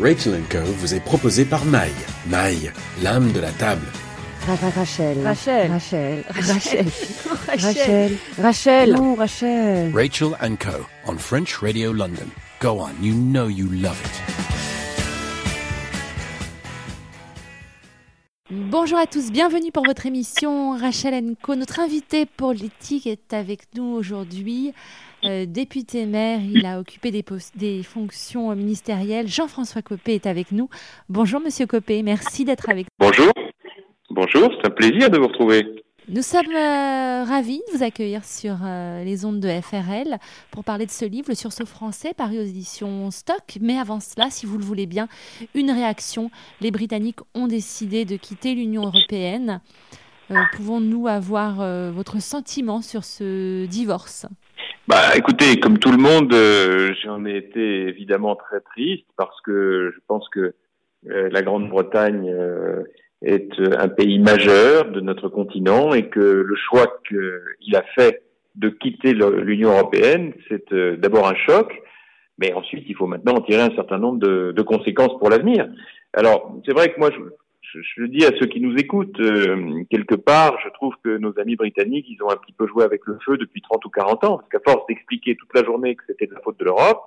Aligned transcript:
Rachel 0.00 0.42
Co 0.50 0.58
vous 0.78 0.94
est 0.94 1.00
proposé 1.00 1.44
par 1.44 1.64
Maï. 1.64 1.90
Maï, 2.26 2.70
l'âme 3.02 3.32
de 3.32 3.40
la 3.40 3.50
table. 3.52 3.86
Rachel. 4.74 5.18
Rachel. 5.24 5.70
Rachel. 5.70 6.24
Rachel. 6.30 6.86
Rachel. 7.46 8.18
Rachel. 8.40 8.92
Non, 8.92 9.14
Rachel. 9.14 9.92
Rachel 9.94 10.30
Co 10.58 10.86
on 11.06 11.16
French 11.16 11.62
Radio 11.62 11.92
London. 11.92 12.30
Go 12.60 12.78
on, 12.80 12.94
you 13.00 13.12
know 13.14 13.48
you 13.48 13.68
love 13.68 14.00
it. 14.04 14.51
Bonjour 18.72 18.96
à 18.96 19.06
tous, 19.06 19.30
bienvenue 19.30 19.70
pour 19.70 19.84
votre 19.84 20.06
émission 20.06 20.74
Rachel 20.74 21.34
Co. 21.42 21.56
Notre 21.56 21.78
invité 21.78 22.24
politique 22.24 23.06
est 23.06 23.34
avec 23.34 23.60
nous 23.76 23.84
aujourd'hui. 23.84 24.72
Euh, 25.24 25.44
député 25.44 26.06
maire, 26.06 26.40
il 26.42 26.64
a 26.64 26.80
occupé 26.80 27.10
des, 27.10 27.22
des 27.54 27.82
fonctions 27.82 28.56
ministérielles. 28.56 29.28
Jean-François 29.28 29.82
Copé 29.82 30.14
est 30.14 30.26
avec 30.26 30.52
nous. 30.52 30.70
Bonjour 31.10 31.38
Monsieur 31.38 31.66
Copé, 31.66 32.02
merci 32.02 32.46
d'être 32.46 32.70
avec 32.70 32.86
nous. 32.86 33.06
Bonjour, 33.06 33.30
bonjour, 34.08 34.48
c'est 34.56 34.66
un 34.66 34.74
plaisir 34.74 35.10
de 35.10 35.18
vous 35.18 35.26
retrouver. 35.26 35.66
Nous 36.08 36.22
sommes 36.22 36.54
euh, 36.54 37.24
ravis 37.24 37.62
de 37.72 37.76
vous 37.76 37.82
accueillir 37.82 38.24
sur 38.24 38.56
euh, 38.64 39.04
les 39.04 39.24
ondes 39.24 39.40
de 39.40 39.48
FRL 39.48 40.18
pour 40.50 40.64
parler 40.64 40.86
de 40.86 40.90
ce 40.90 41.04
livre, 41.04 41.28
Le 41.28 41.34
sursaut 41.34 41.66
français, 41.66 42.12
paru 42.14 42.38
aux 42.38 42.42
éditions 42.42 43.10
Stock. 43.10 43.58
Mais 43.60 43.78
avant 43.78 44.00
cela, 44.00 44.28
si 44.30 44.46
vous 44.46 44.58
le 44.58 44.64
voulez 44.64 44.86
bien, 44.86 45.08
une 45.54 45.70
réaction. 45.70 46.30
Les 46.60 46.70
Britanniques 46.70 47.20
ont 47.34 47.46
décidé 47.46 48.04
de 48.04 48.16
quitter 48.16 48.54
l'Union 48.54 48.84
européenne. 48.86 49.60
Pouvons-nous 50.54 51.08
avoir 51.08 51.56
votre 51.92 52.22
sentiment 52.22 52.80
sur 52.80 53.04
ce 53.04 53.66
divorce? 53.66 54.26
Bah, 54.88 55.16
écoutez, 55.16 55.60
comme 55.60 55.78
tout 55.78 55.92
le 55.92 55.96
monde, 55.96 56.32
euh, 56.34 56.92
j'en 57.04 57.24
ai 57.24 57.36
été 57.36 57.86
évidemment 57.86 58.34
très 58.34 58.60
triste 58.60 59.06
parce 59.16 59.40
que 59.42 59.92
je 59.94 60.00
pense 60.08 60.28
que 60.28 60.54
euh, 61.08 61.28
la 61.30 61.42
Grande-Bretagne 61.42 62.28
euh, 62.28 62.82
est 63.24 63.52
un 63.78 63.88
pays 63.88 64.18
majeur 64.18 64.90
de 64.90 65.00
notre 65.00 65.28
continent 65.28 65.92
et 65.92 66.08
que 66.08 66.20
le 66.20 66.56
choix 66.56 67.00
qu'il 67.08 67.76
a 67.76 67.82
fait 67.94 68.22
de 68.56 68.68
quitter 68.68 69.14
l'Union 69.14 69.70
européenne, 69.70 70.32
c'est 70.48 70.74
d'abord 70.98 71.28
un 71.28 71.34
choc, 71.34 71.72
mais 72.38 72.52
ensuite 72.52 72.84
il 72.88 72.96
faut 72.96 73.06
maintenant 73.06 73.34
en 73.34 73.40
tirer 73.40 73.62
un 73.62 73.74
certain 73.74 73.98
nombre 73.98 74.18
de, 74.18 74.52
de 74.54 74.62
conséquences 74.62 75.18
pour 75.18 75.30
l'avenir. 75.30 75.68
Alors, 76.14 76.54
c'est 76.66 76.74
vrai 76.74 76.92
que 76.92 77.00
moi, 77.00 77.10
je, 77.10 77.20
je, 77.80 78.00
le 78.00 78.08
dis 78.08 78.24
à 78.24 78.30
ceux 78.38 78.46
qui 78.46 78.60
nous 78.60 78.76
écoutent, 78.76 79.18
euh, 79.20 79.82
quelque 79.90 80.14
part, 80.14 80.58
je 80.64 80.68
trouve 80.70 80.94
que 81.02 81.16
nos 81.16 81.38
amis 81.38 81.56
britanniques, 81.56 82.06
ils 82.08 82.22
ont 82.22 82.30
un 82.30 82.36
petit 82.36 82.52
peu 82.52 82.66
joué 82.66 82.84
avec 82.84 83.02
le 83.06 83.18
feu 83.24 83.38
depuis 83.38 83.62
30 83.62 83.84
ou 83.84 83.88
40 83.88 84.24
ans, 84.24 84.38
parce 84.38 84.48
qu'à 84.50 84.70
force 84.70 84.86
d'expliquer 84.86 85.36
toute 85.36 85.54
la 85.54 85.64
journée 85.64 85.94
que 85.96 86.02
c'était 86.06 86.26
de 86.26 86.34
la 86.34 86.40
faute 86.40 86.58
de 86.58 86.64
l'Europe, 86.64 87.02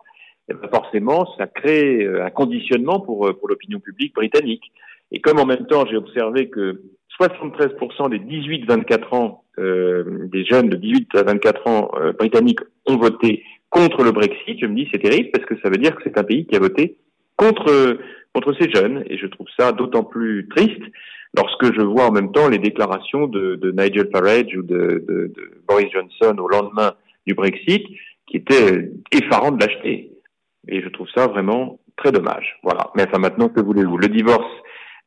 eh 0.49 0.53
ben 0.53 0.69
forcément, 0.69 1.27
ça 1.37 1.47
crée 1.47 2.03
euh, 2.03 2.25
un 2.25 2.29
conditionnement 2.29 2.99
pour, 2.99 3.27
euh, 3.27 3.33
pour 3.33 3.47
l'opinion 3.47 3.79
publique 3.79 4.15
britannique. 4.15 4.71
Et 5.11 5.19
comme 5.19 5.39
en 5.39 5.45
même 5.45 5.67
temps, 5.67 5.85
j'ai 5.85 5.97
observé 5.97 6.49
que 6.49 6.81
73% 7.19 8.09
des 8.09 8.19
18-24 8.19 9.15
ans, 9.15 9.43
euh, 9.57 10.27
des 10.27 10.45
jeunes 10.45 10.69
de 10.69 10.75
18 10.75 11.15
à 11.15 11.23
24 11.23 11.67
ans 11.67 11.91
britanniques 12.17 12.59
ont 12.85 12.97
voté 12.97 13.43
contre 13.69 14.03
le 14.03 14.11
Brexit, 14.11 14.59
je 14.59 14.65
me 14.65 14.75
dis 14.75 14.87
c'est 14.91 15.01
terrible 15.01 15.29
parce 15.31 15.45
que 15.45 15.55
ça 15.61 15.69
veut 15.69 15.77
dire 15.77 15.95
que 15.95 16.01
c'est 16.03 16.17
un 16.17 16.23
pays 16.23 16.45
qui 16.45 16.55
a 16.55 16.59
voté 16.59 16.97
contre 17.37 17.97
contre 18.35 18.53
ces 18.59 18.69
jeunes. 18.69 19.03
Et 19.09 19.17
je 19.17 19.27
trouve 19.27 19.47
ça 19.57 19.71
d'autant 19.71 20.03
plus 20.03 20.47
triste 20.49 20.81
lorsque 21.35 21.73
je 21.73 21.81
vois 21.81 22.07
en 22.07 22.11
même 22.11 22.31
temps 22.31 22.49
les 22.49 22.59
déclarations 22.59 23.27
de, 23.27 23.55
de 23.55 23.71
Nigel 23.71 24.09
Farage 24.11 24.55
ou 24.55 24.61
de, 24.61 25.03
de, 25.07 25.33
de, 25.35 25.51
Boris 25.67 25.91
Johnson 25.91 26.37
au 26.37 26.47
lendemain 26.47 26.93
du 27.25 27.33
Brexit, 27.33 27.83
qui 28.27 28.37
étaient 28.37 28.91
effarants 29.11 29.51
de 29.51 29.65
l'acheter. 29.65 30.11
Et 30.67 30.81
je 30.81 30.89
trouve 30.89 31.07
ça 31.15 31.27
vraiment 31.27 31.79
très 31.97 32.11
dommage. 32.11 32.59
Voilà. 32.63 32.89
Mais 32.95 33.03
enfin, 33.07 33.19
maintenant, 33.19 33.49
que 33.49 33.61
voulez-vous? 33.61 33.97
Le 33.97 34.07
divorce 34.07 34.51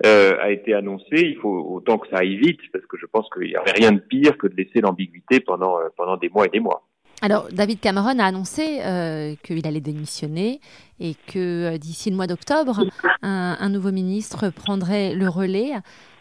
euh, 0.06 0.36
a 0.40 0.50
été 0.50 0.74
annoncé. 0.74 1.06
Il 1.10 1.36
faut 1.36 1.66
autant 1.70 1.98
que 1.98 2.08
ça 2.08 2.18
aille 2.18 2.36
vite, 2.36 2.60
parce 2.72 2.86
que 2.86 2.96
je 2.96 3.06
pense 3.06 3.26
qu'il 3.30 3.48
n'y 3.48 3.56
avait 3.56 3.72
rien 3.72 3.92
de 3.92 3.98
pire 3.98 4.38
que 4.38 4.46
de 4.46 4.54
laisser 4.54 4.80
l'ambiguïté 4.80 5.40
pendant, 5.40 5.78
euh, 5.78 5.88
pendant 5.96 6.16
des 6.16 6.28
mois 6.28 6.46
et 6.46 6.50
des 6.50 6.60
mois. 6.60 6.84
Alors, 7.20 7.48
David 7.50 7.80
Cameron 7.80 8.20
a 8.20 8.24
annoncé 8.24 8.78
euh, 8.84 9.34
qu'il 9.42 9.66
allait 9.66 9.80
démissionner 9.80 10.60
et 11.00 11.14
que 11.26 11.76
d'ici 11.76 12.10
le 12.10 12.16
mois 12.16 12.28
d'octobre, 12.28 12.84
un, 13.22 13.68
nouveau 13.70 13.90
ministre 13.90 14.50
prendrait 14.50 15.14
le 15.14 15.28
relais. 15.28 15.72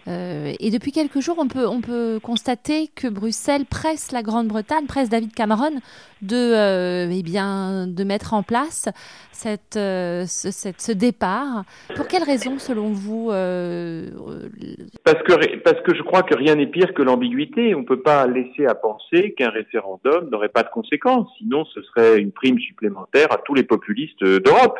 Euh, 0.07 0.53
et 0.59 0.71
depuis 0.71 0.91
quelques 0.91 1.19
jours, 1.19 1.37
on 1.37 1.47
peut, 1.47 1.67
on 1.67 1.81
peut 1.81 2.19
constater 2.21 2.87
que 2.95 3.07
Bruxelles 3.07 3.65
presse 3.65 4.11
la 4.11 4.23
Grande-Bretagne, 4.23 4.85
presse 4.87 5.09
David 5.09 5.33
Cameron 5.33 5.81
de, 6.21 6.35
euh, 6.35 7.11
eh 7.11 8.03
mettre 8.05 8.33
en 8.33 8.41
place 8.41 8.87
euh, 9.75 10.25
ce, 10.25 10.91
départ. 10.93 11.63
Pour 11.95 12.07
quelles 12.07 12.23
raisons, 12.23 12.57
selon 12.57 12.91
vous 12.91 13.27
parce, 15.03 15.21
que, 15.23 15.57
parce 15.57 15.81
que 15.81 15.93
je 15.93 16.01
crois 16.03 16.23
que 16.23 16.35
rien 16.35 16.55
n'est 16.55 16.67
pire 16.67 16.93
que 16.93 17.01
l'ambiguïté. 17.01 17.75
On 17.75 17.81
ne 17.81 17.85
peut 17.85 18.01
pas 18.01 18.27
laisser 18.27 18.65
à 18.65 18.75
penser 18.75 19.33
qu'un 19.37 19.49
référendum 19.49 20.29
n'aurait 20.31 20.49
pas 20.49 20.63
de 20.63 20.69
conséquences. 20.69 21.27
Sinon, 21.37 21.65
ce 21.65 21.81
serait 21.81 22.19
une 22.19 22.31
prime 22.31 22.59
supplémentaire 22.59 23.31
à 23.31 23.37
tous 23.37 23.53
les 23.53 23.63
populistes 23.63 24.23
d'Europe 24.23 24.79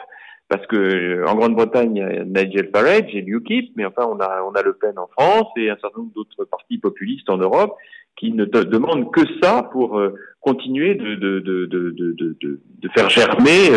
parce 0.49 0.65
que 0.67 0.75
euh, 0.75 1.25
en 1.27 1.35
Grande-Bretagne, 1.35 2.25
Nigel 2.25 2.69
Farage 2.73 3.13
et 3.13 3.21
l'UKIP, 3.21 3.73
mais 3.75 3.85
enfin 3.85 4.07
on 4.09 4.19
a 4.19 4.43
on 4.43 4.51
a 4.53 4.61
Le 4.61 4.73
Pen 4.73 4.97
en 4.97 5.07
France 5.07 5.47
et 5.57 5.69
un 5.69 5.77
certain 5.81 5.99
nombre 5.99 6.13
d'autres 6.13 6.45
partis 6.45 6.77
populistes 6.77 7.29
en 7.29 7.37
Europe 7.37 7.75
qui 8.15 8.31
ne 8.31 8.45
demandent 8.45 9.11
que 9.11 9.21
ça 9.41 9.69
pour 9.71 9.99
euh, 9.99 10.15
continuer 10.39 10.95
de 10.95 11.15
de, 11.15 11.39
de, 11.39 11.65
de, 11.67 12.89
faire 12.95 13.09
germer 13.09 13.69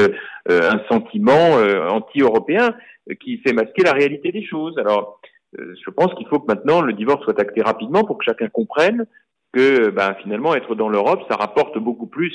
euh, 0.49 0.71
un 0.71 0.81
sentiment 0.89 1.57
anti-européen 1.91 2.75
qui 3.21 3.39
fait 3.39 3.53
masquer 3.53 3.83
la 3.83 3.93
réalité 3.93 4.31
des 4.31 4.45
choses. 4.45 4.79
Alors 4.79 5.21
je 5.59 5.91
pense 5.91 6.15
qu'il 6.15 6.29
faut 6.29 6.39
que 6.39 6.47
maintenant 6.47 6.81
le 6.81 6.93
divorce 6.93 7.25
soit 7.25 7.41
acté 7.41 7.61
rapidement 7.61 8.05
pour 8.05 8.19
que 8.19 8.25
chacun 8.25 8.49
comprenne 8.49 9.07
que 9.53 9.91
ben, 9.91 10.15
finalement 10.23 10.55
être 10.55 10.77
dans 10.77 10.89
l'Europe 10.89 11.23
ça 11.29 11.37
rapporte 11.37 11.77
beaucoup 11.79 12.07
plus 12.07 12.33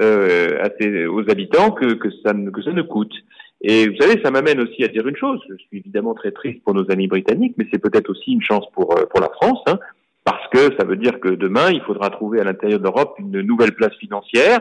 euh, 0.00 0.62
à 0.62 0.68
ses, 0.78 1.06
aux 1.06 1.28
habitants 1.28 1.72
que, 1.72 1.94
que, 1.94 2.08
ça, 2.22 2.32
que 2.32 2.62
ça 2.62 2.70
ne 2.72 2.82
coûte. 2.82 3.12
Et 3.60 3.88
vous 3.88 3.96
savez, 3.96 4.20
ça 4.22 4.30
m'amène 4.30 4.60
aussi 4.60 4.84
à 4.84 4.88
dire 4.88 5.06
une 5.06 5.16
chose. 5.16 5.40
Je 5.48 5.56
suis 5.56 5.78
évidemment 5.78 6.14
très 6.14 6.30
triste 6.30 6.62
pour 6.64 6.74
nos 6.74 6.90
amis 6.90 7.08
britanniques, 7.08 7.54
mais 7.58 7.66
c'est 7.72 7.80
peut-être 7.80 8.10
aussi 8.10 8.32
une 8.32 8.42
chance 8.42 8.64
pour, 8.72 8.96
euh, 8.96 9.06
pour 9.06 9.20
la 9.20 9.30
France, 9.30 9.60
hein, 9.66 9.78
parce 10.24 10.46
que 10.52 10.76
ça 10.78 10.84
veut 10.84 10.96
dire 10.96 11.18
que 11.20 11.28
demain, 11.28 11.70
il 11.70 11.80
faudra 11.82 12.10
trouver 12.10 12.40
à 12.40 12.44
l'intérieur 12.44 12.80
d'Europe 12.80 13.16
une 13.18 13.40
nouvelle 13.40 13.74
place 13.74 13.94
financière. 13.96 14.60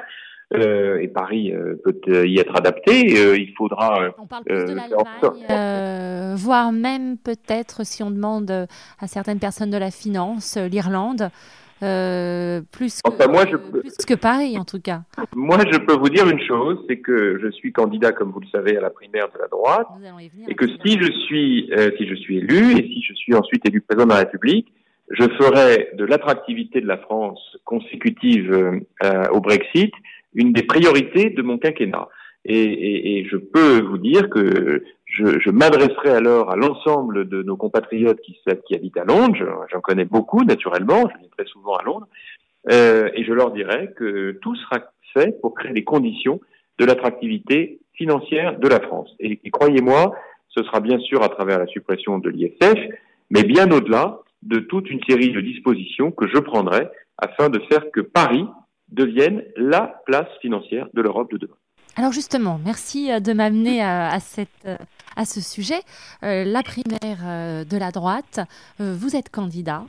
Euh, 0.53 0.99
et 0.99 1.09
Paris 1.09 1.51
euh, 1.51 1.75
peut 1.83 1.99
euh, 2.07 2.25
y 2.25 2.39
être 2.39 2.55
adapté. 2.55 3.17
Euh, 3.17 3.37
il 3.37 3.53
faudra. 3.57 4.11
on 4.17 4.27
parle 4.27 4.45
plus 4.45 4.55
de 4.55 4.73
l'Allemagne, 4.73 6.35
voire 6.35 6.71
même 6.71 7.17
peut-être, 7.17 7.85
si 7.85 8.01
on 8.01 8.11
demande 8.11 8.49
à 8.49 9.07
certaines 9.07 9.39
personnes 9.39 9.71
de 9.71 9.77
la 9.77 9.91
finance, 9.91 10.57
l'Irlande. 10.57 11.29
Euh, 11.83 12.61
plus, 12.71 13.01
que, 13.01 13.27
moi, 13.29 13.45
je 13.49 13.55
plus 13.55 13.95
que 13.97 14.15
Paris 14.15 14.57
en 14.57 14.65
tout 14.65 14.79
cas. 14.79 15.01
Moi, 15.35 15.59
je 15.71 15.77
peux 15.77 15.93
vous 15.93 16.09
dire 16.09 16.27
une 16.27 16.41
chose, 16.41 16.83
c'est 16.89 16.97
que 16.97 17.39
je 17.39 17.51
suis 17.51 17.71
candidat, 17.71 18.11
comme 18.11 18.31
vous 18.31 18.39
le 18.39 18.47
savez, 18.47 18.77
à 18.77 18.81
la 18.81 18.89
primaire 18.89 19.27
de 19.31 19.39
la 19.39 19.47
droite, 19.47 19.87
et 20.47 20.55
que 20.55 20.65
si 20.67 20.97
je 20.99 21.11
suis 21.27 21.71
euh, 21.73 21.91
si 21.97 22.07
je 22.07 22.15
suis 22.15 22.37
élu 22.37 22.71
et 22.71 22.83
si 22.93 23.03
je 23.03 23.13
suis 23.13 23.35
ensuite 23.35 23.67
élu 23.67 23.81
président 23.81 24.05
de 24.05 24.11
la 24.11 24.19
République, 24.19 24.73
je 25.11 25.23
ferai 25.23 25.89
de 25.93 26.05
l'attractivité 26.05 26.81
de 26.81 26.87
la 26.87 26.97
France 26.97 27.39
consécutive 27.63 28.51
euh, 29.03 29.23
au 29.31 29.39
Brexit 29.39 29.93
une 30.33 30.53
des 30.53 30.63
priorités 30.63 31.29
de 31.29 31.41
mon 31.41 31.57
quinquennat. 31.57 32.07
Et, 32.45 32.61
et, 32.61 33.19
et 33.19 33.25
je 33.25 33.37
peux 33.37 33.81
vous 33.81 33.97
dire 33.97 34.29
que 34.29 34.83
je, 35.17 35.49
m'adresserai 35.49 36.09
alors 36.09 36.51
à 36.51 36.55
l'ensemble 36.55 37.27
de 37.27 37.41
nos 37.43 37.57
compatriotes 37.57 38.19
qui, 38.21 38.39
habitent 38.75 38.97
à 38.97 39.03
Londres, 39.03 39.65
j'en 39.71 39.81
connais 39.81 40.05
beaucoup 40.05 40.43
naturellement, 40.43 41.09
je 41.09 41.19
viens 41.19 41.29
très 41.37 41.47
souvent 41.47 41.75
à 41.75 41.83
Londres, 41.83 42.07
euh, 42.71 43.09
et 43.13 43.23
je 43.23 43.33
leur 43.33 43.51
dirai 43.51 43.93
que 43.95 44.37
tout 44.41 44.55
sera 44.55 44.79
fait 45.13 45.39
pour 45.41 45.55
créer 45.55 45.73
les 45.73 45.83
conditions 45.83 46.39
de 46.77 46.85
l'attractivité 46.85 47.79
financière 47.93 48.59
de 48.59 48.67
la 48.67 48.79
France. 48.79 49.09
Et, 49.19 49.39
croyez-moi, 49.49 50.13
ce 50.49 50.63
sera 50.63 50.79
bien 50.79 50.99
sûr 50.99 51.23
à 51.23 51.29
travers 51.29 51.59
la 51.59 51.67
suppression 51.67 52.19
de 52.19 52.29
l'ISF, 52.29 52.77
mais 53.29 53.43
bien 53.43 53.71
au-delà 53.71 54.19
de 54.43 54.59
toute 54.59 54.89
une 54.89 55.03
série 55.09 55.31
de 55.31 55.41
dispositions 55.41 56.11
que 56.11 56.27
je 56.27 56.37
prendrai 56.37 56.87
afin 57.17 57.49
de 57.49 57.59
faire 57.71 57.89
que 57.91 58.01
Paris 58.01 58.45
devienne 58.89 59.43
la 59.55 60.01
place 60.05 60.29
financière 60.41 60.87
de 60.93 61.01
l'Europe 61.01 61.31
de 61.31 61.37
demain. 61.37 61.55
Alors 61.95 62.11
justement, 62.11 62.59
merci 62.63 63.11
euh, 63.11 63.19
de 63.19 63.33
m'amener 63.33 63.81
à, 63.81 64.09
à, 64.09 64.19
cette, 64.19 64.49
euh, 64.65 64.77
à 65.17 65.25
ce 65.25 65.41
sujet. 65.41 65.81
Euh, 66.23 66.45
la 66.45 66.63
primaire 66.63 67.65
de 67.65 67.77
la 67.77 67.91
droite, 67.91 68.39
vous 68.79 69.15
êtes 69.15 69.29
candidat. 69.29 69.83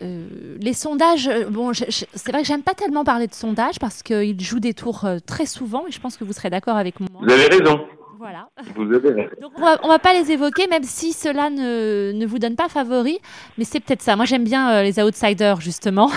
les 0.00 0.72
sondages, 0.72 1.28
bon, 1.50 1.72
c'est 1.74 2.30
vrai 2.30 2.42
que 2.42 2.48
j'aime 2.48 2.62
pas 2.62 2.74
tellement 2.74 3.04
parler 3.04 3.26
de 3.26 3.34
sondages 3.34 3.78
parce 3.78 4.02
qu'ils 4.02 4.40
jouent 4.40 4.60
des 4.60 4.74
tours 4.74 5.06
très 5.26 5.46
souvent 5.46 5.86
et 5.86 5.90
je 5.90 6.00
pense 6.00 6.16
que 6.16 6.24
vous 6.24 6.32
serez 6.32 6.50
d'accord 6.50 6.76
avec 6.76 7.00
moi. 7.00 7.20
Vous 7.22 7.30
avez 7.30 7.46
raison. 7.46 7.86
Voilà. 8.20 8.50
Vous 8.76 8.82
avez 8.92 9.30
Donc 9.40 9.52
on 9.56 9.62
va, 9.62 9.76
va 9.76 9.98
pas 9.98 10.12
les 10.12 10.30
évoquer, 10.30 10.66
même 10.66 10.82
si 10.82 11.14
cela 11.14 11.48
ne, 11.48 12.12
ne 12.12 12.26
vous 12.26 12.38
donne 12.38 12.54
pas 12.54 12.68
favori, 12.68 13.18
mais 13.56 13.64
c'est 13.64 13.80
peut-être 13.80 14.02
ça. 14.02 14.14
Moi 14.14 14.26
j'aime 14.26 14.44
bien 14.44 14.70
euh, 14.70 14.82
les 14.82 15.00
outsiders 15.02 15.58
justement. 15.62 16.10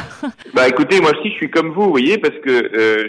bah 0.54 0.68
écoutez, 0.68 1.00
moi 1.00 1.12
aussi 1.12 1.30
je 1.30 1.36
suis 1.36 1.50
comme 1.50 1.72
vous, 1.72 1.84
vous 1.84 1.92
voyez, 1.92 2.18
parce 2.18 2.36
que 2.40 2.50
euh, 2.50 3.08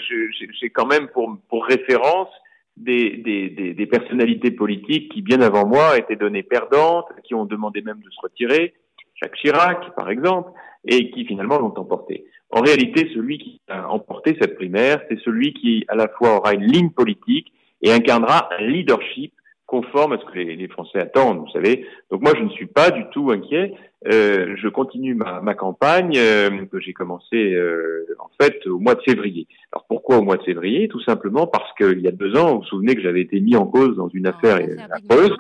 j'ai 0.61 0.71
quand 0.71 0.87
même 0.87 1.09
pour, 1.09 1.37
pour 1.49 1.65
référence 1.65 2.29
des, 2.77 3.89
personnalités 3.91 4.51
politiques 4.51 5.13
qui, 5.13 5.23
bien 5.23 5.41
avant 5.41 5.67
moi, 5.67 5.99
étaient 5.99 6.17
données 6.17 6.43
perdantes, 6.43 7.07
qui 7.25 7.35
ont 7.35 7.45
demandé 7.45 7.83
même 7.83 8.01
de 8.01 8.11
se 8.11 8.21
retirer, 8.21 8.75
Jacques 9.21 9.37
Chirac, 9.37 9.95
par 9.95 10.11
exemple, 10.11 10.51
et 10.87 11.11
qui 11.11 11.25
finalement 11.25 11.59
l'ont 11.59 11.75
emporté. 11.79 12.27
En 12.51 12.61
réalité, 12.61 13.11
celui 13.15 13.39
qui 13.39 13.61
a 13.69 13.89
emporté 13.89 14.37
cette 14.41 14.57
primaire, 14.57 15.01
c'est 15.09 15.19
celui 15.21 15.55
qui, 15.55 15.85
à 15.89 15.95
la 15.95 16.09
fois, 16.09 16.37
aura 16.37 16.55
une 16.55 16.65
ligne 16.65 16.91
politique 16.91 17.53
et 17.83 17.93
incarnera 17.93 18.49
un 18.59 18.63
leadership 18.63 19.33
conforme 19.75 20.13
à 20.13 20.19
ce 20.19 20.25
que 20.25 20.39
les, 20.39 20.69
Français 20.69 21.01
attendent, 21.01 21.39
vous 21.39 21.51
savez. 21.53 21.85
Donc 22.11 22.23
moi, 22.23 22.33
je 22.37 22.45
ne 22.45 22.51
suis 22.51 22.67
pas 22.67 22.93
du 22.93 23.05
tout 23.11 23.33
inquiet. 23.33 23.75
Euh, 24.07 24.55
je 24.57 24.69
continue 24.69 25.15
ma, 25.15 25.41
ma 25.41 25.55
campagne 25.55 26.13
euh, 26.17 26.65
que 26.67 26.79
j'ai 26.79 26.93
commencée 26.93 27.55
euh, 27.55 28.07
en 28.21 28.31
fait 28.41 28.65
au 28.69 28.79
mois 28.79 28.95
de 28.95 29.03
février. 29.03 29.49
Alors 29.73 29.85
pourquoi 29.89 30.19
au 30.19 30.23
mois 30.23 30.37
de 30.37 30.45
février? 30.45 30.87
Tout 30.87 31.01
simplement 31.01 31.49
parce 31.49 31.73
qu'il 31.77 32.01
y 32.01 32.07
a 32.07 32.13
deux 32.13 32.37
ans, 32.37 32.53
vous 32.53 32.59
vous 32.61 32.67
souvenez 32.67 32.95
que 32.95 33.03
j'avais 33.03 33.23
été 33.23 33.41
mis 33.41 33.57
en 33.57 33.67
cause 33.67 33.97
dans 33.97 34.09
une 34.09 34.29
affaire 34.29 34.59
affreuse, 34.93 35.37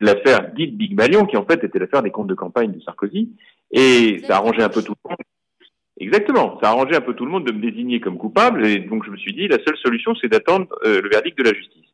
l'affaire 0.00 0.52
dite 0.54 0.76
Big 0.76 0.94
Malion, 0.94 1.26
qui 1.26 1.36
en 1.36 1.44
fait 1.44 1.64
était 1.64 1.80
l'affaire 1.80 2.02
des 2.02 2.12
comptes 2.12 2.28
de 2.28 2.34
campagne 2.34 2.70
de 2.70 2.80
Sarkozy, 2.80 3.30
et 3.72 4.18
ça 4.26 4.34
a 4.34 4.36
arrangé 4.36 4.62
un 4.62 4.68
peu 4.68 4.82
tout 4.82 4.94
le 5.04 5.10
monde. 5.10 5.18
Exactement, 5.98 6.60
ça 6.62 6.68
a 6.68 6.72
arrangé 6.72 6.94
un 6.94 7.00
peu 7.00 7.14
tout 7.14 7.24
le 7.24 7.32
monde 7.32 7.46
de 7.46 7.52
me 7.52 7.60
désigner 7.60 7.98
comme 7.98 8.18
coupable, 8.18 8.64
et 8.64 8.78
donc 8.78 9.04
je 9.04 9.10
me 9.10 9.16
suis 9.16 9.32
dit 9.32 9.48
la 9.48 9.58
seule 9.66 9.78
solution 9.78 10.14
c'est 10.14 10.28
d'attendre 10.28 10.68
le 10.84 11.08
verdict 11.08 11.36
de 11.38 11.42
la 11.42 11.54
justice. 11.54 11.87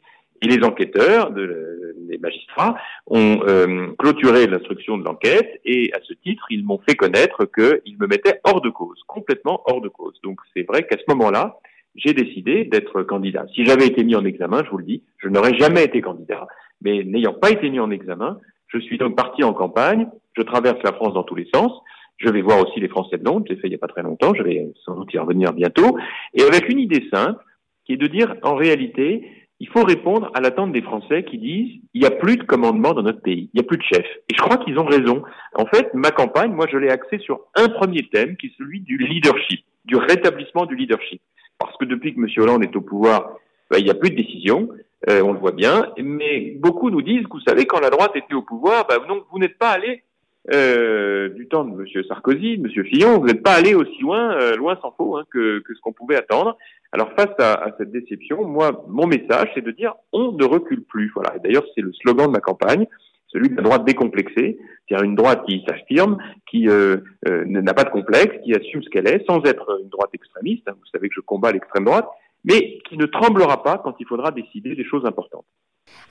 Et 0.44 0.46
les 0.46 0.62
enquêteurs, 0.62 1.30
de, 1.30 1.94
les 2.06 2.18
magistrats, 2.18 2.76
ont 3.06 3.40
euh, 3.48 3.86
clôturé 3.98 4.46
l'instruction 4.46 4.98
de 4.98 5.04
l'enquête 5.04 5.58
et 5.64 5.90
à 5.94 6.00
ce 6.02 6.12
titre, 6.12 6.44
ils 6.50 6.62
m'ont 6.62 6.80
fait 6.86 6.96
connaître 6.96 7.46
qu'ils 7.46 7.96
me 7.98 8.06
mettaient 8.06 8.40
hors 8.44 8.60
de 8.60 8.68
cause, 8.68 9.00
complètement 9.06 9.62
hors 9.64 9.80
de 9.80 9.88
cause. 9.88 10.20
Donc 10.22 10.40
c'est 10.54 10.64
vrai 10.64 10.86
qu'à 10.86 10.98
ce 10.98 11.04
moment-là, 11.08 11.60
j'ai 11.94 12.12
décidé 12.12 12.64
d'être 12.64 13.02
candidat. 13.04 13.46
Si 13.54 13.64
j'avais 13.64 13.86
été 13.86 14.04
mis 14.04 14.16
en 14.16 14.24
examen, 14.26 14.62
je 14.64 14.70
vous 14.70 14.78
le 14.78 14.84
dis, 14.84 15.02
je 15.16 15.28
n'aurais 15.28 15.56
jamais 15.56 15.84
été 15.84 16.02
candidat. 16.02 16.46
Mais 16.82 17.04
n'ayant 17.04 17.32
pas 17.32 17.50
été 17.50 17.70
mis 17.70 17.80
en 17.80 17.90
examen, 17.90 18.38
je 18.66 18.78
suis 18.80 18.98
donc 18.98 19.16
parti 19.16 19.44
en 19.44 19.54
campagne, 19.54 20.08
je 20.36 20.42
traverse 20.42 20.82
la 20.84 20.92
France 20.92 21.14
dans 21.14 21.22
tous 21.22 21.36
les 21.36 21.48
sens, 21.54 21.72
je 22.18 22.28
vais 22.28 22.42
voir 22.42 22.60
aussi 22.60 22.80
les 22.80 22.88
Français 22.88 23.16
de 23.16 23.24
Londres, 23.24 23.46
j'ai 23.48 23.56
fait 23.56 23.68
il 23.68 23.70
n'y 23.70 23.76
a 23.76 23.78
pas 23.78 23.88
très 23.88 24.02
longtemps, 24.02 24.34
je 24.34 24.42
vais 24.42 24.66
sans 24.84 24.94
doute 24.94 25.14
y 25.14 25.18
revenir 25.18 25.54
bientôt, 25.54 25.96
et 26.34 26.42
avec 26.42 26.68
une 26.68 26.80
idée 26.80 27.08
simple, 27.10 27.42
qui 27.86 27.94
est 27.94 27.96
de 27.96 28.06
dire 28.06 28.34
en 28.42 28.54
réalité, 28.54 29.22
il 29.60 29.68
faut 29.68 29.84
répondre 29.84 30.30
à 30.34 30.40
l'attente 30.40 30.72
des 30.72 30.82
Français 30.82 31.24
qui 31.24 31.38
disent 31.38 31.80
il 31.94 32.00
n'y 32.00 32.06
a 32.06 32.10
plus 32.10 32.36
de 32.36 32.42
commandement 32.42 32.92
dans 32.92 33.02
notre 33.02 33.20
pays, 33.20 33.50
il 33.52 33.60
n'y 33.60 33.60
a 33.60 33.66
plus 33.66 33.78
de 33.78 33.82
chef. 33.82 34.04
Et 34.28 34.34
je 34.34 34.40
crois 34.40 34.58
qu'ils 34.58 34.78
ont 34.78 34.84
raison. 34.84 35.22
En 35.54 35.66
fait, 35.66 35.92
ma 35.94 36.10
campagne, 36.10 36.52
moi, 36.52 36.66
je 36.70 36.76
l'ai 36.76 36.90
axée 36.90 37.18
sur 37.18 37.40
un 37.54 37.68
premier 37.68 38.08
thème 38.12 38.36
qui 38.36 38.46
est 38.46 38.52
celui 38.58 38.80
du 38.80 38.98
leadership, 38.98 39.64
du 39.84 39.96
rétablissement 39.96 40.66
du 40.66 40.74
leadership. 40.76 41.22
Parce 41.58 41.76
que 41.76 41.84
depuis 41.84 42.14
que 42.14 42.20
M. 42.20 42.26
Hollande 42.38 42.64
est 42.64 42.76
au 42.76 42.80
pouvoir, 42.80 43.36
ben, 43.70 43.78
il 43.78 43.84
n'y 43.84 43.90
a 43.90 43.94
plus 43.94 44.10
de 44.10 44.16
décision, 44.16 44.68
euh, 45.08 45.22
on 45.22 45.32
le 45.32 45.38
voit 45.38 45.52
bien, 45.52 45.92
mais 45.98 46.56
beaucoup 46.58 46.90
nous 46.90 47.02
disent, 47.02 47.24
vous 47.30 47.40
savez, 47.40 47.66
quand 47.66 47.80
la 47.80 47.90
droite 47.90 48.12
était 48.16 48.34
au 48.34 48.42
pouvoir, 48.42 48.86
ben, 48.88 48.98
vous 49.30 49.38
n'êtes 49.38 49.58
pas 49.58 49.70
allé 49.70 50.02
euh, 50.52 51.30
du 51.30 51.48
temps 51.48 51.64
de 51.64 51.80
M. 51.80 52.04
Sarkozy, 52.06 52.58
de 52.58 52.68
M. 52.68 52.84
Fillon, 52.84 53.18
vous 53.18 53.26
n'êtes 53.26 53.42
pas 53.42 53.54
allé 53.54 53.74
aussi 53.74 53.98
loin, 54.00 54.38
euh, 54.38 54.56
loin 54.56 54.76
s'en 54.82 54.92
faut, 54.92 55.16
hein, 55.16 55.24
que, 55.30 55.62
ce 55.66 55.80
qu'on 55.80 55.92
pouvait 55.92 56.16
attendre. 56.16 56.56
Alors 56.92 57.10
face 57.18 57.34
à, 57.38 57.54
à, 57.54 57.76
cette 57.78 57.90
déception, 57.90 58.44
moi, 58.44 58.84
mon 58.88 59.06
message, 59.06 59.50
c'est 59.54 59.64
de 59.64 59.70
dire 59.70 59.94
on 60.12 60.32
ne 60.32 60.44
recule 60.44 60.84
plus. 60.84 61.10
Voilà. 61.14 61.36
Et 61.36 61.40
d'ailleurs, 61.40 61.64
c'est 61.74 61.80
le 61.80 61.92
slogan 61.94 62.26
de 62.26 62.32
ma 62.32 62.40
campagne, 62.40 62.86
celui 63.28 63.48
de 63.48 63.56
la 63.56 63.62
droite 63.62 63.84
décomplexée, 63.84 64.58
c'est-à-dire 64.86 65.04
une 65.04 65.16
droite 65.16 65.44
qui 65.46 65.64
s'affirme, 65.66 66.18
qui 66.48 66.68
euh, 66.68 66.98
euh 67.26 67.44
n'a 67.46 67.74
pas 67.74 67.84
de 67.84 67.90
complexe, 67.90 68.36
qui 68.44 68.54
assume 68.54 68.82
ce 68.82 68.90
qu'elle 68.90 69.08
est, 69.08 69.24
sans 69.26 69.42
être 69.44 69.80
une 69.82 69.88
droite 69.88 70.10
extrémiste. 70.12 70.68
Hein. 70.68 70.74
vous 70.78 70.86
savez 70.92 71.08
que 71.08 71.14
je 71.16 71.20
combats 71.20 71.52
l'extrême 71.52 71.84
droite, 71.84 72.08
mais 72.44 72.78
qui 72.88 72.96
ne 72.96 73.06
tremblera 73.06 73.62
pas 73.62 73.78
quand 73.78 73.96
il 73.98 74.06
faudra 74.06 74.30
décider 74.30 74.76
des 74.76 74.84
choses 74.84 75.06
importantes. 75.06 75.46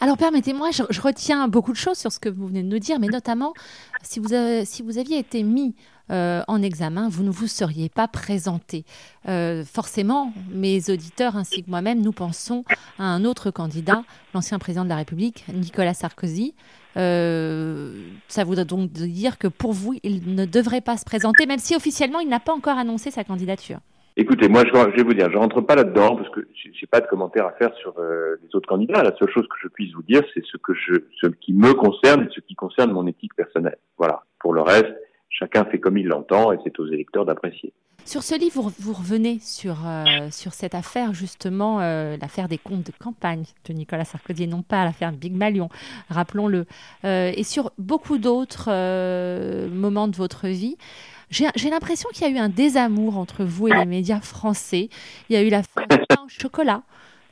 Alors 0.04 0.18
permettez-moi, 0.18 0.72
je, 0.72 1.00
retiens 1.00 1.48
beaucoup 1.48 1.72
de 1.72 1.78
choses 1.78 1.98
sur 1.98 2.12
ce 2.12 2.20
que 2.20 2.28
vous 2.28 2.48
venez 2.48 2.62
de 2.62 2.68
nous 2.68 2.80
dire, 2.80 3.00
mais 3.00 3.08
notamment, 3.08 3.54
si 4.02 4.20
vous, 4.20 4.28
vous 4.28 4.98
aviez 4.98 5.18
été 5.18 5.44
mis 5.44 5.76
euh, 6.12 6.44
en 6.50 6.62
examen, 6.62 7.08
vous 7.08 7.24
ne 7.24 7.30
vous 7.30 7.48
seriez 7.48 7.88
pas 7.88 8.10
présenté. 8.10 8.84
Euh, 9.30 9.64
forcément, 9.64 10.34
mes 10.52 10.90
auditeurs 10.90 11.38
ainsi 11.38 11.64
que 11.64 11.70
moi-même, 11.70 12.02
nous 12.02 12.12
pensons 12.12 12.66
à 13.00 13.06
un 13.06 13.24
autre 13.24 13.50
candidat, 13.50 14.04
l'ancien 14.34 14.60
président 14.60 14.84
de 14.84 14.90
la 14.90 14.98
République, 14.98 15.46
Nicolas 15.54 15.94
Sarkozy. 15.94 16.54
Euh, 16.98 18.10
ça 18.28 18.44
voudrait 18.44 18.66
donc 18.66 18.92
dire 18.92 19.38
que 19.38 19.48
pour 19.48 19.72
vous, 19.72 19.96
il 20.04 20.36
ne 20.36 20.44
devrait 20.44 20.82
pas 20.82 20.98
se 20.98 21.06
présenter, 21.06 21.46
même 21.46 21.60
si 21.60 21.78
officiellement, 21.78 22.20
il 22.20 22.28
n'a 22.28 22.42
pas 22.42 22.54
encore 22.54 22.78
annoncé 22.78 23.10
sa 23.10 23.24
candidature. 23.24 23.80
Écoutez, 24.16 24.48
moi, 24.48 24.64
je, 24.64 24.96
vais 24.96 25.04
vous 25.04 25.16
dire, 25.16 25.32
je 25.32 25.38
rentre 25.38 25.62
pas 25.62 25.74
là-dedans 25.74 26.16
parce 26.16 26.30
que 26.30 26.48
j'ai 26.56 26.86
pas 26.86 27.02
de 27.02 27.08
commentaires 27.08 27.48
à 27.48 27.52
faire 27.54 27.74
sur 27.78 27.98
euh, 27.98 28.36
les 28.44 28.56
autres 28.56 28.70
candidats. 28.70 29.02
La 29.02 29.16
seule 29.18 29.32
chose 29.32 29.48
que 29.48 29.56
je 29.60 29.68
puisse 29.68 29.92
vous 29.94 30.04
dire, 30.04 30.22
c'est 30.36 30.46
ce 30.46 30.58
que 30.58 30.74
je, 30.76 30.94
ce 31.20 31.28
qui 31.28 31.52
me 31.52 31.74
concerne 31.74 32.26
et 32.26 32.30
ce 32.30 32.40
qui 32.42 32.54
concerne 32.54 32.92
mon 32.92 33.08
éthique 33.08 33.34
personnelle. 33.36 33.78
Voilà. 33.98 34.22
Pour 34.40 34.54
le 34.54 34.62
reste, 34.62 34.94
chacun 35.30 35.66
fait 35.66 35.80
comme 35.80 35.98
il 35.98 36.08
l'entend 36.08 36.52
et 36.52 36.60
c'est 36.64 36.80
aux 36.80 36.86
électeurs 36.86 37.26
d'apprécier. 37.26 37.74
Sur 38.06 38.22
ce 38.22 38.38
livre, 38.38 38.72
vous 38.80 38.94
revenez 38.94 39.40
sur, 39.40 39.78
euh, 39.88 40.30
sur 40.30 40.54
cette 40.54 40.76
affaire, 40.76 41.14
justement, 41.14 41.80
euh, 41.82 42.16
l'affaire 42.22 42.48
des 42.48 42.58
comptes 42.60 42.86
de 42.86 42.92
campagne 42.92 43.46
de 43.66 43.74
Nicolas 43.74 44.06
Sarkozy, 44.06 44.46
non 44.46 44.62
pas 44.62 44.84
l'affaire 44.84 45.12
Big 45.14 45.34
Malion, 45.34 45.70
rappelons-le, 46.10 46.66
et 47.04 47.44
sur 47.44 47.72
beaucoup 47.80 48.18
d'autres 48.18 48.70
moments 49.70 50.10
de 50.10 50.18
votre 50.18 50.48
vie. 50.50 50.78
J'ai 51.34 51.70
l'impression 51.70 52.10
qu'il 52.14 52.28
y 52.28 52.32
a 52.32 52.34
eu 52.34 52.38
un 52.38 52.50
désamour 52.50 53.18
entre 53.18 53.44
vous 53.44 53.68
et 53.68 53.74
les 53.74 53.86
médias 53.86 54.20
français. 54.20 54.90
Il 55.30 55.34
y 55.34 55.36
a 55.36 55.42
eu 55.42 55.50
la 55.50 55.64
fin 55.64 55.84
au 56.24 56.30
chocolat. 56.30 56.84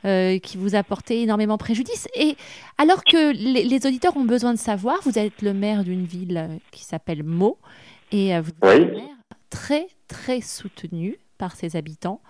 Euh, 0.04 0.40
qui 0.40 0.56
vous 0.56 0.74
a 0.74 0.82
porté 0.82 1.22
énormément 1.22 1.58
préjudice. 1.58 2.08
Et 2.16 2.34
alors 2.76 3.04
que 3.04 3.32
les, 3.32 3.86
auditeurs 3.86 4.16
ont 4.16 4.24
besoin 4.24 4.52
de 4.52 4.58
savoir, 4.58 4.98
vous 5.04 5.16
êtes 5.16 5.42
le 5.42 5.52
maire 5.52 5.84
d'une 5.84 6.04
ville 6.04 6.38
euh, 6.38 6.56
qui 6.72 6.82
s'appelle 6.82 7.22
Meaux, 7.22 7.56
et 8.10 8.34
euh, 8.34 8.40
vous 8.40 8.50
êtes 8.50 8.80
un 8.82 8.84
maire 8.84 9.16
très, 9.48 9.86
très 10.08 10.40
soutenu 10.40 11.18
par 11.38 11.54
ses 11.54 11.76
habitants. 11.76 12.20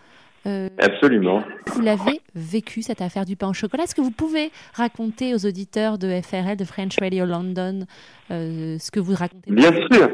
Absolument. 0.44 1.42
Vous 1.69 1.80
l'avez 1.80 2.20
vécu, 2.34 2.82
cette 2.82 3.00
affaire 3.00 3.24
du 3.24 3.36
pain 3.36 3.48
au 3.48 3.54
chocolat. 3.54 3.84
Est-ce 3.84 3.94
que 3.94 4.02
vous 4.02 4.10
pouvez 4.10 4.50
raconter 4.74 5.34
aux 5.34 5.46
auditeurs 5.46 5.96
de 5.96 6.20
FRL, 6.20 6.56
de 6.56 6.64
French 6.64 6.98
Radio 7.00 7.24
London, 7.24 7.86
ce 8.28 8.90
que 8.90 9.00
vous 9.00 9.14
racontez? 9.14 9.50
Bien 9.50 9.72
sûr. 9.90 10.10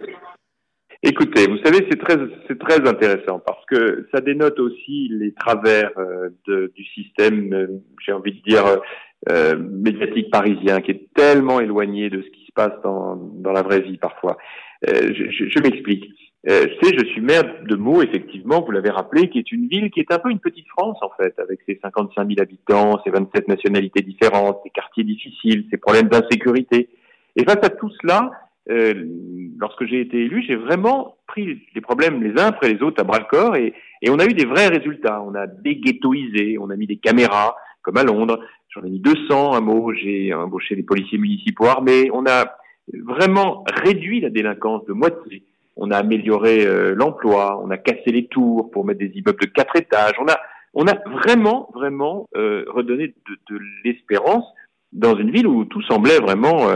Écoutez, 1.04 1.46
vous 1.46 1.58
savez, 1.58 1.86
c'est 1.88 2.00
très, 2.00 2.16
c'est 2.48 2.58
très 2.58 2.88
intéressant 2.88 3.38
parce 3.38 3.64
que 3.66 4.08
ça 4.12 4.20
dénote 4.20 4.58
aussi 4.58 5.08
les 5.12 5.32
travers 5.32 5.92
euh, 5.96 6.30
du 6.48 6.84
système, 6.86 7.52
euh, 7.52 7.66
j'ai 8.04 8.12
envie 8.12 8.32
de 8.32 8.42
dire, 8.42 8.64
euh, 9.30 9.56
médiatique 9.56 10.28
parisien, 10.32 10.80
qui 10.80 10.90
est 10.90 11.08
tellement 11.14 11.60
éloigné 11.60 12.10
de 12.10 12.20
ce 12.20 12.28
qui 12.30 12.46
se 12.46 12.52
passe 12.52 12.72
dans, 12.82 13.14
dans 13.14 13.52
la 13.52 13.62
vraie 13.62 13.80
vie 13.80 13.96
parfois. 13.96 14.38
je, 14.82 15.30
je, 15.30 15.48
je 15.48 15.62
m'explique. 15.62 16.04
c'est, 16.44 16.98
je 16.98 17.04
suis 17.12 17.20
maire 17.20 17.44
de 17.64 17.76
Meaux, 17.76 18.02
effectivement, 18.02 18.60
vous 18.62 18.72
l'avez 18.72 18.90
rappelé, 18.90 19.28
qui 19.30 19.38
est 19.38 19.52
une 19.52 19.68
ville 19.68 19.92
qui 19.92 20.00
est 20.00 20.12
un 20.12 20.18
peu 20.18 20.30
une 20.30 20.40
petite 20.40 20.66
France, 20.66 20.98
en 21.02 21.10
fait, 21.10 21.38
avec 21.38 21.60
ses 21.64 21.78
55 21.80 22.26
000 22.26 22.40
habitants, 22.40 23.00
ses 23.04 23.10
27 23.10 23.46
nationalités 23.46 24.02
différentes, 24.02 24.58
ses 24.64 24.70
quartiers 24.70 25.04
difficiles, 25.04 25.64
ses 25.70 25.76
problèmes 25.76 26.08
d'insécurité. 26.08 26.88
Et 27.36 27.44
face 27.44 27.62
à 27.62 27.68
tout 27.68 27.90
cela, 28.02 28.32
euh, 28.70 28.94
lorsque 29.58 29.86
j'ai 29.86 30.00
été 30.00 30.18
élu, 30.18 30.44
j'ai 30.46 30.56
vraiment 30.56 31.16
pris 31.26 31.62
les 31.74 31.80
problèmes 31.80 32.22
les 32.22 32.40
uns 32.40 32.48
après 32.48 32.72
les 32.72 32.82
autres 32.82 33.00
à 33.00 33.04
bras 33.04 33.18
le 33.18 33.24
corps 33.24 33.56
et, 33.56 33.74
on 34.08 34.18
a 34.18 34.26
eu 34.26 34.34
des 34.34 34.44
vrais 34.44 34.68
résultats. 34.68 35.20
On 35.22 35.34
a 35.34 35.46
déghettoisé, 35.46 36.56
on 36.60 36.70
a 36.70 36.76
mis 36.76 36.86
des 36.86 36.98
caméras, 36.98 37.56
comme 37.82 37.96
à 37.96 38.04
Londres. 38.04 38.38
J'en 38.68 38.84
ai 38.84 38.90
mis 38.90 39.00
200 39.00 39.54
un 39.54 39.60
mot, 39.60 39.92
j'ai 39.92 40.32
embauché 40.32 40.76
les 40.76 40.84
policiers 40.84 41.18
municipaux 41.18 41.66
armés. 41.66 42.08
On 42.12 42.24
a 42.26 42.56
vraiment 43.04 43.64
réduit 43.84 44.20
la 44.20 44.30
délinquance 44.30 44.84
de 44.86 44.92
moitié. 44.92 45.42
On 45.76 45.90
a 45.90 45.96
amélioré 45.96 46.64
euh, 46.64 46.94
l'emploi, 46.94 47.60
on 47.62 47.70
a 47.70 47.76
cassé 47.76 48.12
les 48.12 48.26
tours 48.26 48.70
pour 48.70 48.84
mettre 48.84 49.00
des 49.00 49.12
immeubles 49.14 49.40
de 49.40 49.46
quatre 49.46 49.74
étages. 49.74 50.14
On 50.20 50.28
a, 50.28 50.38
on 50.74 50.86
a 50.86 50.94
vraiment, 51.10 51.68
vraiment 51.74 52.28
euh, 52.36 52.64
redonné 52.68 53.08
de, 53.08 53.54
de 53.56 53.60
l'espérance 53.84 54.44
dans 54.92 55.16
une 55.16 55.32
ville 55.32 55.46
où 55.48 55.64
tout 55.64 55.82
semblait 55.82 56.18
vraiment 56.18 56.68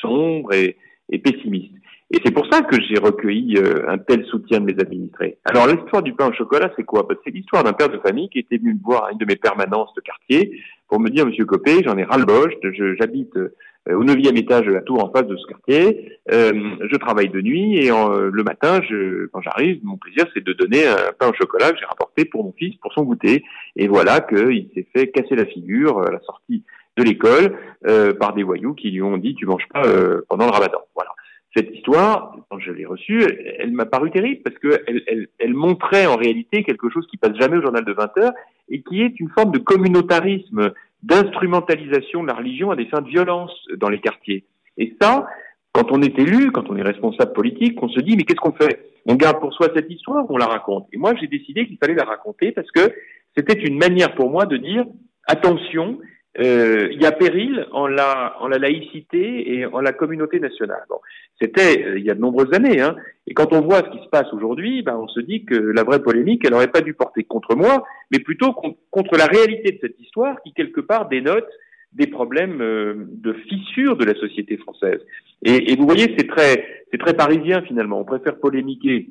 sombre 0.00 0.52
et, 0.54 0.76
et 1.10 1.18
pessimiste. 1.18 1.72
Et 2.14 2.20
c'est 2.22 2.32
pour 2.32 2.46
ça 2.52 2.60
que 2.60 2.76
j'ai 2.82 2.98
recueilli 2.98 3.56
euh, 3.56 3.88
un 3.88 3.96
tel 3.96 4.26
soutien 4.26 4.60
de 4.60 4.66
mes 4.66 4.78
administrés. 4.78 5.38
Alors 5.44 5.66
l'histoire 5.66 6.02
du 6.02 6.12
pain 6.12 6.28
au 6.28 6.32
chocolat, 6.34 6.70
c'est 6.76 6.84
quoi? 6.84 7.06
Bah, 7.08 7.14
C'est 7.24 7.30
l'histoire 7.30 7.64
d'un 7.64 7.72
père 7.72 7.88
de 7.88 7.98
famille 7.98 8.28
qui 8.28 8.38
était 8.38 8.58
venu 8.58 8.74
me 8.74 8.82
voir 8.84 9.04
à 9.04 9.12
une 9.12 9.18
de 9.18 9.24
mes 9.24 9.36
permanences 9.36 9.94
de 9.94 10.02
quartier 10.02 10.60
pour 10.88 11.00
me 11.00 11.08
dire, 11.08 11.24
Monsieur 11.24 11.46
Copé, 11.46 11.82
j'en 11.82 11.96
ai 11.96 12.04
ras-le-bol, 12.04 12.54
j'habite 13.00 13.34
euh, 13.38 13.48
au 13.88 14.04
neuvième 14.04 14.36
étage 14.36 14.66
de 14.66 14.72
la 14.72 14.82
tour 14.82 15.02
en 15.02 15.10
face 15.10 15.26
de 15.26 15.36
ce 15.36 15.46
quartier, 15.46 16.18
euh, 16.30 16.52
je 16.88 16.96
travaille 16.98 17.30
de 17.30 17.40
nuit 17.40 17.78
et 17.78 17.88
le 17.88 18.42
matin, 18.44 18.80
je, 18.88 19.26
quand 19.32 19.40
j'arrive, 19.40 19.80
mon 19.82 19.96
plaisir 19.96 20.26
c'est 20.34 20.44
de 20.44 20.52
donner 20.52 20.86
un 20.86 21.12
pain 21.18 21.30
au 21.30 21.34
chocolat 21.34 21.72
que 21.72 21.78
j'ai 21.78 21.86
rapporté 21.86 22.26
pour 22.26 22.44
mon 22.44 22.52
fils 22.52 22.76
pour 22.76 22.92
son 22.92 23.04
goûter. 23.04 23.42
Et 23.74 23.88
voilà 23.88 24.20
qu'il 24.20 24.68
s'est 24.74 24.86
fait 24.94 25.08
casser 25.08 25.34
la 25.34 25.46
figure 25.46 26.00
à 26.00 26.12
la 26.12 26.20
sortie 26.20 26.62
de 26.96 27.02
l'école 27.02 27.58
euh, 27.86 28.12
par 28.14 28.34
des 28.34 28.42
voyous 28.42 28.74
qui 28.74 28.90
lui 28.90 29.02
ont 29.02 29.16
dit 29.16 29.34
tu 29.34 29.46
manges 29.46 29.68
pas 29.72 29.84
euh, 29.84 30.22
pendant 30.28 30.46
le 30.46 30.52
ramadan. 30.52 30.80
Voilà. 30.94 31.10
Cette 31.54 31.70
histoire, 31.74 32.34
quand 32.50 32.58
je 32.60 32.72
l'ai 32.72 32.86
reçue, 32.86 33.22
elle, 33.58 33.72
m'a 33.72 33.84
paru 33.84 34.10
terrible 34.10 34.40
parce 34.42 34.56
que 34.56 34.82
elle, 34.86 35.28
elle, 35.38 35.54
montrait 35.54 36.06
en 36.06 36.16
réalité 36.16 36.64
quelque 36.64 36.88
chose 36.88 37.06
qui 37.10 37.18
passe 37.18 37.36
jamais 37.38 37.58
au 37.58 37.62
journal 37.62 37.84
de 37.84 37.92
20 37.92 38.18
heures 38.18 38.32
et 38.70 38.82
qui 38.82 39.02
est 39.02 39.20
une 39.20 39.28
forme 39.30 39.52
de 39.52 39.58
communautarisme 39.58 40.72
d'instrumentalisation 41.02 42.22
de 42.22 42.28
la 42.28 42.34
religion 42.34 42.70
à 42.70 42.76
des 42.76 42.86
fins 42.86 43.02
de 43.02 43.08
violence 43.08 43.52
dans 43.76 43.90
les 43.90 44.00
quartiers. 44.00 44.44
Et 44.78 44.96
ça, 45.00 45.26
quand 45.72 45.90
on 45.90 46.00
est 46.00 46.18
élu, 46.18 46.52
quand 46.52 46.70
on 46.70 46.76
est 46.76 46.82
responsable 46.82 47.32
politique, 47.32 47.82
on 47.82 47.88
se 47.88 48.00
dit 48.00 48.16
mais 48.16 48.22
qu'est-ce 48.22 48.40
qu'on 48.40 48.52
fait? 48.52 48.92
On 49.06 49.16
garde 49.16 49.40
pour 49.40 49.52
soi 49.52 49.68
cette 49.74 49.90
histoire 49.90 50.30
ou 50.30 50.34
on 50.34 50.38
la 50.38 50.46
raconte? 50.46 50.86
Et 50.92 50.96
moi, 50.96 51.12
j'ai 51.20 51.26
décidé 51.26 51.66
qu'il 51.66 51.76
fallait 51.78 51.94
la 51.94 52.04
raconter 52.04 52.52
parce 52.52 52.70
que 52.70 52.92
c'était 53.36 53.60
une 53.60 53.78
manière 53.78 54.14
pour 54.14 54.30
moi 54.30 54.46
de 54.46 54.56
dire 54.56 54.84
attention, 55.26 55.98
euh, 56.38 56.88
il 56.90 57.00
y 57.00 57.04
a 57.04 57.12
péril 57.12 57.66
en 57.72 57.86
la, 57.86 58.36
en 58.40 58.48
la 58.48 58.58
laïcité 58.58 59.52
et 59.54 59.66
en 59.66 59.80
la 59.80 59.92
communauté 59.92 60.40
nationale. 60.40 60.82
Bon, 60.88 60.98
c'était 61.40 61.84
euh, 61.84 61.98
il 61.98 62.04
y 62.04 62.10
a 62.10 62.14
de 62.14 62.20
nombreuses 62.20 62.54
années, 62.54 62.80
hein, 62.80 62.96
et 63.26 63.34
quand 63.34 63.52
on 63.52 63.60
voit 63.60 63.78
ce 63.78 63.96
qui 63.96 64.02
se 64.02 64.08
passe 64.08 64.32
aujourd'hui, 64.32 64.82
ben, 64.82 64.96
on 64.96 65.08
se 65.08 65.20
dit 65.20 65.44
que 65.44 65.54
la 65.54 65.84
vraie 65.84 66.02
polémique, 66.02 66.42
elle 66.44 66.52
n'aurait 66.52 66.68
pas 66.68 66.80
dû 66.80 66.94
porter 66.94 67.24
contre 67.24 67.54
moi, 67.54 67.84
mais 68.10 68.18
plutôt 68.18 68.54
contre 68.90 69.16
la 69.18 69.26
réalité 69.26 69.72
de 69.72 69.78
cette 69.80 70.00
histoire 70.00 70.40
qui 70.42 70.52
quelque 70.54 70.80
part 70.80 71.08
dénote 71.08 71.48
des 71.92 72.06
problèmes 72.06 72.62
euh, 72.62 72.94
de 72.96 73.34
fissure 73.34 73.96
de 73.96 74.04
la 74.04 74.14
société 74.14 74.56
française. 74.56 75.00
Et, 75.42 75.72
et 75.72 75.76
vous 75.76 75.84
voyez, 75.84 76.14
c'est 76.16 76.28
très, 76.28 76.84
c'est 76.90 76.98
très 76.98 77.14
parisien 77.14 77.60
finalement. 77.62 78.00
On 78.00 78.04
préfère 78.04 78.36
polémiquer 78.36 79.08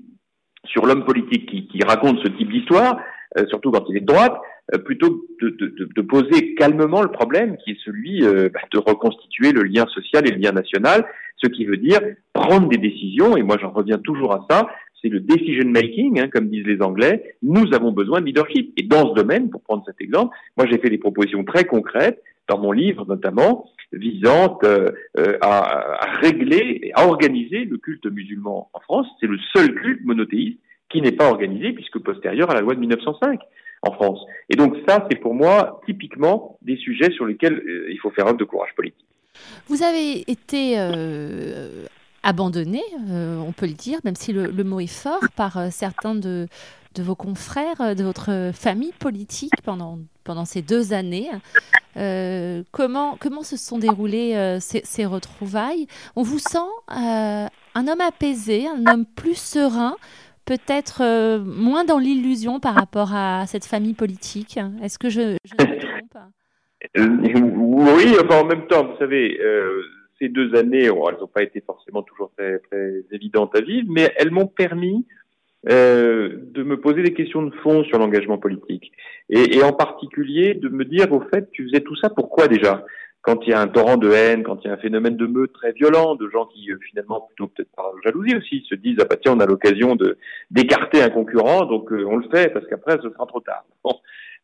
sur 0.65 0.85
l'homme 0.85 1.05
politique 1.05 1.49
qui, 1.49 1.67
qui, 1.67 1.83
raconte 1.83 2.19
ce 2.19 2.29
type 2.29 2.51
d'histoire, 2.51 2.99
euh, 3.37 3.45
surtout 3.47 3.71
quand 3.71 3.85
il 3.89 3.97
est 3.97 4.01
de 4.01 4.05
droite, 4.05 4.35
euh, 4.73 4.77
plutôt 4.77 5.25
de, 5.41 5.49
de, 5.49 5.89
de, 5.95 6.01
poser 6.01 6.53
calmement 6.55 7.01
le 7.01 7.09
problème 7.09 7.55
qui 7.63 7.71
est 7.71 7.77
celui 7.83 8.25
euh, 8.25 8.49
bah, 8.53 8.59
de 8.71 8.77
reconstituer 8.77 9.53
le 9.53 9.63
lien 9.63 9.85
social 9.87 10.27
et 10.27 10.31
le 10.31 10.37
lien 10.37 10.51
national, 10.51 11.05
ce 11.37 11.47
qui 11.47 11.65
veut 11.65 11.77
dire 11.77 12.01
prendre 12.33 12.67
des 12.67 12.77
décisions, 12.77 13.37
et 13.37 13.43
moi 13.43 13.57
j'en 13.61 13.71
reviens 13.71 13.99
toujours 13.99 14.33
à 14.33 14.45
ça, 14.49 14.67
c'est 15.01 15.07
le 15.07 15.21
decision 15.21 15.67
making, 15.67 16.19
hein, 16.19 16.27
comme 16.27 16.49
disent 16.49 16.67
les 16.67 16.81
Anglais. 16.81 17.35
Nous 17.41 17.73
avons 17.73 17.91
besoin 17.91 18.21
de 18.21 18.25
leadership. 18.25 18.73
Et 18.77 18.83
dans 18.83 19.09
ce 19.09 19.15
domaine, 19.15 19.49
pour 19.49 19.63
prendre 19.63 19.83
cet 19.85 19.99
exemple, 19.99 20.35
moi 20.57 20.67
j'ai 20.69 20.77
fait 20.77 20.89
des 20.89 20.99
propositions 20.99 21.43
très 21.43 21.63
concrètes 21.63 22.21
dans 22.47 22.59
mon 22.59 22.71
livre 22.71 23.05
notamment, 23.07 23.65
visant 23.93 24.59
à, 24.63 25.39
à, 25.41 26.17
régler 26.21 26.81
et 26.83 26.91
à 26.93 27.07
organiser 27.07 27.65
le 27.65 27.77
culte 27.77 28.05
musulman 28.05 28.69
en 28.73 28.79
France. 28.81 29.07
C'est 29.19 29.27
le 29.27 29.39
seul 29.55 29.73
culte 29.73 30.03
monothéiste 30.03 30.59
qui 30.91 31.01
n'est 31.01 31.11
pas 31.11 31.29
organisé 31.29 31.73
puisque 31.73 31.99
postérieur 31.99 32.49
à 32.49 32.53
la 32.53 32.61
loi 32.61 32.75
de 32.75 32.79
1905 32.79 33.39
en 33.83 33.91
France. 33.93 34.19
Et 34.49 34.55
donc 34.55 34.75
ça, 34.87 35.07
c'est 35.09 35.17
pour 35.17 35.33
moi 35.33 35.81
typiquement 35.85 36.57
des 36.61 36.77
sujets 36.77 37.11
sur 37.11 37.25
lesquels 37.25 37.53
euh, 37.53 37.91
il 37.91 37.99
faut 37.99 38.11
faire 38.11 38.27
œuvre 38.27 38.37
de 38.37 38.43
courage 38.43 38.73
politique. 38.75 39.05
Vous 39.67 39.81
avez 39.81 40.29
été 40.29 40.75
euh, 40.77 41.85
abandonné, 42.21 42.81
euh, 43.09 43.37
on 43.39 43.53
peut 43.53 43.65
le 43.65 43.73
dire, 43.73 43.99
même 44.03 44.15
si 44.15 44.33
le, 44.33 44.63
mot 44.63 44.79
est 44.79 44.87
fort, 44.87 45.23
par 45.35 45.71
certains 45.71 46.15
de, 46.15 46.47
vos 46.97 47.15
confrères, 47.15 47.95
de 47.95 48.03
votre 48.03 48.51
famille 48.53 48.93
politique 48.99 49.53
pendant, 49.63 49.99
ces 50.45 50.61
deux 50.61 50.93
années. 50.93 51.29
comment, 52.71 53.43
se 53.43 53.57
sont 53.57 53.79
déroulées 53.79 54.57
ces, 54.59 55.05
retrouvailles? 55.05 55.87
On 56.17 56.23
vous 56.23 56.39
sent 56.39 56.59
un 56.89 57.47
homme 57.87 58.01
apaisé, 58.01 58.67
un 58.67 58.85
homme 58.85 59.05
plus 59.05 59.37
serein 59.37 59.95
peut-être 60.45 61.01
euh, 61.01 61.39
moins 61.39 61.85
dans 61.85 61.97
l'illusion 61.97 62.59
par 62.59 62.75
rapport 62.75 63.13
à 63.13 63.45
cette 63.47 63.65
famille 63.65 63.93
politique. 63.93 64.59
Est-ce 64.81 64.99
que 64.99 65.09
je, 65.09 65.37
je 65.45 65.53
me 65.53 65.79
trompe? 65.79 66.23
Euh, 66.97 67.07
Oui, 67.95 68.15
enfin 68.23 68.41
en 68.41 68.45
même 68.45 68.67
temps, 68.67 68.85
vous 68.85 68.97
savez, 68.97 69.39
euh, 69.41 69.83
ces 70.19 70.29
deux 70.29 70.55
années, 70.55 70.85
elles 70.85 70.91
n'ont 70.91 71.27
pas 71.27 71.43
été 71.43 71.61
forcément 71.61 72.03
toujours 72.03 72.31
très, 72.37 72.61
évidentes 73.11 73.55
à 73.55 73.61
vivre, 73.61 73.87
mais 73.89 74.13
elles 74.17 74.31
m'ont 74.31 74.47
permis 74.47 75.05
de 75.63 76.63
me 76.63 76.75
poser 76.75 77.03
des 77.03 77.13
questions 77.13 77.43
de 77.43 77.53
fond 77.57 77.83
sur 77.83 77.99
l'engagement 77.99 78.39
politique. 78.39 78.91
Et, 79.29 79.61
en 79.61 79.73
particulier 79.73 80.55
de 80.55 80.69
me 80.69 80.85
dire, 80.85 81.11
au 81.11 81.21
fait, 81.21 81.51
tu 81.51 81.67
faisais 81.67 81.81
tout 81.81 81.95
ça 81.95 82.09
pourquoi 82.09 82.47
déjà? 82.47 82.83
Quand 83.21 83.45
il 83.45 83.51
y 83.51 83.53
a 83.53 83.61
un 83.61 83.67
torrent 83.67 83.97
de 83.97 84.09
haine, 84.11 84.43
quand 84.43 84.59
il 84.63 84.67
y 84.67 84.69
a 84.71 84.73
un 84.73 84.77
phénomène 84.77 85.15
de 85.15 85.27
meute 85.27 85.53
très 85.53 85.73
violent, 85.73 86.15
de 86.15 86.27
gens 86.29 86.45
qui 86.47 86.71
euh, 86.71 86.77
finalement 86.89 87.21
plutôt 87.21 87.47
peut-être 87.47 87.71
par 87.75 87.91
jalousie 88.03 88.35
aussi 88.35 88.65
se 88.67 88.75
disent 88.75 88.97
ah 89.01 89.05
bah 89.09 89.15
tiens 89.21 89.33
on 89.35 89.39
a 89.39 89.45
l'occasion 89.45 89.95
de 89.95 90.17
d'écarter 90.49 91.01
un 91.01 91.09
concurrent 91.09 91.65
donc 91.65 91.91
euh, 91.91 92.05
on 92.07 92.17
le 92.17 92.27
fait 92.29 92.51
parce 92.51 92.65
qu'après 92.67 92.97
ce 93.01 93.09
sera 93.09 93.25
trop 93.25 93.41
tard. 93.41 93.65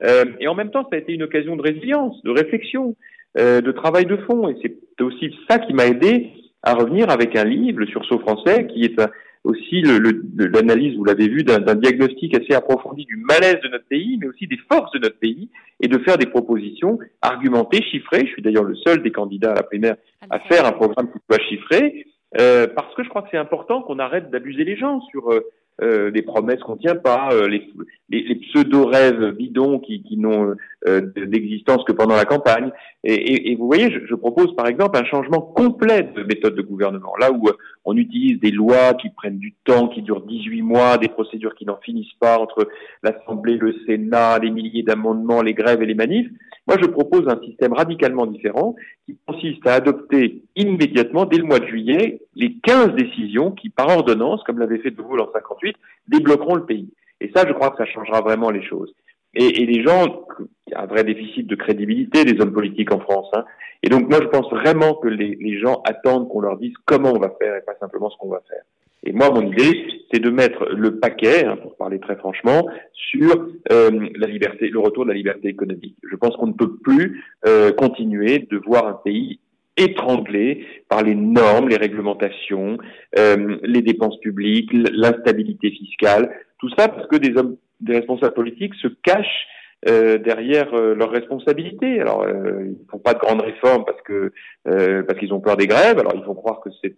Euh, 0.04 0.26
et 0.40 0.48
en 0.48 0.54
même 0.54 0.70
temps 0.70 0.84
ça 0.84 0.96
a 0.96 1.00
été 1.00 1.14
une 1.14 1.24
occasion 1.24 1.56
de 1.56 1.62
résilience, 1.64 2.22
de 2.24 2.30
réflexion, 2.30 2.96
euh, 3.38 3.62
de 3.62 3.72
travail 3.72 4.06
de 4.06 4.18
fond 4.18 4.48
et 4.48 4.56
c'est 4.62 5.04
aussi 5.04 5.36
ça 5.50 5.58
qui 5.58 5.74
m'a 5.74 5.88
aidé 5.88 6.32
à 6.64 6.74
revenir 6.74 7.10
avec 7.10 7.36
un 7.36 7.46
livre, 7.46 7.80
le 7.80 7.88
sursaut 7.88 8.20
français, 8.20 8.68
qui 8.68 8.84
est 8.84 9.00
un, 9.00 9.10
aussi 9.48 9.82
l'analyse, 9.82 10.98
vous 10.98 11.06
l'avez 11.06 11.30
vu, 11.30 11.44
d'un 11.44 11.76
diagnostic 11.76 12.36
assez 12.36 12.54
approfondi 12.54 13.06
du 13.06 13.18
malaise 13.18 13.60
de 13.64 13.70
notre 13.70 13.88
pays, 13.88 14.18
mais 14.20 14.28
aussi 14.28 14.46
des 14.46 14.60
forces 14.70 14.92
de 14.92 15.00
notre 15.00 15.20
pays, 15.20 15.50
et 15.80 15.88
de 15.88 15.98
faire 16.00 16.18
des 16.18 16.26
propositions 16.26 17.00
argumentées, 17.22 17.82
chiffrées. 17.84 18.26
Je 18.28 18.34
suis 18.34 18.42
d'ailleurs 18.42 18.66
le 18.66 18.76
seul 18.76 19.02
des 19.02 19.12
candidats 19.12 19.52
à 19.52 19.56
la 19.56 19.64
primaire 19.64 19.96
à 20.30 20.40
faire 20.40 20.66
un 20.66 20.74
programme 20.74 21.08
qui 21.12 21.20
soit 21.30 21.44
chiffré, 21.48 22.06
euh, 22.40 22.68
parce 22.76 22.94
que 22.96 23.04
je 23.04 23.10
crois 23.10 23.22
que 23.22 23.30
c'est 23.32 23.38
important 23.38 23.82
qu'on 23.82 24.00
arrête 24.00 24.30
d'abuser 24.32 24.66
les 24.66 24.76
gens 24.76 25.00
sur 25.12 25.32
euh, 25.32 25.40
euh, 25.82 26.10
des 26.12 26.24
promesses 26.24 26.62
qu'on 26.62 26.76
tient 26.76 26.96
pas, 26.96 27.30
euh, 27.32 27.48
les, 27.48 27.62
les, 28.10 28.24
les 28.24 28.36
pseudo-rêves 28.36 29.32
bidons 29.32 29.80
qui, 29.80 30.02
qui 30.02 30.18
n'ont 30.18 30.56
euh, 30.88 31.02
d'existence 31.16 31.84
que 31.86 31.94
pendant 31.94 32.16
la 32.16 32.26
campagne. 32.26 32.72
Et, 33.10 33.56
vous 33.56 33.68
voyez, 33.68 33.90
je, 33.90 34.06
je, 34.06 34.16
propose 34.16 34.54
par 34.58 34.68
exemple 34.68 35.00
un 35.00 35.06
changement 35.06 35.40
complet 35.40 36.12
de 36.14 36.24
méthode 36.24 36.56
de 36.56 36.62
gouvernement. 36.62 37.14
Là 37.18 37.32
où 37.32 37.50
on 37.86 37.96
utilise 37.96 38.38
des 38.42 38.52
lois 38.52 38.96
qui 38.96 39.10
prennent 39.12 39.38
du 39.38 39.54
temps, 39.64 39.88
qui 39.88 40.02
durent 40.02 40.26
18 40.26 40.62
mois, 40.62 40.98
des 40.98 41.08
procédures 41.08 41.56
qui 41.56 41.66
n'en 41.66 41.78
finissent 41.78 42.18
pas 42.20 42.38
entre 42.38 42.68
l'Assemblée, 43.04 43.56
le 43.56 43.74
Sénat, 43.86 44.40
les 44.40 44.52
milliers 44.52 44.84
d'amendements, 44.84 45.42
les 45.42 45.54
grèves 45.54 45.82
et 45.82 45.86
les 45.86 45.96
manifs, 45.96 46.28
moi, 46.68 46.76
je 46.82 46.86
propose 46.86 47.30
un 47.30 47.40
système 47.46 47.72
radicalement 47.72 48.28
différent 48.28 48.76
qui 49.06 49.18
consiste 49.26 49.66
à 49.66 49.76
adopter 49.76 50.44
immédiatement, 50.58 51.26
dès 51.26 51.38
le 51.38 51.46
mois 51.46 51.60
de 51.60 51.68
juillet, 51.68 52.20
les 52.36 52.58
15 52.62 52.90
décisions 52.96 53.52
qui, 53.52 53.70
par 53.70 53.88
ordonnance, 53.88 54.44
comme 54.44 54.60
l'avait 54.60 54.80
fait 54.80 54.92
De 54.92 55.02
Gaulle 55.02 55.22
en 55.22 55.32
58, 55.32 55.78
débloqueront 56.10 56.56
le 56.56 56.66
pays. 56.66 56.90
Et 57.22 57.32
ça, 57.34 57.48
je 57.48 57.54
crois 57.54 57.72
que 57.72 57.78
ça 57.78 57.86
changera 57.86 58.20
vraiment 58.20 58.50
les 58.50 58.64
choses. 58.64 58.94
Et, 59.40 59.66
les 59.66 59.84
gens, 59.84 60.26
il 60.68 60.72
y 60.72 60.74
a 60.74 60.82
un 60.82 60.88
vrai 60.88 61.04
déficit 61.04 61.46
de 61.46 61.56
crédibilité 61.56 62.26
des 62.26 62.42
hommes 62.42 62.54
politiques 62.54 62.92
en 62.92 63.00
France. 63.00 63.28
Hein. 63.34 63.46
Et 63.84 63.90
donc, 63.90 64.10
moi, 64.10 64.20
je 64.22 64.28
pense 64.28 64.50
vraiment 64.50 64.96
que 64.96 65.08
les, 65.08 65.38
les 65.40 65.60
gens 65.60 65.82
attendent 65.86 66.28
qu'on 66.28 66.42
leur 66.42 66.58
dise 66.58 66.74
comment 66.86 67.14
on 67.14 67.20
va 67.20 67.32
faire 67.40 67.56
et 67.56 67.62
pas 67.62 67.76
simplement 67.80 68.10
ce 68.10 68.18
qu'on 68.18 68.30
va 68.30 68.42
faire. 68.50 68.64
Et 69.04 69.14
moi, 69.14 69.30
mon 69.30 69.42
idée, 69.42 69.88
c'est 70.12 70.20
de 70.20 70.30
mettre 70.30 70.66
le 70.66 71.00
paquet, 71.00 71.46
hein, 71.46 71.58
pour 71.58 71.76
parler 71.78 72.00
très 72.00 72.16
franchement, 72.16 72.68
sur 72.94 73.48
euh, 73.72 74.10
la 74.16 74.28
liberté, 74.28 74.70
le 74.70 74.80
retour 74.80 75.06
de 75.06 75.10
la 75.10 75.16
liberté 75.16 75.48
économique. 75.50 75.96
Je 76.10 76.16
pense 76.16 76.36
qu'on 76.36 76.48
ne 76.48 76.54
peut 76.54 76.78
plus 76.78 77.24
euh, 77.48 77.72
continuer 77.72 78.48
de 78.52 78.58
voir 78.58 78.88
un 78.88 79.00
pays 79.06 79.40
étranglé 79.78 80.66
par 80.90 81.04
les 81.04 81.14
normes, 81.14 81.70
les 81.70 81.78
réglementations, 81.78 82.80
euh, 83.18 83.58
les 83.64 83.82
dépenses 83.82 84.20
publiques, 84.20 84.72
l'instabilité 84.74 85.70
fiscale, 85.70 86.32
tout 86.60 86.70
ça 86.78 86.88
parce 86.88 87.08
que 87.08 87.18
des 87.18 87.38
hommes, 87.38 87.56
des 87.80 87.96
responsables 87.96 88.34
politiques 88.34 88.76
se 88.76 88.88
cachent 89.04 89.48
euh, 89.88 90.18
derrière 90.18 90.74
euh, 90.74 90.96
leurs 90.96 91.12
responsabilités. 91.12 92.02
Alors, 92.02 92.24
euh, 92.24 92.66
ils 92.68 92.90
font 92.90 92.98
pas 92.98 93.14
de 93.14 93.20
grandes 93.20 93.42
réformes 93.42 93.86
parce 93.86 94.02
que 94.02 94.32
euh, 94.68 95.04
parce 95.04 95.20
qu'ils 95.20 95.34
ont 95.34 95.40
peur 95.40 95.56
des 95.56 95.68
grèves. 95.68 96.00
Alors, 96.00 96.14
ils 96.16 96.24
font 96.24 96.34
croire 96.34 96.62
que 96.62 96.70
c'est 96.82 96.96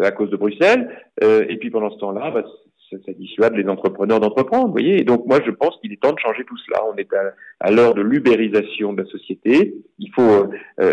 à 0.00 0.10
cause 0.10 0.30
de 0.30 0.36
Bruxelles. 0.36 0.88
et 1.22 1.56
puis 1.56 1.70
pendant 1.70 1.90
ce 1.90 1.98
temps-là, 1.98 2.30
bah, 2.30 2.44
ça, 2.90 2.96
ça, 3.06 3.12
dissuade 3.12 3.54
les 3.54 3.68
entrepreneurs 3.68 4.20
d'entreprendre. 4.20 4.66
Vous 4.66 4.72
voyez. 4.72 5.00
Et 5.00 5.04
donc, 5.04 5.26
moi, 5.26 5.40
je 5.44 5.50
pense 5.50 5.78
qu'il 5.80 5.92
est 5.92 6.00
temps 6.00 6.12
de 6.12 6.18
changer 6.18 6.44
tout 6.44 6.58
cela. 6.58 6.84
On 6.92 6.96
est 6.96 7.12
à, 7.14 7.32
à 7.60 7.70
l'heure 7.70 7.94
de 7.94 8.02
l'ubérisation 8.02 8.92
de 8.92 9.02
la 9.02 9.08
société. 9.08 9.74
Il 10.00 10.10
faut 10.14 10.50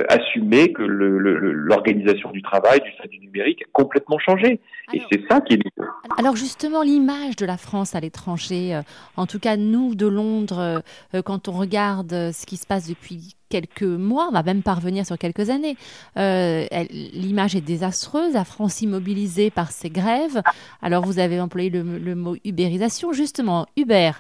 assumer 0.10 0.74
que 0.74 0.84
l'organisation 0.84 2.32
du 2.32 2.42
travail, 2.42 2.82
du 3.10 3.20
numérique, 3.20 3.62
a 3.64 3.70
complètement 3.72 4.20
changé. 4.20 4.60
et 4.94 5.02
c'est 5.12 5.22
ça 5.30 5.42
qui 5.42 5.54
est 5.54 5.58
nouveau. 5.58 5.90
Alors 6.18 6.36
justement, 6.36 6.82
l'image 6.82 7.36
de 7.38 7.46
la 7.46 7.58
France 7.58 7.96
à 7.96 8.00
l'étranger, 8.00 8.80
en 9.16 9.26
tout 9.26 9.40
cas 9.40 9.58
nous 9.58 9.96
de 9.96 10.08
Londres, 10.08 10.84
quand 11.26 11.48
on 11.48 11.54
regarde 11.54 12.14
euh, 12.14 12.32
ce 12.32 12.46
qui 12.46 12.58
se 12.58 12.66
passe 12.66 12.88
depuis 12.88 13.36
quelques 13.50 13.84
mois, 13.84 14.28
on 14.30 14.34
va 14.34 14.44
même 14.44 14.62
parvenir 14.62 15.06
sur 15.06 15.18
quelques 15.18 15.50
années. 15.50 15.78
Euh, 16.18 16.66
L'image 16.92 17.56
est 17.56 17.62
désastreuse, 17.62 18.34
la 18.34 18.44
France 18.44 18.82
immobilisée 18.82 19.52
par 19.52 19.72
ces 19.72 19.90
grèves. 19.90 20.42
Alors 20.82 21.06
vous 21.06 21.18
avez 21.20 21.40
employé 21.40 21.70
le, 21.70 21.82
le 21.98 22.16
mot 22.16 22.36
ubérisation, 22.44 23.14
justement, 23.14 23.66
Uber, 23.78 24.12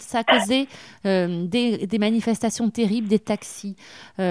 ça, 0.00 0.18
a 0.18 0.24
causé 0.24 0.68
euh, 1.06 1.46
des, 1.46 1.86
des, 1.86 1.98
manifestations 1.98 2.68
terribles 2.68 3.08
des 3.08 3.18
taxis. 3.18 3.76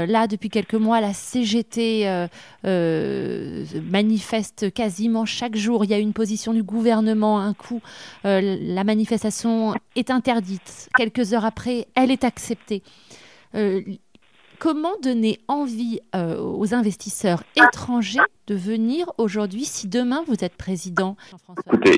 Euh, 0.04 0.06
là, 0.06 0.28
depuis 0.28 0.50
quelques 0.50 0.76
mois, 0.76 1.02
la 1.02 1.14
CGT 1.14 2.08
euh, 2.08 2.28
euh, 2.66 3.66
manifeste 3.90 4.74
quasiment 4.74 5.26
chaque 5.26 5.56
jour. 5.56 5.84
Il 5.86 5.92
y 5.92 5.94
a 5.94 6.00
une 6.00 6.14
position 6.14 6.54
du 6.54 6.64
gouvernement, 6.64 7.40
un 7.40 7.54
coup, 7.54 7.82
euh, 8.26 8.58
la 8.62 8.84
manifestation 8.84 9.74
est 9.96 10.10
interdite. 10.12 10.90
Quelques 10.98 11.34
heures 11.34 11.46
après, 11.46 11.88
elle 11.96 12.12
est 12.12 12.24
acceptée. 12.24 12.84
Comment 14.60 14.94
donner 15.04 15.40
envie 15.48 16.00
euh, 16.16 16.40
aux 16.40 16.74
investisseurs 16.74 17.44
étrangers 17.56 18.20
de 18.48 18.56
venir 18.56 19.12
aujourd'hui 19.18 19.66
si 19.66 19.88
demain 19.90 20.24
vous 20.26 20.44
êtes 20.44 20.56
président? 20.56 21.18
Écoutez, 21.68 21.98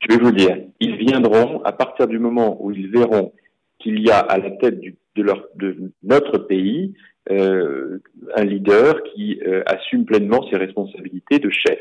je 0.00 0.16
vais 0.16 0.24
vous 0.24 0.32
dire, 0.32 0.56
ils 0.80 0.96
viendront 0.96 1.62
à 1.62 1.72
partir 1.72 2.08
du 2.08 2.18
moment 2.18 2.56
où 2.60 2.72
ils 2.72 2.90
verront 2.90 3.32
qu'il 3.78 4.00
y 4.00 4.10
a 4.10 4.18
à 4.18 4.38
la 4.38 4.50
tête 4.50 4.80
du, 4.80 4.96
de, 5.14 5.22
leur, 5.22 5.44
de 5.56 5.92
notre 6.02 6.38
pays 6.38 6.94
un 7.28 8.44
leader 8.44 9.02
qui 9.02 9.40
assume 9.66 10.04
pleinement 10.04 10.46
ses 10.50 10.56
responsabilités 10.56 11.38
de 11.38 11.50
chef. 11.50 11.78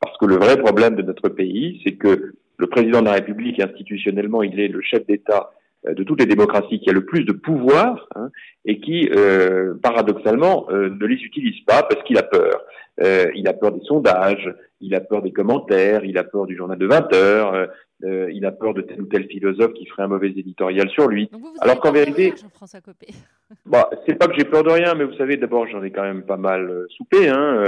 Parce 0.00 0.16
que 0.18 0.26
le 0.26 0.36
vrai 0.36 0.56
problème 0.58 0.96
de 0.96 1.02
notre 1.02 1.28
pays, 1.28 1.80
c'est 1.84 1.94
que 1.94 2.34
le 2.56 2.66
président 2.66 3.00
de 3.00 3.06
la 3.06 3.12
République, 3.12 3.60
institutionnellement, 3.60 4.42
il 4.42 4.60
est 4.60 4.68
le 4.68 4.82
chef 4.82 5.06
d'État 5.06 5.50
de 5.86 6.02
toutes 6.02 6.20
les 6.20 6.26
démocraties 6.26 6.80
qui 6.80 6.90
a 6.90 6.92
le 6.92 7.04
plus 7.04 7.24
de 7.24 7.32
pouvoir 7.32 8.08
hein, 8.14 8.30
et 8.64 8.80
qui, 8.80 9.08
euh, 9.14 9.74
paradoxalement, 9.82 10.66
euh, 10.70 10.88
ne 10.88 11.06
les 11.06 11.16
utilise 11.16 11.60
pas 11.66 11.82
parce 11.82 12.02
qu'il 12.04 12.16
a 12.18 12.22
peur. 12.22 12.62
Euh, 13.02 13.26
il 13.34 13.46
a 13.48 13.52
peur 13.52 13.72
des 13.72 13.84
sondages, 13.84 14.54
il 14.84 14.94
a 14.94 15.00
peur 15.00 15.22
des 15.22 15.32
commentaires, 15.32 16.04
il 16.04 16.18
a 16.18 16.24
peur 16.24 16.46
du 16.46 16.56
journal 16.56 16.78
de 16.78 16.86
20 16.86 17.12
heures, 17.14 17.68
il 18.02 18.44
a 18.44 18.52
peur 18.52 18.74
de 18.74 18.82
tel 18.82 19.00
ou 19.00 19.06
tel 19.06 19.26
philosophe 19.26 19.72
qui 19.72 19.86
ferait 19.86 20.02
un 20.02 20.08
mauvais 20.08 20.28
éditorial 20.28 20.88
sur 20.90 21.08
lui. 21.08 21.30
Alors 21.60 21.80
qu'en 21.80 21.92
vérité, 21.92 22.34
bah, 23.66 23.88
c'est 24.06 24.14
pas 24.14 24.26
que 24.26 24.34
j'ai 24.36 24.44
peur 24.44 24.62
de 24.62 24.70
rien, 24.70 24.94
mais 24.94 25.04
vous 25.04 25.14
savez, 25.14 25.36
d'abord, 25.36 25.66
j'en 25.66 25.82
ai 25.82 25.90
quand 25.90 26.02
même 26.02 26.22
pas 26.22 26.36
mal 26.36 26.86
soupé 26.96 27.28
hein, 27.28 27.64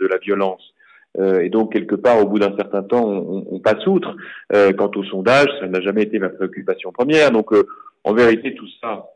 de, 0.00 0.06
la 0.06 0.18
violence. 0.18 0.74
Euh, 1.18 1.40
et 1.40 1.48
donc, 1.48 1.72
quelque 1.72 1.94
part, 1.94 2.22
au 2.22 2.28
bout 2.28 2.38
d'un 2.38 2.54
certain 2.56 2.82
temps, 2.82 3.04
on, 3.04 3.46
on 3.50 3.60
passe 3.60 3.86
outre. 3.86 4.16
Euh, 4.52 4.72
quant 4.72 4.90
au 4.94 5.04
sondage, 5.04 5.48
ça 5.60 5.66
n'a 5.66 5.80
jamais 5.80 6.02
été 6.02 6.18
ma 6.18 6.28
préoccupation 6.28 6.92
première. 6.92 7.30
Donc, 7.30 7.52
euh, 7.52 7.66
en 8.04 8.14
vérité, 8.14 8.54
tout 8.54 8.68
ça, 8.80 9.06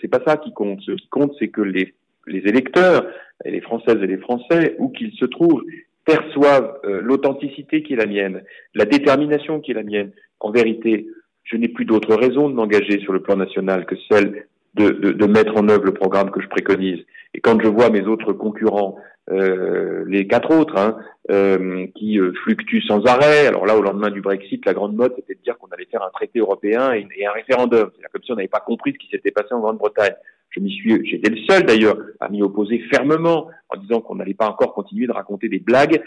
c'est 0.00 0.08
pas 0.08 0.20
ça 0.26 0.36
qui 0.36 0.52
compte. 0.52 0.80
Ce 0.80 0.92
qui 0.92 1.08
compte, 1.08 1.34
c'est 1.38 1.48
que 1.48 1.60
les, 1.60 1.94
les 2.26 2.38
électeurs, 2.48 3.06
et 3.44 3.50
les 3.50 3.60
Françaises 3.60 3.98
et 4.02 4.06
les 4.06 4.16
Français, 4.16 4.76
où 4.78 4.88
qu'ils 4.88 5.12
se 5.12 5.24
trouvent, 5.24 5.62
perçoivent 6.08 6.80
l'authenticité 6.84 7.82
qui 7.82 7.92
est 7.92 7.96
la 7.96 8.06
mienne, 8.06 8.42
la 8.74 8.86
détermination 8.86 9.60
qui 9.60 9.72
est 9.72 9.74
la 9.74 9.82
mienne. 9.82 10.12
En 10.40 10.50
vérité, 10.50 11.06
je 11.44 11.56
n'ai 11.56 11.68
plus 11.68 11.84
d'autre 11.84 12.14
raison 12.14 12.48
de 12.48 12.54
m'engager 12.54 12.98
sur 13.00 13.12
le 13.12 13.20
plan 13.20 13.36
national 13.36 13.84
que 13.84 13.94
celle 14.10 14.46
de, 14.74 15.26
mettre 15.26 15.56
en 15.56 15.68
œuvre 15.68 15.84
le 15.84 15.92
programme 15.92 16.30
que 16.30 16.40
je 16.40 16.48
préconise. 16.48 17.04
Et 17.34 17.40
quand 17.40 17.60
je 17.60 17.68
vois 17.68 17.90
mes 17.90 18.06
autres 18.06 18.32
concurrents 18.32 18.96
euh, 19.30 20.04
les 20.06 20.26
quatre 20.26 20.50
autres, 20.50 20.78
hein, 20.78 20.96
euh, 21.30 21.86
qui 21.94 22.18
euh, 22.18 22.32
fluctuent 22.44 22.86
sans 22.86 23.04
arrêt. 23.04 23.46
Alors 23.46 23.66
là, 23.66 23.76
au 23.76 23.82
lendemain 23.82 24.08
du 24.08 24.22
Brexit, 24.22 24.64
la 24.64 24.72
grande 24.72 24.94
mode, 24.94 25.12
c'était 25.16 25.34
de 25.34 25.42
dire 25.42 25.58
qu'on 25.58 25.66
allait 25.68 25.88
faire 25.90 26.02
un 26.02 26.10
traité 26.10 26.38
européen 26.38 26.92
et, 26.94 27.26
un 27.26 27.32
référendum. 27.32 27.90
C'est 27.94 28.10
comme 28.10 28.22
si 28.22 28.32
on 28.32 28.36
n'avait 28.36 28.48
pas 28.48 28.60
compris 28.60 28.94
ce 28.94 28.98
qui 28.98 29.08
s'était 29.10 29.30
passé 29.30 29.48
en 29.52 29.60
Grande-Bretagne. 29.60 30.14
Je 30.50 30.60
m'y 30.60 30.72
suis, 30.72 31.06
j'étais 31.06 31.30
le 31.30 31.36
seul 31.48 31.64
d'ailleurs 31.64 31.98
à 32.20 32.28
m'y 32.28 32.42
opposer 32.42 32.78
fermement 32.90 33.48
en 33.68 33.78
disant 33.78 34.00
qu'on 34.00 34.16
n'allait 34.16 34.34
pas 34.34 34.48
encore 34.48 34.72
continuer 34.72 35.06
de 35.06 35.12
raconter 35.12 35.48
des 35.48 35.58
blagues, 35.58 36.02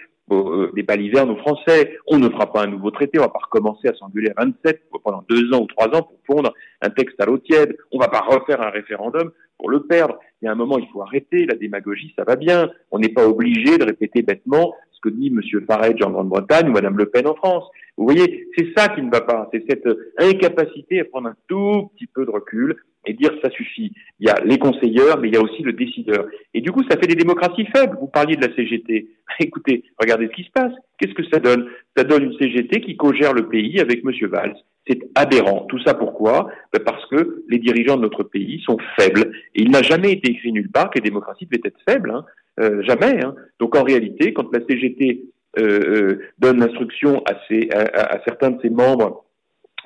des 0.73 0.83
balivernes 0.83 1.29
aux 1.29 1.37
Français. 1.37 1.97
On 2.07 2.17
ne 2.17 2.29
fera 2.29 2.51
pas 2.51 2.63
un 2.63 2.67
nouveau 2.67 2.89
traité, 2.89 3.19
on 3.19 3.23
va 3.23 3.29
pas 3.29 3.41
recommencer 3.43 3.87
à 3.87 3.93
s'engueuler 3.93 4.31
à 4.35 4.45
27 4.45 4.81
pendant 5.03 5.23
deux 5.29 5.53
ans 5.53 5.61
ou 5.61 5.67
trois 5.67 5.87
ans 5.87 6.03
pour 6.03 6.19
pondre 6.25 6.53
un 6.81 6.89
texte 6.89 7.19
à 7.21 7.25
l'eau 7.25 7.37
tiède. 7.37 7.77
On 7.91 7.99
va 7.99 8.07
pas 8.07 8.21
refaire 8.21 8.61
un 8.61 8.69
référendum 8.69 9.31
pour 9.57 9.69
le 9.69 9.83
perdre. 9.83 10.17
Il 10.41 10.45
y 10.45 10.47
a 10.47 10.51
un 10.51 10.55
moment, 10.55 10.79
il 10.79 10.87
faut 10.87 11.01
arrêter. 11.01 11.45
La 11.45 11.55
démagogie, 11.55 12.13
ça 12.17 12.23
va 12.23 12.35
bien. 12.35 12.71
On 12.89 12.99
n'est 12.99 13.09
pas 13.09 13.27
obligé 13.27 13.77
de 13.77 13.83
répéter 13.83 14.23
bêtement 14.23 14.73
ce 14.91 15.01
que 15.01 15.09
dit 15.09 15.27
M. 15.27 15.41
Farage 15.67 16.01
en 16.03 16.11
Grande-Bretagne 16.11 16.69
ou 16.69 16.71
Mme 16.71 16.97
Le 16.97 17.05
Pen 17.07 17.27
en 17.27 17.35
France. 17.35 17.65
Vous 17.97 18.05
voyez, 18.05 18.47
c'est 18.57 18.69
ça 18.75 18.89
qui 18.89 19.01
ne 19.01 19.11
va 19.11 19.21
pas. 19.21 19.49
C'est 19.53 19.63
cette 19.69 19.87
incapacité 20.17 21.01
à 21.01 21.05
prendre 21.05 21.29
un 21.29 21.35
tout 21.47 21.91
petit 21.95 22.07
peu 22.07 22.25
de 22.25 22.31
recul 22.31 22.77
et 23.05 23.13
dire 23.13 23.31
ça 23.43 23.49
suffit. 23.49 23.91
Il 24.19 24.27
y 24.27 24.29
a 24.29 24.35
les 24.45 24.57
conseilleurs, 24.57 25.19
mais 25.19 25.29
il 25.29 25.33
y 25.33 25.37
a 25.37 25.41
aussi 25.41 25.63
le 25.63 25.73
décideur. 25.73 26.25
Et 26.53 26.61
du 26.61 26.71
coup, 26.71 26.83
ça 26.89 26.97
fait 26.97 27.07
des 27.07 27.15
démocraties 27.15 27.65
faibles. 27.75 27.97
Vous 27.99 28.07
parliez 28.07 28.35
de 28.35 28.45
la 28.45 28.55
CGT. 28.55 29.07
Écoutez, 29.39 29.83
regardez 29.99 30.27
ce 30.27 30.33
qui 30.33 30.43
se 30.43 30.51
passe. 30.51 30.73
Qu'est-ce 30.97 31.13
que 31.13 31.27
ça 31.31 31.39
donne? 31.39 31.67
Ça 31.95 32.03
donne 32.03 32.23
une 32.23 32.37
CGT 32.37 32.81
qui 32.81 32.97
co-gère 32.97 33.33
le 33.33 33.47
pays 33.47 33.79
avec 33.79 34.01
M. 34.05 34.11
Valls. 34.29 34.55
C'est 34.87 34.99
aberrant. 35.15 35.65
Tout 35.69 35.79
ça 35.79 35.93
pourquoi? 35.93 36.49
Ben 36.73 36.83
Parce 36.83 37.05
que 37.07 37.43
les 37.49 37.59
dirigeants 37.59 37.97
de 37.97 38.01
notre 38.01 38.23
pays 38.23 38.61
sont 38.65 38.77
faibles. 38.97 39.31
Et 39.55 39.61
il 39.61 39.71
n'a 39.71 39.81
jamais 39.81 40.11
été 40.11 40.31
écrit 40.31 40.51
nulle 40.51 40.71
part 40.71 40.89
que 40.89 40.99
les 40.99 41.09
démocraties 41.09 41.45
devaient 41.45 41.61
être 41.65 41.79
faibles. 41.87 42.11
Hein. 42.11 42.25
Euh, 42.59 42.81
jamais. 42.83 43.23
Hein. 43.23 43.35
Donc 43.59 43.75
en 43.75 43.83
réalité, 43.83 44.33
quand 44.33 44.51
la 44.53 44.59
CGT 44.67 45.23
euh, 45.59 45.63
euh, 45.63 46.19
donne 46.39 46.59
l'instruction 46.59 47.23
à, 47.25 47.33
à, 47.33 48.15
à, 48.15 48.23
certains 48.23 48.51
de 48.51 48.61
ses 48.61 48.69
membres 48.69 49.25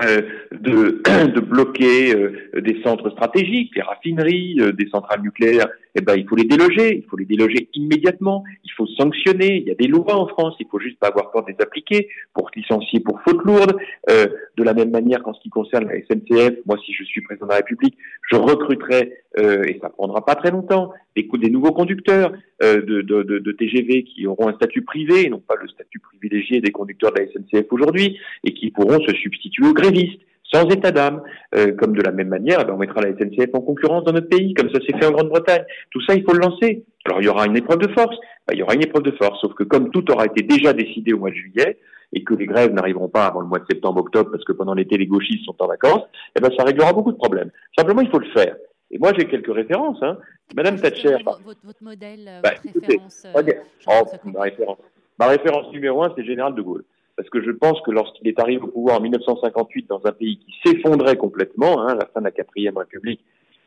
euh, 0.03 0.21
de, 0.51 1.39
bloquer 1.39 2.15
euh, 2.15 2.61
des 2.61 2.81
centres 2.83 3.09
stratégiques, 3.11 3.73
des 3.73 3.81
raffineries, 3.81 4.57
euh, 4.59 4.71
des 4.71 4.87
centrales 4.89 5.21
nucléaires, 5.21 5.67
eh 5.95 6.01
ben, 6.01 6.15
il 6.15 6.27
faut 6.27 6.35
les 6.35 6.43
déloger, 6.43 6.97
il 6.97 7.05
faut 7.09 7.17
les 7.17 7.25
déloger 7.25 7.69
immédiatement, 7.73 8.43
il 8.63 8.71
faut 8.71 8.85
sanctionner, 8.87 9.57
il 9.57 9.67
y 9.67 9.71
a 9.71 9.75
des 9.75 9.87
lois 9.87 10.15
en 10.15 10.27
France, 10.27 10.55
il 10.59 10.67
faut 10.69 10.79
juste 10.79 10.99
pas 10.99 11.07
avoir 11.07 11.31
peur 11.31 11.45
de 11.45 11.51
les 11.51 11.61
appliquer 11.61 12.09
pour 12.33 12.49
licencier 12.55 12.99
pour 12.99 13.21
faute 13.21 13.41
lourde. 13.43 13.77
de 14.09 14.63
la 14.63 14.73
même 14.73 14.91
manière 14.91 15.23
qu'en 15.23 15.33
ce 15.33 15.41
qui 15.41 15.49
concerne 15.49 15.85
la 15.87 15.95
SNCF, 16.01 16.59
moi 16.65 16.77
si 16.85 16.93
je 16.93 17.03
suis 17.03 17.21
président 17.21 17.45
de 17.45 17.51
la 17.51 17.57
République, 17.57 17.97
je 18.29 18.35
recruterai, 18.35 19.13
et 19.37 19.79
ça 19.81 19.89
prendra 19.89 20.23
pas 20.25 20.35
très 20.35 20.51
longtemps, 20.51 20.91
des, 21.15 21.49
nouveaux 21.49 21.71
conducteurs 21.71 22.33
de, 22.61 23.01
de, 23.01 23.23
de, 23.23 23.39
de, 23.39 23.51
TGV 23.51 24.03
qui 24.03 24.27
auront 24.27 24.49
un 24.49 24.53
statut 24.53 24.81
privé, 24.81 25.25
et 25.25 25.29
non 25.29 25.39
pas 25.39 25.55
le 25.61 25.67
statut 25.67 25.99
privilégié 25.99 26.61
des 26.61 26.71
conducteurs 26.71 27.11
de 27.13 27.21
la 27.21 27.27
SNCF 27.27 27.71
aujourd'hui, 27.71 28.17
et 28.43 28.53
qui 28.53 28.71
pourront 28.71 28.99
se 29.05 29.13
substituer 29.15 29.67
aux 29.67 29.73
grévistes 29.73 30.21
sans 30.55 30.69
état 30.69 30.91
d'âme. 30.91 31.21
Euh, 31.55 31.73
comme 31.73 31.95
de 31.95 32.01
la 32.01 32.11
même 32.11 32.29
manière, 32.29 32.59
eh 32.61 32.65
ben, 32.65 32.73
on 32.73 32.77
mettra 32.77 33.01
la 33.01 33.09
SNCF 33.13 33.53
en 33.53 33.61
concurrence 33.61 34.03
dans 34.03 34.13
notre 34.13 34.29
pays, 34.29 34.53
comme 34.53 34.69
ça 34.69 34.79
s'est 34.81 34.97
fait 34.97 35.05
en 35.05 35.11
Grande-Bretagne. 35.11 35.63
Tout 35.91 36.01
ça, 36.01 36.15
il 36.15 36.23
faut 36.23 36.33
le 36.33 36.39
lancer. 36.39 36.83
Alors 37.05 37.21
il 37.21 37.25
y 37.25 37.29
aura 37.29 37.45
une 37.45 37.57
épreuve 37.57 37.79
de 37.79 37.91
force. 37.93 38.15
Ben, 38.47 38.53
il 38.53 38.59
y 38.59 38.63
aura 38.63 38.75
une 38.75 38.83
épreuve 38.83 39.03
de 39.03 39.11
force, 39.11 39.39
sauf 39.41 39.53
que 39.53 39.63
comme 39.63 39.91
tout 39.91 40.09
aura 40.11 40.25
été 40.25 40.43
déjà 40.43 40.73
décidé 40.73 41.13
au 41.13 41.19
mois 41.19 41.29
de 41.29 41.35
juillet, 41.35 41.77
et 42.13 42.23
que 42.23 42.33
les 42.33 42.45
grèves 42.45 42.73
n'arriveront 42.73 43.09
pas 43.09 43.25
avant 43.25 43.41
le 43.41 43.47
mois 43.47 43.59
de 43.59 43.65
septembre-octobre, 43.69 44.31
parce 44.31 44.43
que 44.43 44.53
pendant 44.53 44.73
l'été, 44.73 44.97
les 44.97 45.07
gauchistes 45.07 45.45
sont 45.45 45.55
en 45.59 45.67
vacances, 45.67 46.03
eh 46.37 46.41
ben, 46.41 46.49
ça 46.57 46.63
réglera 46.63 46.93
beaucoup 46.93 47.11
de 47.11 47.17
problèmes. 47.17 47.51
Simplement, 47.77 48.01
il 48.01 48.09
faut 48.09 48.19
le 48.19 48.29
faire. 48.31 48.55
Et 48.91 48.99
moi, 48.99 49.11
j'ai 49.17 49.25
quelques 49.25 49.53
références. 49.53 49.97
Hein. 50.01 50.17
Madame 50.55 50.79
Thatcher. 50.79 51.17
Votre, 51.25 51.41
votre, 51.63 51.83
modèle, 51.83 52.27
euh, 52.27 52.41
bah, 52.41 52.51
votre 52.63 52.79
référence, 52.79 53.25
euh, 53.25 53.53
oh, 53.87 54.29
ma 54.29 54.41
référence. 54.41 54.77
Ma 55.17 55.27
référence 55.27 55.71
numéro 55.71 56.03
un, 56.03 56.13
c'est 56.15 56.23
Général 56.23 56.53
de 56.55 56.61
Gaulle 56.61 56.83
parce 57.15 57.29
que 57.29 57.41
je 57.41 57.51
pense 57.51 57.79
que 57.81 57.91
lorsqu'il 57.91 58.27
est 58.27 58.39
arrivé 58.39 58.61
au 58.61 58.67
pouvoir 58.67 58.97
en 58.97 59.01
1958 59.01 59.87
dans 59.87 60.01
un 60.05 60.11
pays 60.11 60.37
qui 60.37 60.53
s'effondrait 60.63 61.17
complètement, 61.17 61.81
hein, 61.81 61.95
la 61.95 62.07
fin 62.13 62.19
de 62.19 62.25
la 62.25 62.31
quatrième 62.31 62.77
République, 62.77 63.21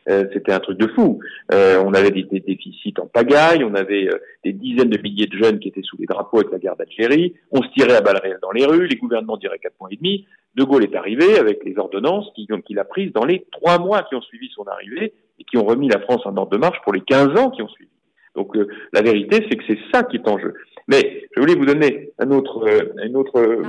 euh, 0.09 0.25
c'était 0.33 0.53
un 0.53 0.61
truc 0.61 0.79
de 0.79 0.87
fou. 0.89 1.21
Euh, 1.53 1.83
on 1.85 1.93
avait 1.93 2.11
des, 2.11 2.25
déficits 2.25 2.95
en 2.99 3.07
pagaille, 3.07 3.63
on 3.63 3.75
avait 3.75 4.09
euh, 4.09 4.19
des 4.43 4.53
dizaines 4.53 4.89
de 4.89 5.01
milliers 5.01 5.27
de 5.27 5.37
jeunes 5.37 5.59
qui 5.59 5.69
étaient 5.69 5.83
sous 5.83 5.97
les 5.99 6.07
drapeaux 6.07 6.39
avec 6.39 6.53
la 6.53 6.59
guerre 6.59 6.77
d'Algérie, 6.77 7.35
on 7.51 7.63
se 7.63 7.69
tirait 7.71 7.97
à 7.97 8.01
balles 8.01 8.21
réelles 8.23 8.39
dans 8.41 8.53
les 8.53 8.65
rues, 8.65 8.87
les 8.87 8.97
gouvernements 8.97 9.37
diraient 9.37 9.59
quatre 9.59 9.77
points 9.77 9.91
et 9.91 9.97
demi. 9.97 10.27
De 10.55 10.65
Gaulle 10.65 10.85
est 10.85 10.97
arrivé 10.97 11.39
avec 11.39 11.63
les 11.65 11.79
ordonnances 11.79 12.33
qu'il 12.35 12.79
a 12.79 12.85
prises 12.85 13.13
dans 13.13 13.25
les 13.25 13.47
trois 13.53 13.79
mois 13.79 14.03
qui 14.05 14.15
ont 14.15 14.23
suivi 14.23 14.49
son 14.55 14.65
arrivée 14.65 15.13
et 15.39 15.45
qui 15.45 15.59
ont 15.59 15.65
remis 15.65 15.89
la 15.89 16.01
France 16.01 16.23
en 16.25 16.37
ordre 16.37 16.51
de 16.51 16.59
marche 16.59 16.81
pour 16.83 16.93
les 16.93 17.03
15 17.03 17.39
ans 17.39 17.51
qui 17.51 17.63
ont 17.63 17.69
suivi. 17.69 17.91
Donc 18.35 18.57
la 18.93 19.03
vérité, 19.03 19.47
c'est 19.49 19.57
que 19.57 19.65
c'est 19.67 19.79
ça 19.93 20.05
qui 20.05 20.17
est 20.17 20.29
en 20.29 20.39
jeu. 20.39 20.55
Mais 20.89 21.29
je 21.37 21.41
voulais 21.41 21.55
vous 21.55 21.67
donner 21.67 22.11
un 22.19 22.31
autre, 22.31 22.67
un 22.99 23.15
autre 23.15 23.63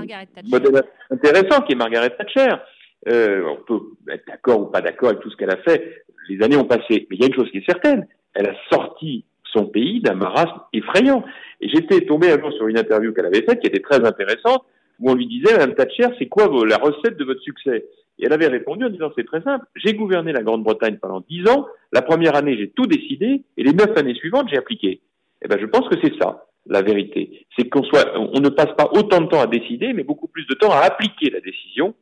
modèle 0.49 0.83
intéressant 1.11 1.61
qui 1.61 1.73
est 1.73 1.75
Margaret 1.75 2.09
Thatcher. 2.11 2.55
Euh, 3.07 3.43
on 3.45 3.57
peut 3.63 3.81
être 4.11 4.25
d'accord 4.25 4.61
ou 4.61 4.65
pas 4.65 4.81
d'accord 4.81 5.09
avec 5.09 5.21
tout 5.21 5.29
ce 5.29 5.35
qu'elle 5.35 5.51
a 5.51 5.57
fait. 5.57 6.03
Les 6.29 6.41
années 6.43 6.57
ont 6.57 6.65
passé, 6.65 7.07
mais 7.09 7.17
il 7.17 7.21
y 7.21 7.23
a 7.23 7.27
une 7.27 7.33
chose 7.33 7.49
qui 7.51 7.57
est 7.57 7.65
certaine. 7.65 8.07
Elle 8.33 8.47
a 8.47 8.55
sorti 8.71 9.25
son 9.51 9.65
pays 9.65 10.01
d'un 10.01 10.15
marasme 10.15 10.61
effrayant. 10.73 11.23
Et 11.61 11.69
j'étais 11.69 12.01
tombé 12.01 12.31
un 12.31 12.39
jour 12.39 12.53
sur 12.53 12.67
une 12.67 12.77
interview 12.77 13.13
qu'elle 13.13 13.25
avait 13.25 13.41
faite 13.41 13.59
qui 13.59 13.67
était 13.67 13.81
très 13.81 14.05
intéressante, 14.05 14.63
où 14.99 15.11
on 15.11 15.15
lui 15.15 15.27
disait, 15.27 15.53
Madame 15.53 15.75
Thatcher, 15.75 16.07
c'est 16.17 16.27
quoi 16.27 16.49
la 16.67 16.77
recette 16.77 17.17
de 17.17 17.25
votre 17.25 17.41
succès? 17.41 17.85
Et 18.19 18.25
elle 18.25 18.33
avait 18.33 18.47
répondu 18.47 18.85
en 18.85 18.89
disant, 18.89 19.11
c'est 19.17 19.25
très 19.25 19.41
simple, 19.41 19.65
j'ai 19.75 19.93
gouverné 19.93 20.33
la 20.33 20.43
Grande-Bretagne 20.43 20.97
pendant 21.01 21.21
dix 21.21 21.47
ans, 21.49 21.67
la 21.93 22.01
première 22.01 22.35
année 22.35 22.57
j'ai 22.57 22.69
tout 22.69 22.85
décidé, 22.85 23.43
et 23.55 23.63
les 23.63 23.71
neuf 23.71 23.97
années 23.97 24.13
suivantes 24.13 24.47
j'ai 24.49 24.57
appliqué. 24.57 24.99
Eh 25.41 25.47
ben, 25.47 25.57
je 25.57 25.65
pense 25.65 25.87
que 25.87 25.95
c'est 26.03 26.13
ça 26.21 26.48
la 26.65 26.81
vérité. 26.81 27.45
C'est 27.57 27.69
qu'on 27.69 27.83
soit, 27.83 28.17
on 28.17 28.39
ne 28.39 28.49
passe 28.49 28.73
pas 28.77 28.89
autant 28.93 29.21
de 29.21 29.27
temps 29.27 29.41
à 29.41 29.47
décider, 29.47 29.93
mais 29.93 30.03
beaucoup 30.03 30.27
plus 30.27 30.45
de 30.47 30.53
temps 30.53 30.71
à 30.71 30.79
appliquer 30.79 31.29
la 31.29 31.41
décision 31.41 31.95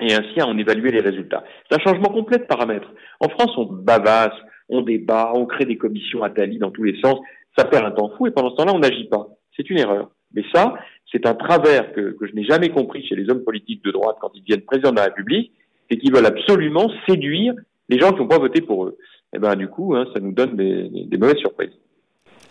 et 0.00 0.12
ainsi 0.14 0.40
à 0.40 0.46
en 0.46 0.56
évaluer 0.56 0.90
les 0.90 1.00
résultats. 1.00 1.44
C'est 1.68 1.80
un 1.80 1.84
changement 1.84 2.08
complet 2.08 2.38
de 2.38 2.44
paramètres. 2.44 2.90
En 3.20 3.28
France, 3.28 3.52
on 3.56 3.64
bavasse, 3.64 4.34
on 4.68 4.82
débat, 4.82 5.32
on 5.34 5.46
crée 5.46 5.66
des 5.66 5.76
commissions 5.76 6.22
à 6.22 6.30
Tali 6.30 6.58
dans 6.58 6.70
tous 6.70 6.82
les 6.82 6.98
sens. 7.00 7.18
Ça 7.56 7.64
perd 7.64 7.84
un 7.84 7.90
temps 7.90 8.10
fou 8.16 8.26
et 8.26 8.30
pendant 8.30 8.50
ce 8.50 8.56
temps-là, 8.56 8.72
on 8.74 8.78
n'agit 8.78 9.08
pas. 9.08 9.28
C'est 9.56 9.68
une 9.68 9.78
erreur. 9.78 10.10
Mais 10.34 10.44
ça, 10.54 10.74
c'est 11.10 11.26
un 11.26 11.34
travers 11.34 11.92
que, 11.92 12.16
je 12.22 12.34
n'ai 12.34 12.44
jamais 12.44 12.70
compris 12.70 13.06
chez 13.06 13.14
les 13.14 13.28
hommes 13.28 13.44
politiques 13.44 13.84
de 13.84 13.90
droite 13.90 14.16
quand 14.20 14.30
ils 14.34 14.40
deviennent 14.40 14.62
président 14.62 14.90
de 14.90 14.96
la 14.96 15.04
République, 15.04 15.52
c'est 15.90 15.98
qu'ils 15.98 16.14
veulent 16.14 16.26
absolument 16.26 16.90
séduire 17.06 17.54
les 17.90 17.98
gens 17.98 18.12
qui 18.12 18.20
n'ont 18.20 18.28
pas 18.28 18.38
voté 18.38 18.62
pour 18.62 18.86
eux. 18.86 18.96
Et 19.34 19.36
eh 19.36 19.38
ben 19.38 19.54
du 19.56 19.68
coup, 19.68 19.94
hein, 19.94 20.06
ça 20.14 20.20
nous 20.20 20.32
donne 20.32 20.56
des 20.56 21.18
mauvaises 21.18 21.38
surprises. 21.38 21.72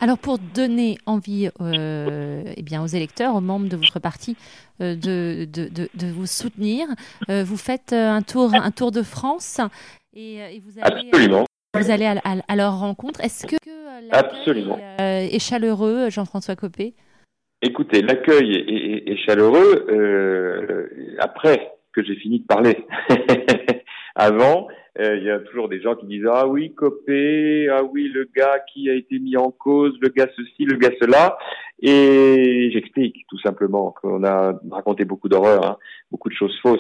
Alors 0.04 0.18
pour 0.18 0.40
donner 0.40 0.98
envie 1.06 1.52
euh, 1.62 2.44
eh 2.58 2.64
bien, 2.64 2.84
aux 2.84 2.88
électeurs, 2.88 3.36
aux 3.36 3.42
membres 3.42 3.70
de 3.70 3.78
votre 3.78 4.00
parti 4.00 4.36
euh, 4.82 4.96
de, 4.96 5.46
de, 5.46 5.70
de, 5.70 6.08
vous 6.08 6.26
soutenir, 6.26 6.88
euh, 7.30 7.44
vous 7.44 7.56
faites 7.56 7.94
un 7.94 8.24
tour, 8.24 8.52
un 8.56 8.72
tour 8.72 8.90
de 8.90 9.04
France 9.04 9.62
et, 10.16 10.60
vous 10.66 10.80
allez, 10.82 11.08
Absolument. 11.08 11.46
Vous 11.80 11.92
allez 11.92 12.06
à, 12.06 12.56
leur 12.56 12.80
rencontre. 12.80 13.22
Est-ce 13.22 13.46
que 13.46 13.56
Absolument. 14.12 14.80
Est, 14.98 15.36
est, 15.36 15.40
chaleureux, 15.40 16.10
Jean-François 16.10 16.56
Copé? 16.56 16.96
Écoutez, 17.62 18.02
l'accueil 18.02 18.56
est, 18.56 19.12
est, 19.12 19.18
chaleureux 19.18 19.86
après 21.20 21.74
que 21.94 22.04
j'ai 22.04 22.16
fini 22.16 22.40
de 22.40 22.46
parler. 22.46 22.84
Avant, 24.16 24.68
euh, 25.00 25.16
il 25.16 25.24
y 25.24 25.30
a 25.30 25.40
toujours 25.40 25.70
des 25.70 25.82
gens 25.82 25.96
qui 25.96 26.06
disent 26.06 26.28
ah 26.30 26.46
oui 26.46 26.74
Copé, 26.74 27.70
ah 27.70 27.82
oui 27.84 28.10
le 28.10 28.30
gars 28.36 28.60
qui 28.74 28.90
a 28.90 28.94
été 28.94 29.20
mis 29.20 29.38
en 29.38 29.50
cause, 29.50 29.98
le 30.02 30.10
gars 30.10 30.28
ceci, 30.36 30.66
le 30.66 30.76
gars 30.76 30.92
cela, 31.02 31.38
et 31.82 32.70
j'explique 32.74 33.26
tout 33.30 33.40
simplement 33.40 33.96
qu'on 34.02 34.24
a 34.26 34.60
raconté 34.70 35.06
beaucoup 35.06 35.30
d'horreurs, 35.30 35.66
hein, 35.66 35.78
beaucoup 36.12 36.28
de 36.28 36.34
choses 36.34 36.58
fausses, 36.62 36.80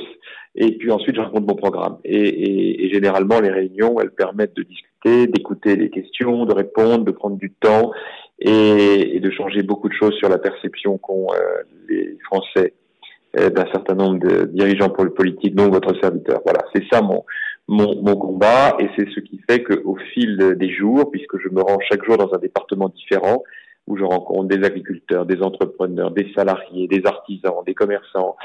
et 0.56 0.78
puis 0.78 0.91
ensuite 0.91 1.15
je 1.15 1.22
raconte 1.22 1.48
mon 1.48 1.56
programme. 1.56 2.00
Et, 2.04 2.17
et, 2.17 2.86
et, 2.86 2.89
généralement 2.89 3.39
les 3.39 3.52
réunions 3.52 3.98
elles 4.02 4.12
permettent 4.12 4.58
de 4.58 4.63
discuter, 4.63 5.28
d'écouter 5.28 5.78
les 5.78 5.89
questions, 5.89 6.46
de 6.46 6.54
répondre, 6.54 7.06
de 7.06 7.12
prendre 7.12 7.38
du 7.38 7.52
temps 7.54 7.94
et, 8.39 9.15
et 9.15 9.20
de 9.22 9.32
changer 9.32 9.63
beaucoup 9.63 9.88
de 9.88 9.94
choses 9.94 10.15
sur 10.15 10.28
la 10.28 10.38
perception 10.38 10.98
qu'ont 10.98 11.28
euh, 11.34 11.63
les 11.88 12.17
Français 12.26 12.74
d'un 13.34 13.65
certain 13.72 13.96
nombre 13.96 14.20
de 14.20 14.46
dirigeants 14.46 14.89
politiques, 14.89 15.56
dont 15.56 15.70
votre 15.70 15.98
serviteur. 16.02 16.41
Voilà, 16.44 16.60
c'est 16.74 16.84
ça 16.91 17.02
mon 17.02 17.24
mon, 17.67 18.02
mon 18.02 18.15
combat 18.17 18.76
et 18.80 18.89
c'est 18.98 19.10
ce 19.15 19.20
qui 19.22 19.39
fait 19.50 19.63
qu'au 19.63 19.96
fil 20.13 20.56
des 20.58 20.70
jours, 20.70 21.10
puisque 21.10 21.39
je 21.39 21.48
me 21.50 21.62
rends 21.62 21.80
chaque 21.89 22.04
jour 22.04 22.17
dans 22.17 22.34
un 22.34 22.38
département 22.38 22.89
différent, 22.89 23.44
où 23.88 23.98
je 23.98 24.04
rencontre 24.04 24.48
des 24.48 24.65
agriculteurs, 24.65 25.26
des 25.26 25.41
entrepreneurs, 25.41 26.12
des 26.12 26.32
salariés, 26.36 26.88
des 26.88 27.02
artisans, 27.06 27.63
des 27.65 27.74
commerçants, 27.74 28.36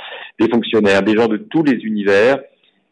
des 0.40 0.48
fonctionnaires, 0.48 1.02
des 1.02 1.14
gens 1.14 1.28
de 1.28 1.36
tous 1.36 1.62
les 1.62 1.74
univers, 1.84 2.38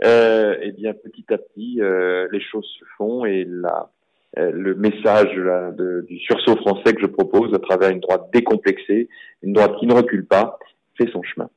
euh, 0.05 0.57
et 0.61 0.69
eh 0.69 0.73
bien 0.73 0.93
petit 0.93 1.25
à 1.31 1.39
petit, 1.39 1.81
euh, 1.81 2.27
les 2.33 2.41
choses 2.41 2.67
se 2.79 2.85
font 2.99 3.25
et 3.25 3.47
la, 3.49 3.91
euh, 4.39 4.51
le 4.53 4.75
message 4.75 5.35
de, 5.35 6.05
du 6.09 6.19
sursaut 6.19 6.57
français 6.57 6.93
que 6.95 7.01
je 7.01 7.07
propose 7.07 7.55
à 7.55 7.59
travers 7.59 7.91
une 7.91 8.01
droite 8.01 8.29
décomplexée, 8.33 9.09
une 9.43 9.53
droite 9.53 9.77
qui 9.79 9.87
ne 9.87 9.95
recule 9.95 10.27
pas, 10.27 10.59
fait 10.99 11.09
son 11.13 11.23
chemin. 11.23 11.49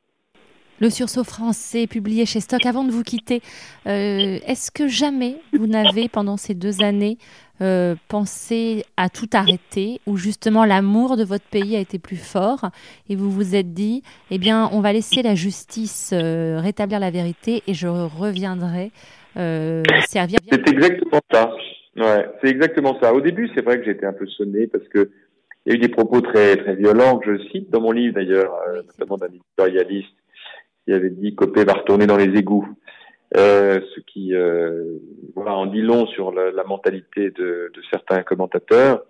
Le 0.80 0.92
sursaut 0.92 1.24
français 1.24 1.88
publié 1.88 2.28
chez 2.28 2.40
Stock. 2.40 2.64
Avant 2.68 2.84
de 2.84 2.92
vous 2.92 3.02
quitter, 3.02 3.42
euh, 3.88 4.38
est-ce 4.46 4.70
que 4.70 4.88
jamais 4.88 5.38
vous 5.54 5.66
n'avez, 5.66 6.08
pendant 6.08 6.38
ces 6.38 6.54
deux 6.54 6.84
années, 6.84 7.18
euh, 7.62 7.96
pensé 8.10 8.84
à 8.96 9.10
tout 9.10 9.30
arrêter, 9.34 10.00
ou 10.06 10.18
justement 10.18 10.66
l'amour 10.66 11.18
de 11.18 11.24
votre 11.24 11.46
pays 11.46 11.76
a 11.76 11.80
été 11.80 11.98
plus 11.98 12.18
fort, 12.18 12.70
et 13.10 13.16
vous 13.16 13.32
vous 13.32 13.56
êtes 13.56 13.74
dit, 13.74 14.04
eh 14.30 14.38
bien, 14.38 14.70
on 14.72 14.80
va 14.80 14.94
laisser 14.94 15.24
la 15.24 15.34
justice 15.34 16.12
euh, 16.14 16.60
rétablir 16.62 17.00
la 17.00 17.10
vérité, 17.10 17.64
et 17.66 17.74
je 17.74 17.88
reviendrai 17.88 18.92
servir. 20.08 20.40
C'est 20.52 20.70
exactement 20.70 21.22
ça. 21.32 21.52
Ouais, 21.96 22.26
c'est 22.42 22.50
exactement 22.50 23.00
ça. 23.02 23.14
Au 23.14 23.22
début, 23.22 23.50
c'est 23.56 23.64
vrai 23.64 23.80
que 23.80 23.86
j'étais 23.86 24.06
un 24.06 24.14
peu 24.14 24.28
sonné 24.28 24.68
parce 24.68 24.88
que 24.88 25.12
il 25.66 25.74
y 25.74 25.76
a 25.76 25.76
eu 25.76 25.80
des 25.80 25.90
propos 25.90 26.22
très 26.22 26.56
très 26.56 26.76
violents 26.76 27.20
que 27.20 27.38
je 27.38 27.44
cite 27.50 27.70
dans 27.70 27.82
mon 27.82 27.92
livre 27.92 28.16
d'ailleurs, 28.16 28.52
notamment 28.88 29.18
d'un 29.18 29.28
éditorialiste 29.28 30.10
qui 30.88 30.94
avait 30.94 31.10
dit 31.10 31.36
Copé 31.36 31.66
va 31.66 31.74
retourner 31.74 32.08
dans 32.08 32.18
les 32.18 32.38
égouts. 32.38 32.68
Euh, 33.36 33.82
ce 33.94 34.00
qui 34.00 34.34
euh, 34.34 35.00
voilà, 35.36 35.54
en 35.54 35.66
dit 35.66 35.82
long 35.82 36.08
sur 36.08 36.32
la, 36.32 36.64
mentalité 36.64 37.30
de, 37.32 37.70
de, 37.74 37.82
certains 37.92 38.24
commentateurs. 38.24 39.04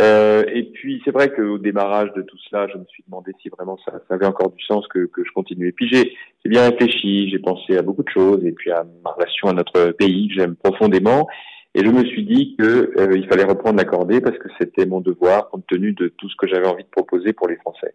Euh, 0.00 0.44
et 0.50 0.62
puis 0.62 1.02
c'est 1.04 1.10
vrai 1.10 1.30
qu'au 1.30 1.58
démarrage 1.58 2.10
de 2.14 2.22
tout 2.22 2.38
cela, 2.48 2.68
je 2.72 2.78
me 2.78 2.84
suis 2.86 3.04
demandé 3.06 3.32
si 3.42 3.50
vraiment 3.50 3.76
ça, 3.84 4.00
ça 4.08 4.14
avait 4.14 4.24
encore 4.24 4.50
du 4.50 4.64
sens 4.64 4.86
que, 4.88 5.04
que 5.06 5.22
je 5.24 5.30
continuais. 5.32 5.72
Puis 5.72 5.88
j'ai 5.90 6.14
bien 6.46 6.70
réfléchi, 6.70 7.28
j'ai 7.28 7.38
pensé 7.38 7.76
à 7.76 7.82
beaucoup 7.82 8.02
de 8.02 8.08
choses, 8.08 8.42
et 8.46 8.52
puis 8.52 8.70
à 8.70 8.86
ma 9.04 9.10
relation 9.10 9.48
à 9.48 9.52
notre 9.52 9.90
pays 9.90 10.28
que 10.28 10.34
j'aime 10.40 10.56
profondément. 10.56 11.28
Et 11.74 11.84
je 11.84 11.90
me 11.90 12.04
suis 12.04 12.24
dit 12.24 12.56
que 12.58 12.92
euh, 12.98 13.22
fallait 13.28 13.44
reprendre 13.44 13.76
la 13.76 13.84
cordée 13.84 14.20
parce 14.20 14.36
que 14.38 14.48
c'était 14.60 14.86
mon 14.86 15.00
devoir 15.00 15.50
compte 15.50 15.64
tenu 15.68 15.92
de 15.92 16.08
tout 16.08 16.28
ce 16.28 16.34
que 16.36 16.48
j'avais 16.48 16.66
envie 16.66 16.82
de 16.82 16.88
proposer 16.88 17.32
pour 17.32 17.48
les 17.48 17.56
Français. 17.56 17.94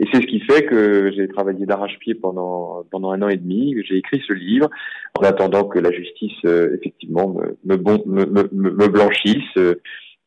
Et 0.00 0.06
c'est 0.12 0.22
ce 0.22 0.26
qui 0.26 0.40
fait 0.40 0.64
que 0.64 1.12
j'ai 1.14 1.28
travaillé 1.28 1.64
d'arrache-pied 1.64 2.14
pendant 2.16 2.84
pendant 2.90 3.12
un 3.12 3.22
an 3.22 3.28
et 3.28 3.36
demi. 3.36 3.76
J'ai 3.88 3.96
écrit 3.96 4.20
ce 4.26 4.32
livre 4.32 4.68
en 5.18 5.22
attendant 5.22 5.64
que 5.64 5.78
la 5.78 5.92
justice 5.92 6.32
euh, 6.46 6.76
effectivement 6.80 7.28
me 7.28 7.56
me, 7.64 7.76
me, 8.06 8.48
me, 8.52 8.88
blanchisse. 8.88 9.56
Euh, 9.56 9.80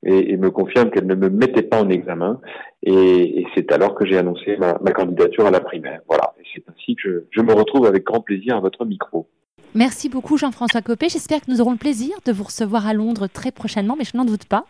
et, 0.07 0.33
et, 0.33 0.37
me 0.37 0.51
confirme 0.51 0.91
qu'elle 0.91 1.07
ne 1.07 1.15
me 1.15 1.29
mettait 1.29 1.63
pas 1.63 1.81
en 1.81 1.89
examen. 1.89 2.39
Et, 2.83 3.39
et 3.39 3.47
c'est 3.55 3.71
alors 3.71 3.95
que 3.95 4.05
j'ai 4.05 4.17
annoncé 4.17 4.55
ma, 4.57 4.77
ma, 4.83 4.91
candidature 4.91 5.47
à 5.47 5.51
la 5.51 5.61
primaire. 5.61 6.01
Voilà. 6.07 6.35
Et 6.39 6.43
c'est 6.53 6.63
ainsi 6.69 6.95
que 6.95 7.01
je, 7.01 7.11
je 7.31 7.41
me 7.41 7.53
retrouve 7.53 7.87
avec 7.87 8.03
grand 8.03 8.21
plaisir 8.21 8.55
à 8.55 8.59
votre 8.59 8.85
micro. 8.85 9.27
Merci 9.75 10.07
beaucoup 10.07 10.37
Jean-François 10.37 10.81
Copé. 10.81 11.07
J'espère 11.09 11.41
que 11.41 11.51
nous 11.51 11.59
aurons 11.59 11.73
le 11.73 11.77
plaisir 11.77 12.15
de 12.25 12.31
vous 12.31 12.45
recevoir 12.45 12.87
à 12.87 12.93
Londres 12.93 13.27
très 13.27 13.51
prochainement, 13.51 13.97
mais 13.97 14.05
je 14.05 14.15
n'en 14.15 14.23
doute 14.23 14.45
pas. 14.45 14.63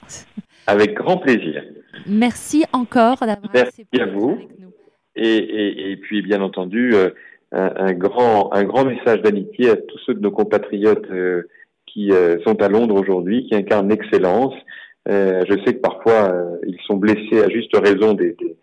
Avec 0.66 0.96
grand 0.96 1.18
plaisir. 1.18 1.64
Merci 2.08 2.66
encore 2.74 3.20
d'avoir 3.20 3.52
Merci 3.54 3.86
à 4.00 4.06
vous. 4.08 4.32
Avec 4.32 4.60
nous. 4.60 4.72
Et, 5.16 5.38
et, 5.38 5.92
et, 5.92 5.98
puis 5.98 6.24
bien 6.24 6.42
entendu, 6.42 6.96
euh, 6.96 7.12
un, 7.52 7.72
un, 7.78 7.94
grand, 7.94 8.52
un 8.52 8.64
grand 8.64 8.84
message 8.84 9.22
d'amitié 9.22 9.70
à 9.70 9.76
tous 9.76 10.00
ceux 10.08 10.16
de 10.16 10.22
nos 10.22 10.32
compatriotes 10.32 11.10
euh, 11.12 11.44
qui 11.86 12.12
euh, 12.12 12.42
sont 12.44 12.60
à 12.64 12.68
Londres 12.68 13.00
aujourd'hui, 13.00 13.46
qui 13.46 13.54
incarnent 13.54 13.90
l'excellence. 13.90 14.56
Je 15.08 15.62
sais 15.64 15.76
que 15.76 15.82
parfois 15.82 16.34
ils 16.66 16.80
sont 16.88 16.96
blessés 16.96 17.44
à 17.44 17.48
juste 17.48 17.78
raison 17.78 18.16
des, 18.16 18.36
des, 18.40 18.58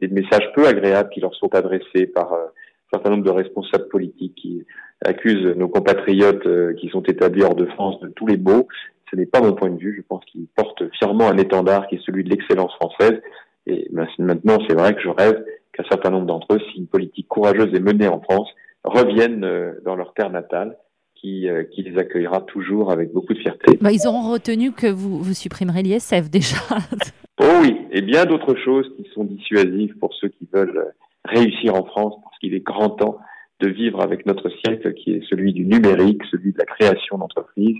des, 0.00 0.06
messages 0.06 0.48
peu 0.54 0.64
agréables 0.64 1.10
qui 1.10 1.18
leur 1.18 1.34
sont 1.34 1.52
adressés 1.56 2.06
par 2.06 2.32
un 2.32 2.50
certain 2.92 3.10
nombre 3.10 3.24
de 3.24 3.30
responsables 3.30 3.88
politiques 3.88 4.36
qui 4.36 4.64
accuse 5.04 5.54
nos 5.56 5.68
compatriotes 5.68 6.46
euh, 6.46 6.74
qui 6.74 6.88
sont 6.88 7.02
établis 7.02 7.42
hors 7.42 7.54
de 7.54 7.66
France 7.66 8.00
de 8.00 8.08
tous 8.08 8.26
les 8.26 8.36
maux. 8.36 8.68
Ce 9.10 9.16
n'est 9.16 9.26
pas 9.26 9.40
mon 9.40 9.52
point 9.52 9.70
de 9.70 9.78
vue. 9.78 9.94
Je 9.96 10.02
pense 10.06 10.24
qu'ils 10.26 10.46
portent 10.54 10.82
fièrement 10.98 11.28
un 11.28 11.38
étendard 11.38 11.86
qui 11.86 11.96
est 11.96 12.04
celui 12.04 12.24
de 12.24 12.30
l'excellence 12.30 12.74
française. 12.74 13.20
Et 13.66 13.88
maintenant, 13.90 14.58
c'est 14.66 14.74
vrai 14.74 14.94
que 14.94 15.00
je 15.00 15.08
rêve 15.08 15.44
qu'un 15.72 15.84
certain 15.84 16.10
nombre 16.10 16.26
d'entre 16.26 16.54
eux, 16.54 16.60
si 16.72 16.78
une 16.78 16.86
politique 16.86 17.28
courageuse 17.28 17.72
est 17.74 17.80
menée 17.80 18.08
en 18.08 18.20
France, 18.20 18.48
reviennent 18.84 19.44
euh, 19.44 19.72
dans 19.84 19.94
leur 19.94 20.14
terre 20.14 20.30
natale, 20.30 20.76
qui, 21.14 21.48
euh, 21.48 21.64
qui 21.64 21.82
les 21.82 21.98
accueillera 21.98 22.40
toujours 22.42 22.92
avec 22.92 23.12
beaucoup 23.12 23.34
de 23.34 23.38
fierté. 23.38 23.76
Bah, 23.80 23.92
ils 23.92 24.06
auront 24.06 24.30
retenu 24.30 24.72
que 24.72 24.86
vous, 24.86 25.22
vous 25.22 25.34
supprimerez 25.34 25.82
l'ISF 25.82 26.30
déjà. 26.30 26.56
oh 27.40 27.44
oui, 27.62 27.76
et 27.90 28.02
bien 28.02 28.24
d'autres 28.24 28.54
choses 28.56 28.90
qui 28.96 29.08
sont 29.12 29.24
dissuasives 29.24 29.96
pour 29.98 30.14
ceux 30.14 30.28
qui 30.28 30.48
veulent 30.52 30.92
réussir 31.24 31.74
en 31.74 31.84
France, 31.84 32.14
parce 32.22 32.38
qu'il 32.38 32.54
est 32.54 32.60
grand 32.60 32.90
temps 32.90 33.18
de 33.60 33.68
vivre 33.68 34.00
avec 34.00 34.26
notre 34.26 34.48
siècle 34.64 34.94
qui 34.94 35.12
est 35.12 35.22
celui 35.28 35.52
du 35.52 35.64
numérique, 35.64 36.22
celui 36.30 36.52
de 36.52 36.58
la 36.58 36.64
création 36.64 37.18
d'entreprises. 37.18 37.76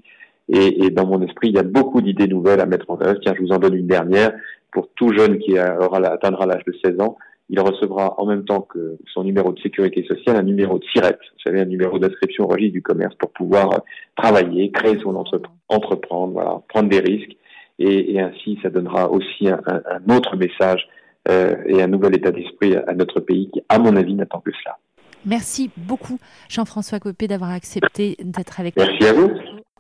Et, 0.51 0.89
dans 0.91 1.07
mon 1.07 1.21
esprit, 1.23 1.49
il 1.49 1.57
y 1.57 1.59
a 1.59 1.63
beaucoup 1.63 2.01
d'idées 2.01 2.27
nouvelles 2.27 2.61
à 2.61 2.67
mettre 2.67 2.91
en 2.91 2.99
œuvre. 3.03 3.21
Tiens, 3.21 3.35
je 3.37 3.43
vous 3.43 3.53
en 3.53 3.59
donne 3.59 3.75
une 3.75 3.87
dernière. 3.87 4.33
Pour 4.73 4.89
tout 4.97 5.13
jeune 5.13 5.39
qui 5.39 5.59
atteindra 5.59 6.47
l'âge 6.47 6.65
de 6.67 6.75
16 6.83 7.01
ans, 7.01 7.19
il 7.51 7.61
recevra 7.61 8.15
en 8.19 8.27
même 8.27 8.45
temps 8.45 8.63
que 8.63 8.99
son 9.13 9.25
numéro 9.25 9.53
de 9.53 9.61
sécurité 9.61 10.05
sociale 10.05 10.37
un 10.37 10.43
numéro 10.43 10.79
de 10.79 10.85
SIRET, 10.93 11.19
vous 11.21 11.43
savez, 11.45 11.61
un 11.61 11.67
numéro 11.67 11.99
d'inscription 11.99 12.45
au 12.45 12.49
registre 12.49 12.75
du 12.75 12.83
commerce 12.83 13.15
pour 13.17 13.31
pouvoir 13.33 13.83
travailler, 14.17 14.71
créer 14.71 14.99
son 15.03 15.17
entreprise, 15.17 15.53
entreprendre, 15.69 16.63
prendre 16.69 16.89
des 16.89 17.01
risques. 17.01 17.37
Et, 17.79 18.21
ainsi, 18.21 18.59
ça 18.63 18.71
donnera 18.71 19.11
aussi 19.11 19.49
un, 19.49 20.15
autre 20.15 20.37
message 20.37 20.89
euh, 21.29 21.55
et 21.67 21.81
un 21.81 21.87
nouvel 21.87 22.17
état 22.17 22.33
d'esprit 22.33 22.75
à 22.75 22.93
notre 22.95 23.21
pays 23.21 23.49
qui, 23.53 23.63
à 23.69 23.79
mon 23.79 23.95
avis, 23.95 24.15
n'attend 24.15 24.41
que 24.41 24.51
cela. 24.63 24.79
Merci 25.27 25.71
beaucoup, 25.77 26.19
Jean-François 26.49 27.01
Copé, 27.01 27.29
d'avoir 27.29 27.51
accepté 27.51 28.17
d'être 28.21 28.61
avec 28.61 28.77
nous. 28.77 28.85
Merci 28.85 29.07
à 29.07 29.13
vous. 29.13 29.31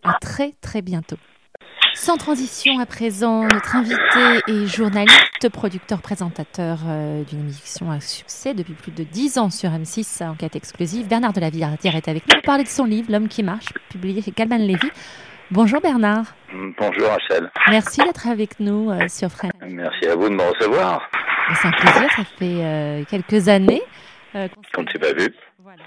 À 0.02 0.14
très, 0.20 0.54
très 0.60 0.82
bientôt. 0.82 1.16
Sans 1.94 2.16
transition 2.16 2.78
à 2.78 2.86
présent, 2.86 3.42
notre 3.42 3.74
invité 3.74 4.40
est 4.46 4.66
journaliste, 4.66 5.48
producteur, 5.52 6.00
présentateur 6.00 6.78
euh, 6.86 7.24
d'une 7.24 7.40
émission 7.40 7.90
à 7.90 8.00
succès 8.00 8.54
depuis 8.54 8.74
plus 8.74 8.92
de 8.92 9.02
dix 9.02 9.36
ans 9.36 9.50
sur 9.50 9.70
M6, 9.70 10.24
enquête 10.24 10.54
exclusive. 10.54 11.08
Bernard 11.08 11.32
de 11.32 11.40
la 11.40 11.50
Villardière 11.50 11.96
est 11.96 12.08
avec 12.08 12.26
nous 12.28 12.34
pour 12.34 12.42
parler 12.42 12.64
de 12.64 12.68
son 12.68 12.84
livre 12.84 13.10
L'homme 13.10 13.28
qui 13.28 13.42
marche, 13.42 13.66
publié 13.90 14.22
chez 14.22 14.30
Calman 14.30 14.58
Lévy. 14.58 14.90
Bonjour 15.50 15.80
Bernard. 15.80 16.34
Bonjour 16.78 17.08
Rachel. 17.08 17.50
Merci 17.68 18.00
d'être 18.02 18.28
avec 18.28 18.60
nous 18.60 18.90
euh, 18.90 19.08
sur 19.08 19.30
French. 19.30 19.52
Merci 19.66 20.06
à 20.06 20.14
vous 20.14 20.28
de 20.28 20.34
me 20.34 20.42
recevoir. 20.42 21.10
C'est 21.54 21.68
un 21.68 21.72
plaisir, 21.72 22.08
ça 22.14 22.24
fait 22.38 22.62
euh, 22.62 23.04
quelques 23.08 23.48
années 23.48 23.82
qu'on 24.32 24.82
ne 24.82 24.88
s'est 24.90 24.98
pas 24.98 25.12
vu. 25.12 25.34
Voilà. 25.58 25.82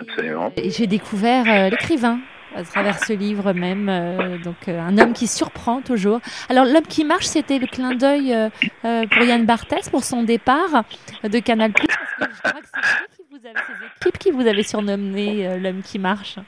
Absolument. 0.00 0.52
Et 0.56 0.70
j'ai 0.70 0.86
découvert 0.86 1.44
euh, 1.48 1.70
l'écrivain 1.70 2.20
à 2.54 2.62
travers 2.62 2.98
ce 2.98 3.12
livre 3.12 3.52
même, 3.52 3.88
euh, 3.88 4.38
donc 4.38 4.68
euh, 4.68 4.80
un 4.80 4.96
homme 4.98 5.12
qui 5.12 5.26
surprend 5.26 5.82
toujours. 5.82 6.20
Alors 6.48 6.64
l'homme 6.64 6.86
qui 6.86 7.04
marche, 7.04 7.26
c'était 7.26 7.58
le 7.58 7.66
clin 7.66 7.94
d'œil 7.94 8.32
euh, 8.32 9.06
pour 9.06 9.22
Yann 9.22 9.44
Barthès 9.44 9.88
pour 9.90 10.04
son 10.04 10.22
départ 10.22 10.84
de 11.24 11.38
Canal+. 11.40 11.72
Parce 11.72 11.86
que 11.86 12.36
je 12.36 12.40
crois 12.40 12.60
que 12.60 12.68
c'est 12.74 13.16
qui 13.16 13.22
vous 13.30 13.46
avez, 13.46 13.54
ces 13.54 14.06
équipes 14.06 14.18
qui 14.18 14.30
vous 14.30 14.46
avez 14.46 14.62
surnommé 14.62 15.58
l'homme 15.58 15.82
qui 15.82 15.98
marche. 15.98 16.38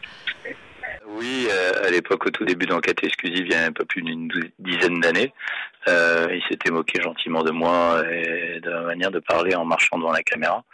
Oui, 1.17 1.49
euh, 1.51 1.87
à 1.87 1.91
l'époque, 1.91 2.27
au 2.27 2.31
tout 2.31 2.45
début 2.45 2.67
d'enquête 2.67 3.03
exclusive, 3.03 3.47
il 3.47 3.53
y 3.53 3.55
a 3.55 3.65
un 3.65 3.73
peu 3.73 3.85
plus 3.85 4.03
d'une 4.03 4.31
dizaine 4.59 5.01
d'années, 5.01 5.33
euh, 5.89 6.29
il 6.31 6.43
s'était 6.49 6.71
moqué 6.71 7.03
gentiment 7.03 7.43
de 7.43 7.51
moi 7.51 8.03
et 8.11 8.61
de 8.61 8.71
ma 8.71 8.83
manière 8.83 9.11
de 9.11 9.19
parler 9.19 9.55
en 9.57 9.65
marchant 9.65 9.99
devant 9.99 10.13
la 10.13 10.23
caméra. 10.23 10.65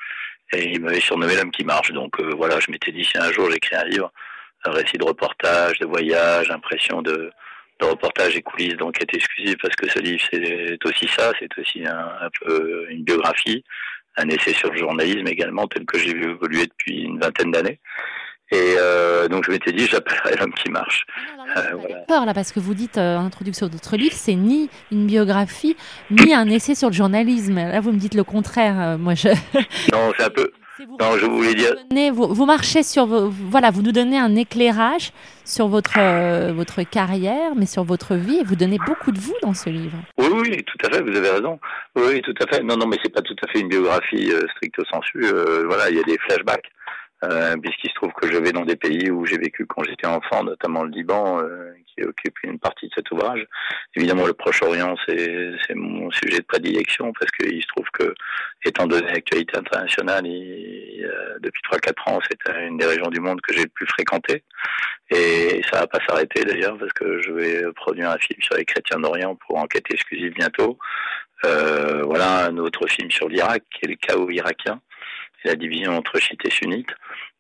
Et 0.52 0.72
il 0.72 0.80
m'avait 0.80 1.00
surnommé 1.00 1.34
l'homme 1.34 1.50
qui 1.50 1.64
marche. 1.64 1.92
Donc 1.92 2.20
euh, 2.20 2.32
voilà, 2.36 2.60
je 2.60 2.70
m'étais 2.70 2.92
dit 2.92 3.04
si 3.04 3.18
un 3.18 3.32
jour 3.32 3.50
j'écris 3.50 3.76
un 3.76 3.84
livre, 3.84 4.12
un 4.64 4.70
récit 4.70 4.98
de 4.98 5.04
reportage, 5.04 5.78
de 5.78 5.86
voyage, 5.86 6.50
impression 6.50 7.02
de, 7.02 7.30
de 7.80 7.86
reportage 7.86 8.36
et 8.36 8.42
coulisses 8.42 8.76
d'enquête 8.76 9.12
exclusive, 9.14 9.56
parce 9.60 9.76
que 9.76 9.88
ce 9.88 9.98
livre 9.98 10.22
c'est 10.30 10.84
aussi 10.84 11.08
ça, 11.08 11.32
c'est 11.38 11.58
aussi 11.58 11.84
un, 11.86 12.28
peu 12.40 12.86
une 12.90 13.02
biographie, 13.02 13.64
un 14.16 14.28
essai 14.28 14.52
sur 14.52 14.70
le 14.70 14.78
journalisme 14.78 15.26
également, 15.26 15.66
tel 15.66 15.84
que 15.84 15.98
j'ai 15.98 16.14
vu 16.14 16.30
évoluer 16.30 16.66
depuis 16.66 17.02
une 17.02 17.18
vingtaine 17.18 17.50
d'années. 17.50 17.78
Et 18.52 18.76
donc 19.28 19.44
je 19.44 19.50
m'étais 19.50 19.72
dit, 19.72 19.86
j'appellerai 19.86 20.36
l'homme 20.36 20.52
qui 20.54 20.70
marche. 20.70 21.04
Ah 21.54 21.62
peur 22.06 22.26
là, 22.26 22.34
parce 22.34 22.52
que 22.52 22.60
vous 22.60 22.74
dites 22.74 22.98
en 22.98 23.24
introduction 23.24 23.66
de 23.66 23.72
votre 23.72 23.96
livre, 23.96 24.14
c'est 24.14 24.34
ni 24.34 24.70
une 24.92 25.06
biographie, 25.06 25.76
ni 26.10 26.32
un 26.34 26.48
essai 26.48 26.74
sur 26.74 26.88
le 26.88 26.94
journalisme. 26.94 27.56
Là, 27.56 27.80
vous 27.80 27.92
me 27.92 27.98
dites 27.98 28.14
le 28.14 28.24
contraire. 28.24 28.98
moi, 28.98 29.14
je. 29.14 29.28
non, 29.92 30.12
c'est 30.16 30.24
un 30.24 30.30
peu. 30.30 30.50
Vous, 30.78 30.96
non, 31.00 31.16
je 31.16 31.24
voulais 31.24 31.54
dire. 31.54 31.74
Vous, 32.12 32.34
vous, 32.34 32.44
marchez 32.44 32.82
sur 32.82 33.06
vos, 33.06 33.30
voilà, 33.30 33.70
vous 33.70 33.80
nous 33.80 33.92
donnez 33.92 34.18
un 34.18 34.36
éclairage 34.36 35.12
sur 35.44 35.68
votre 35.68 35.98
euh, 35.98 36.52
votre 36.52 36.82
carrière, 36.82 37.54
mais 37.56 37.64
sur 37.64 37.82
votre 37.82 38.14
vie, 38.14 38.40
et 38.40 38.44
vous 38.44 38.56
donnez 38.56 38.78
beaucoup 38.84 39.10
de 39.10 39.18
vous 39.18 39.34
dans 39.40 39.54
ce 39.54 39.70
livre. 39.70 39.96
Oui, 40.18 40.26
oui, 40.30 40.64
tout 40.64 40.86
à 40.86 40.90
fait. 40.92 41.02
Vous 41.02 41.16
avez 41.16 41.30
raison. 41.30 41.58
Oui, 41.94 42.20
tout 42.20 42.34
à 42.42 42.46
fait. 42.46 42.62
Non, 42.62 42.76
non, 42.76 42.86
mais 42.86 42.98
c'est 43.02 43.12
pas 43.12 43.22
tout 43.22 43.36
à 43.42 43.50
fait 43.50 43.60
une 43.60 43.68
biographie 43.68 44.30
euh, 44.30 44.46
stricto 44.56 44.84
sensu. 44.92 45.24
Euh, 45.24 45.64
voilà, 45.66 45.88
il 45.88 45.96
y 45.96 46.00
a 46.00 46.02
des 46.02 46.18
flashbacks. 46.18 46.70
Euh, 47.24 47.56
puisqu'il 47.56 47.88
se 47.88 47.94
trouve 47.94 48.12
que 48.12 48.30
je 48.30 48.36
vais 48.36 48.52
dans 48.52 48.66
des 48.66 48.76
pays 48.76 49.10
où 49.10 49.24
j'ai 49.24 49.38
vécu 49.38 49.64
quand 49.64 49.82
j'étais 49.84 50.06
enfant, 50.06 50.44
notamment 50.44 50.84
le 50.84 50.90
Liban, 50.90 51.40
euh, 51.40 51.72
qui 51.86 52.04
occupe 52.04 52.36
une 52.42 52.58
partie 52.58 52.88
de 52.88 52.92
cet 52.94 53.10
ouvrage. 53.10 53.46
Évidemment, 53.94 54.26
le 54.26 54.34
Proche-Orient, 54.34 54.94
c'est 55.06 55.74
mon 55.74 56.10
sujet 56.10 56.40
de 56.40 56.44
prédilection, 56.44 57.14
parce 57.18 57.30
qu'il 57.32 57.62
se 57.62 57.66
trouve 57.68 57.88
que, 57.92 58.14
étant 58.66 58.86
donné 58.86 59.06
l'actualité 59.06 59.56
internationale, 59.56 60.26
il, 60.26 61.10
depuis 61.40 61.62
3-4 61.72 62.10
ans, 62.10 62.18
c'est 62.28 62.38
une 62.68 62.76
des 62.76 62.86
régions 62.86 63.08
du 63.08 63.20
monde 63.20 63.40
que 63.40 63.54
j'ai 63.54 63.62
le 63.62 63.70
plus 63.70 63.86
fréquenté. 63.86 64.44
Et 65.10 65.62
ça 65.72 65.80
va 65.80 65.86
pas 65.86 66.00
s'arrêter 66.06 66.44
d'ailleurs, 66.44 66.76
parce 66.76 66.92
que 66.92 67.22
je 67.22 67.32
vais 67.32 67.62
produire 67.76 68.10
un 68.10 68.18
film 68.18 68.42
sur 68.42 68.56
les 68.56 68.66
chrétiens 68.66 69.00
d'Orient 69.00 69.36
pour 69.36 69.56
enquête 69.56 69.84
exclusive 69.90 70.34
bientôt. 70.34 70.78
Euh, 71.44 72.02
voilà 72.04 72.46
un 72.46 72.58
autre 72.58 72.86
film 72.88 73.10
sur 73.10 73.28
l'Irak, 73.28 73.62
qui 73.70 73.86
est 73.86 73.88
le 73.88 73.96
chaos 73.96 74.28
irakien 74.30 74.80
la 75.44 75.54
division 75.54 75.96
entre 75.96 76.18
chiites 76.18 76.44
et 76.44 76.50
sunnites. 76.50 76.94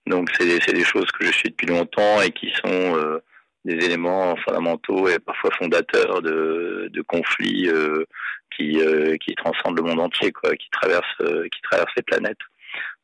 Donc 0.06 0.30
c'est 0.38 0.46
des 0.46 0.84
choses 0.84 1.10
que 1.12 1.26
je 1.26 1.32
suis 1.32 1.50
depuis 1.50 1.66
longtemps 1.66 2.22
et 2.22 2.30
qui 2.30 2.50
sont 2.64 2.96
euh, 2.96 3.22
des 3.64 3.74
éléments 3.84 4.36
fondamentaux 4.36 5.08
et 5.08 5.18
parfois 5.18 5.50
fondateurs 5.58 6.22
de, 6.22 7.02
conflits 7.08 7.68
euh, 7.68 8.04
qui, 8.56 8.80
euh, 8.80 9.16
transcendent 9.36 9.76
le 9.76 9.82
monde 9.82 10.00
entier, 10.00 10.30
quoi, 10.32 10.54
qui 10.54 10.70
traversent 10.70 11.50
qui 11.50 11.60
traversent 11.62 11.94
les 11.96 12.02
planètes. 12.02 12.38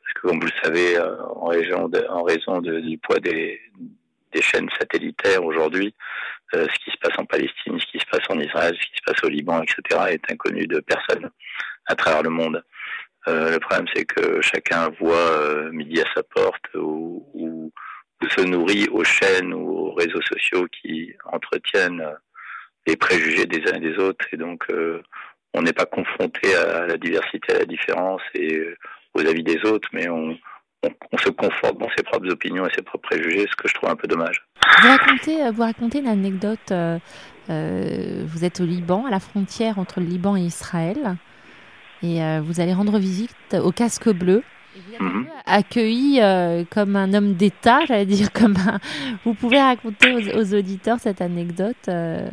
Parce 0.00 0.14
que 0.14 0.28
comme 0.28 0.40
vous 0.40 0.46
le 0.46 0.62
savez, 0.62 0.98
en 0.98 2.22
raison 2.22 2.60
du 2.60 2.98
poids 2.98 3.18
des, 3.18 3.60
des 4.32 4.42
chaînes 4.42 4.68
satellitaires 4.78 5.44
aujourd'hui, 5.44 5.94
ce 6.52 6.84
qui 6.84 6.90
se 6.90 6.98
passe 7.00 7.18
en 7.18 7.24
Palestine, 7.24 7.80
ce 7.80 7.86
qui 7.86 7.98
se 7.98 8.06
passe 8.06 8.28
en 8.28 8.38
Israël, 8.38 8.76
ce 8.78 8.86
qui 8.86 8.96
se 8.96 9.12
passe 9.12 9.24
au 9.24 9.28
Liban, 9.28 9.62
etc., 9.62 10.00
est 10.10 10.30
inconnu 10.30 10.66
de 10.66 10.80
personne 10.80 11.30
à 11.86 11.94
travers 11.94 12.22
le 12.22 12.30
monde. 12.30 12.62
Euh, 13.28 13.52
le 13.52 13.58
problème, 13.60 13.86
c'est 13.94 14.04
que 14.04 14.40
chacun 14.40 14.90
voit 15.00 15.14
euh, 15.14 15.70
midi 15.70 16.00
à 16.00 16.04
sa 16.14 16.22
porte 16.22 16.74
ou, 16.74 17.72
se 18.28 18.40
nourrit 18.42 18.86
aux 18.92 19.02
chaînes 19.02 19.52
ou 19.52 19.68
aux 19.68 19.94
réseaux 19.94 20.22
sociaux 20.22 20.66
qui 20.80 21.12
entretiennent 21.24 22.00
euh, 22.00 22.14
les 22.86 22.96
préjugés 22.96 23.46
des 23.46 23.60
uns 23.68 23.76
et 23.76 23.80
des 23.80 23.98
autres. 23.98 24.24
Et 24.32 24.36
donc, 24.36 24.64
on 25.54 25.62
n'est 25.62 25.72
pas 25.72 25.86
confronté 25.86 26.54
à 26.54 26.86
la 26.86 26.96
diversité, 26.96 27.52
à 27.52 27.58
la 27.58 27.64
différence 27.64 28.22
et 28.34 28.60
aux 29.14 29.26
avis 29.26 29.42
des 29.42 29.58
autres, 29.64 29.88
mais 29.92 30.08
on, 30.08 30.36
on, 30.84 31.18
se 31.18 31.28
conforte 31.30 31.78
dans 31.78 31.90
ses 31.96 32.04
propres 32.04 32.30
opinions 32.30 32.66
et 32.66 32.72
ses 32.74 32.82
propres 32.82 33.08
préjugés, 33.08 33.46
ce 33.50 33.56
que 33.56 33.68
je 33.68 33.74
trouve 33.74 33.90
un 33.90 33.96
peu 33.96 34.08
dommage. 34.08 34.44
Vous 34.80 34.88
racontez, 34.88 35.50
vous 35.50 35.62
racontez 35.62 35.98
une 35.98 36.08
anecdote. 36.08 36.72
vous 37.48 38.44
êtes 38.44 38.60
au 38.60 38.64
Liban, 38.64 39.06
à 39.06 39.10
la 39.10 39.20
frontière 39.20 39.78
entre 39.78 40.00
le 40.00 40.06
Liban 40.06 40.36
et 40.36 40.42
Israël 40.42 41.16
et 42.02 42.22
euh, 42.22 42.40
vous 42.42 42.60
allez 42.60 42.72
rendre 42.72 42.98
visite 42.98 43.56
au 43.62 43.70
casque 43.70 44.08
bleu. 44.10 44.42
vous 44.74 44.94
êtes 44.94 45.00
mhm. 45.00 45.26
accueilli 45.46 46.20
euh, 46.20 46.64
comme 46.70 46.96
un 46.96 47.14
homme 47.14 47.34
d'État, 47.34 47.80
j'allais 47.86 48.06
dire 48.06 48.32
comme 48.34 48.56
un... 48.56 48.78
Vous 49.24 49.34
pouvez 49.34 49.60
raconter 49.60 50.34
aux, 50.34 50.54
auditeurs 50.54 50.98
cette 50.98 51.20
anecdote 51.20 51.76
euh, 51.88 52.28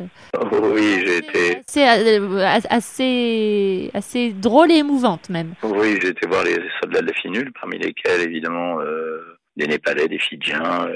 Oui, 0.62 1.02
j'ai 1.06 1.18
été... 1.18 1.62
C'est 1.66 1.86
assez, 2.68 3.90
assez 3.94 4.32
drôle 4.32 4.72
et 4.72 4.78
émouvante 4.78 5.30
même. 5.30 5.54
Oui, 5.62 5.98
j'ai 6.02 6.08
été 6.08 6.26
voir 6.26 6.44
les 6.44 6.58
soldats 6.80 7.02
de 7.02 7.06
la 7.06 7.14
finule, 7.14 7.52
parmi 7.60 7.78
lesquels 7.78 8.22
évidemment 8.22 8.78
des 9.56 9.66
Népalais, 9.66 10.08
des 10.08 10.18
Fidjiens, 10.18 10.88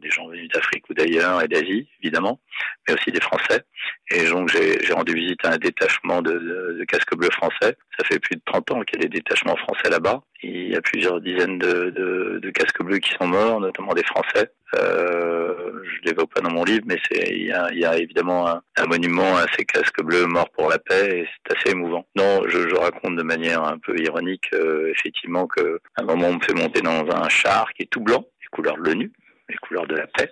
des 0.00 0.10
gens 0.10 0.28
venus 0.28 0.48
d'Afrique 0.48 0.88
ou 0.90 0.94
d'ailleurs 0.94 1.42
et 1.42 1.48
d'Asie, 1.48 1.88
évidemment, 2.02 2.40
mais 2.86 2.94
aussi 2.94 3.12
des 3.12 3.20
Français. 3.20 3.64
Et 4.10 4.24
donc 4.28 4.50
j'ai 4.50 4.92
rendu 4.92 5.14
visite 5.14 5.44
à 5.44 5.52
un 5.52 5.58
détachement 5.58 6.22
de, 6.22 6.32
de, 6.32 6.76
de 6.78 6.84
casques 6.84 7.14
bleus 7.16 7.30
français. 7.30 7.76
Ça 7.98 8.04
fait 8.04 8.18
plus 8.18 8.36
de 8.36 8.42
30 8.44 8.70
ans 8.72 8.80
qu'il 8.82 9.00
y 9.00 9.04
a 9.04 9.08
des 9.08 9.20
détachements 9.20 9.56
français 9.56 9.90
là-bas. 9.90 10.22
Il 10.42 10.68
y 10.68 10.76
a 10.76 10.80
plusieurs 10.80 11.20
dizaines 11.20 11.58
de, 11.58 11.90
de, 11.90 12.40
de, 12.42 12.50
casques 12.50 12.82
bleus 12.82 12.98
qui 12.98 13.12
sont 13.12 13.26
morts, 13.26 13.60
notamment 13.60 13.92
des 13.92 14.02
Français. 14.04 14.50
Euh, 14.74 15.82
je 15.84 16.08
l'évoque 16.08 16.32
pas 16.32 16.40
dans 16.40 16.50
mon 16.50 16.64
livre, 16.64 16.84
mais 16.86 16.98
il 17.10 17.46
y 17.46 17.52
a, 17.52 17.70
y 17.72 17.84
a 17.84 17.98
évidemment 17.98 18.48
un, 18.48 18.62
un, 18.76 18.86
monument 18.86 19.36
à 19.36 19.46
ces 19.56 19.64
casques 19.64 20.02
bleus 20.02 20.26
morts 20.26 20.48
pour 20.50 20.70
la 20.70 20.78
paix, 20.78 21.20
et 21.20 21.28
c'est 21.28 21.56
assez 21.56 21.70
émouvant. 21.72 22.06
Non, 22.16 22.42
je, 22.48 22.68
je, 22.68 22.74
raconte 22.74 23.16
de 23.16 23.22
manière 23.22 23.62
un 23.64 23.78
peu 23.78 23.98
ironique, 23.98 24.48
euh, 24.54 24.90
effectivement, 24.90 25.46
que 25.46 25.80
un 25.96 26.04
moment 26.04 26.28
on 26.28 26.34
me 26.34 26.40
fait 26.42 26.54
monter 26.54 26.80
dans 26.80 27.04
un 27.10 27.28
char 27.28 27.72
qui 27.74 27.82
est 27.82 27.90
tout 27.90 28.00
blanc, 28.00 28.24
couleur 28.50 28.76
de 28.76 28.82
l'ONU, 28.82 29.12
les 29.50 29.56
couleurs 29.58 29.86
de 29.86 29.96
la 29.96 30.06
paix. 30.06 30.30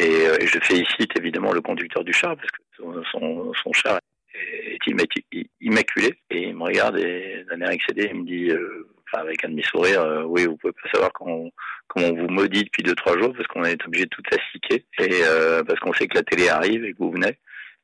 Euh, 0.00 0.36
et, 0.40 0.46
je 0.46 0.58
félicite 0.62 1.16
évidemment 1.18 1.52
le 1.52 1.60
conducteur 1.60 2.04
du 2.04 2.12
char 2.12 2.36
parce 2.36 2.50
que 2.50 2.62
son, 3.12 3.72
char 3.72 3.98
est 4.34 4.86
immaculé. 5.60 6.14
Et 6.30 6.42
il 6.48 6.54
me 6.54 6.64
regarde 6.64 6.98
et 6.98 7.44
d'un 7.48 7.60
air 7.60 7.70
excédé, 7.70 8.08
il 8.12 8.20
me 8.20 8.26
dit, 8.26 8.50
euh, 8.50 8.88
avec 9.12 9.44
un 9.44 9.48
demi-sourire, 9.48 10.02
euh, 10.02 10.24
oui, 10.24 10.44
vous 10.46 10.56
pouvez 10.56 10.72
pas 10.72 10.90
savoir 10.92 11.12
comment, 11.12 11.48
on 11.96 12.12
vous 12.12 12.28
maudit 12.28 12.64
depuis 12.64 12.82
deux 12.82 12.94
trois 12.94 13.16
jours 13.18 13.32
parce 13.34 13.46
qu'on 13.46 13.64
est 13.64 13.82
obligé 13.86 14.04
de 14.04 14.10
tout 14.10 14.22
assiquer 14.30 14.84
et 14.98 15.22
parce 15.66 15.80
qu'on 15.80 15.92
sait 15.94 16.06
que 16.06 16.16
la 16.16 16.22
télé 16.22 16.48
arrive 16.48 16.84
et 16.84 16.92
que 16.92 16.98
vous 16.98 17.12
venez. 17.12 17.38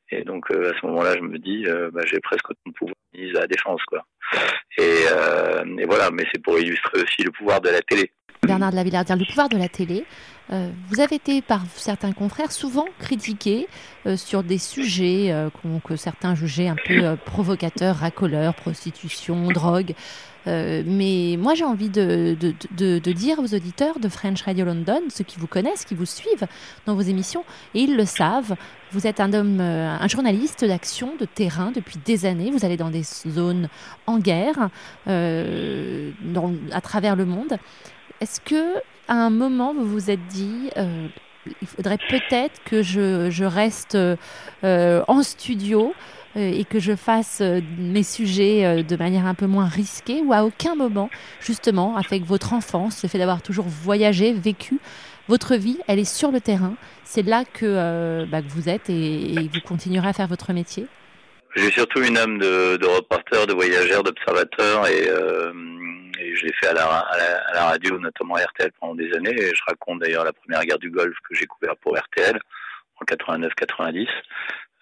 Et 0.09 0.23
donc 0.23 0.51
à 0.51 0.77
ce 0.79 0.85
moment-là, 0.85 1.15
je 1.15 1.21
me 1.21 1.39
dis, 1.39 1.65
bah, 1.91 2.01
j'ai 2.05 2.19
presque 2.19 2.51
autant 2.51 2.61
de 2.67 2.73
pouvoir 2.73 2.95
à 3.15 3.39
la 3.39 3.47
défense, 3.47 3.81
quoi. 3.85 4.05
Et, 4.77 5.05
et 5.79 5.85
voilà, 5.85 6.11
mais 6.11 6.25
c'est 6.31 6.43
pour 6.43 6.59
illustrer 6.59 7.01
aussi 7.01 7.23
le 7.23 7.31
pouvoir 7.31 7.61
de 7.61 7.69
la 7.69 7.81
télé. 7.81 8.11
Bernard 8.45 8.71
de 8.71 8.75
la 8.75 8.83
Villardière, 8.83 9.17
le 9.17 9.25
pouvoir 9.25 9.49
de 9.49 9.57
la 9.57 9.69
télé. 9.69 10.05
Euh, 10.51 10.69
vous 10.89 10.99
avez 10.99 11.15
été 11.15 11.41
par 11.41 11.61
certains 11.75 12.11
confrères 12.11 12.51
souvent 12.51 12.85
critiqué 12.99 13.67
euh, 14.05 14.17
sur 14.17 14.43
des 14.43 14.57
sujets 14.57 15.31
euh, 15.31 15.49
que 15.85 15.95
certains 15.95 16.35
jugeaient 16.35 16.67
un 16.67 16.75
peu 16.85 17.15
provocateurs, 17.25 17.95
racoleurs, 17.95 18.53
prostitution, 18.53 19.47
drogue. 19.47 19.93
mais 20.45 21.37
moi 21.39 21.53
j'ai 21.55 21.63
envie 21.63 21.89
de, 21.89 22.35
de, 22.37 23.11
dire 23.13 23.39
aux 23.39 23.53
auditeurs 23.53 23.99
de 23.99 24.09
French 24.09 24.41
Radio 24.41 24.65
London, 24.65 24.99
ceux 25.07 25.23
qui 25.23 25.39
vous 25.39 25.47
connaissent, 25.47 25.85
qui 25.85 25.95
vous 25.95 26.05
suivent 26.05 26.47
dans 26.85 26.95
vos 26.95 27.01
émissions, 27.01 27.45
et 27.73 27.81
ils 27.81 27.95
le 27.95 28.05
savent, 28.05 28.55
vous 28.91 29.07
êtes 29.07 29.21
un 29.21 29.31
homme, 29.31 29.61
un 29.61 30.07
journaliste 30.09 30.65
d'action, 30.65 31.15
de 31.17 31.25
terrain 31.25 31.71
depuis 31.73 31.97
des 32.03 32.25
années. 32.25 32.51
Vous 32.51 32.65
allez 32.65 32.77
dans 32.77 32.91
des 32.91 33.03
zones 33.03 33.69
en 34.05 34.19
guerre 34.19 34.69
à 35.07 36.81
travers 36.81 37.15
le 37.15 37.25
monde. 37.25 37.57
Est-ce 38.23 38.39
que 38.39 38.77
à 39.09 39.15
un 39.15 39.29
moment 39.29 39.73
vous 39.73 39.85
vous 39.85 40.09
êtes 40.09 40.25
dit 40.27 40.69
euh, 40.77 41.09
il 41.61 41.67
faudrait 41.67 41.97
peut-être 41.97 42.63
que 42.63 42.81
je, 42.81 43.43
reste 43.43 43.95
euh, 43.95 45.03
en 45.09 45.23
studio 45.23 45.93
euh, 46.37 46.39
et 46.39 46.63
que 46.63 46.79
je 46.79 46.95
fasse 46.95 47.43
mes 47.77 48.01
sujets 48.01 48.81
de 48.81 48.95
manière 48.95 49.25
un 49.25 49.33
peu 49.33 49.45
moins 49.45 49.65
risquée 49.65 50.21
ou 50.21 50.31
à 50.31 50.45
aucun 50.45 50.73
moment, 50.73 51.09
justement, 51.41 51.97
avec 51.97 52.23
votre 52.23 52.53
enfance, 52.53 53.03
le 53.03 53.09
fait 53.09 53.17
d'avoir 53.17 53.41
toujours 53.41 53.65
voyagé, 53.67 54.31
vécu, 54.31 54.79
votre 55.27 55.55
vie, 55.55 55.79
elle 55.87 55.99
est 55.99 56.05
sur 56.05 56.31
le 56.31 56.39
terrain. 56.39 56.75
C'est 57.03 57.23
là 57.23 57.43
que, 57.43 58.23
bah, 58.31 58.39
vous 58.47 58.69
êtes 58.69 58.89
et, 58.89 59.49
vous 59.53 59.59
continuerez 59.67 60.07
à 60.07 60.13
faire 60.13 60.27
votre 60.27 60.53
métier? 60.53 60.87
J'ai 61.55 61.71
surtout 61.71 62.03
une 62.03 62.17
âme 62.17 62.39
de, 62.39 62.77
de 62.77 62.85
reporter, 62.85 63.45
de 63.45 63.53
voyageur, 63.53 64.03
d'observateur 64.03 64.87
et 64.87 65.07
et 66.19 66.35
je 66.35 66.45
l'ai 66.45 66.53
fait 66.53 66.67
à 66.67 66.73
la, 66.73 66.85
à, 66.85 67.53
la, 67.53 67.65
radio, 67.65 67.99
notamment 67.99 68.35
RTL 68.35 68.71
pendant 68.79 68.95
des 68.95 69.13
années. 69.13 69.35
Et 69.35 69.53
je 69.53 69.61
raconte 69.67 69.99
d'ailleurs 69.99 70.23
la 70.23 70.33
première 70.33 70.63
guerre 70.63 70.79
du 70.79 70.89
Golfe 70.89 71.17
que 71.27 71.35
j'ai 71.35 71.45
couvert 71.45 71.75
pour 71.77 71.97
RTL 71.97 72.39
en 72.99 73.05
89-90. 73.05 74.07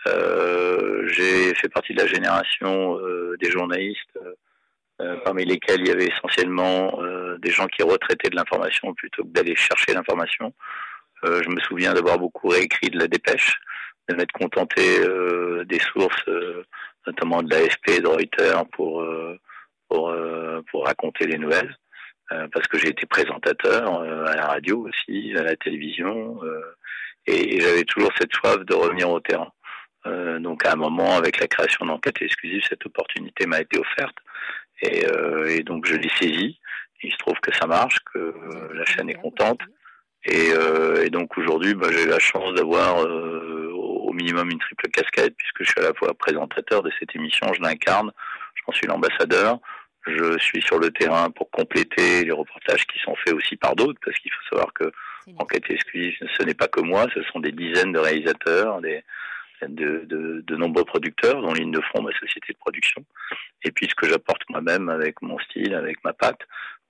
Euh, 0.07 1.07
j'ai 1.07 1.53
fait 1.55 1.69
partie 1.69 1.93
de 1.93 1.99
la 1.99 2.07
génération 2.07 2.97
euh, 2.99 3.35
des 3.39 3.51
journalistes, 3.51 4.17
euh, 5.01 5.15
parmi 5.23 5.45
lesquels 5.45 5.81
il 5.81 5.87
y 5.87 5.91
avait 5.91 6.07
essentiellement 6.07 6.99
euh, 7.01 7.37
des 7.37 7.51
gens 7.51 7.67
qui 7.67 7.83
retraitaient 7.83 8.29
de 8.29 8.35
l'information 8.35 8.93
plutôt 8.93 9.23
que 9.23 9.29
d'aller 9.29 9.55
chercher 9.55 9.93
l'information. 9.93 10.53
Euh, 11.23 11.41
je 11.43 11.49
me 11.49 11.59
souviens 11.61 11.93
d'avoir 11.93 12.17
beaucoup 12.17 12.47
réécrit 12.47 12.89
de 12.89 12.97
la 12.97 13.07
dépêche, 13.07 13.59
de 14.11 14.17
m'être 14.17 14.31
contenté 14.31 14.81
des 15.65 15.79
sources, 15.79 16.25
notamment 17.07 17.41
de 17.41 17.49
l'AFP 17.49 17.89
et 17.89 17.99
de 18.01 18.07
Reuters, 18.07 18.65
pour 18.73 19.03
pour, 19.91 20.09
euh, 20.09 20.61
pour 20.71 20.85
raconter 20.85 21.27
les 21.27 21.37
nouvelles, 21.37 21.75
euh, 22.31 22.47
parce 22.53 22.65
que 22.67 22.77
j'ai 22.77 22.89
été 22.89 23.05
présentateur 23.05 24.01
euh, 24.01 24.25
à 24.25 24.35
la 24.35 24.47
radio 24.47 24.87
aussi, 24.87 25.33
à 25.35 25.43
la 25.43 25.55
télévision, 25.57 26.39
et, 27.27 27.59
j'avais 27.59 27.83
toujours 27.83 28.11
cette 28.17 28.33
soif 28.33 28.59
de 28.65 28.73
revenir 28.73 29.09
au 29.09 29.19
terrain. 29.19 29.51
donc 30.39 30.65
à 30.65 30.71
un 30.71 30.75
moment, 30.77 31.15
avec 31.17 31.39
la 31.39 31.47
création 31.47 31.85
d'enquête 31.85 32.21
exclusive, 32.21 32.63
cette 32.67 32.85
opportunité 32.85 33.45
m'a 33.45 33.59
été 33.59 33.77
offerte, 33.77 34.17
et, 34.81 35.63
donc 35.63 35.85
je 35.85 35.95
l'ai 35.95 36.09
saisie. 36.19 36.57
Il 37.03 37.11
se 37.11 37.17
trouve 37.17 37.39
que 37.41 37.53
ça 37.55 37.67
marche, 37.67 37.97
que 38.13 38.33
la 38.73 38.85
chaîne 38.85 39.09
est 39.09 39.21
contente. 39.25 39.61
Et, 40.25 40.51
euh, 40.53 41.09
donc 41.09 41.37
aujourd'hui, 41.37 41.73
bah, 41.73 41.87
j'ai 41.91 42.05
la 42.05 42.19
chance 42.19 42.53
d'avoir 42.53 43.03
euh, 43.03 43.70
au 44.11 44.13
minimum 44.13 44.49
une 44.51 44.59
triple 44.59 44.89
casquette 44.89 45.35
puisque 45.37 45.63
je 45.63 45.69
suis 45.71 45.79
à 45.79 45.89
la 45.89 45.93
fois 45.93 46.13
présentateur 46.13 46.83
de 46.83 46.91
cette 46.99 47.15
émission, 47.15 47.47
je 47.53 47.61
l'incarne, 47.61 48.11
j'en 48.65 48.73
suis 48.73 48.87
l'ambassadeur. 48.87 49.59
Je 50.07 50.37
suis 50.39 50.61
sur 50.63 50.79
le 50.79 50.89
terrain 50.89 51.29
pour 51.29 51.51
compléter 51.51 52.25
les 52.25 52.31
reportages 52.31 52.87
qui 52.87 52.99
sont 52.99 53.15
faits 53.23 53.35
aussi 53.35 53.55
par 53.55 53.75
d'autres, 53.75 53.99
parce 54.03 54.17
qu'il 54.17 54.31
faut 54.31 54.55
savoir 54.55 54.73
que 54.73 54.91
Enquête 55.37 55.69
exclusive, 55.69 56.17
ce 56.37 56.43
n'est 56.43 56.55
pas 56.55 56.67
que 56.67 56.81
moi, 56.81 57.07
ce 57.13 57.21
sont 57.23 57.39
des 57.39 57.51
dizaines 57.51 57.91
de 57.91 57.99
réalisateurs, 57.99 58.81
des, 58.81 59.03
de, 59.61 60.03
de, 60.05 60.43
de, 60.45 60.55
nombreux 60.55 60.83
producteurs, 60.83 61.41
dont 61.41 61.53
Ligne 61.53 61.71
de 61.71 61.81
Front, 61.81 62.01
ma 62.01 62.11
société 62.13 62.53
de 62.53 62.57
production. 62.57 63.05
Et 63.63 63.71
puis 63.71 63.87
ce 63.87 63.95
que 63.95 64.07
j'apporte 64.07 64.41
moi-même 64.49 64.89
avec 64.89 65.21
mon 65.21 65.37
style, 65.39 65.75
avec 65.75 66.03
ma 66.03 66.13
patte. 66.13 66.41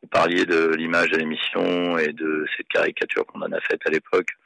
Vous 0.01 0.07
parliez 0.07 0.45
de 0.45 0.73
l'image 0.75 1.09
de 1.09 1.17
l'émission 1.17 1.97
et 1.97 2.13
de 2.13 2.45
cette 2.55 2.67
caricature 2.69 3.25
qu'on 3.25 3.41
en 3.41 3.51
a 3.51 3.59
faite 3.59 3.81
à 3.85 3.89
l'époque, 3.89 4.29
que 4.29 4.40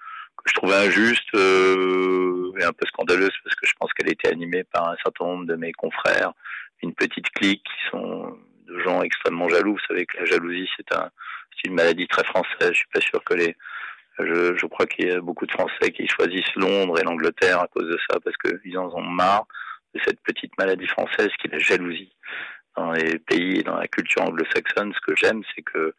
je 0.45 0.53
trouvais 0.53 0.75
injuste 0.75 1.33
euh, 1.35 2.51
et 2.59 2.63
un 2.63 2.73
peu 2.73 2.85
scandaleuse 2.87 3.33
parce 3.43 3.55
que 3.55 3.67
je 3.67 3.73
pense 3.79 3.91
qu'elle 3.93 4.11
était 4.11 4.29
animée 4.29 4.63
par 4.63 4.89
un 4.89 4.95
certain 5.03 5.25
nombre 5.25 5.45
de 5.45 5.55
mes 5.55 5.71
confrères, 5.71 6.33
une 6.83 6.93
petite 6.93 7.29
clique 7.31 7.63
qui 7.63 7.89
sont 7.89 8.37
de 8.67 8.79
gens 8.79 9.01
extrêmement 9.01 9.49
jaloux. 9.49 9.73
Vous 9.73 9.85
savez 9.87 10.05
que 10.05 10.17
la 10.17 10.25
jalousie, 10.25 10.69
c'est 10.77 10.95
un, 10.95 11.09
une 11.65 11.73
maladie 11.73 12.07
très 12.07 12.23
française. 12.23 12.69
Je 12.71 12.77
suis 12.77 12.87
pas 12.93 13.01
sûr 13.01 13.23
que 13.23 13.33
les 13.33 13.55
je, 14.19 14.55
je 14.55 14.65
crois 14.65 14.85
qu'il 14.85 15.09
y 15.09 15.11
a 15.11 15.19
beaucoup 15.19 15.45
de 15.45 15.51
Français 15.51 15.91
qui 15.91 16.07
choisissent 16.07 16.55
Londres 16.55 16.97
et 16.99 17.03
l'Angleterre 17.03 17.59
à 17.59 17.67
cause 17.67 17.89
de 17.89 17.97
ça, 18.09 18.17
parce 18.23 18.37
qu'ils 18.37 18.77
en 18.77 18.87
ont 18.93 19.01
marre 19.01 19.45
de 19.93 19.99
cette 20.05 20.21
petite 20.21 20.57
maladie 20.57 20.87
française 20.87 21.29
qui 21.39 21.47
est 21.47 21.51
la 21.51 21.59
jalousie. 21.59 22.15
Dans 22.77 22.93
les 22.93 23.19
pays 23.19 23.59
et 23.59 23.63
dans 23.63 23.75
la 23.75 23.87
culture 23.87 24.21
anglo-saxonne, 24.21 24.93
ce 24.93 25.01
que 25.01 25.15
j'aime, 25.17 25.41
c'est 25.53 25.63
que 25.63 25.93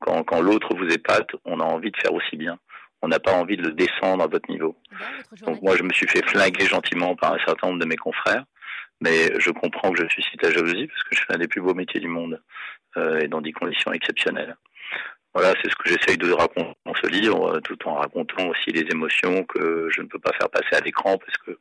quand, 0.00 0.24
quand 0.24 0.40
l'autre 0.40 0.74
vous 0.74 0.88
épate, 0.88 1.30
on 1.44 1.60
a 1.60 1.64
envie 1.64 1.92
de 1.92 1.96
faire 1.96 2.12
aussi 2.12 2.36
bien. 2.36 2.58
On 3.02 3.08
n'a 3.08 3.18
pas 3.18 3.32
envie 3.32 3.56
de 3.56 3.62
le 3.62 3.72
descendre 3.72 4.22
à 4.22 4.28
votre 4.28 4.48
niveau. 4.50 4.76
Donc 5.42 5.60
moi, 5.60 5.76
je 5.76 5.82
me 5.82 5.92
suis 5.92 6.06
fait 6.06 6.24
flinguer 6.26 6.66
gentiment 6.66 7.16
par 7.16 7.34
un 7.34 7.38
certain 7.44 7.68
nombre 7.68 7.80
de 7.80 7.86
mes 7.86 7.96
confrères, 7.96 8.44
mais 9.00 9.38
je 9.40 9.50
comprends 9.50 9.90
que 9.92 10.02
je 10.02 10.08
suscite 10.08 10.40
la 10.42 10.52
jalousie 10.52 10.86
parce 10.86 11.02
que 11.02 11.16
je 11.16 11.22
fais 11.22 11.34
un 11.34 11.38
des 11.38 11.48
plus 11.48 11.60
beaux 11.60 11.74
métiers 11.74 12.00
du 12.00 12.08
monde 12.08 12.40
euh, 12.96 13.20
et 13.20 13.28
dans 13.28 13.40
des 13.40 13.52
conditions 13.52 13.92
exceptionnelles. 13.92 14.56
Voilà, 15.34 15.54
c'est 15.62 15.70
ce 15.70 15.76
que 15.76 15.88
j'essaye 15.88 16.18
de 16.18 16.30
raconter 16.30 16.74
dans 16.84 16.94
ce 16.94 17.06
livre, 17.08 17.56
euh, 17.56 17.60
tout 17.60 17.78
en 17.88 17.94
racontant 17.94 18.48
aussi 18.48 18.70
les 18.70 18.86
émotions 18.90 19.44
que 19.44 19.88
je 19.90 20.02
ne 20.02 20.06
peux 20.06 20.18
pas 20.18 20.32
faire 20.32 20.50
passer 20.50 20.74
à 20.76 20.80
l'écran 20.80 21.16
parce 21.18 21.38
que 21.38 21.58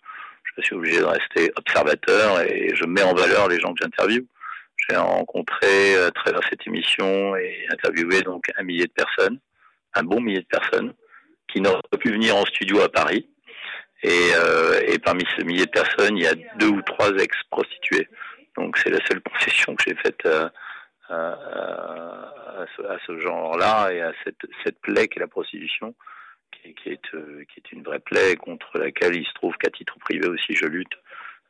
je 0.57 0.61
suis 0.61 0.75
obligé 0.75 0.99
de 0.99 1.05
rester 1.05 1.51
observateur 1.55 2.41
et 2.41 2.73
je 2.75 2.85
mets 2.85 3.03
en 3.03 3.13
valeur 3.13 3.47
les 3.47 3.59
gens 3.59 3.73
que 3.73 3.79
j'interviewe. 3.81 4.25
J'ai 4.89 4.97
rencontré 4.97 5.95
à 5.95 6.11
travers 6.11 6.41
cette 6.49 6.67
émission 6.67 7.35
et 7.35 7.65
interviewé 7.71 8.21
donc 8.21 8.43
un 8.57 8.63
millier 8.63 8.87
de 8.87 8.91
personnes, 8.91 9.39
un 9.93 10.03
bon 10.03 10.19
millier 10.19 10.41
de 10.41 10.47
personnes, 10.47 10.93
qui 11.51 11.61
n'auraient 11.61 11.81
pu 11.99 12.11
venir 12.11 12.35
en 12.35 12.45
studio 12.45 12.81
à 12.81 12.89
Paris. 12.89 13.27
Et, 14.03 14.31
euh, 14.35 14.97
parmi 15.03 15.23
ce 15.37 15.43
millier 15.43 15.65
de 15.65 15.71
personnes, 15.71 16.17
il 16.17 16.23
y 16.23 16.27
a 16.27 16.35
deux 16.57 16.69
ou 16.69 16.81
trois 16.81 17.11
ex-prostituées. 17.11 18.07
Donc 18.57 18.77
c'est 18.77 18.89
la 18.89 19.03
seule 19.07 19.21
concession 19.21 19.75
que 19.75 19.83
j'ai 19.87 19.95
faite 19.95 20.25
euh, 20.25 20.49
à, 21.09 22.65
ce, 22.75 22.81
à 22.83 22.97
ce 23.05 23.19
genre-là 23.19 23.91
et 23.91 24.01
à 24.01 24.11
cette, 24.23 24.41
cette 24.63 24.79
plaie 24.81 25.07
qu'est 25.07 25.19
la 25.19 25.27
prostitution, 25.27 25.95
qui, 26.51 26.89
est, 26.89 27.15
euh, 27.15 27.43
qui 27.51 27.59
est 27.59 27.71
une 27.71 27.83
vraie 27.83 27.99
plaie 27.99 28.35
contre 28.35 28.77
laquelle 28.77 29.15
il 29.15 29.25
se 29.25 29.33
trouve 29.33 29.55
qu'à 29.57 29.69
titre 29.69 29.97
privé 29.99 30.27
aussi 30.27 30.53
je 30.53 30.65
lutte 30.65 30.93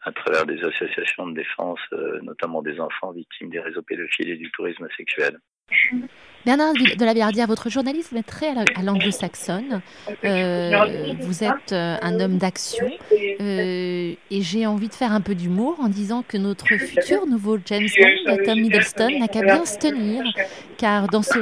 à 0.03 0.11
travers 0.11 0.45
des 0.45 0.63
associations 0.63 1.27
de 1.27 1.35
défense, 1.35 1.79
notamment 2.23 2.63
des 2.63 2.79
enfants 2.79 3.11
victimes 3.11 3.51
des 3.51 3.59
réseaux 3.59 3.83
pédophiles 3.83 4.31
et 4.31 4.35
du 4.35 4.49
tourisme 4.51 4.87
sexuel. 4.97 5.37
Bernard 6.43 6.73
de 6.73 7.05
la 7.05 7.13
Biardière, 7.13 7.45
votre 7.45 7.69
journalisme 7.69 8.17
est 8.17 8.23
très 8.23 8.49
à 8.49 8.81
l'anglo-saxonne. 8.81 9.81
Euh, 10.23 11.13
vous 11.19 11.43
êtes 11.43 11.71
euh, 11.71 11.97
un 12.01 12.19
homme 12.19 12.37
d'action 12.37 12.89
euh, 13.11 14.13
et 14.31 14.41
j'ai 14.41 14.65
envie 14.65 14.87
de 14.87 14.93
faire 14.93 15.11
un 15.11 15.21
peu 15.21 15.35
d'humour 15.35 15.77
en 15.79 15.87
disant 15.87 16.23
que 16.27 16.37
notre 16.37 16.65
futur 16.67 17.27
nouveau 17.27 17.59
James 17.65 17.87
Bond, 17.95 18.37
Tom 18.43 18.59
Middleton, 18.59 19.19
n'a 19.19 19.27
qu'à 19.27 19.43
bien 19.43 19.65
se 19.65 19.77
tenir, 19.77 20.23
car 20.77 21.07
dans 21.07 21.21
ce 21.21 21.39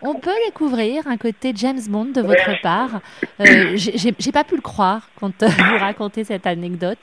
on 0.00 0.14
peut 0.14 0.30
découvrir 0.46 1.08
un 1.08 1.16
côté 1.16 1.52
James 1.56 1.80
Bond 1.88 2.12
de 2.14 2.20
votre 2.20 2.60
part. 2.62 3.00
Euh, 3.40 3.76
J'ai 3.76 4.32
pas 4.32 4.44
pu 4.44 4.54
le 4.54 4.60
croire 4.62 5.08
quand 5.18 5.42
vous 5.42 5.78
racontez 5.78 6.22
cette 6.22 6.46
anecdote. 6.46 7.02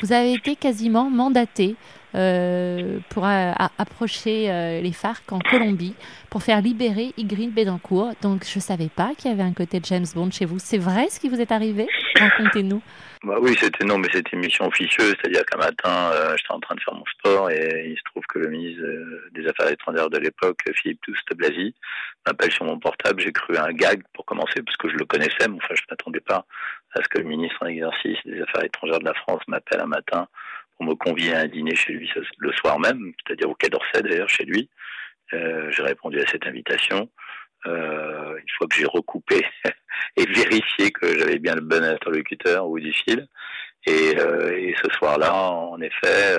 Vous 0.00 0.12
avez 0.12 0.32
été 0.32 0.56
quasiment 0.56 1.10
mandaté 1.10 1.76
euh, 2.14 2.98
pour 3.08 3.24
euh, 3.24 3.52
approcher 3.78 4.50
euh, 4.50 4.80
les 4.80 4.92
FARC 4.92 5.22
en 5.32 5.38
Colombie 5.38 5.94
pour 6.30 6.42
faire 6.42 6.60
libérer 6.60 7.12
Ygritte 7.16 7.54
Bédancourt. 7.54 8.12
Donc 8.20 8.44
je 8.44 8.58
ne 8.58 8.60
savais 8.60 8.90
pas 8.94 9.12
qu'il 9.16 9.30
y 9.30 9.34
avait 9.34 9.42
un 9.42 9.54
côté 9.54 9.80
James 9.82 10.04
Bond 10.14 10.30
chez 10.30 10.44
vous. 10.44 10.58
C'est 10.58 10.78
vrai 10.78 11.08
ce 11.08 11.18
qui 11.18 11.28
vous 11.28 11.40
est 11.40 11.52
arrivé? 11.52 11.88
Racontez-nous. 12.16 12.82
Bah 13.24 13.36
oui, 13.40 13.56
c'était 13.58 13.84
non, 13.84 13.98
mais 13.98 14.08
c'était 14.12 14.30
une 14.32 14.40
mission 14.40 14.66
officieuse, 14.66 15.14
c'est-à-dire 15.20 15.44
qu'un 15.46 15.58
matin, 15.58 16.10
j'étais 16.36 16.52
en 16.52 16.58
train 16.58 16.74
de 16.74 16.80
faire 16.80 16.94
mon 16.94 17.04
sport 17.06 17.50
et 17.50 17.90
il 17.90 17.96
se 17.96 18.02
trouve 18.10 18.24
que 18.28 18.40
le 18.40 18.48
ministre 18.48 18.82
des 19.30 19.46
Affaires 19.46 19.70
étrangères 19.70 20.10
de 20.10 20.18
l'époque, 20.18 20.58
Philippe 20.74 21.00
Touste 21.02 21.32
Blasi, 21.36 21.72
m'appelle 22.26 22.50
sur 22.50 22.64
mon 22.64 22.80
portable. 22.80 23.22
J'ai 23.22 23.30
cru 23.30 23.56
un 23.56 23.72
gag 23.72 24.02
pour 24.12 24.26
commencer 24.26 24.60
parce 24.66 24.76
que 24.76 24.88
je 24.88 24.96
le 24.96 25.04
connaissais, 25.04 25.46
mais 25.48 25.58
enfin 25.62 25.74
je 25.74 25.82
m'attendais 25.88 26.20
pas 26.20 26.44
à 26.94 27.02
ce 27.02 27.08
que 27.08 27.18
le 27.18 27.24
ministre 27.24 27.58
en 27.60 27.66
exercice 27.66 28.18
des 28.24 28.42
Affaires 28.42 28.64
étrangères 28.64 28.98
de 28.98 29.04
la 29.04 29.14
France 29.14 29.40
m'appelle 29.46 29.80
un 29.80 29.86
matin 29.86 30.26
me 30.82 30.94
convier 30.94 31.34
à 31.34 31.40
un 31.40 31.46
dîner 31.46 31.74
chez 31.74 31.92
lui 31.92 32.10
le 32.38 32.52
soir 32.52 32.78
même, 32.78 33.12
c'est-à-dire 33.26 33.50
au 33.50 33.54
Quai 33.54 33.68
d'Orsay 33.68 34.02
d'ailleurs 34.02 34.28
chez 34.28 34.44
lui. 34.44 34.68
Euh, 35.32 35.70
j'ai 35.70 35.82
répondu 35.82 36.20
à 36.20 36.26
cette 36.26 36.46
invitation. 36.46 37.08
Euh, 37.66 38.36
une 38.36 38.48
fois 38.58 38.66
que 38.66 38.74
j'ai 38.74 38.86
recoupé 38.86 39.40
et 40.16 40.26
vérifié 40.26 40.90
que 40.90 41.16
j'avais 41.16 41.38
bien 41.38 41.54
le 41.54 41.60
bon 41.60 41.84
interlocuteur 41.84 42.66
au 42.66 42.70
bout 42.70 42.80
du 42.80 42.92
fil. 42.92 43.26
Et, 43.86 44.18
euh, 44.18 44.56
et 44.56 44.74
ce 44.82 44.90
soir-là, 44.90 45.34
en 45.34 45.80
effet, 45.80 46.36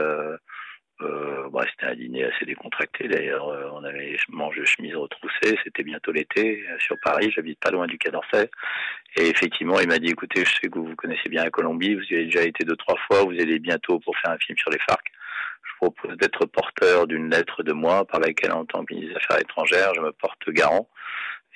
euh, 1.02 1.34
euh, 1.44 1.50
bah, 1.50 1.66
c'était 1.70 1.92
un 1.92 1.96
dîner 1.96 2.24
assez 2.26 2.46
décontracté 2.46 3.08
d'ailleurs. 3.08 3.48
Euh, 3.50 3.70
on 3.74 3.84
avait 3.84 4.18
mangé 4.30 4.66
chemise 4.66 4.96
retroussée, 4.96 5.58
c'était 5.64 5.84
bientôt 5.84 6.12
l'été 6.12 6.64
euh, 6.70 6.80
sur 6.80 6.98
Paris, 7.00 7.32
j'habite 7.36 7.60
pas 7.60 7.72
loin 7.72 7.88
du 7.88 7.98
Quai 7.98 8.12
d'Orsay. 8.12 8.50
Et 9.18 9.28
effectivement, 9.28 9.80
il 9.80 9.88
m'a 9.88 10.00
dit 10.00 10.10
écoutez, 10.10 10.46
je 10.46 10.54
sais 10.54 10.70
que 10.70 10.80
vous 10.80 10.96
connaissez 10.96 11.30
bien 11.30 11.44
la 11.44 11.52
Colombie, 11.52 11.96
vous 11.96 12.04
y 12.04 12.16
avez 12.16 12.26
déjà 12.26 12.44
été 12.44 12.64
deux 12.64 12.76
trois 12.76 12.98
fois, 13.08 13.24
vous 13.24 13.32
allez 13.32 13.60
bientôt 13.60 14.00
pour 14.00 14.18
faire 14.18 14.32
un 14.32 14.38
film 14.38 14.58
sur 14.58 14.72
les 14.72 14.80
FARC. 14.80 15.06
Je 15.64 15.76
propose 15.78 16.18
d'être 16.18 16.46
porteur 16.46 17.08
d'une 17.08 17.30
lettre 17.30 17.64
de 17.64 17.74
moi 17.74 18.06
par 18.06 18.20
laquelle, 18.20 18.54
en 18.54 18.66
tant 18.66 18.84
que 18.86 18.94
ministre 18.94 19.18
des 19.18 19.24
Affaires 19.24 19.42
étrangères, 19.42 19.94
je 19.96 20.02
me 20.02 20.12
porte 20.12 20.50
garant 20.50 20.90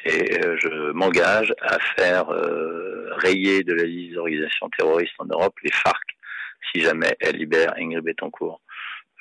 et 0.05 0.41
je 0.41 0.91
m'engage 0.91 1.53
à 1.61 1.79
faire 1.97 2.27
rayer 3.17 3.63
de 3.63 3.73
la 3.73 3.83
liste 3.83 4.13
d'organisations 4.13 4.69
terroristes 4.77 5.15
en 5.19 5.25
Europe 5.25 5.55
les 5.63 5.71
FARC 5.71 6.03
si 6.71 6.81
jamais 6.81 7.15
elle 7.19 7.37
libère 7.37 7.73
Ingrid 7.77 8.03
Betancourt. 8.03 8.61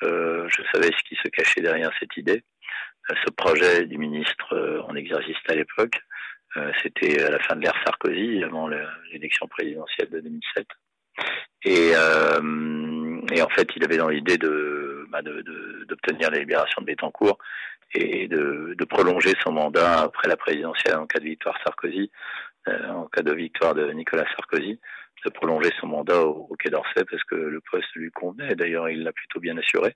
Euh, 0.03 0.47
je 0.49 0.61
savais 0.71 0.87
ce 0.87 1.03
qui 1.07 1.15
se 1.15 1.27
cachait 1.29 1.61
derrière 1.61 1.91
cette 1.99 2.15
idée. 2.17 2.43
Euh, 3.09 3.15
ce 3.25 3.31
projet 3.31 3.85
du 3.85 3.97
ministre 3.97 4.53
euh, 4.53 4.81
en 4.83 4.95
exercice 4.95 5.37
à 5.49 5.55
l'époque, 5.55 5.99
c'était 6.81 7.21
à 7.21 7.29
la 7.29 7.37
fin 7.37 7.55
de 7.55 7.61
l'ère 7.61 7.75
Sarkozy, 7.85 8.43
avant 8.43 8.67
l'élection 9.11 9.47
présidentielle 9.47 10.09
de 10.09 10.21
2007. 10.21 10.65
Et, 11.65 11.89
et, 11.89 13.41
en 13.43 13.49
fait, 13.49 13.69
il 13.75 13.83
avait 13.83 13.97
dans 13.97 14.07
l'idée 14.07 14.39
de, 14.39 15.05
bah 15.11 15.21
d'obtenir 15.21 16.31
la 16.31 16.39
libération 16.39 16.81
de 16.81 16.87
Bettencourt 16.87 17.37
et 17.93 18.27
de, 18.27 18.73
de, 18.75 18.85
prolonger 18.85 19.35
son 19.43 19.51
mandat 19.51 19.99
après 20.01 20.27
la 20.27 20.35
présidentielle 20.35 20.95
en 20.95 21.05
cas 21.05 21.19
de 21.19 21.25
victoire 21.25 21.59
Sarkozy, 21.63 22.09
en 22.67 23.05
cas 23.05 23.21
de 23.21 23.33
victoire 23.33 23.75
de 23.75 23.91
Nicolas 23.91 24.25
Sarkozy 24.35 24.79
de 25.25 25.29
prolonger 25.29 25.71
son 25.79 25.87
mandat 25.87 26.21
au, 26.21 26.55
Quai 26.57 26.69
d'Orsay 26.69 27.03
parce 27.09 27.23
que 27.23 27.35
le 27.35 27.61
poste 27.71 27.93
lui 27.95 28.11
convenait. 28.11 28.55
D'ailleurs, 28.55 28.89
il 28.89 29.03
l'a 29.03 29.11
plutôt 29.11 29.39
bien 29.39 29.57
assuré. 29.57 29.93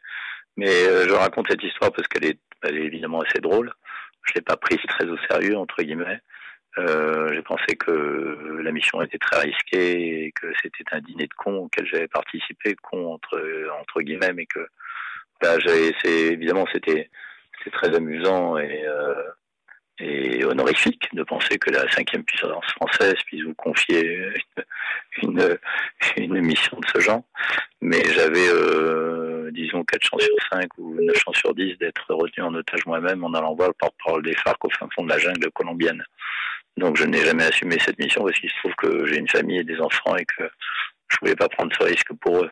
Mais 0.57 0.85
euh, 0.87 1.07
je 1.07 1.13
raconte 1.13 1.47
cette 1.49 1.63
histoire 1.63 1.91
parce 1.91 2.07
qu'elle 2.07 2.25
est, 2.25 2.39
elle 2.63 2.77
est 2.77 2.85
évidemment 2.85 3.21
assez 3.21 3.39
drôle. 3.39 3.71
Je 4.23 4.33
l'ai 4.35 4.41
pas 4.41 4.57
prise 4.57 4.81
très 4.87 5.05
au 5.05 5.17
sérieux 5.29 5.57
entre 5.57 5.81
guillemets. 5.81 6.19
Euh, 6.77 7.29
j'ai 7.33 7.41
pensé 7.41 7.75
que 7.75 8.61
la 8.63 8.71
mission 8.71 9.01
était 9.01 9.17
très 9.17 9.41
risquée 9.41 10.25
et 10.25 10.31
que 10.31 10.47
c'était 10.61 10.85
un 10.93 11.01
dîner 11.01 11.27
de 11.27 11.33
cons 11.33 11.57
auquel 11.57 11.85
j'avais 11.85 12.07
participé, 12.07 12.75
con 12.81 13.13
entre 13.13 13.41
entre 13.81 14.01
guillemets, 14.01 14.31
mais 14.33 14.45
que 14.45 14.65
là, 15.41 15.59
j'avais, 15.59 15.93
c'est 16.01 16.33
évidemment 16.33 16.65
c'était 16.71 17.09
c'est 17.63 17.71
très 17.71 17.93
amusant 17.95 18.57
et 18.57 18.85
euh, 18.87 19.13
et 19.99 20.43
honorifique 20.45 21.07
de 21.13 21.23
penser 21.23 21.57
que 21.57 21.69
la 21.69 21.89
cinquième 21.91 22.23
puissance 22.23 22.65
française 22.75 23.15
puisse 23.25 23.43
vous 23.43 23.53
confier 23.53 24.33
une, 25.21 25.57
une, 26.17 26.41
mission 26.41 26.79
de 26.79 26.85
ce 26.87 26.99
genre. 26.99 27.23
Mais 27.81 28.03
j'avais, 28.05 28.47
euh, 28.47 29.51
disons, 29.51 29.83
4 29.83 30.03
chances 30.03 30.23
sur 30.23 30.47
5 30.51 30.69
ou 30.77 30.95
9 31.01 31.15
chances 31.17 31.37
sur 31.37 31.53
10 31.53 31.77
d'être 31.77 32.13
retenu 32.13 32.43
en 32.43 32.53
otage 32.53 32.85
moi-même 32.85 33.23
en 33.23 33.33
allant 33.33 33.53
voir 33.55 33.69
le 33.69 33.75
porte-parole 33.75 34.23
des 34.23 34.35
FARC 34.35 34.63
au 34.65 34.69
fin 34.69 34.87
fond 34.95 35.03
de 35.03 35.09
la 35.09 35.19
jungle 35.19 35.51
colombienne. 35.51 36.03
Donc 36.77 36.97
je 36.97 37.03
n'ai 37.03 37.23
jamais 37.23 37.43
assumé 37.43 37.77
cette 37.79 37.99
mission 37.99 38.23
parce 38.23 38.39
qu'il 38.39 38.49
se 38.49 38.57
trouve 38.57 38.75
que 38.75 39.05
j'ai 39.05 39.17
une 39.17 39.27
famille 39.27 39.59
et 39.59 39.63
des 39.63 39.79
enfants 39.79 40.15
et 40.15 40.25
que 40.25 40.49
je 41.09 41.17
voulais 41.19 41.35
pas 41.35 41.49
prendre 41.49 41.71
ce 41.77 41.83
risque 41.83 42.13
pour 42.13 42.43
eux. 42.43 42.51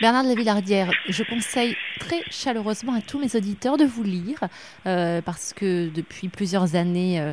Bernard 0.00 0.24
de 0.24 0.28
la 0.28 0.34
Villardière, 0.34 0.90
je 1.08 1.22
conseille 1.24 1.76
très 1.98 2.22
chaleureusement 2.30 2.94
à 2.94 3.00
tous 3.00 3.18
mes 3.18 3.34
auditeurs 3.36 3.76
de 3.76 3.84
vous 3.84 4.02
lire 4.02 4.38
euh, 4.86 5.20
parce 5.22 5.52
que 5.52 5.88
depuis 5.88 6.28
plusieurs 6.28 6.76
années, 6.76 7.20
euh, 7.20 7.32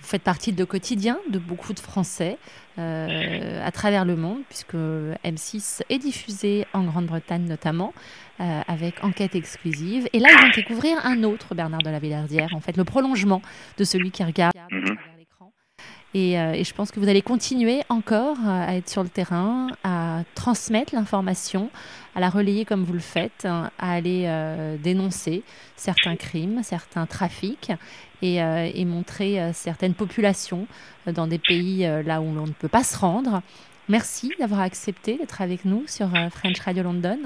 Vous 0.00 0.08
faites 0.08 0.22
partie 0.22 0.52
de 0.52 0.64
quotidien 0.64 1.18
de 1.30 1.38
beaucoup 1.38 1.72
de 1.72 1.78
Français 1.78 2.36
à 2.76 3.70
travers 3.70 4.04
le 4.04 4.16
monde, 4.16 4.40
puisque 4.48 4.74
M6 4.74 5.82
est 5.90 5.98
diffusé 5.98 6.66
en 6.72 6.82
Grande-Bretagne 6.84 7.46
notamment, 7.46 7.92
avec 8.40 9.04
enquête 9.04 9.36
exclusive. 9.36 10.08
Et 10.12 10.18
là, 10.18 10.28
ils 10.32 10.42
vont 10.42 10.50
découvrir 10.56 10.96
un 11.04 11.22
autre 11.22 11.54
Bernard 11.54 11.82
de 11.82 11.90
la 11.90 12.00
Villardière, 12.00 12.48
en 12.52 12.60
fait, 12.60 12.76
le 12.76 12.84
prolongement 12.84 13.42
de 13.78 13.84
celui 13.84 14.10
qui 14.10 14.24
regarde 14.24 14.54
mhm. 16.14 16.20
Euh, 16.20 16.52
et, 16.52 16.64
je 16.64 16.74
pense 16.74 16.90
que 16.90 17.00
vous 17.00 17.08
allez 17.08 17.22
continuer 17.22 17.82
encore 17.88 18.36
à 18.46 18.74
être 18.76 18.88
sur 18.88 19.02
le 19.02 19.08
terrain, 19.08 19.68
à 19.84 20.22
transmettre 20.34 20.94
l'information, 20.94 21.70
à 22.14 22.20
la 22.20 22.28
relayer 22.28 22.64
comme 22.64 22.84
vous 22.84 22.92
le 22.92 22.98
faites, 22.98 23.44
hein, 23.44 23.70
à 23.78 23.92
aller 23.92 24.24
euh, 24.26 24.76
dénoncer 24.76 25.42
certains 25.76 26.16
crimes, 26.16 26.62
certains 26.62 27.06
trafics 27.06 27.72
et, 28.20 28.42
euh, 28.42 28.70
et 28.72 28.84
montrer 28.84 29.52
certaines 29.52 29.94
populations 29.94 30.66
dans 31.06 31.26
des 31.26 31.38
pays 31.38 31.88
là 32.04 32.20
où 32.20 32.34
l'on 32.34 32.46
ne 32.46 32.52
peut 32.52 32.68
pas 32.68 32.84
se 32.84 32.96
rendre. 32.96 33.42
Merci 33.88 34.30
d'avoir 34.38 34.60
accepté 34.60 35.18
d'être 35.18 35.42
avec 35.42 35.64
nous 35.64 35.84
sur 35.86 36.08
French 36.30 36.60
Radio 36.60 36.84
London. 36.84 37.18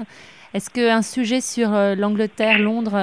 Est-ce 0.53 0.69
qu'un 0.69 1.01
sujet 1.01 1.41
sur 1.41 1.69
l'Angleterre, 1.71 2.59
Londres, 2.59 2.95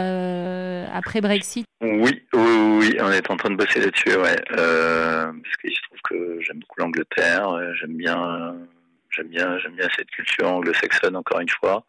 après 0.93 1.21
Brexit? 1.21 1.65
Oui, 1.85 2.23
oui, 2.33 2.79
oui, 2.79 2.97
on 3.01 3.11
est 3.11 3.31
en 3.31 3.37
train 3.37 3.51
de 3.51 3.57
bosser 3.57 3.81
là-dessus, 3.81 4.17
ouais. 4.17 4.43
Euh, 4.53 5.33
parce 5.43 5.57
qu'il 5.57 5.75
se 5.75 5.83
trouve 5.83 6.01
que 6.09 6.41
j'aime 6.41 6.61
beaucoup 6.61 6.81
l'Angleterre, 6.81 7.49
euh, 7.51 7.75
j'aime 7.75 7.97
bien, 7.97 8.57
j'aime 9.11 9.29
bien, 9.29 9.59
j'aime 9.59 9.75
bien 9.75 9.89
cette 9.95 10.11
culture 10.11 10.51
anglo-saxonne 10.51 11.17
encore 11.17 11.41
une 11.41 11.49
fois. 11.49 11.85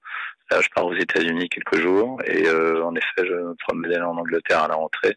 Là, 0.52 0.60
je 0.62 0.68
pars 0.76 0.86
aux 0.86 0.96
États-Unis 0.96 1.48
quelques 1.48 1.80
jours 1.80 2.22
et 2.26 2.46
euh, 2.48 2.84
en 2.84 2.94
effet, 2.96 3.26
je 3.26 3.34
me 3.34 3.56
promène 3.56 4.04
en 4.04 4.18
Angleterre 4.18 4.64
à 4.64 4.68
la 4.68 4.76
rentrée 4.76 5.16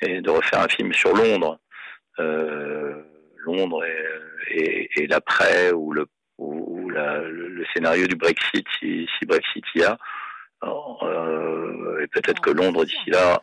et 0.00 0.20
de 0.20 0.30
refaire 0.30 0.62
un 0.62 0.68
film 0.68 0.92
sur 0.92 1.14
Londres, 1.14 1.60
euh, 2.18 2.94
Londres 3.38 3.84
et, 4.50 5.06
l'après 5.06 5.70
ou 5.72 5.92
le 5.92 6.06
ou, 6.88 6.90
la, 6.90 7.18
le, 7.18 7.64
scénario 7.74 8.06
du 8.06 8.16
Brexit 8.16 8.66
si, 8.78 9.08
si 9.18 9.26
Brexit 9.26 9.64
y 9.74 9.82
a. 9.82 9.98
Euh, 10.62 12.00
et 12.02 12.06
peut-être 12.08 12.40
que 12.40 12.50
Londres 12.50 12.84
d'ici 12.84 13.10
là 13.10 13.42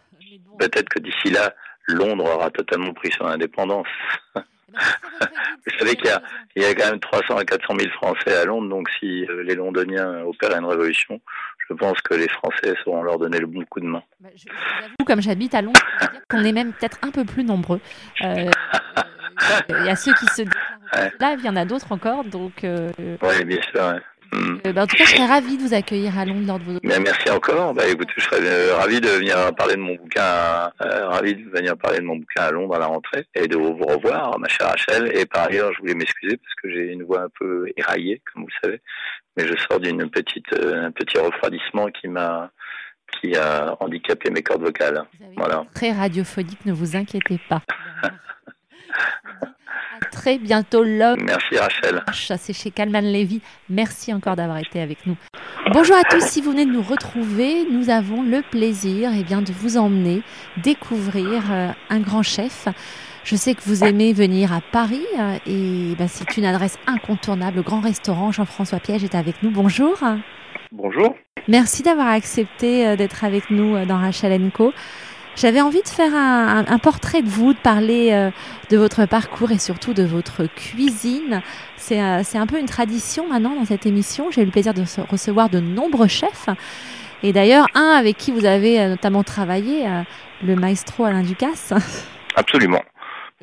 Peut-être 0.60 0.90
que 0.90 1.00
d'ici 1.00 1.30
là, 1.30 1.54
Londres 1.88 2.26
aura 2.26 2.50
totalement 2.50 2.94
pris 2.94 3.12
son 3.12 3.26
indépendance. 3.26 3.88
Vous 4.36 5.78
savez 5.80 5.96
qu'il 5.96 6.12
y, 6.56 6.62
y 6.62 6.66
a, 6.66 6.74
quand 6.74 6.90
même 6.90 7.00
300 7.00 7.38
à 7.38 7.46
400 7.46 7.76
000 7.80 7.92
Français 7.94 8.36
à 8.36 8.46
Londres, 8.46 8.70
donc 8.70 8.90
si 9.00 9.26
euh, 9.26 9.44
les 9.44 9.56
Londoniens 9.56 10.24
opèrent 10.24 10.58
une 10.58 10.66
révolution, 10.66 11.22
je 11.70 11.74
pense 11.74 12.00
que 12.02 12.14
les 12.14 12.28
Français 12.28 12.74
sauront 12.84 13.04
leur 13.04 13.18
donner 13.18 13.40
le 13.40 13.48
bon 13.48 13.64
coup 13.66 13.80
de 13.80 13.86
main. 13.86 14.04
Bah, 14.20 14.30
je, 14.36 14.46
comme 15.06 15.22
j'habite 15.22 15.56
à 15.56 15.62
Londres, 15.62 15.80
qu'on 16.30 16.44
est 16.44 16.52
même 16.52 16.74
peut-être 16.74 17.00
un 17.04 17.12
peu 17.12 17.24
plus 17.24 17.44
nombreux. 17.44 17.80
Euh, 18.22 18.50
il 19.70 19.86
y 19.86 19.90
a 19.90 19.96
ceux 19.96 20.14
qui 20.14 20.26
se 20.26 20.42
déclarent 20.42 20.75
là, 20.94 21.36
il 21.38 21.46
y 21.46 21.50
en 21.50 21.56
a 21.56 21.66
d'autres 21.66 21.92
encore, 21.92 22.24
donc. 22.24 22.64
Euh, 22.64 22.92
oui, 23.00 23.46
bien 23.46 23.62
sûr. 23.72 24.00
Mm. 24.34 24.58
Euh, 24.66 24.74
bah, 24.74 24.84
en 24.84 24.88
tout 24.88 24.98
cas, 24.98 25.06
je 25.06 25.12
serais 25.12 25.26
ravie 25.26 25.58
de 25.58 25.62
vous 25.62 25.74
accueillir 25.74 26.18
à 26.18 26.26
Londres 26.26 26.48
lors 26.48 26.60
de 26.60 26.64
vos. 26.64 26.80
Mais 26.84 27.00
merci 27.00 27.30
encore. 27.30 27.74
Bah, 27.74 27.84
je 27.88 28.22
serais 28.24 28.42
euh, 28.42 28.76
ravi 28.76 29.00
de 29.00 29.08
venir 29.08 29.54
parler 29.56 29.76
de 29.76 29.82
mon 29.82 29.96
bouquin, 29.96 30.22
à, 30.22 30.74
euh, 30.82 31.08
ravi 31.08 31.36
de 31.36 31.50
venir 31.50 31.78
parler 31.78 32.00
de 32.00 32.04
mon 32.04 32.18
bouquin 32.18 32.44
à 32.44 32.52
Londres 32.52 32.76
à 32.76 32.80
la 32.80 32.88
rentrée 32.88 33.26
et 33.36 33.48
de 33.48 33.56
vous 33.58 33.74
revoir, 33.74 34.38
ma 34.40 34.48
chère 34.48 34.68
Rachel. 34.68 35.16
Et 35.18 35.26
par 35.26 35.48
ailleurs, 35.48 35.72
je 35.74 35.80
voulais 35.80 35.96
m'excuser 35.96 36.38
parce 36.38 36.56
que 36.62 36.70
j'ai 36.70 36.92
une 36.92 37.04
voix 37.04 37.24
un 37.24 37.30
peu 37.40 37.68
éraillée, 37.78 38.22
comme 38.34 38.44
vous 38.44 38.50
le 38.50 38.68
savez. 38.70 38.82
Mais 39.38 39.48
je 39.48 39.54
sors 39.58 39.80
d'une 39.80 40.10
petite, 40.10 40.54
un 40.54 40.92
petit 40.92 41.18
refroidissement 41.18 41.88
qui 41.88 42.08
m'a, 42.08 42.52
qui 43.20 43.36
a 43.36 43.76
handicapé 43.80 44.30
mes 44.32 44.42
cordes 44.42 44.64
vocales. 44.64 45.04
Voilà. 45.36 45.66
Très 45.74 45.92
radiophonique, 45.92 46.66
ne 46.66 46.74
vous 46.74 46.96
inquiétez 46.96 47.40
pas. 47.50 47.62
très 50.12 50.38
bientôt 50.38 50.84
l'homme. 50.84 51.22
Merci 51.24 51.58
Rachel. 51.58 52.04
C'est 52.38 52.54
chez 52.54 52.72
Calman 52.72 53.02
Levy. 53.02 53.42
Merci 53.70 54.14
encore 54.14 54.36
d'avoir 54.36 54.58
été 54.58 54.82
avec 54.82 55.06
nous. 55.06 55.16
Bonjour 55.74 55.96
à 55.96 56.04
tous, 56.04 56.22
si 56.22 56.42
vous 56.42 56.52
venez 56.52 56.66
de 56.66 56.72
nous 56.72 56.84
retrouver, 56.84 57.66
nous 57.70 57.90
avons 57.90 58.22
le 58.22 58.42
plaisir 58.44 59.10
eh 59.18 59.24
bien, 59.24 59.42
de 59.42 59.52
vous 59.52 59.78
emmener 59.78 60.22
découvrir 60.64 61.44
euh, 61.52 61.70
un 61.90 62.00
grand 62.00 62.22
chef. 62.22 62.68
Je 63.24 63.36
sais 63.36 63.56
que 63.56 63.62
vous 63.64 63.84
aimez 63.84 64.14
venir 64.14 64.54
à 64.54 64.62
Paris 64.62 65.06
euh, 65.20 65.38
et 65.48 65.96
ben, 65.98 66.08
c'est 66.08 66.38
une 66.38 66.46
adresse 66.46 66.78
incontournable. 66.86 67.58
Le 67.58 67.64
grand 67.64 67.80
restaurant 67.80 68.32
Jean-François 68.32 68.80
Piège 68.80 69.04
est 69.04 69.16
avec 69.16 69.42
nous. 69.42 69.50
Bonjour. 69.50 69.98
Bonjour. 70.72 71.16
Merci 71.48 71.82
d'avoir 71.82 72.10
accepté 72.10 72.88
euh, 72.88 72.96
d'être 72.96 73.24
avec 73.24 73.50
nous 73.50 73.84
dans 73.86 73.98
Rachel 73.98 74.52
Co. 74.52 74.72
J'avais 75.36 75.60
envie 75.60 75.82
de 75.82 75.88
faire 75.88 76.16
un, 76.16 76.80
portrait 76.80 77.22
de 77.22 77.28
vous, 77.28 77.54
de 77.54 77.60
parler 77.60 78.12
euh, 78.14 78.32
de 78.70 78.78
votre 78.78 79.06
parcours 79.06 79.52
et 79.52 79.60
surtout 79.60 79.94
de 79.94 80.04
votre 80.04 80.46
cuisine. 80.46 81.42
Euh, 81.92 82.22
c'est 82.24 82.38
un 82.38 82.48
peu 82.48 82.58
une 82.58 82.68
tradition 82.68 83.28
maintenant 83.28 83.54
dans 83.54 83.66
cette 83.66 83.86
émission. 83.86 84.32
J'ai 84.32 84.44
eu 84.44 84.46
le 84.46 84.52
plaisir 84.52 84.74
de 84.74 84.84
recevoir 85.10 85.50
de 85.50 85.60
nombreux 85.60 86.08
chefs. 86.08 86.48
Et 87.22 87.34
d'ailleurs, 87.34 87.68
un 87.74 87.96
avec 87.98 88.18
qui 88.18 88.32
vous 88.32 88.46
avez 88.46 88.80
euh, 88.80 88.90
notamment 88.90 89.24
travaillé, 89.24 89.86
le 90.42 90.56
maestro 90.56 91.04
Alain 91.04 91.22
Ducasse. 91.24 91.74
Absolument, 92.36 92.82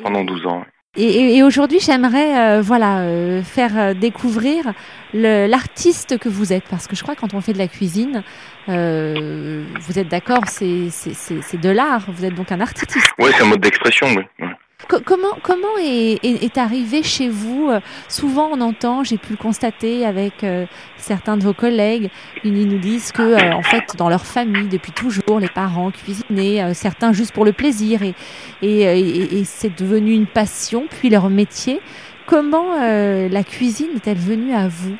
pendant 0.02 0.24
12 0.24 0.46
ans. 0.46 0.64
Et, 0.94 1.42
aujourd'hui, 1.42 1.80
j'aimerais 1.80 2.58
euh, 2.58 2.60
voilà 2.60 2.98
euh, 2.98 3.42
faire 3.42 3.78
euh, 3.78 3.94
découvrir 3.94 4.74
l'artiste 5.14 6.18
que 6.18 6.28
vous 6.28 6.52
êtes, 6.52 6.64
parce 6.64 6.86
que 6.86 6.94
je 6.94 7.02
crois 7.02 7.14
que 7.14 7.20
quand 7.22 7.32
on 7.32 7.40
fait 7.40 7.54
de 7.54 7.58
la 7.58 7.68
cuisine, 7.68 8.22
vous 8.66 9.98
êtes 9.98 10.08
d'accord, 10.08 10.48
c'est 10.48 10.90
de 10.90 11.70
l'art. 11.70 12.04
Vous 12.10 12.26
êtes 12.26 12.34
donc 12.34 12.52
un 12.52 12.60
artiste. 12.60 12.98
Oui, 13.18 13.30
c'est 13.34 13.42
un 13.42 13.46
mode 13.46 13.60
d'expression. 13.60 14.06
Oui 14.08 14.46
comment 14.88 15.36
comment 15.42 15.78
est, 15.78 16.58
arrivé 16.58 17.02
chez 17.02 17.28
vous 17.28 17.70
euh, 17.70 17.80
Souvent, 18.08 18.50
on 18.52 18.60
entend, 18.60 19.04
j'ai 19.04 19.18
pu 19.18 19.32
le 19.32 19.36
constater 19.36 20.04
avec 20.06 20.44
euh, 20.44 20.66
certains 20.96 21.36
de 21.36 21.42
vos 21.42 21.52
collègues, 21.52 22.10
ils 22.44 22.68
nous 22.68 22.78
disent 22.78 23.12
que 23.12 23.22
euh, 23.22 23.52
en 23.52 23.62
fait, 23.62 23.96
dans 23.96 24.08
leur 24.08 24.24
famille, 24.26 24.68
depuis 24.68 24.92
toujours, 24.92 25.40
les 25.40 25.48
parents 25.48 25.90
cuisinaient, 25.90 26.74
certains 26.74 27.12
juste 27.12 27.32
pour 27.32 27.44
le 27.44 27.52
plaisir, 27.52 28.00
et, 28.02 28.14
et, 28.62 29.44
c'est 29.44 29.76
devenu 29.76 30.12
une 30.12 30.26
passion, 30.26 30.86
puis 30.88 31.10
leur 31.10 31.28
métier. 31.30 31.80
Comment 32.26 32.76
la 32.76 33.44
cuisine 33.44 33.90
est-elle 33.96 34.18
venue 34.18 34.54
à 34.54 34.68
vous? 34.68 34.96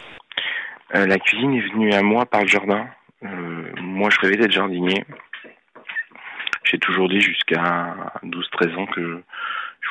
La 0.93 1.19
cuisine 1.19 1.55
est 1.55 1.73
venue 1.73 1.93
à 1.93 2.03
moi 2.03 2.27
par 2.27 2.43
le 2.43 2.49
jardin. 2.49 2.87
moi, 3.81 4.11
je 4.11 4.19
rêvais 4.21 4.37
d'être 4.37 4.53
jardinier. 4.53 5.05
J'ai 6.65 6.79
toujours 6.79 7.09
dit 7.09 7.21
jusqu'à 7.21 7.95
12-13 8.25 8.77
ans 8.77 8.87
que 8.87 9.23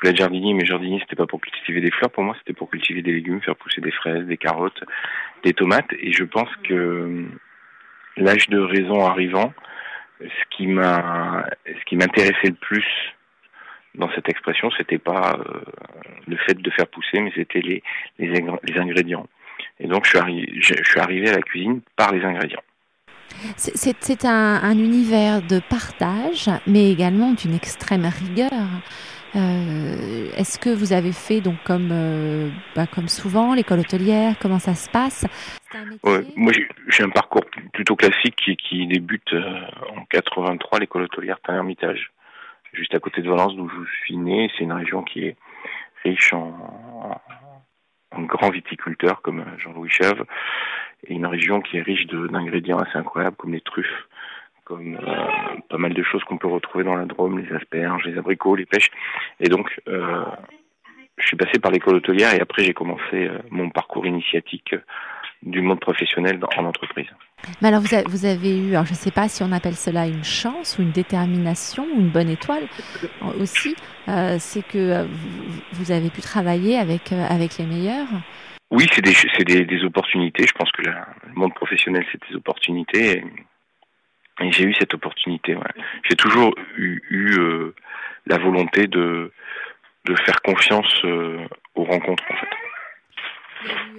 voulais 0.02 0.12
être 0.12 0.18
jardinier, 0.18 0.54
mais 0.54 0.66
jardinier, 0.66 1.00
c'était 1.02 1.16
pas 1.16 1.28
pour 1.28 1.42
cultiver 1.42 1.82
des 1.82 1.92
fleurs. 1.92 2.12
Pour 2.12 2.24
moi, 2.24 2.36
c'était 2.40 2.54
pour 2.54 2.70
cultiver 2.70 3.02
des 3.02 3.14
légumes, 3.14 3.42
faire 3.42 3.56
pousser 3.56 3.82
des 3.82 3.92
fraises, 3.92 4.26
des 4.26 4.38
carottes, 4.38 4.84
des 5.44 5.54
tomates. 5.54 5.92
Et 6.00 6.12
je 6.12 6.24
pense 6.24 6.50
que 6.64 7.26
l'âge 8.18 8.50
de 8.50 8.60
raison 8.60 9.06
arrivant, 9.06 9.54
ce 10.20 10.56
qui 10.56 10.68
m'a, 10.68 11.46
ce 11.66 11.86
qui 11.86 11.96
m'intéressait 11.96 12.50
le 12.50 12.54
plus 12.54 12.86
dans 13.96 14.10
cette 14.16 14.30
expression, 14.30 14.72
c'était 14.78 14.98
pas 14.98 15.38
euh, 15.38 15.62
le 16.28 16.38
fait 16.38 16.54
de 16.54 16.72
faire 16.72 16.88
pousser, 16.88 17.20
mais 17.20 17.32
c'était 17.36 17.62
les, 17.62 17.84
les, 18.20 18.80
ingrédients. 18.80 19.28
Et 19.80 19.88
donc, 19.88 20.06
je 20.06 20.18
suis, 20.18 20.62
je 20.62 20.84
suis 20.84 21.00
arrivé 21.00 21.30
à 21.30 21.36
la 21.36 21.42
cuisine 21.42 21.82
par 21.98 22.14
les 22.14 22.24
ingrédients. 22.24 22.64
C'est 23.56 24.26
un, 24.26 24.72
univers 24.72 25.42
de 25.42 25.60
partage, 25.60 26.50
mais 26.68 26.92
également 26.92 27.32
d'une 27.32 27.56
extrême 27.56 28.06
rigueur. 28.06 28.52
Euh, 29.36 30.30
Est-ce 30.36 30.60
que 30.60 30.70
vous 30.70 30.94
avez 30.94 31.14
fait 31.14 31.40
donc 31.40 31.56
comme 31.64 31.90
euh, 31.92 32.50
bah, 32.76 32.86
comme 32.88 33.08
souvent 33.08 33.54
l'école 33.54 33.80
hôtelière? 33.80 34.36
Comment 34.42 34.60
ça 34.60 34.76
se 34.76 34.90
passe? 34.90 35.26
Ouais, 36.04 36.22
Moi, 36.36 36.52
j'ai 36.88 37.04
un 37.04 37.10
parcours 37.10 37.44
plutôt 37.74 37.96
classique 37.96 38.36
qui, 38.36 38.58
qui 38.58 38.88
débute 38.88 39.34
euh, 39.34 39.62
en 39.96 40.04
83, 40.06 40.80
l'école 40.80 41.04
hôtelière 41.04 41.40
Tain-Hermitage, 41.42 42.12
juste 42.74 42.94
à 42.94 43.00
côté 43.00 43.22
de 43.22 43.30
Valence, 43.30 43.56
d'où 43.56 43.70
je 43.70 43.92
suis 44.04 44.18
né. 44.18 44.52
C'est 44.58 44.64
une 44.64 44.74
région 44.74 45.02
qui 45.04 45.26
est 45.26 45.36
riche 46.04 46.34
en, 46.34 47.22
en 48.12 48.22
grands 48.24 48.50
viticulteurs 48.50 49.22
comme 49.22 49.46
Jean-Louis 49.60 49.90
Chèvre, 49.90 50.26
et 51.08 51.14
une 51.14 51.26
région 51.26 51.62
qui 51.62 51.78
est 51.78 51.82
riche 51.82 52.06
d'ingrédients 52.08 52.80
assez 52.80 52.98
incroyables 52.98 53.38
comme 53.38 53.54
les 53.54 53.62
truffes 53.62 54.08
comme 54.72 54.96
euh, 54.96 55.60
pas 55.70 55.78
mal 55.78 55.94
de 55.94 56.02
choses 56.02 56.24
qu'on 56.24 56.38
peut 56.38 56.48
retrouver 56.48 56.86
dans 56.86 56.96
la 56.96 57.04
Drôme, 57.04 57.40
les 57.40 57.54
asperges, 57.54 58.06
les 58.06 58.18
abricots, 58.18 58.56
les 58.56 58.66
pêches. 58.66 58.90
Et 59.42 59.50
donc, 59.50 59.68
euh, 59.90 60.24
je 61.18 61.28
suis 61.28 61.36
passé 61.36 61.60
par 61.60 61.72
l'école 61.72 61.96
hôtelière 61.96 62.34
et 62.34 62.40
après 62.40 62.64
j'ai 62.64 62.74
commencé 62.74 63.28
euh, 63.28 63.40
mon 63.50 63.70
parcours 63.70 64.06
initiatique 64.06 64.74
du 65.44 65.60
monde 65.60 65.82
professionnel 65.82 66.40
en 66.58 66.64
entreprise. 66.64 67.10
Mais 67.62 67.68
alors 67.68 67.82
vous, 67.82 67.90
vous 68.08 68.26
avez 68.26 68.58
eu, 68.58 68.70
alors 68.70 68.86
je 68.86 68.92
ne 68.92 68.96
sais 68.96 69.12
pas 69.12 69.28
si 69.28 69.44
on 69.44 69.52
appelle 69.52 69.76
cela 69.76 70.08
une 70.08 70.24
chance 70.24 70.78
ou 70.80 70.84
une 70.84 70.92
détermination 70.92 71.86
ou 71.94 72.00
une 72.00 72.10
bonne 72.10 72.30
étoile 72.30 72.64
aussi, 73.42 73.76
c'est 74.38 74.66
que 74.66 75.06
vous, 75.74 75.92
avez 75.92 76.12
pu 76.12 76.22
travailler 76.22 76.78
avec, 76.78 77.12
avec 77.12 77.58
les 77.58 77.66
meilleurs. 77.66 78.08
Oui, 78.70 78.86
c'est 78.94 79.02
des, 79.02 79.16
des, 79.44 79.66
des, 79.66 79.84
opportunités. 79.84 80.46
Je 80.46 80.54
pense 80.54 80.72
que 80.72 80.84
le 80.84 80.94
monde 81.34 81.56
professionnel, 81.56 82.06
c'est 82.12 82.22
des 82.30 82.36
opportunités. 82.36 83.18
Et 83.18 83.24
et 84.42 84.52
j'ai 84.52 84.66
eu 84.66 84.74
cette 84.74 84.94
opportunité. 84.94 85.56
Ouais. 85.56 85.62
J'ai 86.10 86.16
toujours 86.16 86.54
eu, 86.78 87.02
eu 87.10 87.40
euh, 87.40 87.74
la 88.26 88.38
volonté 88.38 88.88
de 88.88 89.32
de 90.06 90.16
faire 90.26 90.42
confiance 90.42 91.04
aux 91.76 91.84
rencontres 91.84 92.24
en 92.32 92.36
fait. 92.36 92.48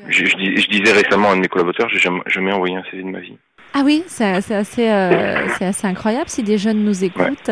Je, 0.08 0.24
je, 0.26 0.36
disais 0.36 0.92
récemment 0.92 1.28
à 1.28 1.32
un 1.34 1.36
de 1.36 1.42
mes 1.42 1.48
collaborateurs, 1.48 1.88
j'ai 1.90 2.00
jamais, 2.00 2.22
jamais 2.26 2.52
envoyé 2.52 2.74
un 2.74 2.82
CV 2.90 3.04
de 3.04 3.08
ma 3.08 3.20
vie. 3.20 3.38
Ah 3.72 3.82
oui, 3.84 4.02
c'est 4.08 4.24
assez, 4.24 4.88
assez 4.88 5.86
incroyable 5.86 6.28
si 6.28 6.42
des 6.42 6.58
jeunes 6.58 6.82
nous 6.82 7.04
écoutent. 7.04 7.50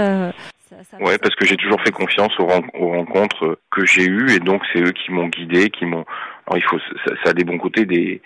Ouais, 1.01 1.18
parce 1.18 1.34
que 1.34 1.45
j'ai 1.45 1.57
toujours 1.57 1.80
fait 1.82 1.91
confiance 1.91 2.32
aux, 2.38 2.47
rencontres 2.47 3.59
que 3.70 3.84
j'ai 3.84 4.05
eues 4.05 4.30
et 4.32 4.38
donc 4.38 4.62
c'est 4.72 4.80
eux 4.80 4.93
qui 4.93 5.12
m'ont 5.12 5.28
guidé, 5.28 5.70
qui 5.70 5.84
m'ont. 5.84 6.05
Alors 6.47 6.57
il 6.57 6.62
faut, 6.62 6.78
ça, 6.78 7.14
ça, 7.24 7.30
a 7.30 7.32
des 7.32 7.45
bons 7.45 7.59
côtés, 7.59 7.84
des 7.84 8.22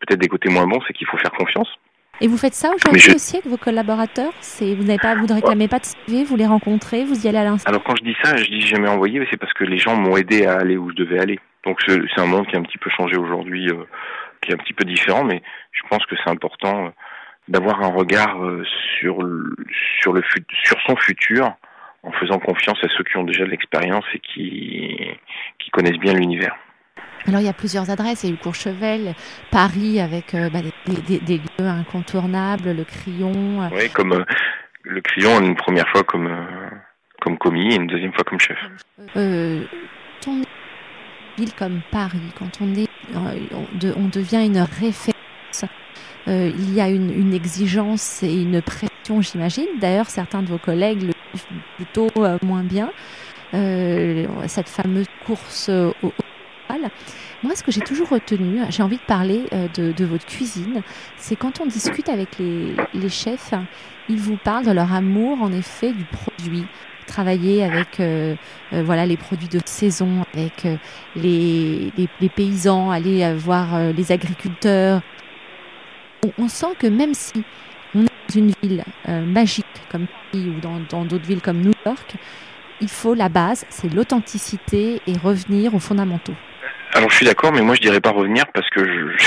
peut-être 0.00 0.20
des 0.20 0.28
côtés 0.28 0.48
moins 0.48 0.66
bons, 0.66 0.80
c'est 0.86 0.92
qu'il 0.94 1.06
faut 1.06 1.18
faire 1.18 1.32
confiance. 1.32 1.68
Et 2.22 2.28
vous 2.28 2.38
faites 2.38 2.54
ça 2.54 2.70
aujourd'hui 2.72 3.14
aussi 3.16 3.38
avec 3.38 3.48
vos 3.48 3.56
collaborateurs? 3.56 4.32
C'est 4.38 4.76
vous 4.76 4.84
n'avez 4.84 5.00
pas, 5.00 5.16
vous 5.16 5.26
ne 5.26 5.32
réclamez 5.32 5.66
pas 5.66 5.80
de 5.80 5.84
CV, 5.84 6.22
vous 6.22 6.36
les 6.36 6.46
rencontrez, 6.46 7.04
vous 7.04 7.26
y 7.26 7.28
allez 7.28 7.38
à 7.38 7.42
l'instant? 7.42 7.68
Alors 7.68 7.82
quand 7.82 7.96
je 7.96 8.04
dis 8.04 8.14
ça, 8.22 8.36
je 8.36 8.44
dis 8.44 8.60
jamais 8.60 8.88
envoyé, 8.88 9.18
mais 9.18 9.26
c'est 9.28 9.36
parce 9.36 9.52
que 9.54 9.64
les 9.64 9.78
gens 9.78 9.96
m'ont 9.96 10.16
aidé 10.16 10.46
à 10.46 10.54
aller 10.54 10.76
où 10.76 10.88
je 10.90 10.94
devais 10.94 11.18
aller. 11.18 11.40
Donc 11.64 11.80
c'est 11.84 12.20
un 12.20 12.26
monde 12.26 12.46
qui 12.46 12.54
a 12.54 12.60
un 12.60 12.62
petit 12.62 12.78
peu 12.78 12.90
changé 12.90 13.16
aujourd'hui, 13.16 13.68
euh, 13.70 13.88
qui 14.40 14.52
est 14.52 14.54
un 14.54 14.58
petit 14.58 14.72
peu 14.72 14.84
différent, 14.84 15.24
mais 15.24 15.42
je 15.72 15.82
pense 15.90 16.06
que 16.06 16.14
c'est 16.14 16.30
important 16.30 16.86
euh, 16.86 16.90
d'avoir 17.48 17.82
un 17.82 17.88
regard 17.88 18.40
euh, 18.40 18.62
sur 19.00 19.20
le, 19.20 19.56
sur 20.00 20.12
le 20.12 20.22
sur 20.62 20.80
son 20.86 20.94
futur 20.94 21.52
en 22.04 22.12
faisant 22.12 22.38
confiance 22.38 22.78
à 22.84 22.88
ceux 22.96 23.02
qui 23.02 23.16
ont 23.16 23.24
déjà 23.24 23.44
de 23.44 23.50
l'expérience 23.50 24.04
et 24.14 24.20
qui, 24.20 24.96
qui 25.58 25.70
connaissent 25.70 25.98
bien 25.98 26.14
l'univers. 26.14 26.56
Alors 27.26 27.40
il 27.40 27.46
y 27.46 27.48
a 27.48 27.52
plusieurs 27.52 27.90
adresses, 27.90 28.24
il 28.24 28.30
y 28.30 28.32
a 28.32 28.34
eu 28.34 28.38
Courchevel, 28.38 29.14
Paris 29.50 30.00
avec 30.00 30.34
euh, 30.34 30.50
bah, 30.50 30.60
des, 31.06 31.20
des, 31.20 31.38
lieux 31.38 31.66
incontournables, 31.66 32.72
le 32.72 32.84
Crillon. 32.84 33.62
Euh. 33.62 33.68
Oui, 33.72 33.88
comme 33.90 34.12
euh, 34.12 34.24
le 34.82 35.00
Crillon 35.00 35.40
une 35.40 35.54
première 35.54 35.88
fois 35.88 36.02
comme, 36.02 36.28
comme 37.20 37.38
commis 37.38 37.72
et 37.72 37.76
une 37.76 37.86
deuxième 37.86 38.12
fois 38.12 38.24
comme 38.24 38.40
chef. 38.40 38.58
Euh, 39.16 39.64
quand 40.24 40.32
on 40.32 40.40
est 40.40 40.46
une 41.38 41.44
ville 41.44 41.54
comme 41.54 41.80
Paris, 41.90 42.32
quand 42.38 42.60
on, 42.60 42.74
est, 42.74 42.88
on 43.14 44.08
devient 44.08 44.44
une 44.44 44.58
référence, 44.58 45.64
il 46.26 46.74
y 46.74 46.80
a 46.80 46.88
une, 46.88 47.12
une 47.12 47.34
exigence 47.34 48.22
et 48.22 48.32
une 48.32 48.62
pression, 48.62 49.20
j'imagine. 49.20 49.66
D'ailleurs, 49.80 50.10
certains 50.10 50.42
de 50.42 50.48
vos 50.48 50.58
collègues 50.58 51.02
le 51.02 51.12
plutôt 51.76 52.08
euh, 52.18 52.38
moins 52.42 52.62
bien. 52.62 52.90
Euh, 53.54 54.26
cette 54.46 54.68
fameuse 54.68 55.06
course 55.26 55.68
au, 55.68 55.94
au 56.02 56.12
moi, 57.42 57.54
ce 57.54 57.62
que 57.62 57.72
j'ai 57.72 57.80
toujours 57.80 58.08
retenu, 58.08 58.60
j'ai 58.70 58.82
envie 58.82 58.96
de 58.96 59.02
parler 59.02 59.44
euh, 59.52 59.68
de, 59.68 60.04
votre 60.04 60.26
cuisine, 60.26 60.82
c'est 61.16 61.36
quand 61.36 61.60
on 61.60 61.66
discute 61.66 62.08
avec 62.08 62.38
les, 62.38 63.08
chefs, 63.08 63.52
ils 64.08 64.18
vous 64.18 64.36
parlent 64.36 64.66
de 64.66 64.72
leur 64.72 64.92
amour, 64.92 65.42
en 65.42 65.52
effet, 65.52 65.92
du 65.92 66.04
produit. 66.04 66.64
Travailler 67.06 67.64
avec 67.64 68.00
voilà 68.70 69.04
les 69.06 69.16
produits 69.16 69.48
de 69.48 69.60
saison, 69.66 70.24
avec 70.32 70.66
les, 71.16 71.92
paysans, 72.34 72.90
aller 72.90 73.34
voir 73.34 73.92
les 73.92 74.12
agriculteurs. 74.12 75.02
On, 76.38 76.48
sent 76.48 76.74
que 76.78 76.86
même 76.86 77.12
si 77.12 77.42
on 77.94 78.02
est 78.02 78.10
dans 78.28 78.34
une 78.34 78.52
ville 78.62 78.84
magique 79.26 79.66
comme 79.90 80.06
ou 80.34 80.60
dans 80.88 81.04
d'autres 81.04 81.26
villes 81.26 81.42
comme 81.42 81.60
New 81.60 81.72
York, 81.84 82.14
il 82.82 82.88
faut 82.88 83.14
la 83.14 83.28
base, 83.28 83.64
c'est 83.70 83.92
l'authenticité 83.92 85.00
et 85.06 85.16
revenir 85.16 85.74
aux 85.74 85.78
fondamentaux. 85.78 86.34
Alors 86.94 87.10
je 87.10 87.16
suis 87.16 87.26
d'accord, 87.26 87.52
mais 87.52 87.62
moi 87.62 87.74
je 87.74 87.80
dirais 87.80 88.00
pas 88.00 88.10
revenir 88.10 88.44
parce 88.52 88.68
que 88.70 88.84
je, 88.84 89.24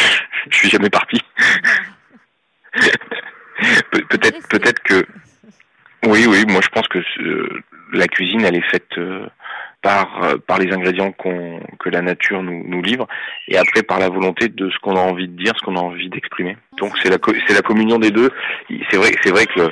je, 0.50 0.58
suis 0.58 0.70
jamais 0.70 0.90
parti. 0.90 1.20
peut-être, 3.92 4.48
peut-être 4.50 4.84
que 4.84 5.06
oui, 6.06 6.26
oui. 6.28 6.46
Moi 6.48 6.62
je 6.64 6.70
pense 6.70 6.88
que 6.88 7.00
la 7.94 8.08
cuisine 8.08 8.46
elle 8.46 8.56
est 8.56 8.70
faite 8.70 8.98
euh, 8.98 9.26
par 9.82 10.24
euh, 10.24 10.38
par 10.38 10.60
les 10.60 10.72
ingrédients 10.72 11.12
qu'on 11.12 11.60
que 11.80 11.90
la 11.90 12.02
nature 12.02 12.44
nous, 12.44 12.64
nous 12.68 12.82
livre 12.84 13.08
et 13.48 13.58
après 13.58 13.82
par 13.82 14.00
la 14.00 14.10
volonté 14.10 14.48
de 14.50 14.70
ce 14.70 14.78
qu'on 14.80 14.96
a 14.96 15.00
envie 15.00 15.28
de 15.28 15.36
dire, 15.36 15.54
ce 15.58 15.66
qu'on 15.66 15.76
a 15.76 15.82
envie 15.82 16.10
d'exprimer. 16.10 16.58
Donc 16.78 16.94
c'est 17.02 17.10
la 17.10 17.18
c'est 17.48 17.56
la 17.56 17.62
communion 17.62 17.98
des 17.98 18.12
deux. 18.12 18.30
C'est 18.92 18.98
vrai 18.98 19.12
c'est 19.24 19.32
vrai 19.32 19.48
que 19.48 19.60
le, 19.60 19.72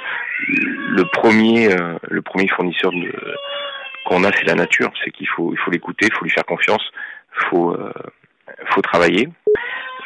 le 0.96 1.04
premier 1.14 1.72
euh, 1.72 1.98
le 2.10 2.24
premier 2.24 2.48
fournisseur 2.48 2.92
qu'on 4.06 4.24
a 4.24 4.32
c'est 4.32 4.46
la 4.46 4.56
nature. 4.56 4.92
C'est 5.04 5.12
qu'il 5.12 5.28
faut 5.28 5.54
il 5.54 5.60
faut 5.60 5.70
l'écouter, 5.70 6.08
il 6.08 6.14
faut 6.14 6.26
lui 6.26 6.32
faire 6.32 6.46
confiance, 6.46 6.84
faut 7.50 7.72
euh, 7.72 7.92
faut 8.74 8.82
travailler. 8.82 9.30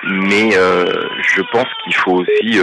Mais 0.03 0.51
je 0.51 1.41
pense 1.51 1.67
qu'il 1.83 1.95
faut 1.95 2.21
aussi 2.21 2.61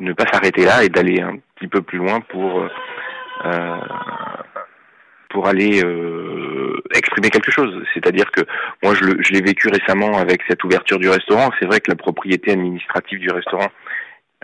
ne 0.00 0.12
pas 0.12 0.26
s'arrêter 0.32 0.64
là 0.64 0.84
et 0.84 0.88
d'aller 0.88 1.20
un 1.20 1.36
petit 1.56 1.68
peu 1.68 1.82
plus 1.82 1.98
loin 1.98 2.20
pour 2.20 2.68
euh, 3.44 3.76
pour 5.30 5.46
aller 5.46 5.80
euh, 5.84 6.82
exprimer 6.92 7.30
quelque 7.30 7.52
chose. 7.52 7.72
C'est-à-dire 7.94 8.30
que 8.32 8.40
moi, 8.82 8.94
je, 8.94 9.32
l'ai 9.32 9.40
vécu 9.40 9.68
récemment 9.68 10.18
avec 10.18 10.42
cette 10.48 10.64
ouverture 10.64 10.98
du 10.98 11.08
restaurant. 11.08 11.50
C'est 11.60 11.66
vrai 11.66 11.78
que 11.78 11.88
la 11.88 11.94
propriété 11.94 12.50
administrative 12.50 13.20
du 13.20 13.30
restaurant, 13.30 13.68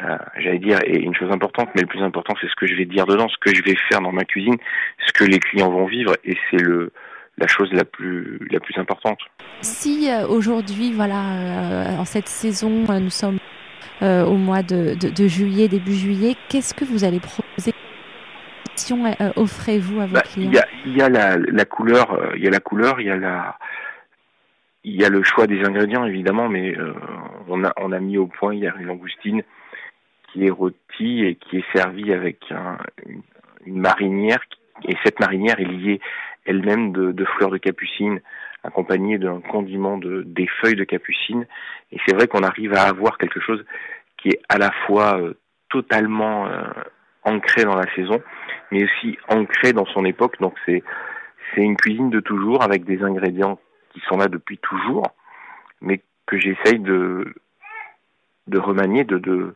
euh, 0.01 0.17
j'allais 0.39 0.61
dire, 0.61 0.79
est 0.85 1.01
une 1.01 1.15
chose 1.15 1.33
importante, 1.33 1.71
mais 1.75 1.81
le 1.81 1.89
plus 1.89 2.03
important, 2.03 2.35
c'est 2.41 2.47
ce 2.49 2.55
que 2.55 2.69
je 2.69 2.77
vais 2.77 2.85
dire 2.85 3.05
dedans, 3.05 3.29
ce 3.29 3.37
que 3.41 3.53
je 3.53 3.65
vais 3.65 3.77
faire 3.91 4.01
dans 4.01 4.13
ma 4.13 4.25
cuisine, 4.25 4.57
ce 5.05 5.13
que 5.13 5.25
les 5.25 5.41
clients 5.41 5.71
vont 5.71 5.87
vivre, 5.87 6.17
et 6.25 6.37
c'est 6.51 6.63
le 6.63 6.93
la 7.39 7.47
chose 7.47 7.73
la 7.73 7.85
plus 7.85 8.39
la 8.51 8.61
plus 8.61 8.79
importante. 8.79 9.19
Si 9.61 10.11
euh, 10.11 10.27
aujourd'hui, 10.27 10.93
voilà, 10.93 11.23
euh, 11.33 11.97
en 11.99 12.05
cette 12.05 12.29
saison, 12.29 12.85
nous 13.01 13.11
sommes 13.11 13.39
au 14.03 14.35
mois 14.35 14.63
de, 14.63 14.95
de, 14.95 15.09
de 15.09 15.27
juillet, 15.27 15.69
début 15.69 15.95
juillet, 15.95 16.35
qu'est-ce 16.49 16.75
que 16.75 16.85
vous 16.85 17.05
allez 17.05 17.19
proposer? 17.19 17.73
Euh, 18.91 19.33
offrez-vous 19.37 20.01
à 20.01 20.07
vos 20.07 20.15
bah, 20.15 20.23
clients? 20.23 20.51
Il 20.85 20.97
y 20.97 21.03
a, 21.03 21.09
la, 21.09 21.37
la, 21.37 21.65
couleur, 21.65 22.13
euh, 22.13 22.33
il 22.37 22.45
y 22.45 22.47
a 22.47 22.51
la 22.51 22.61
couleur, 22.61 23.01
il 23.01 23.07
y 23.07 23.11
a 23.11 23.17
la, 23.17 23.59
il 24.85 24.95
y 24.95 25.05
a 25.05 25.09
le 25.09 25.23
choix 25.23 25.47
des 25.47 25.65
ingrédients 25.65 26.05
évidemment, 26.05 26.49
mais 26.49 26.77
euh, 26.77 26.93
on 27.49 27.65
a 27.65 27.73
on 27.79 27.93
a 27.93 28.01
mis 28.01 28.19
au 28.19 28.27
point 28.27 28.55
hier 28.55 28.77
une 28.79 28.87
langoustine 28.87 29.43
qui 30.33 30.47
est 30.47 30.51
rôtie 30.51 31.25
et 31.25 31.37
qui 31.37 31.59
est 31.59 31.65
servie 31.73 32.13
avec 32.13 32.39
une, 33.65 33.81
marinière 33.81 34.41
et 34.87 34.95
cette 35.03 35.19
marinière 35.19 35.59
est 35.59 35.65
liée 35.65 36.01
elle-même 36.47 36.93
de, 36.93 37.13
de, 37.13 37.25
fleurs 37.25 37.51
de 37.51 37.59
capucine 37.59 38.21
accompagnée 38.65 39.19
d'un 39.19 39.41
condiment 39.41 39.99
de 39.99 40.23
des 40.27 40.49
feuilles 40.61 40.77
de 40.77 40.85
capucine 40.85 41.47
et 41.93 41.99
c'est 42.07 42.15
vrai 42.15 42.27
qu'on 42.27 42.43
arrive 42.43 42.75
à 42.75 42.83
avoir 42.83 43.19
quelque 43.19 43.41
chose 43.41 43.65
qui 44.17 44.29
est 44.31 44.41
à 44.49 44.59
la 44.59 44.71
fois 44.87 45.21
totalement 45.69 46.49
ancré 47.25 47.65
dans 47.65 47.77
la 47.77 47.93
saison 47.95 48.21
mais 48.71 48.85
aussi 48.85 49.19
ancré 49.29 49.73
dans 49.73 49.87
son 49.87 50.05
époque. 50.05 50.39
Donc 50.41 50.55
c'est 50.65 50.83
c'est 51.55 51.63
une 51.63 51.77
cuisine 51.77 52.11
de 52.11 52.21
toujours 52.21 52.63
avec 52.63 52.85
des 52.85 53.03
ingrédients 53.03 53.59
qui 53.93 54.01
sont 54.09 54.17
là 54.17 54.29
depuis 54.29 54.59
toujours, 54.59 55.07
mais 55.81 56.03
que 56.27 56.39
j'essaye 56.39 56.79
de 56.79 57.35
de 58.47 58.59
remanier, 58.59 59.05
de, 59.05 59.19
de 59.19 59.55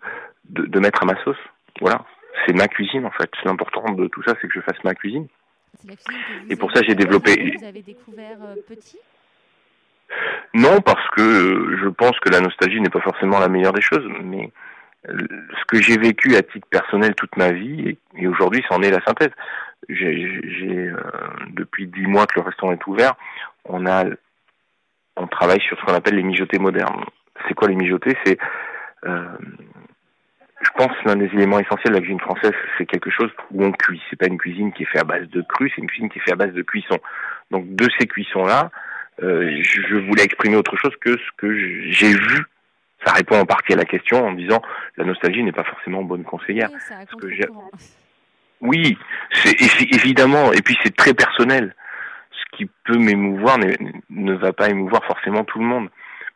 de, 0.48 0.80
mettre 0.80 1.02
à 1.02 1.06
ma 1.06 1.22
sauce. 1.22 1.38
Voilà, 1.80 2.04
c'est 2.44 2.56
ma 2.56 2.66
cuisine 2.66 3.06
en 3.06 3.10
fait. 3.10 3.30
L'important 3.44 3.92
de 3.92 4.08
tout 4.08 4.22
ça, 4.24 4.34
c'est 4.40 4.48
que 4.48 4.54
je 4.54 4.60
fasse 4.60 4.82
ma 4.84 4.94
cuisine. 4.94 5.28
Et 6.48 6.56
pour 6.56 6.72
ça, 6.72 6.82
j'ai 6.86 6.94
développé. 6.94 7.56
Vous 7.58 7.64
avez 7.64 7.82
découvert 7.82 8.38
euh, 8.42 8.56
petit? 8.68 8.98
Non, 10.54 10.80
parce 10.80 11.08
que 11.10 11.20
euh, 11.20 11.78
je 11.82 11.88
pense 11.88 12.18
que 12.20 12.28
la 12.28 12.40
nostalgie 12.40 12.80
n'est 12.80 12.90
pas 12.90 13.00
forcément 13.00 13.38
la 13.38 13.48
meilleure 13.48 13.72
des 13.72 13.80
choses, 13.80 14.06
mais 14.22 14.50
ce 15.06 15.64
que 15.66 15.80
j'ai 15.80 15.96
vécu 15.96 16.36
à 16.36 16.42
titre 16.42 16.66
personnel 16.68 17.14
toute 17.14 17.36
ma 17.36 17.52
vie, 17.52 17.96
et, 18.16 18.26
aujourd'hui, 18.26 18.62
c'en 18.68 18.82
est 18.82 18.90
la 18.90 19.02
synthèse. 19.04 19.30
J'ai 19.88 20.88
euh, 20.88 20.94
depuis 21.50 21.86
dix 21.86 22.06
mois 22.06 22.26
que 22.26 22.38
le 22.38 22.44
restaurant 22.44 22.72
est 22.72 22.86
ouvert, 22.86 23.14
on 23.64 23.86
a, 23.86 24.04
on 25.16 25.26
travaille 25.26 25.60
sur 25.60 25.78
ce 25.78 25.84
qu'on 25.84 25.94
appelle 25.94 26.16
les 26.16 26.22
mijotés 26.22 26.58
modernes. 26.58 27.04
C'est 27.48 27.54
quoi 27.54 27.68
les 27.68 27.76
mijotés? 27.76 28.16
C'est, 28.24 28.38
euh, 29.04 29.26
je 30.60 30.70
pense, 30.76 30.92
l'un 31.04 31.16
des 31.16 31.26
éléments 31.26 31.58
essentiels 31.58 31.92
de 31.92 31.98
la 31.98 32.00
cuisine 32.00 32.20
française, 32.20 32.52
c'est 32.76 32.86
quelque 32.86 33.10
chose 33.10 33.30
où 33.50 33.64
on 33.64 33.72
cuit. 33.72 34.00
C'est 34.10 34.16
pas 34.16 34.26
une 34.26 34.38
cuisine 34.38 34.72
qui 34.72 34.82
est 34.82 34.86
faite 34.86 35.02
à 35.02 35.04
base 35.04 35.28
de 35.28 35.42
cru, 35.42 35.70
c'est 35.74 35.80
une 35.80 35.88
cuisine 35.88 36.10
qui 36.10 36.18
est 36.18 36.22
faite 36.22 36.34
à 36.34 36.36
base 36.36 36.52
de 36.52 36.62
cuisson. 36.62 36.98
Donc 37.50 37.74
de 37.74 37.88
ces 37.98 38.06
cuissons 38.06 38.44
là, 38.44 38.70
euh, 39.22 39.58
je 39.62 39.96
voulais 39.96 40.24
exprimer 40.24 40.56
autre 40.56 40.76
chose 40.76 40.94
que 41.00 41.16
ce 41.16 41.30
que 41.36 41.52
j'ai 41.90 42.12
vu 42.12 42.44
ça 43.04 43.12
répond 43.12 43.38
en 43.38 43.46
partie 43.46 43.72
à 43.72 43.76
la 43.76 43.84
question 43.84 44.26
en 44.26 44.32
disant 44.32 44.60
la 44.96 45.04
nostalgie 45.04 45.42
n'est 45.42 45.52
pas 45.52 45.64
forcément 45.64 46.02
bonne 46.02 46.24
conseillère. 46.24 46.68
Oui, 48.60 48.98
c'est 49.32 49.58
évidemment, 49.94 50.52
et 50.52 50.60
puis 50.60 50.76
c'est 50.82 50.94
très 50.94 51.14
personnel. 51.14 51.74
Ce 52.30 52.56
qui 52.56 52.70
peut 52.84 52.98
m'émouvoir 52.98 53.58
ne, 54.10 54.34
va 54.34 54.52
pas 54.52 54.68
émouvoir 54.68 55.02
forcément 55.04 55.44
tout 55.44 55.58
le 55.58 55.64
monde, 55.64 55.88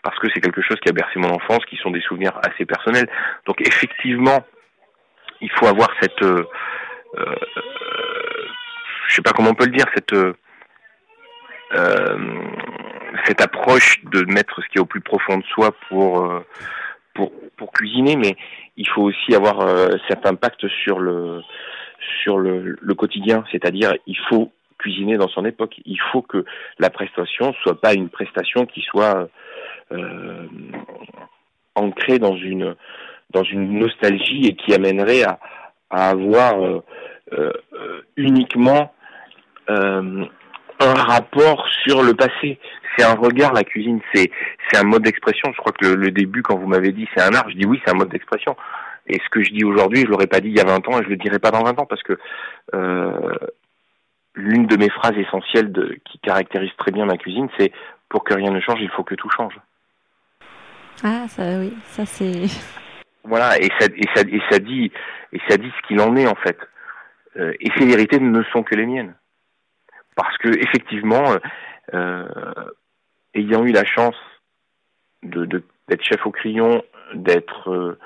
parce 0.05 0.19
que 0.19 0.29
c'est 0.33 0.41
quelque 0.41 0.61
chose 0.63 0.79
qui 0.81 0.91
a 0.91 0.93
bercé 0.93 1.19
mon 1.19 1.31
enfance, 1.31 1.65
qui 1.65 1.77
sont 1.77 1.91
des 1.91 2.03
souvenirs 2.03 2.39
assez 2.43 2.67
personnels. 2.67 3.09
Donc 3.47 3.61
effectivement, 3.67 4.45
il 5.41 5.51
faut 5.53 5.67
avoir 5.67 5.89
cette, 6.01 6.23
euh, 6.23 6.45
euh, 7.17 7.35
je 9.09 9.15
sais 9.15 9.23
pas 9.23 9.33
comment 9.33 9.51
on 9.51 9.55
peut 9.55 9.65
le 9.65 9.77
dire, 9.77 9.87
cette 9.95 10.13
euh, 10.13 10.37
cette 13.25 13.41
approche 13.41 14.05
de 14.05 14.31
mettre 14.31 14.63
ce 14.63 14.69
qui 14.69 14.77
est 14.77 14.81
au 14.81 14.87
plus 14.87 15.01
profond 15.01 15.39
de 15.39 15.45
soi 15.45 15.73
pour 15.89 16.21
euh, 16.21 16.45
pour 17.15 17.33
pour 17.57 17.73
cuisiner, 17.73 18.17
mais 18.17 18.37
il 18.77 18.87
faut 18.89 19.03
aussi 19.03 19.35
avoir 19.35 19.61
euh, 19.61 19.89
cet 20.09 20.27
impact 20.27 20.69
sur 20.69 20.99
le 21.01 21.41
sur 22.23 22.37
le, 22.37 22.77
le 22.79 22.95
quotidien, 22.95 23.45
c'est-à-dire 23.51 23.95
il 24.07 24.19
faut 24.29 24.53
cuisiner 24.79 25.17
dans 25.17 25.29
son 25.29 25.47
époque. 25.47 25.81
Il 25.87 25.99
faut 26.13 26.21
que 26.21 26.45
la 26.79 26.91
prestation 26.91 27.55
soit 27.63 27.81
pas 27.81 27.95
une 27.95 28.11
prestation 28.11 28.67
qui 28.67 28.83
soit 28.83 29.29
euh, 29.95 30.47
ancrée 31.75 32.19
dans 32.19 32.37
une 32.37 32.75
dans 33.31 33.43
une 33.43 33.79
nostalgie 33.79 34.47
et 34.47 34.55
qui 34.55 34.75
amènerait 34.75 35.25
à, 35.25 35.39
à 35.91 36.11
avoir 36.11 36.63
euh, 36.63 36.83
euh, 37.33 37.53
uniquement 38.17 38.95
euh, 39.71 40.25
un 40.81 40.95
rapport 40.95 41.67
sur 41.85 42.03
le 42.03 42.15
passé. 42.15 42.59
C'est 42.97 43.05
un 43.05 43.15
regard, 43.15 43.53
la 43.53 43.65
cuisine, 43.65 44.01
c'est 44.13 44.31
c'est 44.71 44.79
un 44.79 44.85
mode 44.85 45.03
d'expression. 45.03 45.53
Je 45.53 45.59
crois 45.59 45.73
que 45.73 45.87
le, 45.87 45.95
le 45.97 46.11
début, 46.11 46.43
quand 46.43 46.57
vous 46.57 46.67
m'avez 46.67 46.93
dit 46.93 47.09
c'est 47.17 47.23
un 47.23 47.35
art, 47.35 47.49
je 47.51 47.57
dis 47.57 47.67
oui, 47.67 47.81
c'est 47.85 47.93
un 47.93 47.97
mode 47.97 48.11
d'expression. 48.11 48.57
Et 49.07 49.21
ce 49.23 49.29
que 49.31 49.43
je 49.43 49.51
dis 49.53 49.65
aujourd'hui, 49.65 50.01
je 50.01 50.07
l'aurais 50.07 50.27
pas 50.27 50.41
dit 50.41 50.49
il 50.49 50.57
y 50.57 50.61
a 50.61 50.65
20 50.65 50.89
ans 50.89 51.01
et 51.01 51.05
je 51.05 51.09
le 51.09 51.17
dirai 51.17 51.39
pas 51.39 51.51
dans 51.51 51.63
20 51.63 51.79
ans 51.81 51.87
parce 51.87 52.03
que 52.03 52.19
euh, 52.75 53.35
l'une 54.35 54.67
de 54.67 54.77
mes 54.77 54.91
phrases 54.91 55.17
essentielles 55.17 55.73
de, 55.73 55.99
qui 56.05 56.19
caractérise 56.19 56.71
très 56.79 56.91
bien 56.91 57.05
ma 57.05 57.17
cuisine, 57.17 57.49
c'est 57.59 57.73
pour 58.09 58.25
que 58.25 58.35
rien 58.35 58.51
ne 58.51 58.61
change, 58.61 58.81
il 58.81 58.91
faut 58.91 59.05
que 59.05 59.15
tout 59.15 59.31
change. 59.31 59.55
Ah, 61.03 61.27
ça, 61.29 61.59
oui, 61.59 61.73
ça 61.87 62.07
c'est. 62.07 62.45
Voilà, 63.27 63.59
et 63.59 63.71
ça, 63.81 63.89
dit, 63.89 64.03
et 65.33 65.41
ça 65.49 65.57
dit 65.57 65.73
ce 65.75 65.89
qu'il 65.89 65.99
en 66.03 66.15
est 66.15 66.27
en 66.27 66.35
fait. 66.35 66.59
Euh, 67.37 67.55
et 67.59 67.71
ces 67.75 67.87
vérités 67.87 68.21
ne 68.21 68.43
sont 68.53 68.63
que 68.63 68.75
les 68.75 68.85
miennes, 68.85 69.15
parce 70.15 70.37
que 70.37 70.49
effectivement, 70.49 71.35
euh, 71.95 72.29
ayant 73.33 73.65
eu 73.65 73.73
la 73.73 73.87
chance 73.87 74.17
de 75.23 75.47
d'être 75.89 76.05
chef 76.05 76.27
au 76.27 76.31
crayon, 76.31 76.83
d'être 77.15 77.99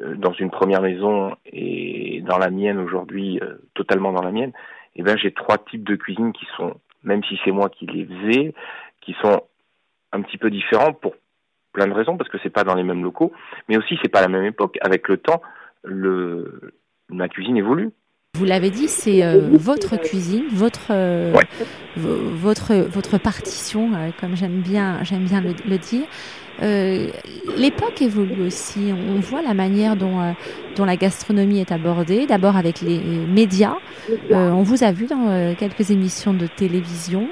euh, 0.00 0.14
dans 0.16 0.32
une 0.34 0.50
première 0.50 0.82
maison 0.82 1.34
et 1.46 2.20
dans 2.26 2.38
la 2.38 2.50
mienne 2.50 2.78
aujourd'hui, 2.78 3.40
euh, 3.42 3.58
totalement 3.74 4.12
dans 4.12 4.22
la 4.22 4.32
mienne, 4.32 4.52
eh 4.96 5.02
ben 5.02 5.16
j'ai 5.16 5.32
trois 5.32 5.58
types 5.58 5.84
de 5.84 5.96
cuisine 5.96 6.32
qui 6.32 6.46
sont, 6.56 6.74
même 7.02 7.24
si 7.24 7.38
c'est 7.44 7.52
moi 7.52 7.68
qui 7.68 7.86
les 7.86 8.06
faisais, 8.06 8.54
qui 9.00 9.14
sont 9.22 9.42
un 10.12 10.22
petit 10.22 10.38
peu 10.38 10.50
différents 10.50 10.92
pour 10.92 11.14
plein 11.78 11.86
de 11.86 11.92
raisons, 11.92 12.16
parce 12.16 12.28
que 12.28 12.38
c'est 12.42 12.50
pas 12.50 12.64
dans 12.64 12.74
les 12.74 12.82
mêmes 12.82 13.04
locaux, 13.04 13.32
mais 13.68 13.78
aussi 13.78 13.96
c'est 14.02 14.10
pas 14.10 14.20
la 14.20 14.28
même 14.28 14.44
époque. 14.44 14.76
Avec 14.80 15.06
le 15.08 15.16
temps, 15.16 15.40
le, 15.84 16.72
ma 17.08 17.28
cuisine 17.28 17.56
évolue. 17.56 17.90
Vous 18.34 18.44
l'avez 18.44 18.70
dit, 18.70 18.88
c'est 18.88 19.24
euh, 19.24 19.48
votre 19.52 19.96
cuisine, 19.96 20.44
votre 20.52 20.88
euh, 20.90 21.32
Ouais. 21.32 21.46
votre 21.96 22.74
votre 22.74 23.16
partition, 23.18 23.90
euh, 23.94 24.10
comme 24.20 24.36
j'aime 24.36 24.60
bien 24.60 25.02
j'aime 25.02 25.24
bien 25.24 25.40
le, 25.40 25.54
le 25.68 25.78
dire. 25.78 26.06
L'époque 27.56 28.02
évolue 28.02 28.42
aussi. 28.42 28.92
On 28.92 29.20
voit 29.20 29.42
la 29.42 29.54
manière 29.54 29.94
dont 29.94 30.34
dont 30.74 30.84
la 30.84 30.96
gastronomie 30.96 31.60
est 31.60 31.70
abordée. 31.70 32.26
D'abord 32.26 32.56
avec 32.56 32.80
les 32.80 32.98
médias. 33.40 33.76
On 34.30 34.62
vous 34.62 34.82
a 34.82 34.90
vu 34.90 35.06
dans 35.06 35.54
quelques 35.54 35.92
émissions 35.92 36.34
de 36.34 36.48
télévision. 36.48 37.28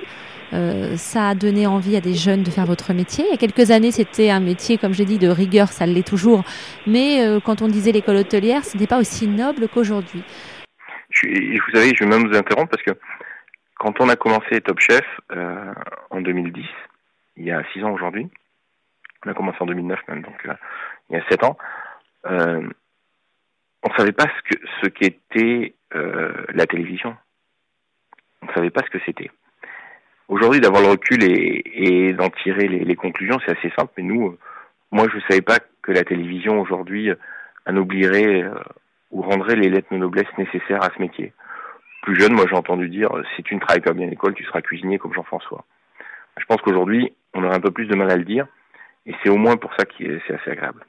Euh, 0.52 0.96
ça 0.96 1.30
a 1.30 1.34
donné 1.34 1.66
envie 1.66 1.96
à 1.96 2.00
des 2.00 2.14
jeunes 2.14 2.42
de 2.42 2.50
faire 2.50 2.66
votre 2.66 2.92
métier. 2.92 3.24
Il 3.26 3.30
y 3.30 3.34
a 3.34 3.36
quelques 3.36 3.70
années, 3.70 3.90
c'était 3.90 4.30
un 4.30 4.40
métier, 4.40 4.78
comme 4.78 4.92
j'ai 4.92 5.04
dit, 5.04 5.18
de 5.18 5.28
rigueur, 5.28 5.68
ça 5.68 5.86
l'est 5.86 6.06
toujours. 6.06 6.44
Mais 6.86 7.26
euh, 7.26 7.40
quand 7.40 7.62
on 7.62 7.68
disait 7.68 7.92
l'école 7.92 8.16
hôtelière, 8.16 8.64
ce 8.64 8.76
n'était 8.76 8.86
pas 8.86 8.98
aussi 8.98 9.26
noble 9.26 9.68
qu'aujourd'hui. 9.68 10.22
Vous 11.22 11.72
savez, 11.72 11.94
je 11.94 12.04
vais 12.04 12.10
même 12.10 12.28
vous 12.28 12.36
interrompre 12.36 12.70
parce 12.70 12.82
que 12.82 12.92
quand 13.78 14.00
on 14.00 14.08
a 14.08 14.16
commencé 14.16 14.60
Top 14.60 14.80
Chef 14.80 15.04
euh, 15.32 15.72
en 16.10 16.20
2010, 16.20 16.64
il 17.36 17.44
y 17.44 17.50
a 17.50 17.62
six 17.72 17.82
ans 17.82 17.92
aujourd'hui, 17.92 18.28
on 19.24 19.30
a 19.30 19.34
commencé 19.34 19.58
en 19.60 19.66
2009 19.66 19.98
même, 20.08 20.22
donc 20.22 20.46
il 21.10 21.16
y 21.16 21.18
a 21.18 21.28
sept 21.28 21.42
ans, 21.44 21.56
on 22.24 23.90
savait 23.96 24.12
pas 24.12 24.26
ce 24.82 24.88
qu'était 24.88 25.74
la 25.92 26.66
télévision. 26.66 27.16
On 28.42 28.52
savait 28.54 28.70
pas 28.70 28.82
ce 28.82 28.90
que 28.90 28.98
c'était. 29.04 29.30
Aujourd'hui, 30.28 30.60
d'avoir 30.60 30.82
le 30.82 30.88
recul 30.88 31.22
et, 31.22 31.62
et 31.74 32.12
d'en 32.12 32.30
tirer 32.30 32.66
les, 32.68 32.84
les 32.84 32.96
conclusions, 32.96 33.38
c'est 33.44 33.56
assez 33.56 33.70
simple. 33.78 33.92
Mais 33.96 34.02
nous, 34.02 34.28
euh, 34.28 34.38
moi, 34.90 35.06
je 35.12 35.20
savais 35.28 35.42
pas 35.42 35.58
que 35.82 35.92
la 35.92 36.02
télévision 36.02 36.60
aujourd'hui 36.60 37.10
euh, 37.10 37.14
annoblierait 37.64 38.42
euh, 38.42 38.50
ou 39.12 39.22
rendrait 39.22 39.56
les 39.56 39.68
lettres 39.68 39.92
de 39.92 39.98
noblesse 39.98 40.26
nécessaires 40.36 40.82
à 40.82 40.90
ce 40.94 41.00
métier. 41.00 41.32
Plus 42.02 42.18
jeune, 42.20 42.32
moi, 42.32 42.44
j'ai 42.48 42.56
entendu 42.56 42.88
dire 42.88 43.16
euh, 43.16 43.22
si 43.36 43.42
tu 43.44 43.54
ne 43.54 43.60
travailles 43.60 43.82
pas 43.82 43.92
bien 43.92 44.06
à 44.08 44.10
l'école, 44.10 44.34
tu 44.34 44.44
seras 44.44 44.60
cuisinier 44.62 44.98
comme 44.98 45.14
Jean-François. 45.14 45.64
Je 46.38 46.44
pense 46.46 46.60
qu'aujourd'hui, 46.60 47.12
on 47.32 47.44
aurait 47.44 47.56
un 47.56 47.60
peu 47.60 47.70
plus 47.70 47.86
de 47.86 47.94
mal 47.94 48.10
à 48.10 48.16
le 48.16 48.24
dire, 48.24 48.46
et 49.06 49.14
c'est 49.22 49.30
au 49.30 49.36
moins 49.36 49.56
pour 49.56 49.72
ça 49.74 49.84
que 49.84 50.20
c'est 50.26 50.34
assez 50.34 50.50
agréable. 50.50 50.84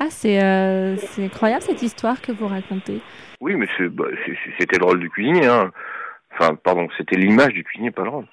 Ah, 0.00 0.10
c'est 0.10 0.42
euh, 0.42 0.96
c'est 0.96 1.24
incroyable 1.24 1.62
cette 1.62 1.82
histoire 1.82 2.20
que 2.20 2.30
vous 2.30 2.46
racontez. 2.46 3.00
Oui, 3.40 3.54
mais 3.56 3.66
c'est- 3.76 3.88
bah, 3.88 4.04
c'était 4.58 4.78
le 4.78 4.84
rôle 4.84 5.00
du 5.00 5.08
cuisinier. 5.10 5.46
Hein. 5.46 5.72
Enfin, 6.38 6.54
pardon, 6.54 6.86
c'était 6.96 7.16
l'image 7.16 7.52
du 7.52 7.64
cuisinier, 7.64 7.90
rôle. 7.96 8.26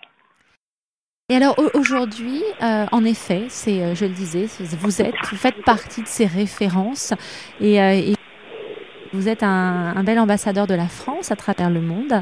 Et 1.30 1.36
alors 1.36 1.58
au- 1.58 1.76
aujourd'hui, 1.78 2.43
euh, 2.62 2.86
en 2.91 3.03
effet, 3.03 3.45
c'est, 3.49 3.82
euh, 3.82 3.95
je 3.95 4.06
le 4.06 4.12
disais, 4.12 4.45
vous 4.60 5.01
êtes, 5.01 5.16
vous 5.28 5.38
faites 5.38 5.64
partie 5.64 6.03
de 6.03 6.08
ces 6.08 6.28
références 6.28 7.14
et, 7.60 7.82
euh, 7.82 8.14
vous 9.12 9.28
êtes 9.28 9.41
un, 9.41 10.03
bel 10.03 10.20
ambassadeur 10.20 10.68
de 10.68 10.76
la 10.76 10.88
France 10.88 11.32
à 11.32 11.36
travers 11.36 11.72
le 11.72 11.82
monde. 11.82 12.22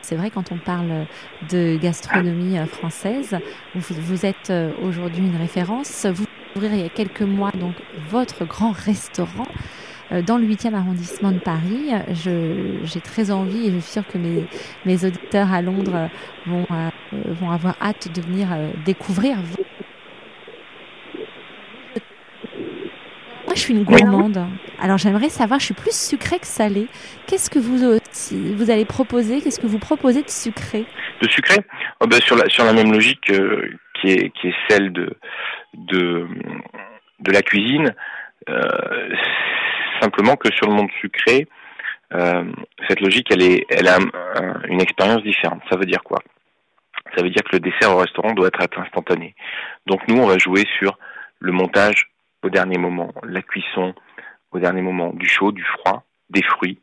C'est 0.00 0.14
vrai 0.14 0.30
quand 0.30 0.52
on 0.52 0.58
parle 0.58 1.06
de 1.50 1.76
gastronomie 1.76 2.56
française, 2.68 3.38
vous, 3.74 4.26
êtes 4.26 4.52
aujourd'hui 4.82 5.26
une 5.26 5.36
référence. 5.36 6.06
Vous 6.06 6.24
ouvrez 6.56 6.68
il 6.76 6.82
y 6.82 6.86
a 6.86 6.88
quelques 6.88 7.22
mois 7.22 7.50
donc 7.52 7.74
votre 8.10 8.44
grand 8.44 8.72
restaurant 8.72 9.46
dans 10.26 10.38
le 10.38 10.46
8e 10.46 10.74
arrondissement 10.74 11.32
de 11.32 11.38
Paris. 11.38 11.90
J'ai 12.14 13.00
très 13.00 13.30
envie 13.30 13.68
et 13.68 13.72
je 13.72 13.78
suis 13.78 13.92
sûre 13.92 14.06
que 14.06 14.18
mes, 14.18 14.46
mes 14.84 15.04
auditeurs 15.04 15.52
à 15.52 15.62
Londres 15.62 15.94
euh, 15.94 16.08
vont, 16.46 16.66
euh, 16.70 16.90
vont 17.40 17.50
avoir 17.50 17.76
hâte 17.80 18.08
de 18.14 18.20
venir 18.20 18.48
euh, 18.52 18.70
découvrir. 18.84 19.36
Moi, 23.46 23.54
je 23.54 23.60
suis 23.60 23.74
une 23.74 23.84
gourmande. 23.84 24.46
Alors, 24.78 24.98
j'aimerais 24.98 25.30
savoir, 25.30 25.58
je 25.58 25.66
suis 25.66 25.74
plus 25.74 25.96
sucrée 25.96 26.38
que 26.38 26.46
salée. 26.46 26.86
Qu'est-ce 27.26 27.48
que 27.50 27.58
vous, 27.58 27.82
euh, 27.82 27.98
vous 28.54 28.70
allez 28.70 28.84
proposer? 28.84 29.40
Qu'est-ce 29.40 29.60
que 29.60 29.66
vous 29.66 29.78
proposez 29.78 30.22
de 30.22 30.28
sucré? 30.30 30.84
De 31.22 31.28
sucré? 31.28 31.56
Oh, 32.00 32.06
ben, 32.06 32.20
sur, 32.20 32.36
la, 32.36 32.48
sur 32.48 32.64
la 32.64 32.72
même 32.72 32.92
logique 32.92 33.30
euh, 33.30 33.70
qui, 34.00 34.08
est, 34.10 34.30
qui 34.38 34.48
est 34.48 34.54
celle 34.68 34.92
de, 34.92 35.16
de, 35.74 36.26
de 37.20 37.32
la 37.32 37.42
cuisine, 37.42 37.94
euh, 38.48 39.08
simplement 40.00 40.36
que 40.36 40.52
sur 40.52 40.66
le 40.68 40.74
monde 40.74 40.90
sucré, 41.00 41.46
euh, 42.14 42.44
cette 42.88 43.00
logique, 43.00 43.28
elle, 43.30 43.42
est, 43.42 43.66
elle 43.70 43.88
a 43.88 43.96
un- 43.96 44.42
un- 44.42 44.62
une 44.68 44.80
expérience 44.80 45.22
différente. 45.22 45.62
Ça 45.70 45.76
veut 45.76 45.84
dire 45.86 46.02
quoi? 46.02 46.18
Ça 47.16 47.22
veut 47.22 47.30
dire 47.30 47.42
que 47.44 47.56
le 47.56 47.60
dessert 47.60 47.92
au 47.94 47.98
restaurant 47.98 48.32
doit 48.32 48.48
être 48.48 48.78
instantané. 48.78 49.34
Donc 49.86 50.06
nous, 50.08 50.16
on 50.18 50.26
va 50.26 50.38
jouer 50.38 50.64
sur 50.78 50.98
le 51.40 51.52
montage 51.52 52.10
au 52.42 52.50
dernier 52.50 52.78
moment, 52.78 53.12
la 53.22 53.42
cuisson 53.42 53.94
au 54.52 54.58
dernier 54.58 54.82
moment, 54.82 55.10
du 55.12 55.28
chaud, 55.28 55.52
du 55.52 55.64
froid, 55.64 56.04
des 56.30 56.42
fruits. 56.42 56.78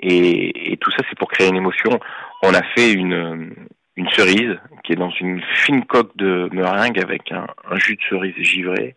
Et, 0.00 0.76
tout 0.80 0.90
ça, 0.90 1.04
c'est 1.08 1.16
pour 1.18 1.30
créer 1.30 1.48
une 1.48 1.56
émotion. 1.56 2.00
On 2.42 2.52
a 2.54 2.62
fait 2.74 2.92
une, 2.92 3.54
une 3.96 4.08
cerise 4.10 4.58
qui 4.82 4.92
est 4.92 4.96
dans 4.96 5.10
une 5.10 5.40
fine 5.54 5.84
coque 5.84 6.16
de 6.16 6.48
meringue 6.52 6.98
avec 6.98 7.30
un, 7.30 7.46
un 7.70 7.78
jus 7.78 7.94
de 7.94 8.02
cerise 8.10 8.34
givré. 8.38 8.96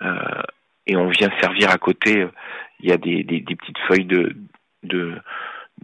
Euh, 0.00 0.42
et 0.86 0.96
on 0.96 1.08
vient 1.08 1.30
servir 1.40 1.70
à 1.70 1.78
côté, 1.78 2.20
euh, 2.22 2.32
il 2.80 2.90
y 2.90 2.92
a 2.92 2.96
des, 2.96 3.22
des, 3.24 3.40
des 3.40 3.56
petites 3.56 3.78
feuilles 3.86 4.04
de, 4.06 4.34
de, 4.82 5.14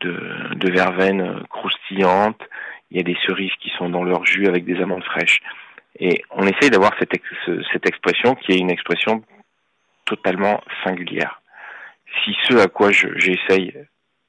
de, 0.00 0.54
de 0.54 0.70
verveine 0.72 1.42
croustillantes. 1.50 2.42
Il 2.90 2.96
y 2.96 3.00
a 3.00 3.04
des 3.04 3.16
cerises 3.26 3.52
qui 3.60 3.70
sont 3.78 3.88
dans 3.90 4.02
leur 4.02 4.24
jus 4.24 4.46
avec 4.48 4.64
des 4.64 4.80
amandes 4.80 5.04
fraîches. 5.04 5.40
Et 6.00 6.22
on 6.30 6.46
essaye 6.46 6.70
d'avoir 6.70 6.92
cette, 6.98 7.12
cette 7.72 7.86
expression 7.86 8.34
qui 8.34 8.52
est 8.52 8.58
une 8.58 8.70
expression 8.70 9.22
totalement 10.04 10.60
singulière. 10.84 11.40
Si 12.24 12.36
ce 12.44 12.56
à 12.58 12.66
quoi 12.66 12.90
je- 12.92 13.16
j'essaye 13.18 13.74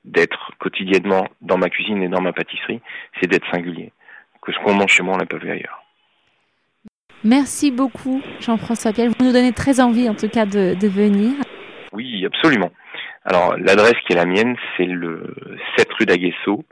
d'être 0.04 0.52
quotidiennement 0.60 1.28
dans 1.42 1.58
ma 1.58 1.70
cuisine 1.70 2.04
et 2.04 2.10
dans 2.10 2.22
ma 2.22 2.34
pâtisserie, 2.34 2.82
c'est 3.20 3.28
d'être 3.28 3.50
singulier. 3.52 3.92
Que 4.42 4.52
ce 4.52 4.60
qu'on 4.60 4.74
mange 4.74 4.92
chez 4.92 5.04
moi, 5.04 5.16
on 5.16 5.18
l'a 5.18 5.26
pas 5.26 5.38
vu 5.38 5.50
ailleurs. 5.52 5.79
Merci 7.24 7.72
beaucoup, 7.72 8.22
Jean-François 8.40 8.94
Piel. 8.94 9.10
Vous 9.10 9.26
nous 9.26 9.34
donnez 9.34 9.52
très 9.52 9.80
envie, 9.82 10.08
en 10.08 10.16
tout 10.16 10.30
cas, 10.30 10.46
de, 10.46 10.74
de 10.80 10.88
venir. 10.88 11.34
Oui, 11.92 12.26
absolument. 12.26 12.72
Alors, 13.26 13.58
l'adresse 13.58 13.96
qui 14.08 14.14
est 14.14 14.16
la 14.16 14.26
mienne, 14.26 14.56
c'est 14.78 14.86
le 14.86 15.36
7 15.78 15.88
rue 16.00 16.06
d'Aguesseau, 16.06 16.64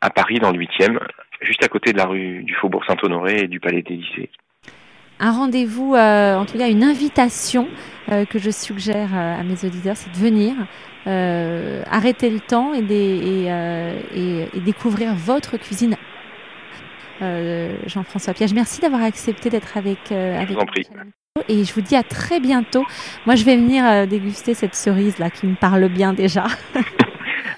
à 0.00 0.10
Paris, 0.10 0.38
dans 0.38 0.52
le 0.52 0.58
8e, 0.58 0.98
juste 1.40 1.64
à 1.64 1.68
côté 1.68 1.92
de 1.92 1.98
la 1.98 2.06
rue 2.06 2.42
du 2.42 2.54
Faubourg 2.54 2.84
Saint-Honoré 2.86 3.40
et 3.40 3.48
du 3.48 3.58
Palais 3.58 3.82
des 3.82 3.94
Lycées. 3.94 4.30
Un 5.20 5.32
rendez-vous, 5.32 5.94
euh, 5.94 6.36
en 6.36 6.44
tout 6.44 6.58
cas 6.58 6.68
une 6.68 6.84
invitation 6.84 7.66
euh, 8.12 8.24
que 8.24 8.38
je 8.38 8.50
suggère 8.50 9.08
euh, 9.14 9.40
à 9.40 9.42
mes 9.42 9.64
auditeurs, 9.64 9.96
c'est 9.96 10.12
de 10.12 10.16
venir, 10.16 10.54
arrêter 11.90 12.28
le 12.28 12.38
temps 12.38 12.74
et, 12.74 12.82
des, 12.82 12.94
et, 12.94 13.46
et, 14.14 14.48
et 14.54 14.60
découvrir 14.60 15.14
votre 15.14 15.56
cuisine. 15.56 15.96
Euh, 17.22 17.76
Jean-François 17.86 18.34
Piège, 18.34 18.54
merci 18.54 18.80
d'avoir 18.80 19.02
accepté 19.02 19.50
d'être 19.50 19.76
avec, 19.76 20.12
euh, 20.12 20.36
avec 20.36 20.50
vous 20.50 20.58
en 20.58 20.66
prie. 20.66 20.86
Et 21.48 21.64
je 21.64 21.72
vous 21.72 21.80
dis 21.80 21.96
à 21.96 22.02
très 22.02 22.40
bientôt. 22.40 22.84
Moi, 23.26 23.34
je 23.34 23.44
vais 23.44 23.56
venir 23.56 23.84
euh, 23.84 24.06
déguster 24.06 24.54
cette 24.54 24.74
cerise 24.74 25.18
là 25.18 25.30
qui 25.30 25.46
me 25.46 25.54
parle 25.54 25.88
bien 25.88 26.12
déjà. 26.12 26.46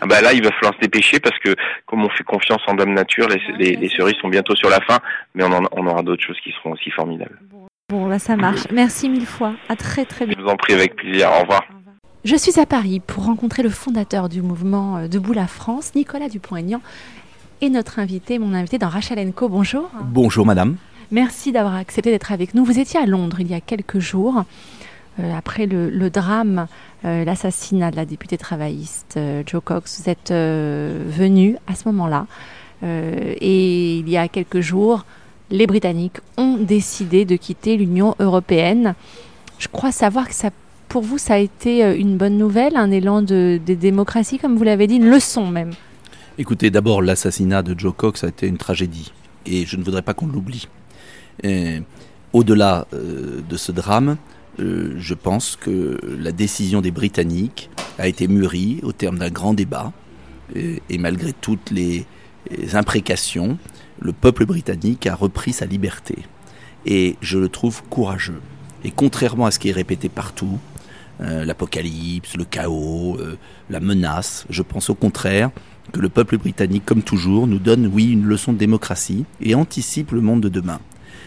Ah 0.02 0.06
bah 0.06 0.22
là, 0.22 0.32
il 0.32 0.42
va 0.42 0.50
falloir 0.52 0.72
se 0.74 0.80
dépêcher 0.80 1.20
parce 1.20 1.38
que 1.40 1.54
comme 1.84 2.02
on 2.02 2.08
fait 2.08 2.24
confiance 2.24 2.62
en 2.66 2.72
Dame 2.72 2.94
Nature, 2.94 3.28
les, 3.58 3.76
les, 3.76 3.88
cerises 3.90 4.14
sont 4.22 4.28
bientôt 4.28 4.56
sur 4.56 4.70
la 4.70 4.80
fin, 4.80 4.98
mais 5.34 5.44
on, 5.44 5.50
on 5.72 5.86
aura 5.86 6.02
d'autres 6.02 6.24
choses 6.24 6.38
qui 6.42 6.52
seront 6.52 6.72
aussi 6.72 6.90
formidables. 6.90 7.38
Bon, 7.90 8.06
là, 8.06 8.18
ça 8.18 8.36
marche. 8.36 8.62
Merci 8.72 9.10
mille 9.10 9.26
fois. 9.26 9.52
À 9.68 9.76
très 9.76 10.06
très 10.06 10.24
bientôt. 10.24 10.40
Je 10.40 10.44
vous 10.46 10.50
en 10.50 10.56
prie 10.56 10.72
avec 10.72 10.96
plaisir. 10.96 11.28
Au 11.30 11.40
revoir. 11.40 11.66
Je 12.24 12.34
suis 12.34 12.58
à 12.58 12.64
Paris 12.64 13.00
pour 13.00 13.26
rencontrer 13.26 13.62
le 13.62 13.68
fondateur 13.68 14.30
du 14.30 14.40
mouvement 14.40 15.06
Debout 15.06 15.34
la 15.34 15.46
France, 15.46 15.94
Nicolas 15.94 16.28
Dupont-Aignan, 16.28 16.80
et 17.60 17.70
notre 17.70 17.98
invité, 17.98 18.38
mon 18.38 18.54
invité 18.54 18.78
dans 18.78 18.88
Rachel 18.88 19.32
Co. 19.32 19.48
Bonjour. 19.48 19.90
Bonjour 20.04 20.46
madame. 20.46 20.76
Merci 21.10 21.52
d'avoir 21.52 21.74
accepté 21.74 22.10
d'être 22.10 22.32
avec 22.32 22.54
nous. 22.54 22.64
Vous 22.64 22.78
étiez 22.78 23.00
à 23.00 23.06
Londres 23.06 23.40
il 23.40 23.48
y 23.48 23.54
a 23.54 23.60
quelques 23.60 23.98
jours, 23.98 24.44
euh, 25.18 25.36
après 25.36 25.66
le, 25.66 26.10
drame, 26.10 26.66
euh, 27.04 27.24
l'assassinat 27.24 27.90
de 27.90 27.96
la 27.96 28.04
députée 28.04 28.38
travailliste 28.38 29.18
Joe 29.46 29.62
Cox. 29.62 30.00
Vous 30.00 30.10
êtes 30.10 30.30
venu 30.30 31.56
à 31.66 31.74
ce 31.74 31.88
moment-là. 31.88 32.26
et 32.82 33.96
il 33.96 34.08
y 34.08 34.16
a 34.16 34.28
quelques 34.28 34.60
jours, 34.60 35.04
les 35.50 35.66
Britanniques 35.66 36.18
ont 36.36 36.56
décidé 36.56 37.24
de 37.24 37.36
quitter 37.36 37.76
l'Union 37.76 38.14
européenne. 38.20 38.94
Je 39.58 39.68
crois 39.68 39.92
savoir 39.92 40.28
que 40.28 40.34
ça 40.34 40.50
pour 40.90 41.02
vous, 41.02 41.18
ça 41.18 41.34
a 41.34 41.38
été 41.38 41.84
euh, 41.84 41.96
une 41.96 42.18
bonne 42.18 42.36
nouvelle, 42.36 42.76
un 42.76 42.90
élan 42.90 43.22
de, 43.22 43.58
démocratie, 43.64 44.38
comme 44.38 44.56
vous 44.56 44.64
l'avez 44.64 44.86
dit, 44.86 44.96
une 44.96 45.08
leçon 45.08 45.46
même 45.46 45.70
Écoutez, 46.40 46.70
d'abord, 46.70 47.02
l'assassinat 47.02 47.62
de 47.62 47.78
Joe 47.78 47.92
Cox 47.94 48.24
a 48.24 48.28
été 48.28 48.46
une 48.46 48.56
tragédie, 48.56 49.12
et 49.44 49.66
je 49.66 49.76
ne 49.76 49.84
voudrais 49.84 50.00
pas 50.00 50.14
qu'on 50.14 50.26
l'oublie. 50.26 50.68
Au-delà 52.32 52.86
euh, 52.94 53.42
de 53.46 53.56
ce 53.58 53.72
drame, 53.72 54.16
euh, 54.58 54.94
je 54.96 55.12
pense 55.12 55.54
que 55.56 56.00
la 56.02 56.32
décision 56.32 56.80
des 56.80 56.92
Britanniques 56.92 57.68
a 57.98 58.08
été 58.08 58.26
mûrie 58.26 58.80
au 58.82 58.92
terme 58.92 59.18
d'un 59.18 59.28
grand 59.28 59.52
débat, 59.52 59.92
et, 60.56 60.80
malgré 60.96 61.34
toutes 61.34 61.70
les 61.70 62.06
imprécations, 62.72 63.58
le 64.00 64.14
peuple 64.14 64.46
britannique 64.46 65.06
a 65.06 65.14
repris 65.14 65.52
sa 65.52 65.66
liberté. 65.66 66.16
Et 66.86 67.16
je 67.20 67.38
le 67.38 67.50
trouve 67.50 67.82
courageux. 67.90 68.40
Et 68.82 68.90
contrairement 68.90 69.44
à 69.44 69.50
ce 69.50 69.58
qui 69.58 69.68
est 69.68 69.72
répété 69.72 70.08
partout, 70.08 70.58
euh, 71.20 71.44
l'apocalypse, 71.44 72.34
le 72.38 72.46
chaos, 72.46 73.18
la 73.68 73.80
menace. 73.80 74.46
Je 74.48 74.62
pense 74.62 74.88
au 74.88 74.94
contraire 74.94 75.50
que 75.92 76.00
le 76.00 76.08
peuple 76.08 76.38
britannique, 76.38 76.84
comme 76.86 77.02
toujours, 77.02 77.46
nous 77.46 77.58
donne, 77.58 77.86
oui, 77.86 78.12
une 78.12 78.24
leçon 78.24 78.52
de 78.52 78.58
démocratie 78.58 79.24
et 79.40 79.54
anticipe 79.54 80.12
le 80.12 80.20
monde 80.20 80.40
de 80.40 80.48
demain. 80.48 80.80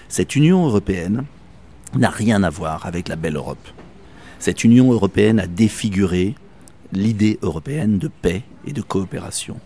Cette 0.09 0.35
Union 0.35 0.65
européenne 0.65 1.25
n'a 1.95 2.09
rien 2.09 2.43
à 2.43 2.49
voir 2.49 2.85
avec 2.85 3.07
la 3.07 3.15
belle 3.15 3.35
Europe. 3.35 3.67
Cette 4.39 4.63
Union 4.63 4.91
européenne 4.91 5.39
a 5.39 5.47
défiguré 5.47 6.35
l'idée 6.91 7.39
européenne 7.41 7.97
de 7.97 8.07
paix 8.07 8.43
et 8.65 8.73
de 8.73 8.81
coopération. 8.81 9.59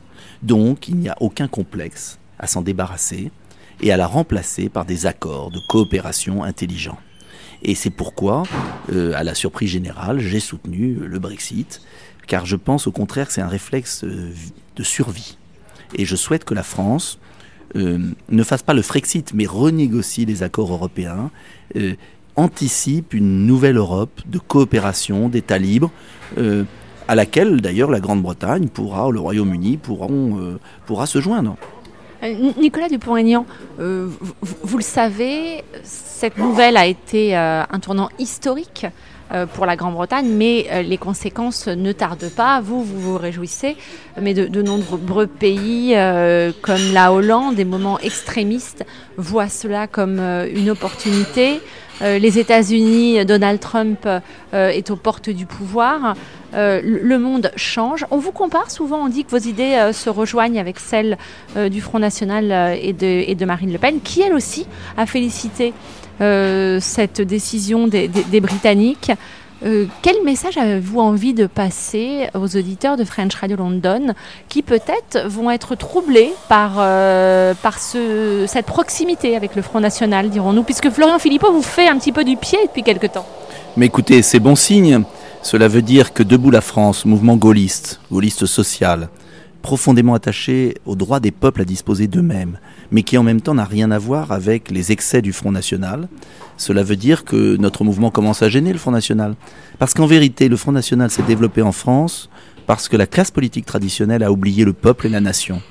Donc, 0.43 0.87
il 0.87 0.95
n'y 0.97 1.09
a 1.09 1.17
aucun 1.19 1.47
complexe 1.47 2.19
à 2.39 2.47
s'en 2.47 2.61
débarrasser 2.61 3.31
et 3.81 3.91
à 3.91 3.97
la 3.97 4.07
remplacer 4.07 4.69
par 4.69 4.85
des 4.85 5.05
accords 5.05 5.51
de 5.51 5.59
coopération 5.67 6.43
intelligents. 6.43 6.97
Et 7.63 7.75
c'est 7.75 7.89
pourquoi, 7.89 8.43
euh, 8.91 9.13
à 9.15 9.23
la 9.23 9.33
surprise 9.33 9.71
générale, 9.71 10.19
j'ai 10.19 10.39
soutenu 10.39 10.93
le 10.93 11.19
Brexit, 11.19 11.81
car 12.27 12.45
je 12.45 12.55
pense 12.55 12.87
au 12.87 12.91
contraire 12.91 13.27
que 13.27 13.33
c'est 13.33 13.41
un 13.41 13.47
réflexe 13.47 14.03
euh, 14.03 14.31
de 14.75 14.83
survie. 14.83 15.37
Et 15.95 16.05
je 16.05 16.15
souhaite 16.15 16.43
que 16.43 16.53
la 16.53 16.63
France 16.63 17.19
euh, 17.75 17.97
ne 18.29 18.43
fasse 18.43 18.61
pas 18.61 18.73
le 18.73 18.81
Frexit, 18.81 19.33
mais 19.33 19.45
renégocie 19.45 20.25
les 20.25 20.43
accords 20.43 20.71
européens, 20.71 21.31
anticipe 22.35 23.13
une 23.13 23.47
nouvelle 23.47 23.77
Europe 23.77 24.21
de 24.27 24.37
coopération, 24.37 25.27
d'États 25.27 25.57
libres, 25.57 25.91
à 27.07 27.15
laquelle 27.15 27.61
d'ailleurs 27.61 27.89
la 27.89 27.99
Grande-Bretagne 27.99 28.67
pourra, 28.67 29.09
le 29.09 29.19
Royaume-Uni 29.19 29.77
pourront, 29.77 30.57
pourra 30.85 31.07
se 31.07 31.19
joindre. 31.19 31.57
Euh, 32.23 32.51
Nicolas 32.57 32.89
Dupont-Aignan, 32.89 33.45
euh, 33.79 34.09
vous, 34.41 34.77
le 34.77 34.83
savez, 34.83 35.63
cette 35.83 36.37
nouvelle 36.37 36.77
a 36.77 36.87
été 36.87 37.37
euh, 37.37 37.63
un 37.69 37.79
tournant 37.79 38.09
historique 38.17 38.87
pour 39.53 39.65
la 39.65 39.75
Grande-Bretagne, 39.75 40.27
mais 40.27 40.83
les 40.83 40.97
conséquences 40.97 41.67
ne 41.67 41.91
tardent 41.91 42.29
pas. 42.29 42.61
Vous, 42.61 42.83
vous 42.83 42.99
vous 42.99 43.17
réjouissez, 43.17 43.75
mais 44.21 44.33
de, 44.33 44.61
nombreux 44.61 45.27
pays 45.27 45.95
comme 46.61 46.93
la 46.93 47.11
Hollande, 47.11 47.55
des 47.55 47.65
moments 47.65 47.99
extrémistes, 47.99 48.85
voient 49.17 49.49
cela 49.49 49.87
comme 49.87 50.19
une 50.19 50.69
opportunité. 50.69 51.59
les 52.01 52.39
États-Unis, 52.39 53.25
Donald 53.25 53.59
Trump 53.59 54.07
est 54.53 54.91
aux 54.91 54.95
portes 54.95 55.29
du 55.29 55.45
pouvoir. 55.45 56.15
Euh, 56.53 56.81
le 56.83 57.19
monde 57.19 57.51
change. 57.55 58.05
On 58.09 58.17
vous 58.17 58.31
compare 58.31 58.71
souvent, 58.71 59.03
on 59.03 59.09
dit 59.09 59.25
que 59.25 59.31
vos 59.31 59.37
idées 59.37 59.75
euh, 59.75 59.91
se 59.91 60.09
rejoignent 60.09 60.59
avec 60.59 60.79
celles 60.79 61.17
euh, 61.57 61.67
du 61.67 61.81
Front 61.81 61.99
National 61.99 62.77
et 62.81 62.93
de, 62.93 63.45
Marine 63.45 63.71
Le 63.71 63.77
Pen, 63.77 63.99
qui 64.01 64.21
elle 64.21 64.33
aussi 64.33 64.65
a 64.97 65.05
félicité 65.05 65.73
cette 66.19 67.21
décision 67.21 67.87
des, 67.87 68.09
Britanniques. 68.41 69.11
quel 69.61 70.23
message 70.23 70.57
avez-vous 70.57 70.99
envie 70.99 71.33
de 71.33 71.47
passer 71.47 72.29
aux 72.33 72.55
auditeurs 72.57 72.97
de 72.97 73.03
French 73.03 73.35
Radio 73.35 73.57
London 73.57 74.13
qui 74.49 74.61
peut-être 74.61 75.27
vont 75.27 75.51
être 75.51 75.75
troublés 75.75 76.31
par, 76.49 76.75
par 77.61 77.77
cette 77.77 78.65
proximité 78.65 79.35
avec 79.35 79.55
le 79.55 79.61
Front 79.61 79.79
National, 79.79 80.29
dirons-nous, 80.29 80.63
puisque 80.63 80.89
Florian 80.89 81.19
Philippot 81.19 81.51
vous 81.51 81.61
fait 81.61 81.87
un 81.87 81.97
petit 81.97 82.11
peu 82.11 82.23
du 82.23 82.37
pied 82.37 82.59
depuis 82.65 82.83
quelque 82.83 83.07
temps 83.07 83.27
Mais 83.75 83.87
écoutez, 83.87 84.21
c'est 84.21 84.39
bon 84.39 84.55
signe. 84.55 85.03
Cela 85.41 85.67
veut 85.67 85.81
dire 85.81 86.13
que 86.13 86.23
Debout 86.23 86.51
la 86.51 86.61
France, 86.61 87.05
mouvement 87.05 87.37
gaulliste, 87.37 87.99
gaulliste 88.11 88.45
social, 88.45 89.07
profondément 89.61 90.13
attaché 90.13 90.75
au 90.85 90.95
droit 90.95 91.19
des 91.19 91.31
peuples 91.31 91.61
à 91.61 91.65
disposer 91.65 92.07
d'eux-mêmes, 92.07 92.59
mais 92.91 93.03
qui 93.03 93.17
en 93.17 93.23
même 93.23 93.41
temps 93.41 93.53
n'a 93.53 93.65
rien 93.65 93.91
à 93.91 93.99
voir 93.99 94.31
avec 94.31 94.71
les 94.71 94.91
excès 94.91 95.21
du 95.21 95.33
Front 95.33 95.51
National. 95.51 96.07
Cela 96.57 96.83
veut 96.83 96.95
dire 96.95 97.25
que 97.25 97.57
notre 97.57 97.83
mouvement 97.83 98.11
commence 98.11 98.41
à 98.41 98.49
gêner 98.49 98.73
le 98.73 98.79
Front 98.79 98.91
National. 98.91 99.35
Parce 99.79 99.93
qu'en 99.93 100.07
vérité, 100.07 100.47
le 100.49 100.57
Front 100.57 100.71
National 100.71 101.11
s'est 101.11 101.23
développé 101.23 101.61
en 101.61 101.71
France 101.71 102.29
parce 102.65 102.89
que 102.89 102.97
la 102.97 103.07
classe 103.07 103.31
politique 103.31 103.65
traditionnelle 103.65 104.23
a 104.23 104.31
oublié 104.31 104.65
le 104.65 104.73
peuple 104.73 105.07
et 105.07 105.09
la 105.09 105.21
nation. 105.21 105.61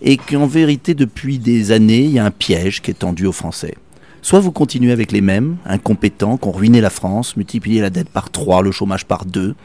Et 0.00 0.16
qu'en 0.16 0.46
vérité, 0.46 0.94
depuis 0.94 1.38
des 1.38 1.72
années, 1.72 2.04
il 2.04 2.12
y 2.12 2.18
a 2.18 2.24
un 2.24 2.30
piège 2.30 2.82
qui 2.82 2.90
est 2.90 2.94
tendu 2.94 3.26
aux 3.26 3.32
Français. 3.32 3.74
Soit 4.20 4.38
vous 4.38 4.52
continuez 4.52 4.92
avec 4.92 5.10
les 5.10 5.20
mêmes, 5.20 5.56
incompétents, 5.66 6.36
qui 6.36 6.46
ont 6.46 6.52
ruiné 6.52 6.80
la 6.80 6.90
France, 6.90 7.36
multiplié 7.36 7.80
la 7.80 7.90
dette 7.90 8.08
par 8.08 8.30
3, 8.30 8.62
le 8.62 8.70
chômage 8.70 9.04
par 9.04 9.24
2, 9.24 9.56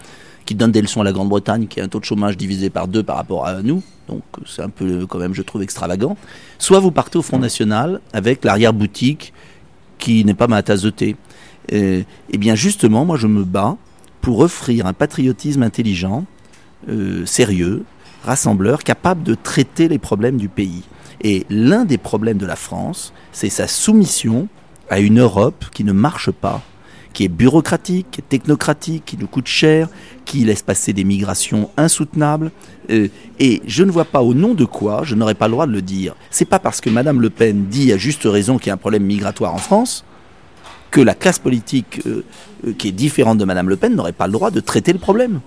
qui 0.48 0.56
donnent 0.56 0.72
des 0.72 0.82
leçons 0.82 1.02
à 1.02 1.04
la 1.04 1.12
Grande-Bretagne, 1.12 1.68
qui 1.68 1.80
a 1.80 1.84
un 1.84 1.90
taux 1.90 2.00
de 2.00 2.06
chômage 2.06 2.38
divisé 2.38 2.72
par 2.72 2.88
2 2.88 3.04
par 3.04 3.18
rapport 3.18 3.46
à 3.46 3.62
nous. 3.62 3.84
Donc 4.08 4.24
c'est 4.48 4.64
un 4.64 4.70
peu 4.70 5.06
quand 5.06 5.20
même, 5.20 5.36
je 5.36 5.44
trouve, 5.44 5.62
extravagant. 5.62 6.18
Soit 6.58 6.80
vous 6.80 6.92
partez 6.92 7.20
au 7.20 7.22
Front 7.22 7.38
National 7.38 8.00
avec 8.14 8.44
l'arrière-boutique 8.46 9.34
qui 10.00 10.24
n'est 10.24 10.34
pas 10.34 10.48
ma 10.48 10.64
tasse 10.64 10.82
de 10.82 10.90
thé. 10.90 11.16
et 11.70 12.06
eh 12.32 12.38
bien 12.38 12.56
justement, 12.56 13.04
moi 13.06 13.18
je 13.18 13.28
me 13.28 13.44
bats 13.44 13.78
pour 14.22 14.40
offrir 14.40 14.86
un 14.86 14.94
patriotisme 14.94 15.64
intelligent, 15.64 16.26
euh, 16.90 17.26
sérieux, 17.26 17.84
rassembleur, 18.24 18.84
capable 18.84 19.24
de 19.24 19.36
traiter 19.36 19.88
les 19.90 20.00
problèmes 20.00 20.38
du 20.38 20.50
pays. 20.50 20.84
Et 21.22 21.46
l'un 21.50 21.84
des 21.84 21.98
problèmes 21.98 22.38
de 22.38 22.46
la 22.46 22.56
France, 22.56 23.14
c'est 23.34 23.50
sa 23.50 23.68
soumission 23.68 24.48
à 24.90 25.00
une 25.00 25.20
Europe 25.20 25.66
qui 25.74 25.84
ne 25.84 25.92
marche 25.92 26.32
pas, 26.32 26.62
qui 27.14 27.26
est 27.26 27.30
bureaucratique, 27.30 28.22
technocratique, 28.30 29.04
qui 29.06 29.18
nous 29.18 29.28
coûte 29.28 29.48
cher, 29.48 29.88
qui 30.26 30.44
laisse 30.44 30.62
passer 30.62 30.94
des 30.94 31.04
migrations 31.04 31.70
insoutenables. 31.78 32.52
Euh, 32.90 33.08
et 33.40 33.62
je 33.66 33.84
ne 33.84 33.92
vois 33.92 34.06
pas 34.06 34.22
au 34.22 34.34
nom 34.34 34.54
de 34.54 34.66
quoi 34.66 35.02
je 35.04 35.16
n'aurais 35.16 35.36
pas 35.36 35.48
le 35.48 35.54
droit 35.54 35.68
de 35.68 35.72
le 35.72 35.82
dire. 35.82 36.16
C'est 36.30 36.46
pas 36.46 36.60
parce 36.60 36.82
que 36.82 36.90
Madame 36.90 37.22
Le 37.22 37.30
Pen 37.30 37.66
dit 37.66 37.92
à 37.92 37.98
juste 37.98 38.24
raison 38.26 38.58
qu'il 38.58 38.68
y 38.68 38.72
a 38.72 38.74
un 38.74 38.78
problème 38.78 39.04
migratoire 39.04 39.54
en 39.54 39.60
France 39.60 40.04
que 40.92 41.02
la 41.02 41.14
classe 41.14 41.40
politique 41.40 42.02
euh, 42.06 42.24
euh, 42.66 42.74
qui 42.74 42.88
est 42.88 42.94
différente 42.94 43.38
de 43.38 43.46
Madame 43.46 43.70
Le 43.70 43.76
Pen 43.76 43.96
n'aurait 43.96 44.14
pas 44.14 44.28
le 44.28 44.34
droit 44.34 44.52
de 44.52 44.60
traiter 44.60 44.94
le 44.94 45.00
problème. 45.00 45.42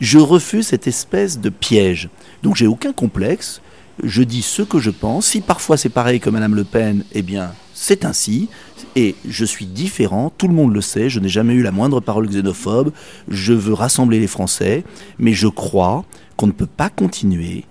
Je 0.00 0.18
refuse 0.18 0.68
cette 0.68 0.86
espèce 0.86 1.38
de 1.38 1.50
piège. 1.50 2.08
Donc 2.42 2.56
j'ai 2.56 2.66
aucun 2.66 2.92
complexe 2.92 3.60
je 4.02 4.22
dis 4.22 4.42
ce 4.42 4.62
que 4.62 4.78
je 4.78 4.90
pense. 4.90 5.26
Si 5.26 5.40
parfois 5.40 5.76
c'est 5.76 5.88
pareil 5.88 6.20
que 6.20 6.30
Madame 6.30 6.54
Le 6.54 6.64
Pen, 6.64 7.04
eh 7.12 7.22
bien 7.22 7.52
c'est 7.76 8.06
ainsi. 8.06 8.48
Et 8.96 9.14
je 9.28 9.44
suis 9.44 9.66
différent, 9.66 10.32
tout 10.36 10.48
le 10.48 10.54
monde 10.54 10.72
le 10.72 10.80
sait, 10.80 11.10
je 11.10 11.20
n'ai 11.20 11.28
jamais 11.28 11.52
eu 11.52 11.62
la 11.62 11.70
moindre 11.70 12.00
parole 12.00 12.26
xénophobe, 12.26 12.90
je 13.28 13.52
veux 13.52 13.74
rassembler 13.74 14.18
les 14.18 14.26
Français, 14.26 14.82
mais 15.18 15.34
je 15.34 15.46
crois 15.46 16.04
qu'on 16.36 16.46
ne 16.46 16.52
peut 16.52 16.66
pas 16.66 16.88
continuer 16.88 17.64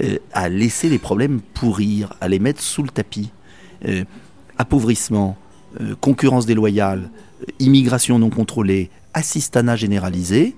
euh, 0.00 0.16
à 0.32 0.48
laisser 0.48 0.88
les 0.88 0.98
problèmes 0.98 1.40
pourrir, 1.52 2.14
à 2.22 2.28
les 2.28 2.38
mettre 2.38 2.62
sous 2.62 2.82
le 2.82 2.88
tapis. 2.88 3.30
Euh, 3.86 4.04
appauvrissement, 4.56 5.36
euh, 5.80 5.94
concurrence 6.00 6.46
déloyale, 6.46 7.10
immigration 7.58 8.18
non 8.18 8.30
contrôlée, 8.30 8.90
assistanat 9.12 9.76
généralisé, 9.76 10.56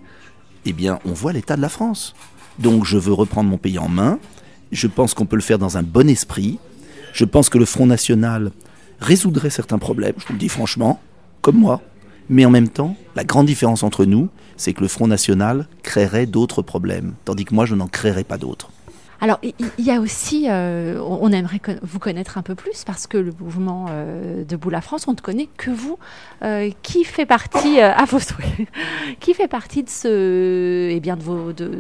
eh 0.65 0.73
bien 0.73 1.01
on 1.05 1.13
voit 1.13 1.33
l'état 1.33 1.57
de 1.57 1.63
la 1.63 1.69
France. 1.69 2.15
Donc 2.61 2.85
je 2.85 2.99
veux 2.99 3.13
reprendre 3.13 3.51
mon 3.51 3.59
pays 3.59 3.79
en 3.79 3.89
main, 3.89 4.21
je 4.71 4.87
pense 4.87 5.13
qu'on 5.15 5.27
peut 5.27 5.37
le 5.37 5.43
faire 5.43 5.59
dans 5.59 5.77
un 5.77 5.83
bon 5.83 6.09
esprit. 6.09 6.59
Je 7.13 7.27
pense 7.27 7.51
que 7.51 7.59
le 7.59 7.67
Front 7.67 7.85
National 7.85 8.53
résoudrait 9.03 9.51
certains 9.51 9.79
problèmes, 9.79 10.15
je 10.19 10.27
vous 10.27 10.33
le 10.33 10.39
dis 10.39 10.49
franchement, 10.49 11.01
comme 11.41 11.57
moi. 11.57 11.83
Mais 12.29 12.45
en 12.47 12.51
même 12.51 12.69
temps, 12.69 12.97
la 13.17 13.25
grande 13.25 13.47
différence 13.47 13.83
entre 13.83 14.05
nous, 14.05 14.29
c'est 14.57 14.73
que 14.73 14.81
le 14.81 14.89
Front 14.89 15.09
National 15.09 15.67
créerait 15.83 16.27
d'autres 16.27 16.63
problèmes, 16.63 17.15
tandis 17.25 17.45
que 17.45 17.55
moi, 17.55 17.67
je 17.67 17.75
n'en 17.75 17.89
créerai 17.89 18.25
pas 18.25 18.39
d'autres. 18.39 18.71
Alors, 19.23 19.39
il 19.45 19.55
y, 19.79 19.93
a 19.93 20.01
aussi, 20.01 20.47
euh, 20.49 21.01
on 21.01 21.31
aimerait 21.31 21.61
vous 21.83 22.01
connaître 22.01 22.39
un 22.39 22.43
peu 22.43 22.57
plus 22.57 22.83
parce 22.85 23.07
que 23.07 23.17
le 23.17 23.33
mouvement 23.39 23.87
euh, 23.89 24.43
Debout 24.43 24.69
la 24.69 24.81
France, 24.81 25.07
on 25.07 25.13
ne 25.13 25.17
connaît 25.17 25.49
que 25.57 25.71
vous. 25.71 25.97
Euh, 26.43 26.71
qui 26.83 27.05
fait 27.05 27.25
partie, 27.25 27.81
à 27.81 28.05
vos 28.05 28.19
qui 29.21 29.33
fait 29.35 29.47
partie 29.47 29.85
de 29.85 29.89
ce, 29.89 30.89
eh 30.91 30.99
bien, 30.99 31.17
de 31.17 31.23
vos, 31.23 31.53
de, 31.53 31.71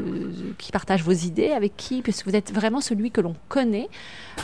qui 0.56 0.70
partage 0.70 1.02
vos 1.02 1.10
idées, 1.10 1.50
avec 1.50 1.76
qui, 1.76 2.00
puisque 2.00 2.28
vous 2.28 2.36
êtes 2.36 2.54
vraiment 2.54 2.80
celui 2.80 3.10
que 3.10 3.20
l'on 3.20 3.34
connaît. 3.48 3.88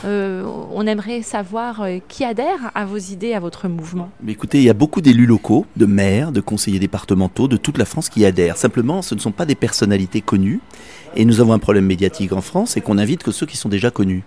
On 0.03 0.87
aimerait 0.87 1.21
savoir 1.21 1.85
qui 2.07 2.23
adhère 2.23 2.71
à 2.75 2.85
vos 2.85 2.97
idées, 2.97 3.33
à 3.33 3.39
votre 3.39 3.67
mouvement. 3.67 4.09
Mais 4.23 4.31
écoutez, 4.31 4.59
il 4.59 4.63
y 4.63 4.69
a 4.69 4.73
beaucoup 4.73 5.01
d'élus 5.01 5.25
locaux, 5.25 5.65
de 5.75 5.85
maires, 5.85 6.31
de 6.31 6.41
conseillers 6.41 6.79
départementaux 6.79 7.47
de 7.47 7.57
toute 7.57 7.77
la 7.77 7.85
France 7.85 8.09
qui 8.09 8.25
adhèrent. 8.25 8.57
Simplement, 8.57 9.01
ce 9.01 9.15
ne 9.15 9.19
sont 9.19 9.31
pas 9.31 9.45
des 9.45 9.55
personnalités 9.55 10.21
connues. 10.21 10.59
Et 11.15 11.25
nous 11.25 11.41
avons 11.41 11.53
un 11.53 11.59
problème 11.59 11.85
médiatique 11.85 12.33
en 12.33 12.41
France, 12.41 12.71
c'est 12.71 12.81
qu'on 12.81 12.97
invite 12.97 13.23
que 13.23 13.31
ceux 13.31 13.45
qui 13.45 13.57
sont 13.57 13.69
déjà 13.69 13.91
connus. 13.91 14.23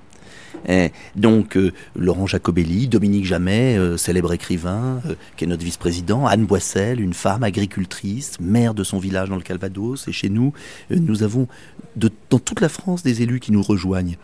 Et 0.68 0.92
donc 1.16 1.56
euh, 1.56 1.72
Laurent 1.96 2.26
Jacobelli, 2.26 2.86
Dominique 2.88 3.30
euh, 3.32 3.96
célèbre 3.96 4.32
écrivain, 4.32 5.00
euh, 5.06 5.14
qui 5.36 5.44
est 5.44 5.46
notre 5.46 5.64
vice-président, 5.64 6.26
Anne 6.26 6.44
Boissel, 6.44 7.00
une 7.00 7.14
femme 7.14 7.42
agricultrice, 7.42 8.38
maire 8.40 8.74
de 8.74 8.84
son 8.84 8.98
village 8.98 9.28
dans 9.28 9.36
le 9.36 9.42
Calvados, 9.42 10.06
et 10.08 10.12
chez 10.12 10.28
nous, 10.28 10.52
nous 10.90 11.22
avons 11.22 11.48
dans 11.96 12.38
toute 12.38 12.60
la 12.60 12.68
France 12.68 13.02
des 13.02 13.22
élus 13.22 13.40
qui 13.40 13.52
nous 13.52 13.62
rejoignent. 13.62 14.16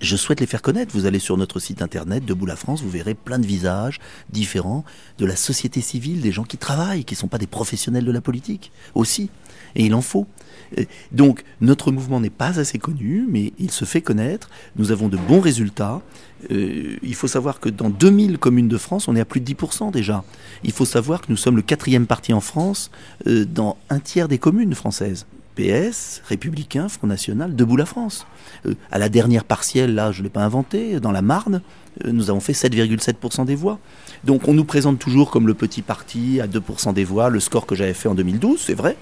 Je 0.00 0.16
souhaite 0.16 0.40
les 0.40 0.46
faire 0.46 0.62
connaître. 0.62 0.92
Vous 0.94 1.04
allez 1.04 1.18
sur 1.18 1.36
notre 1.36 1.60
site 1.60 1.82
internet 1.82 2.24
Debout 2.24 2.46
la 2.46 2.56
France, 2.56 2.82
vous 2.82 2.88
verrez 2.90 3.14
plein 3.14 3.38
de 3.38 3.46
visages 3.46 4.00
différents 4.30 4.84
de 5.18 5.26
la 5.26 5.36
société 5.36 5.82
civile, 5.82 6.22
des 6.22 6.32
gens 6.32 6.44
qui 6.44 6.56
travaillent, 6.56 7.04
qui 7.04 7.14
ne 7.14 7.18
sont 7.18 7.28
pas 7.28 7.38
des 7.38 7.46
professionnels 7.46 8.04
de 8.04 8.12
la 8.12 8.22
politique 8.22 8.72
aussi. 8.94 9.28
Et 9.74 9.84
il 9.84 9.94
en 9.94 10.00
faut. 10.00 10.26
Donc 11.12 11.44
notre 11.60 11.92
mouvement 11.92 12.20
n'est 12.20 12.30
pas 12.30 12.58
assez 12.58 12.78
connu, 12.78 13.26
mais 13.28 13.52
il 13.58 13.70
se 13.70 13.84
fait 13.84 14.00
connaître. 14.00 14.48
Nous 14.76 14.90
avons 14.90 15.08
de 15.08 15.18
bons 15.18 15.40
résultats. 15.40 16.00
Euh, 16.50 16.96
il 17.02 17.14
faut 17.14 17.28
savoir 17.28 17.60
que 17.60 17.68
dans 17.68 17.90
2000 17.90 18.38
communes 18.38 18.68
de 18.68 18.78
France, 18.78 19.06
on 19.06 19.14
est 19.16 19.20
à 19.20 19.26
plus 19.26 19.40
de 19.40 19.52
10% 19.52 19.92
déjà. 19.92 20.24
Il 20.64 20.72
faut 20.72 20.86
savoir 20.86 21.20
que 21.20 21.26
nous 21.28 21.36
sommes 21.36 21.56
le 21.56 21.62
quatrième 21.62 22.06
parti 22.06 22.32
en 22.32 22.40
France 22.40 22.90
euh, 23.26 23.44
dans 23.44 23.76
un 23.90 24.00
tiers 24.00 24.28
des 24.28 24.38
communes 24.38 24.74
françaises. 24.74 25.26
PS, 25.56 26.22
Républicain, 26.26 26.88
Front 26.88 27.06
National, 27.06 27.54
Debout 27.54 27.76
la 27.76 27.86
France. 27.86 28.26
Euh, 28.66 28.74
à 28.90 28.98
la 28.98 29.08
dernière 29.08 29.44
partielle, 29.44 29.94
là, 29.94 30.12
je 30.12 30.20
ne 30.20 30.24
l'ai 30.24 30.30
pas 30.30 30.44
inventé, 30.44 31.00
dans 31.00 31.12
la 31.12 31.22
Marne, 31.22 31.62
nous 32.04 32.30
avons 32.30 32.40
fait 32.40 32.52
7,7% 32.52 33.44
des 33.44 33.54
voix. 33.54 33.78
Donc 34.24 34.48
on 34.48 34.54
nous 34.54 34.64
présente 34.64 34.98
toujours 34.98 35.30
comme 35.30 35.46
le 35.46 35.54
petit 35.54 35.82
parti 35.82 36.40
à 36.40 36.46
2% 36.46 36.92
des 36.94 37.04
voix, 37.04 37.30
le 37.30 37.40
score 37.40 37.66
que 37.66 37.74
j'avais 37.74 37.94
fait 37.94 38.08
en 38.08 38.14
2012, 38.14 38.60
c'est 38.60 38.74
vrai 38.74 38.96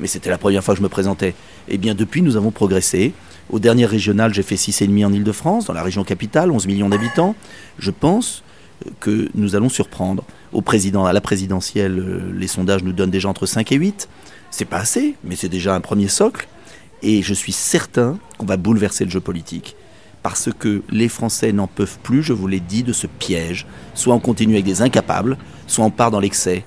mais 0.00 0.06
c'était 0.06 0.30
la 0.30 0.38
première 0.38 0.62
fois 0.62 0.74
que 0.74 0.78
je 0.78 0.82
me 0.82 0.88
présentais. 0.88 1.34
Eh 1.68 1.78
bien, 1.78 1.94
depuis, 1.94 2.22
nous 2.22 2.36
avons 2.36 2.50
progressé. 2.50 3.12
Au 3.50 3.58
dernier 3.58 3.86
régional, 3.86 4.32
j'ai 4.34 4.42
fait 4.42 4.56
6,5 4.56 5.06
en 5.06 5.12
Ile-de-France, 5.12 5.66
dans 5.66 5.72
la 5.72 5.82
région 5.82 6.04
capitale, 6.04 6.50
11 6.50 6.66
millions 6.66 6.88
d'habitants. 6.88 7.34
Je 7.78 7.90
pense 7.90 8.42
que 9.00 9.28
nous 9.34 9.56
allons 9.56 9.68
surprendre. 9.68 10.24
Au 10.52 10.62
président, 10.62 11.04
à 11.04 11.12
la 11.12 11.20
présidentielle, 11.20 11.98
euh, 11.98 12.32
les 12.32 12.46
sondages 12.46 12.84
nous 12.84 12.92
donnent 12.92 13.10
déjà 13.10 13.28
entre 13.28 13.46
5 13.46 13.72
et 13.72 13.76
8. 13.76 14.08
C'est 14.50 14.64
pas 14.64 14.78
assez, 14.78 15.14
mais 15.24 15.36
c'est 15.36 15.48
déjà 15.48 15.74
un 15.74 15.80
premier 15.80 16.08
socle. 16.08 16.48
Et 17.02 17.22
je 17.22 17.34
suis 17.34 17.52
certain 17.52 18.18
qu'on 18.38 18.46
va 18.46 18.56
bouleverser 18.56 19.04
le 19.04 19.10
jeu 19.10 19.20
politique. 19.20 19.76
Parce 20.22 20.50
que 20.52 20.82
les 20.90 21.08
Français 21.08 21.52
n'en 21.52 21.68
peuvent 21.68 21.98
plus, 22.02 22.22
je 22.22 22.32
vous 22.32 22.48
l'ai 22.48 22.60
dit, 22.60 22.82
de 22.82 22.92
ce 22.92 23.06
piège. 23.06 23.66
Soit 23.94 24.14
on 24.14 24.20
continue 24.20 24.54
avec 24.54 24.64
des 24.64 24.82
incapables, 24.82 25.38
soit 25.66 25.84
on 25.84 25.90
part 25.90 26.10
dans 26.10 26.20
l'excès. 26.20 26.64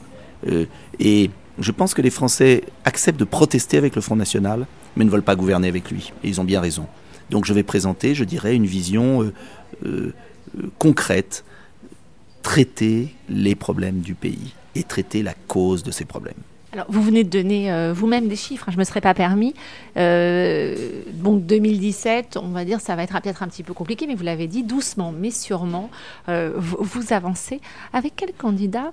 Euh, 0.48 0.66
et 1.00 1.30
je 1.60 1.72
pense 1.72 1.94
que 1.94 2.02
les 2.02 2.10
Français 2.10 2.64
acceptent 2.86 3.20
de 3.20 3.26
protester 3.26 3.78
avec 3.78 3.96
le 3.96 4.02
Front 4.02 4.16
National, 4.16 4.66
mais 4.96 5.04
ne 5.04 5.10
veulent 5.10 5.22
pas 5.22 5.36
gouverner 5.36 5.68
avec 5.68 5.92
lui. 5.92 6.14
Et 6.24 6.30
ils 6.30 6.40
ont 6.40 6.46
bien 6.46 6.62
raison. 6.62 6.88
Donc 7.30 7.46
je 7.46 7.54
vais 7.54 7.64
présenter, 7.64 8.16
je 8.16 8.24
dirais, 8.24 8.56
une 8.56 8.66
vision 8.66 9.24
euh, 9.24 9.34
euh, 9.86 10.14
concrète, 10.80 11.44
traiter 12.44 13.14
les 13.30 13.56
problèmes 13.56 14.00
du 14.00 14.16
pays 14.16 14.54
et 14.76 14.84
traiter 14.84 15.24
la 15.24 15.34
cause 15.48 15.84
de 15.84 15.92
ces 15.92 16.06
problèmes. 16.06 16.34
Alors, 16.74 16.86
vous 16.90 17.02
venez 17.02 17.24
de 17.24 17.30
donner 17.30 17.72
euh, 17.72 17.92
vous-même 17.94 18.28
des 18.28 18.36
chiffres, 18.36 18.66
hein, 18.68 18.72
je 18.72 18.78
ne 18.78 18.80
me 18.80 18.86
serais 18.86 19.02
pas 19.02 19.14
permis. 19.14 19.54
donc 19.96 21.46
2017, 21.46 22.38
on 22.38 22.50
va 22.50 22.66
dire, 22.66 22.80
ça 22.80 22.96
va 22.96 23.04
être 23.04 23.20
peut-être 23.22 23.44
un 23.44 23.48
petit 23.48 23.64
peu 23.64 23.74
compliqué, 23.74 24.08
mais 24.08 24.16
vous 24.16 24.24
l'avez 24.24 24.48
dit, 24.48 24.64
doucement, 24.64 25.12
mais 25.12 25.32
sûrement, 25.32 25.90
vous, 26.28 26.78
vous, 26.80 27.14
avancez. 27.14 27.60
Avec 27.94 28.14
quel 28.16 28.34
candidat 28.34 28.92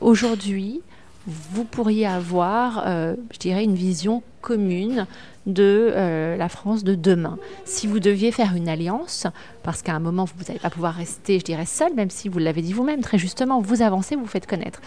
aujourd'hui 0.00 0.80
vous 1.26 1.64
pourriez 1.64 2.06
avoir, 2.06 2.84
euh, 2.86 3.14
je 3.32 3.38
dirais, 3.38 3.64
une 3.64 3.74
vision 3.74 4.22
commune 4.40 5.06
de 5.46 5.90
euh, 5.94 6.36
la 6.36 6.48
France 6.48 6.84
de 6.84 6.94
demain? 6.94 7.38
Si 7.64 7.86
vous 7.86 8.00
deviez 8.00 8.32
faire 8.32 8.54
une 8.56 8.68
alliance, 8.68 9.26
parce 9.62 9.82
qu'à 9.82 9.94
un 9.94 10.00
moment, 10.00 10.24
vous 10.24 10.44
n'allez 10.46 10.58
pas 10.58 10.70
pouvoir 10.70 10.94
rester, 10.94 11.38
je 11.38 11.44
dirais, 11.44 11.66
seul, 11.66 11.94
même 11.94 12.10
si 12.10 12.28
vous 12.28 12.38
l'avez 12.38 12.62
dit 12.62 12.72
vous-même, 12.72 13.00
très 13.00 13.18
justement, 13.18 13.60
vous 13.60 13.82
avancez, 13.82 14.16
vous, 14.16 14.26
faites 14.26 14.46
connaître. 14.46 14.80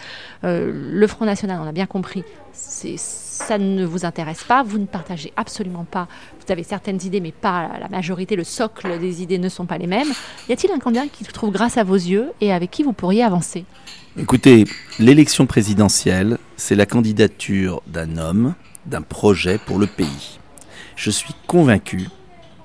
Euh, 0.44 0.70
le 0.72 1.06
Front 1.06 1.24
National, 1.24 1.60
on 1.62 1.68
a 1.68 1.72
bien 1.72 1.86
compris, 1.86 2.24
ça 2.52 3.58
ne 3.58 3.84
vous 3.84 4.04
intéresse 4.04 4.44
pas, 4.44 4.62
vous 4.62 4.78
ne 4.78 4.86
partagez 4.86 5.32
absolument 5.36 5.84
pas, 5.84 6.08
vous 6.40 6.52
avez 6.52 6.62
certaines 6.62 7.02
idées, 7.04 7.20
mais 7.20 7.32
pas 7.32 7.78
la 7.80 7.88
majorité, 7.88 8.36
le 8.36 8.44
socle 8.44 8.98
des 8.98 9.22
idées 9.22 9.38
ne 9.38 9.48
sont 9.48 9.66
pas 9.66 9.78
les 9.78 9.86
mêmes. 9.86 10.08
Y 10.48 10.52
a-t-il 10.52 10.72
un 10.72 10.78
candidat 10.78 11.06
qui 11.12 11.24
se 11.24 11.32
trouve 11.32 11.52
grâce 11.52 11.76
à 11.76 11.84
vos 11.84 11.94
yeux 11.94 12.32
et 12.40 12.52
avec 12.52 12.70
qui 12.70 12.82
vous 12.82 12.92
pourriez 12.92 13.22
avancer? 13.22 13.64
Écoutez, 14.18 14.64
l'élection 14.98 15.46
présidentielle, 15.46 16.38
c'est 16.56 16.74
la 16.74 16.86
candidature 16.86 17.82
d'un 17.86 18.16
homme, 18.16 18.54
d'un 18.86 19.02
projet 19.02 19.58
pour 19.58 19.78
le 19.78 19.86
pays. 19.86 20.38
Je 20.96 21.10
suis 21.10 21.34
convaincu 21.46 22.08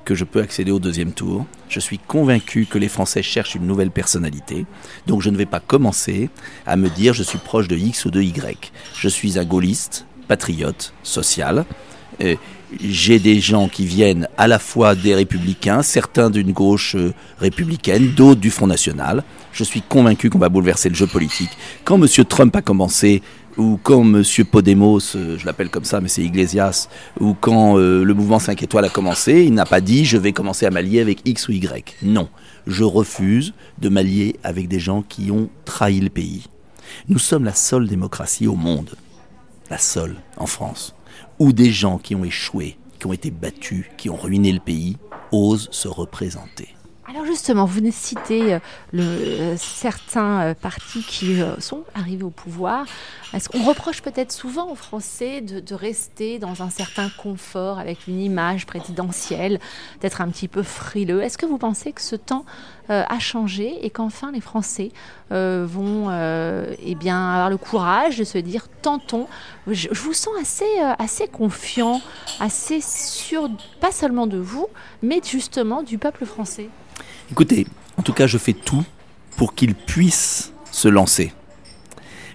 que 0.06 0.16
je 0.16 0.24
peux 0.24 0.42
accéder 0.42 0.72
au 0.72 0.80
deuxième 0.80 1.14
tour. 1.14 1.46
Je 1.70 1.80
suis 1.80 2.00
convaincu 2.00 2.66
que 2.66 2.78
les 2.78 2.88
Français 2.88 3.22
cherchent 3.22 3.56
une 3.56 3.68
nouvelle 3.68 3.92
personnalité. 3.92 4.66
Donc 5.08 5.22
je 5.22 5.30
ne 5.30 5.38
vais 5.38 5.46
pas 5.46 5.60
commencer 5.60 6.30
à 6.66 6.76
me 6.76 6.90
dire 6.90 7.14
je 7.14 7.24
suis 7.24 7.38
proche 7.38 7.68
de 7.68 7.78
X 7.78 8.06
ou 8.06 8.12
de 8.12 8.22
Y. 8.22 8.72
Je 8.96 9.08
suis 9.10 9.40
un 9.40 9.46
gaulliste, 9.46 10.06
patriote, 10.28 10.94
social. 11.04 11.66
j'ai 12.80 13.20
des 13.20 13.40
gens 13.40 13.68
qui 13.68 13.86
viennent 13.86 14.28
à 14.38 14.48
la 14.48 14.60
fois 14.60 14.96
des 14.96 15.16
républicains, 15.16 15.82
certains 15.82 16.30
d'une 16.30 16.52
gauche 16.52 16.96
euh, 16.96 17.14
républicaine, 17.40 18.12
d'autres 18.12 18.40
du 18.40 18.52
Front 18.52 18.68
National 18.68 19.24
je 19.54 19.64
suis 19.64 19.82
convaincu 19.82 20.30
qu'on 20.30 20.40
va 20.40 20.50
bouleverser 20.50 20.90
le 20.90 20.96
jeu 20.96 21.08
politique. 21.08 21.50
Quand 21.84 22.02
M. 22.02 22.08
Trump 22.26 22.56
a 22.56 22.62
commencé, 22.62 23.22
ou 23.58 23.80
quand 23.82 24.02
M. 24.02 24.24
Podemos, 24.50 25.16
euh, 25.16 25.38
je 25.38 25.46
l'appelle 25.46 25.70
comme 25.70 25.84
ça, 25.84 26.02
mais 26.02 26.08
c'est 26.08 26.24
Iglesias, 26.24 26.88
ou 27.20 27.34
quand 27.34 27.78
euh, 27.78 28.04
le 28.04 28.14
mouvement 28.14 28.40
5 28.40 28.62
étoiles 28.64 28.86
a 28.86 28.90
commencé, 28.90 29.44
il 29.44 29.54
n'a 29.54 29.66
pas 29.66 29.82
dit 29.82 30.06
je 30.06 30.18
vais 30.18 30.34
commencer 30.34 30.66
à 30.66 30.72
m'allier 30.72 31.02
avec 31.02 31.22
X 31.26 31.48
ou 31.48 31.52
Y. 31.52 31.98
Non, 32.04 32.30
je 32.68 32.84
refuse 32.84 33.54
de 33.80 33.90
m'allier 33.90 34.36
avec 34.44 34.68
des 34.68 34.80
gens 34.80 35.02
qui 35.02 35.32
ont 35.32 35.50
trahi 35.66 36.00
le 36.00 36.10
pays. 36.10 36.48
Nous 37.08 37.20
sommes 37.20 37.46
la 37.46 37.54
seule 37.54 37.88
démocratie 37.88 38.48
au 38.48 38.56
monde, 38.56 38.92
la 39.70 39.78
seule 39.78 40.16
en 40.38 40.46
France, 40.46 40.96
où 41.40 41.54
des 41.54 41.72
gens 41.72 41.98
qui 41.98 42.16
ont 42.16 42.26
échoué, 42.26 42.78
qui 43.00 43.08
ont 43.08 43.14
été 43.14 43.32
battus, 43.32 43.86
qui 43.98 44.10
ont 44.10 44.18
ruiné 44.18 44.52
le 44.52 44.60
pays, 44.60 44.98
osent 45.32 45.70
se 45.72 45.88
représenter. 45.88 46.70
Alors 47.12 47.26
justement, 47.26 47.66
vous 47.66 47.74
venez 47.74 47.92
euh, 48.32 48.60
euh, 48.96 49.56
certains 49.58 50.42
euh, 50.44 50.54
partis 50.54 51.04
qui 51.04 51.42
sont 51.60 51.84
arrivés 51.94 52.24
au 52.24 52.30
pouvoir. 52.30 52.86
Est-ce 53.34 53.50
qu'on 53.50 53.66
reproche 53.66 54.02
peut-être 54.02 54.32
souvent 54.32 54.72
aux 54.72 54.76
Français 54.76 55.42
de, 55.42 55.76
rester 55.76 56.40
dans 56.40 56.64
un 56.64 56.70
certain 56.70 57.10
confort 57.10 57.80
avec 57.80 58.08
une 58.08 58.22
image 58.22 58.66
présidentielle, 58.66 59.60
d'être 60.00 60.22
un 60.22 60.30
petit 60.30 60.48
peu 60.48 60.64
frileux? 60.64 61.22
Est-ce 61.22 61.38
que 61.38 61.46
vous 61.46 61.58
pensez 61.58 61.92
que 61.92 62.02
ce 62.02 62.16
temps 62.16 62.46
a 62.90 63.20
changé 63.20 63.86
et 63.86 63.90
qu'enfin 63.90 64.32
les 64.34 64.42
Français 64.42 64.92
vont 65.30 66.10
eh 66.12 66.96
bien, 66.96 67.32
avoir 67.32 67.50
le 67.50 67.58
courage 67.58 68.18
de 68.18 68.26
se 68.26 68.38
dire 68.38 68.68
tentons? 68.82 69.28
Je, 69.68 69.88
je 69.92 70.02
vous 70.02 70.14
sens 70.14 70.34
assez, 70.40 70.80
assez 71.00 71.28
confiant, 71.28 72.02
assez 72.42 72.82
sûr, 72.82 73.50
pas 73.80 73.92
seulement 73.92 74.28
de 74.28 74.38
vous, 74.38 74.68
mais 75.02 75.22
justement 75.24 75.84
du 75.84 75.98
peuple 75.98 76.26
français. 76.26 76.70
Écoutez, 77.32 77.66
en 77.98 78.02
tout 78.02 78.12
cas, 78.12 78.28
je 78.28 78.38
fais 78.38 78.52
tout 78.52 78.84
pour 79.38 79.56
qu'il 79.56 79.74
puisse 79.74 80.52
se 80.70 80.90
lancer. 80.90 81.32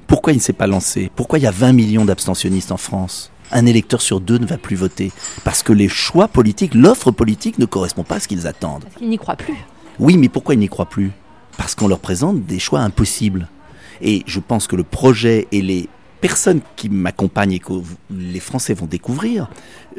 Pourquoi 0.07 0.32
il 0.32 0.36
ne 0.36 0.40
s'est 0.40 0.55
pas 0.55 0.66
lancé? 0.66 1.11
Pourquoi 1.14 1.38
il 1.38 1.42
y 1.42 1.47
a 1.47 1.51
20 1.51 1.72
millions 1.72 2.07
d'abstentionnistes 2.07 2.72
en 2.72 2.78
France? 2.78 3.30
Un 3.53 3.66
électeur 3.66 4.01
sur 4.01 4.20
deux 4.20 4.38
ne 4.38 4.47
va 4.47 4.57
plus 4.57 4.74
voter. 4.74 5.12
Parce 5.44 5.62
que 5.62 5.74
les 5.74 5.88
choix 5.88 6.28
politiques, 6.28 6.74
l'offre 6.74 7.11
politique 7.11 7.59
ne 7.59 7.66
correspond 7.66 8.05
pas 8.05 8.16
à 8.16 8.20
ce 8.20 8.28
qu'ils 8.28 8.47
attendent. 8.47 8.84
Parce 8.84 8.97
qu'ils 8.97 9.11
n'y 9.11 9.18
croient 9.18 9.36
plus. 9.36 9.55
Oui, 9.99 10.16
mais 10.16 10.30
pourquoi 10.30 10.55
ils 10.55 10.61
n'y 10.61 10.68
croient 10.68 10.88
plus? 10.88 11.12
Parce 11.59 11.74
qu'on 11.74 11.88
leur 11.88 12.01
présente 12.01 12.47
des 12.47 12.59
choix 12.59 12.80
impossibles. 12.80 13.49
Et 14.01 14.22
je 14.26 14.40
pense 14.40 14.66
que 14.66 14.76
le 14.76 14.82
projet 14.82 15.47
et 15.53 15.61
les 15.61 15.90
personnes 16.27 16.61
qui 16.74 16.89
m'accompagnent 16.89 17.53
et 17.53 17.59
que 17.61 17.72
les 18.11 18.41
Français 18.41 18.74
vont 18.74 18.87
découvrir 18.87 19.49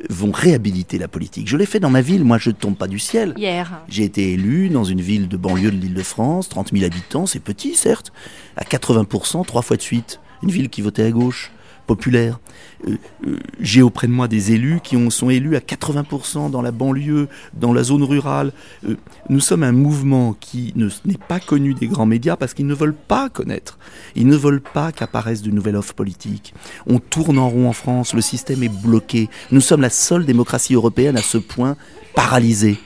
vont 0.09 0.31
réhabiliter 0.31 0.97
la 0.97 1.07
politique. 1.07 1.47
Je 1.47 1.55
l'ai 1.55 1.65
fait 1.65 1.79
dans 1.79 1.89
ma 1.89 2.01
ville, 2.01 2.25
moi 2.25 2.37
je 2.37 2.49
ne 2.49 2.55
tombe 2.55 2.75
pas 2.75 2.87
du 2.87 2.99
ciel. 2.99 3.33
Hier. 3.37 3.81
J'ai 3.87 4.03
été 4.03 4.33
élu 4.33 4.67
dans 4.67 4.83
une 4.83 4.99
ville 4.99 5.29
de 5.29 5.37
banlieue 5.37 5.71
de 5.71 5.77
l'île 5.77 5.93
de 5.93 6.03
France, 6.03 6.49
30 6.49 6.73
000 6.73 6.83
habitants, 6.83 7.27
c'est 7.27 7.39
petit 7.39 7.75
certes, 7.75 8.11
à 8.57 8.65
80%, 8.65 9.45
trois 9.45 9.61
fois 9.61 9.77
de 9.77 9.81
suite. 9.81 10.19
Une 10.43 10.51
ville 10.51 10.67
qui 10.67 10.81
votait 10.81 11.03
à 11.03 11.11
gauche. 11.11 11.51
Populaire. 11.87 12.39
Euh, 12.87 12.97
euh, 13.25 13.37
j'ai 13.59 13.81
auprès 13.81 14.05
de 14.05 14.11
moi 14.11 14.27
des 14.27 14.51
élus 14.51 14.79
qui 14.83 14.95
ont, 14.95 15.09
sont 15.09 15.31
élus 15.31 15.55
à 15.55 15.59
80% 15.59 16.51
dans 16.51 16.61
la 16.61 16.71
banlieue, 16.71 17.27
dans 17.55 17.73
la 17.73 17.81
zone 17.81 18.03
rurale. 18.03 18.51
Euh, 18.87 18.95
nous 19.29 19.39
sommes 19.39 19.63
un 19.63 19.71
mouvement 19.71 20.35
qui 20.39 20.73
n'est 20.75 21.17
pas 21.27 21.39
connu 21.39 21.73
des 21.73 21.87
grands 21.87 22.05
médias 22.05 22.35
parce 22.35 22.53
qu'ils 22.53 22.67
ne 22.67 22.75
veulent 22.75 22.93
pas 22.93 23.29
connaître. 23.29 23.79
Ils 24.15 24.27
ne 24.27 24.35
veulent 24.35 24.61
pas 24.61 24.91
qu'apparaisse 24.91 25.41
de 25.41 25.49
nouvelles 25.49 25.77
offres 25.77 25.95
politiques. 25.95 26.53
On 26.85 26.99
tourne 26.99 27.39
en 27.39 27.49
rond 27.49 27.67
en 27.67 27.73
France, 27.73 28.13
le 28.13 28.21
système 28.21 28.61
est 28.61 28.83
bloqué. 28.83 29.29
Nous 29.51 29.61
sommes 29.61 29.81
la 29.81 29.89
seule 29.89 30.25
démocratie 30.25 30.75
européenne 30.75 31.17
à 31.17 31.21
ce 31.21 31.39
point 31.39 31.75
paralysée. 32.13 32.77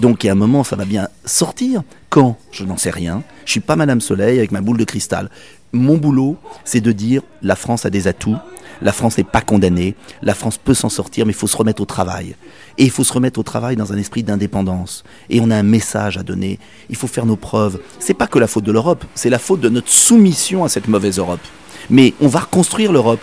Donc, 0.00 0.24
il 0.24 0.26
y 0.26 0.30
a 0.30 0.32
un 0.32 0.36
moment, 0.36 0.64
ça 0.64 0.76
va 0.76 0.84
bien 0.84 1.08
sortir. 1.24 1.82
Quand? 2.10 2.36
Je 2.50 2.64
n'en 2.64 2.76
sais 2.76 2.90
rien. 2.90 3.22
Je 3.44 3.52
suis 3.52 3.60
pas 3.60 3.76
Madame 3.76 4.00
Soleil 4.00 4.38
avec 4.38 4.50
ma 4.50 4.60
boule 4.60 4.76
de 4.76 4.84
cristal. 4.84 5.30
Mon 5.74 5.96
boulot, 5.96 6.36
c'est 6.64 6.80
de 6.80 6.92
dire 6.92 7.22
la 7.42 7.56
France 7.56 7.84
a 7.84 7.90
des 7.90 8.06
atouts. 8.06 8.36
La 8.80 8.92
France 8.92 9.18
n'est 9.18 9.24
pas 9.24 9.40
condamnée. 9.40 9.96
La 10.22 10.32
France 10.32 10.56
peut 10.56 10.72
s'en 10.72 10.88
sortir, 10.88 11.26
mais 11.26 11.32
il 11.32 11.36
faut 11.36 11.48
se 11.48 11.56
remettre 11.56 11.82
au 11.82 11.84
travail. 11.84 12.36
Et 12.78 12.84
il 12.84 12.92
faut 12.92 13.02
se 13.02 13.12
remettre 13.12 13.40
au 13.40 13.42
travail 13.42 13.74
dans 13.74 13.92
un 13.92 13.98
esprit 13.98 14.22
d'indépendance. 14.22 15.02
Et 15.30 15.40
on 15.40 15.50
a 15.50 15.56
un 15.56 15.64
message 15.64 16.16
à 16.16 16.22
donner. 16.22 16.60
Il 16.90 16.96
faut 16.96 17.08
faire 17.08 17.26
nos 17.26 17.34
preuves. 17.34 17.80
C'est 17.98 18.14
pas 18.14 18.28
que 18.28 18.38
la 18.38 18.46
faute 18.46 18.62
de 18.62 18.70
l'Europe, 18.70 19.04
c'est 19.16 19.30
la 19.30 19.40
faute 19.40 19.60
de 19.60 19.68
notre 19.68 19.88
soumission 19.88 20.62
à 20.62 20.68
cette 20.68 20.86
mauvaise 20.86 21.18
Europe. 21.18 21.40
Mais 21.90 22.14
on 22.20 22.28
va 22.28 22.40
reconstruire 22.40 22.92
l'Europe. 22.92 23.20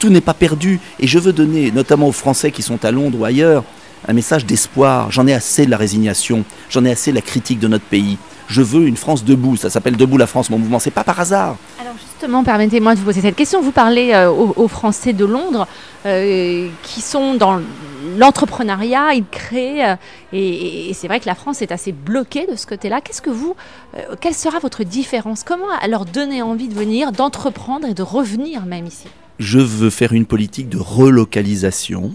Tout 0.00 0.10
n'est 0.10 0.20
pas 0.20 0.34
perdu. 0.34 0.80
Et 0.98 1.06
je 1.06 1.20
veux 1.20 1.32
donner, 1.32 1.70
notamment 1.70 2.08
aux 2.08 2.12
Français 2.12 2.50
qui 2.50 2.62
sont 2.62 2.84
à 2.84 2.90
Londres 2.90 3.20
ou 3.20 3.24
ailleurs, 3.24 3.62
un 4.08 4.12
message 4.12 4.44
d'espoir. 4.44 5.12
J'en 5.12 5.28
ai 5.28 5.34
assez 5.34 5.66
de 5.66 5.70
la 5.70 5.76
résignation, 5.76 6.44
j'en 6.68 6.84
ai 6.84 6.90
assez 6.90 7.12
de 7.12 7.16
la 7.16 7.22
critique 7.22 7.60
de 7.60 7.68
notre 7.68 7.84
pays. 7.84 8.18
Je 8.52 8.60
veux 8.60 8.86
une 8.86 8.98
France 8.98 9.24
debout. 9.24 9.56
Ça 9.56 9.70
s'appelle 9.70 9.96
Debout 9.96 10.18
la 10.18 10.26
France, 10.26 10.50
mon 10.50 10.58
mouvement. 10.58 10.78
C'est 10.78 10.90
pas 10.90 11.04
par 11.04 11.18
hasard. 11.18 11.56
Alors 11.80 11.94
justement, 11.96 12.44
permettez-moi 12.44 12.94
de 12.94 12.98
vous 12.98 13.06
poser 13.06 13.22
cette 13.22 13.34
question. 13.34 13.62
Vous 13.62 13.72
parlez 13.72 14.12
euh, 14.12 14.30
aux, 14.30 14.68
Français 14.68 15.14
de 15.14 15.24
Londres 15.24 15.66
euh, 16.04 16.68
qui 16.82 17.00
sont 17.00 17.32
dans 17.32 17.62
l'entrepreneuriat, 18.18 19.14
ils 19.14 19.24
créent, 19.24 19.92
euh, 19.92 19.96
et, 20.34 20.92
c'est 20.92 21.08
vrai 21.08 21.18
que 21.18 21.24
la 21.24 21.34
France 21.34 21.62
est 21.62 21.72
assez 21.72 21.92
bloquée 21.92 22.46
de 22.46 22.54
ce 22.54 22.66
côté-là. 22.66 23.00
Qu'est-ce 23.00 23.22
que 23.22 23.30
vous, 23.30 23.56
quelle 24.20 24.34
sera 24.34 24.58
votre 24.58 24.84
différence? 24.84 25.44
Comment 25.44 25.68
leur 25.88 26.04
donner 26.04 26.42
envie 26.42 26.68
de 26.68 26.74
venir, 26.74 27.12
d'entreprendre 27.12 27.88
et 27.88 27.94
de 27.94 28.02
revenir 28.02 28.66
même 28.66 28.84
ici? 28.84 29.06
Je 29.38 29.60
veux 29.60 29.88
faire 29.88 30.12
une 30.12 30.26
politique 30.26 30.68
de 30.68 30.78
relocalisation 30.78 32.12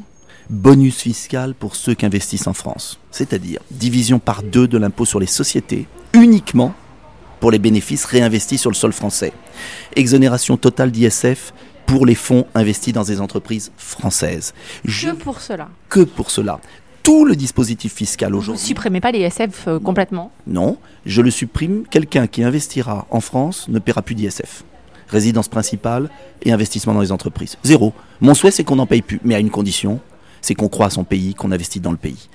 bonus 0.52 0.98
fiscal 0.98 1.56
pour 1.56 1.76
ceux 1.76 1.96
qui 1.96 2.06
investissent 2.06 2.48
en 2.48 2.54
France, 2.54 3.00
c'est-à-dire 3.12 3.60
division 3.72 4.20
par 4.20 4.44
deux 4.44 4.68
de 4.68 4.78
l'impôt 4.78 5.06
sur 5.06 5.20
les 5.20 5.26
sociétés, 5.26 5.88
uniquement 6.22 6.74
pour 7.40 7.52
les 7.52 7.60
bénéfices 7.60 8.06
réinvestis 8.06 8.58
sur 8.58 8.70
le 8.70 8.76
sol 8.76 8.94
français. 8.94 9.32
Exonération 9.96 10.58
totale 10.58 10.92
d'ISF 10.92 11.54
pour 11.86 12.06
les 12.06 12.16
fonds 12.16 12.46
investis 12.56 12.94
dans 12.94 13.04
des 13.04 13.22
entreprises 13.22 13.72
françaises. 13.78 14.54
que 14.86 15.12
pour 15.14 15.42
cela. 15.42 15.70
Que 15.90 16.02
pour 16.02 16.32
cela. 16.32 16.60
Tout 17.04 17.24
le 17.24 17.36
dispositif 17.36 17.94
fiscal 17.94 18.36
aujourd'hui. 18.36 18.60
Vous 18.60 18.64
ne 18.64 18.68
supprimez 18.68 19.00
pas 19.00 19.12
l'ISF 19.12 19.68
euh, 19.68 19.80
complètement 19.80 20.32
Non, 20.46 20.78
je 21.06 21.22
le 21.22 21.32
supprime. 21.32 21.84
Quelqu'un 21.90 22.28
qui 22.28 22.44
investira 22.44 23.08
en 23.10 23.22
France 23.22 23.68
ne 23.70 23.80
paiera 23.80 24.02
plus 24.02 24.16
d'ISF. 24.16 24.64
Résidence 25.08 25.48
principale 25.48 26.10
et 26.44 26.52
investissement 26.52 26.94
dans 26.94 27.00
les 27.00 27.14
entreprises. 27.14 27.58
Zéro. 27.64 27.94
Mon 28.20 28.34
souhait, 28.34 28.52
c'est 28.52 28.66
qu'on 28.66 28.76
n'en 28.76 28.86
paye 28.86 29.02
plus, 29.02 29.22
mais 29.24 29.36
à 29.36 29.40
une 29.40 29.52
condition, 29.52 30.02
c'est 30.42 30.56
qu'on 30.56 30.70
croit 30.70 30.88
à 30.88 30.90
son 30.92 31.04
pays, 31.04 31.34
qu'on 31.34 31.52
investit 31.52 31.80
dans 31.80 31.92
le 31.92 31.98
pays. 31.98 32.30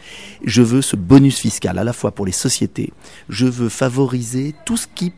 Je 0.45 0.63
veux 0.63 0.83
ce 0.83 0.97
bonus 0.97 1.39
fiscal 1.39 1.79
à 1.79 1.85
la 1.85 1.93
fois 1.93 2.13
pour 2.13 2.27
les 2.27 2.33
sociétés, 2.33 2.93
je 3.29 3.47
veux 3.47 3.69
favoriser 3.69 4.55
tout 4.65 4.77
ce 4.77 4.87
qui 4.87 5.13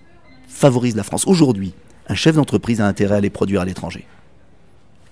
favorise 0.49 0.97
la 0.97 1.03
France. 1.03 1.27
Aujourd'hui, 1.27 1.75
un 2.09 2.15
chef 2.15 2.37
d'entreprise 2.37 2.81
a 2.81 2.87
intérêt 2.87 3.17
à 3.17 3.21
les 3.21 3.31
produire 3.31 3.61
à 3.61 3.65
l'étranger. 3.65 4.07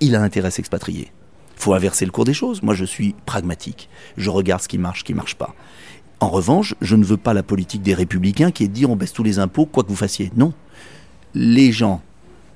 Il 0.00 0.14
a 0.14 0.22
intérêt 0.22 0.48
à 0.48 0.50
s'expatrier. 0.50 1.10
Il 1.56 1.62
faut 1.62 1.74
inverser 1.74 2.04
le 2.04 2.10
cours 2.10 2.24
des 2.24 2.34
choses. 2.34 2.62
Moi, 2.62 2.74
je 2.74 2.84
suis 2.84 3.14
pragmatique. 3.26 3.88
Je 4.16 4.30
regarde 4.30 4.62
ce 4.62 4.68
qui 4.68 4.78
marche, 4.78 5.00
ce 5.00 5.04
qui 5.04 5.14
marche 5.14 5.36
pas. 5.36 5.54
En 6.20 6.28
revanche, 6.28 6.74
je 6.80 6.96
ne 6.96 7.04
veux 7.04 7.16
pas 7.16 7.34
la 7.34 7.42
politique 7.42 7.82
des 7.82 7.94
républicains 7.94 8.52
qui 8.52 8.64
est 8.64 8.68
de 8.68 8.72
dire 8.72 8.90
on 8.90 8.96
baisse 8.96 9.12
tous 9.12 9.22
les 9.22 9.38
impôts, 9.38 9.66
quoi 9.66 9.82
que 9.82 9.88
vous 9.88 9.96
fassiez. 9.96 10.30
Non. 10.36 10.52
Les 11.34 11.72
gens 11.72 12.02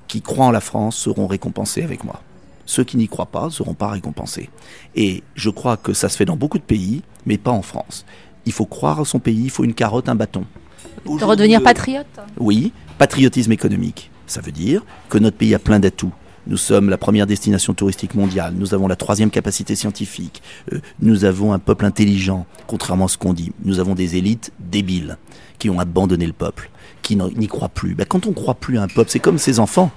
qui 0.07 0.21
croient 0.21 0.45
en 0.45 0.51
la 0.51 0.61
France 0.61 0.95
seront 0.95 1.27
récompensés 1.27 1.83
avec 1.83 2.03
moi. 2.03 2.21
Ceux 2.67 2.83
qui 2.83 2.97
n'y 2.97 3.07
croient 3.07 3.25
pas 3.25 3.45
ne 3.45 3.49
seront 3.49 3.73
pas 3.73 3.87
récompensés. 3.87 4.49
Et 4.93 5.23
je 5.35 5.49
crois 5.49 5.77
que 5.77 5.93
ça 5.93 6.09
se 6.09 6.17
fait 6.17 6.25
dans 6.25 6.35
beaucoup 6.35 6.59
de 6.59 6.63
pays, 6.63 7.01
mais 7.25 7.37
pas 7.37 7.49
en 7.49 7.61
France. 7.63 8.05
Il 8.45 8.51
faut 8.51 8.65
croire 8.65 8.99
à 8.99 9.05
son 9.05 9.19
pays, 9.19 9.45
il 9.45 9.49
faut 9.49 9.63
une 9.63 9.73
carotte, 9.73 10.09
un 10.09 10.15
bâton. 10.15 10.43
De 11.05 11.23
redevenir 11.23 11.63
patriote 11.63 12.05
Oui, 12.37 12.73
patriotisme 12.97 13.53
économique. 13.53 14.11
Ça 14.27 14.41
veut 14.41 14.51
dire 14.51 14.83
que 15.09 15.17
notre 15.17 15.37
pays 15.37 15.55
a 15.55 15.59
plein 15.59 15.79
d'atouts. 15.79 16.11
Nous 16.45 16.57
sommes 16.57 16.89
la 16.89 16.97
première 16.97 17.25
destination 17.25 17.73
touristique 17.73 18.15
mondiale, 18.15 18.53
nous 18.57 18.73
avons 18.73 18.87
la 18.87 18.95
troisième 18.95 19.29
capacité 19.29 19.75
scientifique, 19.75 20.41
euh, 20.71 20.79
nous 21.01 21.25
avons 21.25 21.51
un 21.51 21.59
peuple 21.59 21.83
intelligent, 21.83 22.45
contrairement 22.67 23.05
à 23.05 23.07
ce 23.09 23.17
qu'on 23.17 23.33
dit. 23.33 23.51
Nous 23.65 23.79
avons 23.79 23.95
des 23.95 24.15
élites 24.15 24.53
débiles 24.59 25.17
qui 25.59 25.69
ont 25.69 25.79
abandonné 25.79 26.25
le 26.25 26.33
peuple, 26.33 26.69
qui 27.01 27.17
n'y 27.17 27.47
croient 27.47 27.69
plus. 27.69 27.95
Ben, 27.95 28.05
quand 28.05 28.27
on 28.27 28.29
ne 28.29 28.35
croit 28.35 28.55
plus 28.55 28.77
à 28.77 28.83
un 28.83 28.87
peuple, 28.87 29.09
c'est 29.09 29.19
comme 29.19 29.37
ses 29.37 29.59
enfants. 29.59 29.91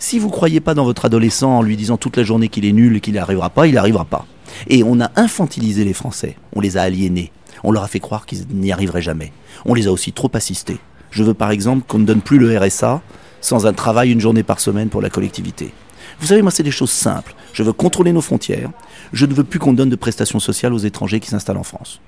Si 0.00 0.18
vous 0.18 0.30
croyez 0.30 0.60
pas 0.60 0.74
dans 0.74 0.84
votre 0.84 1.06
adolescent 1.06 1.58
en 1.58 1.62
lui 1.62 1.76
disant 1.76 1.96
toute 1.96 2.16
la 2.16 2.22
journée 2.22 2.48
qu'il 2.48 2.64
est 2.64 2.72
nul 2.72 2.96
et 2.96 3.00
qu'il 3.00 3.14
n'y 3.14 3.18
arrivera 3.18 3.50
pas, 3.50 3.66
il 3.66 3.72
n'y 3.72 3.78
arrivera 3.78 4.04
pas. 4.04 4.26
Et 4.68 4.84
on 4.84 5.00
a 5.00 5.10
infantilisé 5.16 5.84
les 5.84 5.92
Français, 5.92 6.36
on 6.54 6.60
les 6.60 6.76
a 6.76 6.82
aliénés, 6.82 7.32
on 7.64 7.72
leur 7.72 7.82
a 7.82 7.88
fait 7.88 7.98
croire 7.98 8.24
qu'ils 8.24 8.46
n'y 8.48 8.72
arriveraient 8.72 9.02
jamais. 9.02 9.32
On 9.64 9.74
les 9.74 9.88
a 9.88 9.92
aussi 9.92 10.12
trop 10.12 10.30
assistés. 10.34 10.78
Je 11.10 11.24
veux 11.24 11.34
par 11.34 11.50
exemple 11.50 11.84
qu'on 11.86 11.98
ne 11.98 12.04
donne 12.04 12.20
plus 12.20 12.38
le 12.38 12.56
RSA 12.56 13.02
sans 13.40 13.66
un 13.66 13.72
travail 13.72 14.12
une 14.12 14.20
journée 14.20 14.42
par 14.44 14.60
semaine 14.60 14.88
pour 14.88 15.02
la 15.02 15.10
collectivité. 15.10 15.72
Vous 16.20 16.26
savez, 16.26 16.42
moi, 16.42 16.50
c'est 16.50 16.62
des 16.62 16.70
choses 16.70 16.90
simples. 16.90 17.34
Je 17.52 17.62
veux 17.62 17.72
contrôler 17.72 18.12
nos 18.12 18.20
frontières. 18.20 18.70
Je 19.12 19.26
ne 19.26 19.34
veux 19.34 19.44
plus 19.44 19.58
qu'on 19.58 19.72
donne 19.72 19.90
de 19.90 19.96
prestations 19.96 20.40
sociales 20.40 20.72
aux 20.72 20.78
étrangers 20.78 21.20
qui 21.20 21.28
s'installent 21.28 21.58
en 21.58 21.62
France. 21.62 22.00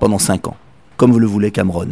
Pendant 0.00 0.18
cinq 0.18 0.48
ans 0.48 0.56
comme 0.96 1.18
le 1.18 1.26
voulait 1.26 1.50
Cameron. 1.50 1.88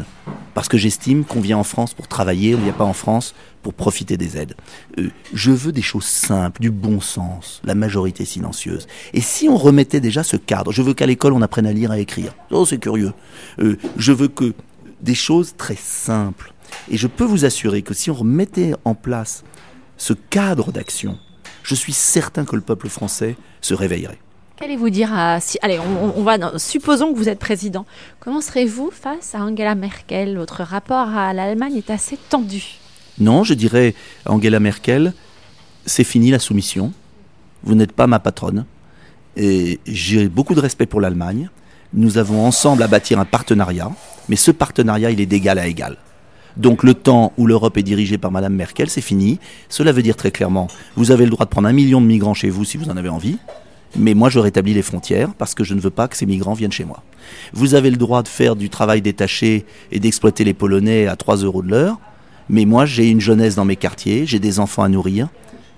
Parce 0.55 0.69
que 0.69 0.79
j'estime 0.79 1.25
qu'on 1.25 1.41
vient 1.41 1.59
en 1.59 1.65
France 1.65 1.95
pour 1.95 2.09
travailler, 2.09 2.55
on 2.55 2.59
ne 2.59 2.65
vient 2.65 2.73
pas 2.73 2.85
en 2.85 2.93
France 2.93 3.35
pour 3.63 3.75
profiter 3.75 4.17
des 4.17 4.37
aides. 4.37 4.55
Euh, 4.99 5.11
je 5.33 5.51
veux 5.53 5.73
des 5.73 5.83
choses 5.83 6.05
simples, 6.05 6.61
du 6.61 6.71
bon 6.71 7.01
sens, 7.01 7.61
la 7.65 7.75
majorité 7.75 8.25
silencieuse. 8.25 8.87
Et 9.13 9.21
si 9.21 9.49
on 9.49 9.57
remettait 9.57 10.01
déjà 10.01 10.23
ce 10.23 10.37
cadre, 10.37 10.73
je 10.73 10.83
veux 10.83 10.95
qu'à 10.95 11.07
l'école 11.07 11.33
on 11.33 11.43
apprenne 11.43 11.67
à 11.67 11.73
lire, 11.73 11.91
à 11.91 11.99
écrire. 11.99 12.35
Oh, 12.51 12.67
c'est 12.67 12.79
curieux. 12.79 13.13
Euh, 13.61 13.77
je 13.97 14.13
veux 14.13 14.29
que 14.29 14.55
des 15.01 15.15
choses 15.15 15.55
très 15.57 15.77
simples. 15.77 16.53
Et 16.91 16.97
je 16.97 17.07
peux 17.07 17.25
vous 17.25 17.45
assurer 17.45 17.83
que 17.83 17.95
si 17.95 18.11
on 18.11 18.15
remettait 18.15 18.75
en 18.85 18.95
place 18.95 19.45
ce 19.97 20.13
cadre 20.13 20.73
d'action, 20.73 21.19
je 21.63 21.75
suis 21.75 21.93
certain 21.93 22.45
que 22.45 22.57
le 22.57 22.63
peuple 22.63 22.89
français 22.89 23.37
se 23.61 23.75
réveillerait. 23.75 24.19
Qu'allez-vous 24.61 24.91
dire 24.91 25.09
à... 25.15 25.39
Allez, 25.63 25.79
on, 25.79 26.23
va... 26.23 26.59
Supposons 26.59 27.15
que 27.15 27.17
vous 27.17 27.31
êtes 27.31 27.39
président. 27.39 27.87
Comment 28.19 28.43
serez-vous 28.43 28.91
face 28.91 29.35
à 29.35 29.39
Angela 29.39 29.75
Merkel? 29.75 30.37
Votre 30.37 30.65
rapport 30.65 31.09
à 31.09 31.33
l'Allemagne 31.33 31.77
est 31.77 31.89
assez 31.89 32.19
tendu. 32.29 32.63
Non, 33.19 33.43
je 33.43 33.55
dirais 33.55 33.95
à 34.27 34.33
Angela 34.33 34.61
Merkel, 34.61 35.15
c'est 35.87 36.05
fini 36.05 36.31
la 36.31 36.39
soumission. 36.39 36.93
Vous 37.63 37.75
n'êtes 37.75 37.93
pas 37.93 38.07
ma 38.07 38.19
patronne. 38.19 38.67
Et 39.35 39.81
j'ai 39.87 40.29
beaucoup 40.29 40.55
de 40.55 40.61
respect 40.61 40.85
pour 40.85 41.01
l'Allemagne. 41.01 41.49
Nous 41.95 42.19
avons 42.19 42.45
ensemble 42.45 42.83
à 42.83 42.87
bâtir 42.87 43.19
un 43.19 43.25
partenariat. 43.25 43.91
Mais 44.29 44.37
ce 44.37 44.51
partenariat, 44.51 45.11
il 45.11 45.23
est 45.23 45.27
d'égal 45.27 45.59
à 45.59 45.69
égal. 45.69 45.97
Donc 46.59 46.83
le 46.83 46.93
temps 46.93 47.33
où 47.39 47.47
l'Europe 47.47 47.79
est 47.79 47.83
dirigée 47.83 48.19
par 48.19 48.31
Madame 48.31 48.57
Merkel, 48.57 48.91
c'est 48.91 49.01
fini. 49.01 49.39
Cela 49.71 49.93
veut 49.93 50.03
dire 50.03 50.17
très 50.17 50.33
clairement, 50.33 50.67
vous 50.97 51.13
avez 51.13 51.25
le 51.25 51.31
droit 51.31 51.47
de 51.47 51.51
prendre 51.51 51.69
un 51.69 51.73
million 51.73 52.03
de 52.03 52.07
migrants 52.07 52.35
chez 52.35 52.51
vous 52.51 52.67
si 52.67 52.77
vous 52.77 52.91
en 52.91 52.99
avez 52.99 53.09
envie. 53.09 53.39
Mais 53.97 54.15
moi, 54.15 54.29
je 54.29 54.39
rétablis 54.39 54.75
les 54.75 54.83
frontières 54.83 55.35
parce 55.35 55.55
que 55.55 55.65
je 55.65 55.75
ne 55.75 55.81
veux 55.81 55.91
pas 55.91 56.09
que 56.09 56.17
ces 56.17 56.27
migrants 56.27 56.55
viennent 56.55 56.73
chez 56.73 56.85
moi. 56.85 57.03
Vous 57.53 57.75
avez 57.75 57.91
le 57.91 57.97
droit 57.97 58.23
de 58.23 58.29
faire 58.29 58.57
du 58.57 58.71
travail 58.71 59.03
détaché 59.03 59.67
et 59.91 59.99
d'exploiter 59.99 60.45
les 60.45 60.55
Polonais 60.55 61.07
à 61.07 61.17
3 61.17 61.39
euros 61.39 61.63
de 61.63 61.71
l'heure. 61.71 61.99
Mais 62.49 62.65
moi, 62.65 62.87
j'ai 62.87 63.09
une 63.09 63.21
jeunesse 63.21 63.55
dans 63.55 63.65
mes 63.65 63.77
quartiers, 63.77 64.27
j'ai 64.27 64.39
des 64.39 64.59
enfants 64.59 64.83
à 64.83 64.89
nourrir 64.89 65.29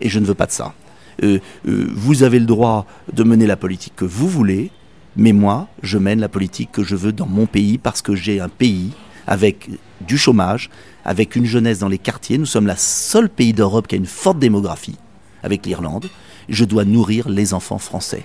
et 0.01 0.09
je 0.09 0.19
ne 0.19 0.25
veux 0.25 0.35
pas 0.35 0.47
de 0.47 0.53
ça. 0.53 0.75
Euh, 1.23 1.39
euh, 1.69 1.87
vous 1.95 2.23
avez 2.23 2.39
le 2.39 2.47
droit 2.47 2.87
de 3.13 3.23
mener 3.23 3.47
la 3.47 3.57
politique 3.57 3.95
que 3.97 4.07
vous 4.07 4.29
voulez, 4.29 4.71
mais 5.17 5.33
moi, 5.33 5.69
je 5.83 5.99
mène 5.99 6.21
la 6.21 6.29
politique 6.29 6.73
que 6.73 6.83
je 6.83 6.97
veux 6.97 7.13
dans 7.13 7.27
mon 7.27 7.47
pays 7.47 7.77
parce 7.77 8.01
que 8.01 8.15
j'ai 8.15 8.41
un 8.41 8.49
pays 8.49 8.93
avec 9.27 9.69
du 10.01 10.17
chômage, 10.17 10.71
avec 11.05 11.37
une 11.37 11.45
jeunesse 11.45 11.79
dans 11.79 11.89
les 11.89 11.99
quartiers. 11.99 12.39
Nous 12.39 12.47
sommes 12.47 12.67
la 12.67 12.77
seule 12.77 13.29
pays 13.29 13.53
d'Europe 13.53 13.87
qui 13.87 13.95
a 13.95 13.99
une 13.99 14.07
forte 14.07 14.39
démographie, 14.39 14.97
avec 15.43 15.67
l'Irlande 15.67 16.09
je 16.49 16.65
dois 16.65 16.85
nourrir 16.85 17.29
les 17.29 17.55
enfants 17.55 17.79
français. 17.79 18.23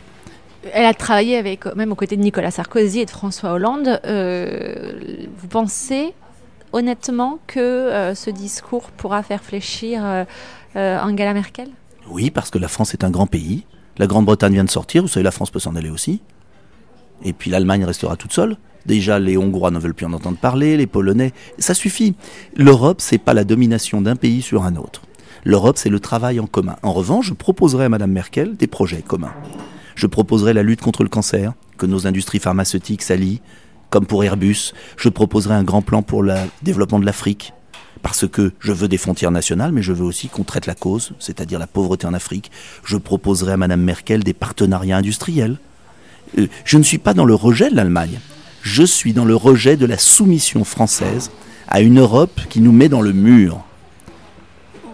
Elle 0.74 0.86
a 0.86 0.94
travaillé 0.94 1.38
avec, 1.38 1.66
même 1.76 1.92
aux 1.92 1.96
côtés 1.96 2.18
de 2.18 2.22
Nicolas 2.22 2.52
Sarkozy 2.52 3.00
et 3.00 3.06
de 3.06 3.12
François 3.12 3.54
Hollande. 3.54 4.00
Euh, 4.06 5.26
vous 5.38 5.48
pensez 5.48 6.14
honnêtement 6.74 7.40
que 7.48 7.60
euh, 7.60 8.16
ce 8.16 8.30
discours 8.30 8.92
pourra 8.92 9.24
faire 9.24 9.44
fléchir 9.44 10.02
euh, 10.04 10.26
Angela 10.76 11.34
Merkel? 11.34 11.70
Oui, 12.10 12.32
parce 12.32 12.50
que 12.50 12.58
la 12.58 12.68
France 12.68 12.94
est 12.94 13.04
un 13.04 13.10
grand 13.10 13.28
pays. 13.28 13.66
La 13.98 14.08
Grande-Bretagne 14.08 14.54
vient 14.54 14.64
de 14.64 14.70
sortir, 14.70 15.02
vous 15.02 15.08
savez, 15.08 15.24
la 15.24 15.32
France 15.32 15.50
peut 15.50 15.60
s'en 15.60 15.76
aller 15.76 15.90
aussi. 15.90 16.22
Et 17.24 17.34
puis 17.34 17.50
l'Allemagne 17.50 17.84
restera 17.84 18.16
toute 18.16 18.34
seule. 18.34 18.58
Déjà, 18.86 19.20
les 19.20 19.38
Hongrois 19.38 19.72
ne 19.72 19.80
veulent 19.80 19.94
plus 19.94 20.06
en 20.06 20.14
entendre 20.14 20.38
parler, 20.38 20.78
les 20.78 20.88
Polonais. 20.88 21.34
Ça 21.58 21.74
suffit. 21.74 22.16
L'Europe, 22.56 23.02
c'est 23.02 23.18
pas 23.18 23.34
la 23.34 23.44
domination 23.44 24.02
d'un 24.02 24.16
pays 24.16 24.42
sur 24.42 24.64
un 24.64 24.76
autre. 24.76 25.02
L'Europe, 25.46 25.78
c'est 25.78 25.90
le 25.90 26.00
travail 26.00 26.40
en 26.40 26.48
commun. 26.48 26.76
En 26.84 26.94
revanche, 26.94 27.28
je 27.28 27.34
proposerai 27.34 27.86
à 27.86 27.90
Madame 27.90 28.12
Merkel 28.12 28.56
des 28.56 28.68
projets 28.68 29.02
communs. 29.02 29.34
Je 29.96 30.08
proposerai 30.08 30.54
la 30.54 30.64
lutte 30.64 30.82
contre 30.82 31.04
le 31.04 31.10
cancer, 31.10 31.54
que 31.78 31.86
nos 31.86 32.08
industries 32.08 32.40
pharmaceutiques 32.40 33.02
s'allient, 33.02 33.42
comme 33.90 34.06
pour 34.06 34.24
Airbus. 34.24 34.74
Je 34.98 35.10
proposerai 35.10 35.56
un 35.56 35.64
grand 35.64 35.82
plan 35.82 36.02
pour 36.02 36.24
le 36.24 36.36
développement 36.62 37.00
de 37.00 37.06
l'Afrique, 37.06 37.54
parce 38.02 38.28
que 38.28 38.52
je 38.60 38.72
veux 38.72 38.88
des 38.88 38.98
frontières 38.98 39.32
nationales, 39.32 39.72
mais 39.72 39.82
je 39.82 39.94
veux 39.94 40.06
aussi 40.06 40.28
qu'on 40.28 40.44
traite 40.44 40.66
la 40.66 40.76
cause, 40.76 41.14
c'est-à-dire 41.20 41.60
la 41.60 41.68
pauvreté 41.68 42.06
en 42.06 42.14
Afrique. 42.14 42.52
Je 42.84 42.98
proposerai 42.98 43.54
à 43.54 43.58
Madame 43.58 43.82
Merkel 43.82 44.24
des 44.24 44.34
partenariats 44.34 44.98
industriels. 44.98 45.58
Euh, 46.38 46.48
je 46.66 46.78
ne 46.78 46.84
suis 46.84 46.98
pas 46.98 47.14
dans 47.14 47.26
le 47.26 47.36
rejet 47.36 47.70
de 47.70 47.76
l'Allemagne. 47.76 48.20
Je 48.62 48.84
suis 48.84 49.14
dans 49.14 49.26
le 49.26 49.36
rejet 49.36 49.78
de 49.78 49.86
la 49.86 49.98
soumission 49.98 50.64
française 50.64 51.32
à 51.68 51.82
une 51.82 52.00
Europe 52.00 52.42
qui 52.50 52.60
nous 52.60 52.72
met 52.72 52.90
dans 52.90 53.02
le 53.02 53.14
mur. 53.14 53.64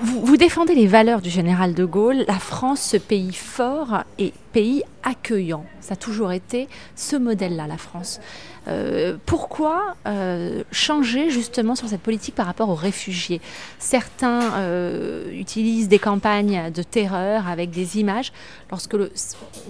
Vous, 0.01 0.37
défendez 0.37 0.75
les 0.75 0.87
valeurs 0.87 1.21
du 1.21 1.29
général 1.29 1.73
de 1.73 1.85
Gaulle, 1.85 2.25
la 2.27 2.39
France, 2.39 2.81
ce 2.81 2.97
pays 2.97 3.33
fort 3.33 4.03
et 4.17 4.33
pays 4.51 4.83
accueillant. 5.03 5.65
Ça 5.81 5.93
a 5.93 5.97
toujours 5.97 6.31
été 6.31 6.67
ce 6.95 7.15
modèle-là, 7.15 7.67
la 7.67 7.77
France. 7.77 8.19
Euh, 8.67 9.17
pourquoi 9.25 9.95
euh, 10.07 10.63
changer 10.71 11.29
justement 11.29 11.75
sur 11.75 11.89
cette 11.89 12.01
politique 12.01 12.35
par 12.35 12.45
rapport 12.45 12.69
aux 12.69 12.75
réfugiés? 12.75 13.41
Certains 13.79 14.53
euh, 14.53 15.31
utilisent 15.31 15.89
des 15.89 15.99
campagnes 15.99 16.71
de 16.71 16.83
terreur 16.83 17.47
avec 17.47 17.71
des 17.71 17.97
images 17.99 18.31
lorsque 18.71 18.95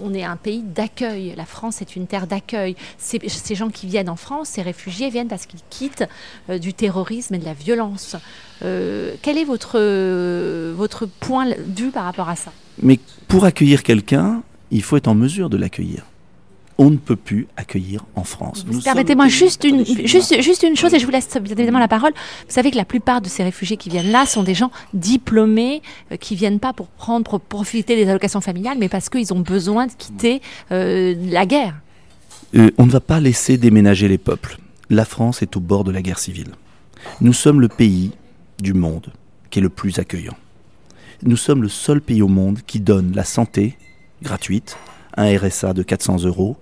on 0.02 0.14
est 0.14 0.24
un 0.24 0.36
pays 0.36 0.62
d'accueil. 0.62 1.34
La 1.36 1.44
France 1.44 1.82
est 1.82 1.96
une 1.96 2.06
terre 2.06 2.26
d'accueil. 2.26 2.76
Ces, 2.98 3.20
ces, 3.28 3.54
gens 3.54 3.70
qui 3.70 3.86
viennent 3.86 4.08
en 4.10 4.16
France, 4.16 4.50
ces 4.50 4.62
réfugiés 4.62 5.10
viennent 5.10 5.28
parce 5.28 5.46
qu'ils 5.46 5.60
quittent 5.70 6.08
du 6.48 6.72
terrorisme 6.72 7.34
et 7.34 7.38
de 7.38 7.44
la 7.44 7.54
violence. 7.54 8.16
quel 8.60 9.38
est 9.38 9.44
votre, 9.44 9.78
votre 10.72 11.06
point 11.06 11.46
de 11.46 11.82
vue 11.82 11.90
par 11.90 12.04
rapport 12.04 12.28
à 12.28 12.36
ça? 12.36 12.52
Mais 12.82 12.98
pour 13.28 13.44
accueillir 13.44 13.82
quelqu'un, 13.82 14.42
il 14.70 14.82
faut 14.82 14.96
être 14.96 15.08
en 15.08 15.14
mesure 15.14 15.50
de 15.50 15.56
l'accueillir 15.56 16.04
on 16.78 16.90
ne 16.90 16.96
peut 16.96 17.16
plus 17.16 17.46
accueillir 17.56 18.04
en 18.16 18.24
France. 18.24 18.66
Permettez-moi 18.84 19.28
juste 19.28 19.64
une, 19.64 19.84
juste, 19.84 20.40
juste 20.42 20.62
une 20.62 20.76
chose, 20.76 20.92
et 20.94 20.98
je 20.98 21.06
vous 21.06 21.12
laisse 21.12 21.28
bien 21.40 21.54
évidemment 21.56 21.78
la 21.78 21.88
parole. 21.88 22.12
Vous 22.12 22.52
savez 22.52 22.70
que 22.70 22.76
la 22.76 22.84
plupart 22.84 23.20
de 23.20 23.28
ces 23.28 23.44
réfugiés 23.44 23.76
qui 23.76 23.90
viennent 23.90 24.10
là 24.10 24.26
sont 24.26 24.42
des 24.42 24.54
gens 24.54 24.70
diplômés, 24.92 25.82
euh, 26.10 26.16
qui 26.16 26.34
viennent 26.34 26.60
pas 26.60 26.72
pour 26.72 26.88
prendre, 26.88 27.24
pour 27.24 27.40
profiter 27.40 27.96
des 27.96 28.08
allocations 28.08 28.40
familiales, 28.40 28.78
mais 28.78 28.88
parce 28.88 29.08
qu'ils 29.08 29.32
ont 29.32 29.40
besoin 29.40 29.86
de 29.86 29.92
quitter 29.92 30.40
euh, 30.72 31.14
la 31.30 31.46
guerre. 31.46 31.74
Euh, 32.56 32.70
on 32.78 32.86
ne 32.86 32.90
va 32.90 33.00
pas 33.00 33.20
laisser 33.20 33.56
déménager 33.56 34.08
les 34.08 34.18
peuples. 34.18 34.58
La 34.90 35.04
France 35.04 35.42
est 35.42 35.56
au 35.56 35.60
bord 35.60 35.84
de 35.84 35.90
la 35.90 36.02
guerre 36.02 36.18
civile. 36.18 36.52
Nous 37.20 37.32
sommes 37.32 37.60
le 37.60 37.68
pays 37.68 38.12
du 38.60 38.74
monde 38.74 39.12
qui 39.50 39.60
est 39.60 39.62
le 39.62 39.68
plus 39.68 39.98
accueillant. 39.98 40.36
Nous 41.22 41.36
sommes 41.36 41.62
le 41.62 41.68
seul 41.68 42.00
pays 42.00 42.22
au 42.22 42.28
monde 42.28 42.60
qui 42.66 42.80
donne 42.80 43.14
la 43.14 43.24
santé 43.24 43.78
gratuite, 44.22 44.76
un 45.16 45.36
RSA 45.36 45.72
de 45.72 45.82
400 45.82 46.24
euros, 46.24 46.56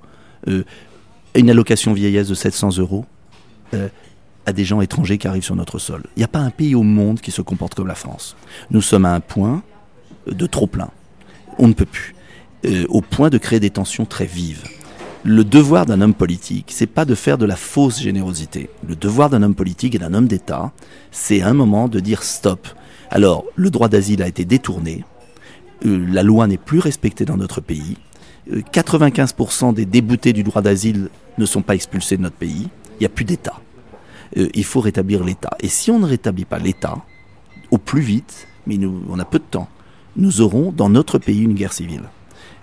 une 0.47 1.51
allocation 1.51 1.93
vieillesse 1.93 2.29
de 2.29 2.35
700 2.35 2.79
euros 2.79 3.05
euh, 3.75 3.89
à 4.45 4.53
des 4.53 4.65
gens 4.65 4.81
étrangers 4.81 5.19
qui 5.19 5.29
arrivent 5.29 5.45
sur 5.45 5.57
notre 5.57 5.79
sol. 5.79 6.03
Il 6.17 6.21
n'y 6.21 6.25
a 6.25 6.29
pas 6.29 6.41
un 6.41 6.51
pays 6.51 6.75
au 6.75 6.83
monde 6.83 7.21
qui 7.21 7.31
se 7.31 7.43
comporte 7.43 7.75
comme 7.75 7.87
la 7.87 7.95
France. 7.95 8.37
Nous 8.71 8.83
sommes 8.83 9.05
à 9.05 9.15
un 9.15 9.21
point 9.21 9.63
de 10.27 10.47
trop 10.47 10.67
plein. 10.67 10.91
On 11.59 11.69
ne 11.69 11.73
peut 11.73 11.87
plus. 11.87 12.15
Euh, 12.65 12.85
au 12.89 13.01
point 13.01 13.31
de 13.31 13.39
créer 13.39 13.61
des 13.61 13.71
tensions 13.71 14.05
très 14.05 14.27
vives. 14.27 14.65
Le 15.25 15.45
devoir 15.45 15.87
d'un 15.87 16.01
homme 16.01 16.15
politique, 16.15 16.71
c'est 16.71 16.87
pas 16.87 17.05
de 17.05 17.15
faire 17.15 17.39
de 17.39 17.47
la 17.47 17.55
fausse 17.55 18.01
générosité. 18.01 18.71
Le 18.87 18.97
devoir 18.97 19.31
d'un 19.31 19.43
homme 19.43 19.55
politique 19.55 19.95
et 19.95 19.99
d'un 19.99 20.15
homme 20.15 20.27
d'État, 20.27 20.73
c'est 21.13 21.43
à 21.43 21.49
un 21.49 21.55
moment 21.55 21.87
de 21.87 22.01
dire 22.01 22.25
stop. 22.25 22.67
Alors, 23.11 23.45
le 23.55 23.71
droit 23.71 23.89
d'asile 23.89 24.23
a 24.23 24.27
été 24.27 24.45
détourné, 24.45 25.05
la 25.85 26.23
loi 26.23 26.49
n'est 26.49 26.57
plus 26.57 26.81
respectée 26.81 27.25
dans 27.25 27.37
notre 27.37 27.61
pays, 27.61 27.97
95% 28.51 29.75
des 29.75 29.85
déboutés 29.85 30.33
du 30.33 30.43
droit 30.43 30.63
d'asile 30.63 31.09
ne 31.39 31.47
sont 31.47 31.63
pas 31.63 31.75
expulsés 31.75 32.17
de 32.17 32.23
notre 32.23 32.37
pays. 32.37 32.69
Il 32.95 33.01
n'y 33.01 33.07
a 33.07 33.11
plus 33.11 33.25
d'État. 33.25 33.61
Euh, 34.37 34.49
il 34.55 34.65
faut 34.65 34.81
rétablir 34.81 35.25
l'État. 35.25 35.57
Et 35.61 35.69
si 35.69 35.91
on 35.91 35.99
ne 35.99 36.07
rétablit 36.07 36.45
pas 36.45 36.59
l'État, 36.59 36.99
au 37.71 37.79
plus 37.79 38.01
vite, 38.01 38.49
mais 38.67 38.77
nous, 38.77 39.03
on 39.09 39.19
a 39.19 39.25
peu 39.25 39.39
de 39.39 39.45
temps, 39.45 39.69
nous 40.17 40.41
aurons 40.41 40.73
dans 40.73 40.89
notre 40.89 41.19
pays 41.19 41.43
une 41.43 41.55
guerre 41.55 41.73
civile. 41.73 42.03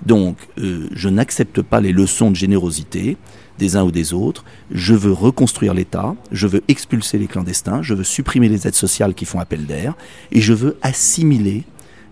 Donc, 0.05 0.37
euh, 0.57 0.87
je 0.93 1.09
n'accepte 1.09 1.61
pas 1.61 1.81
les 1.81 1.91
leçons 1.91 2.31
de 2.31 2.35
générosité 2.35 3.17
des 3.57 3.75
uns 3.75 3.83
ou 3.83 3.91
des 3.91 4.13
autres. 4.13 4.45
Je 4.71 4.93
veux 4.93 5.11
reconstruire 5.11 5.73
l'État, 5.73 6.15
je 6.31 6.47
veux 6.47 6.63
expulser 6.69 7.17
les 7.17 7.27
clandestins, 7.27 7.81
je 7.81 7.93
veux 7.93 8.05
supprimer 8.05 8.47
les 8.47 8.67
aides 8.67 8.75
sociales 8.75 9.13
qui 9.13 9.25
font 9.25 9.39
appel 9.39 9.65
d'air, 9.65 9.95
et 10.31 10.39
je 10.39 10.53
veux 10.53 10.77
assimiler 10.81 11.63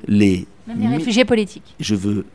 les... 0.08 0.46
Même 0.68 0.82
les 0.82 0.98
réfugiés 0.98 1.24
politiques. 1.24 1.76
Je 1.80 1.96
veux 1.96 2.26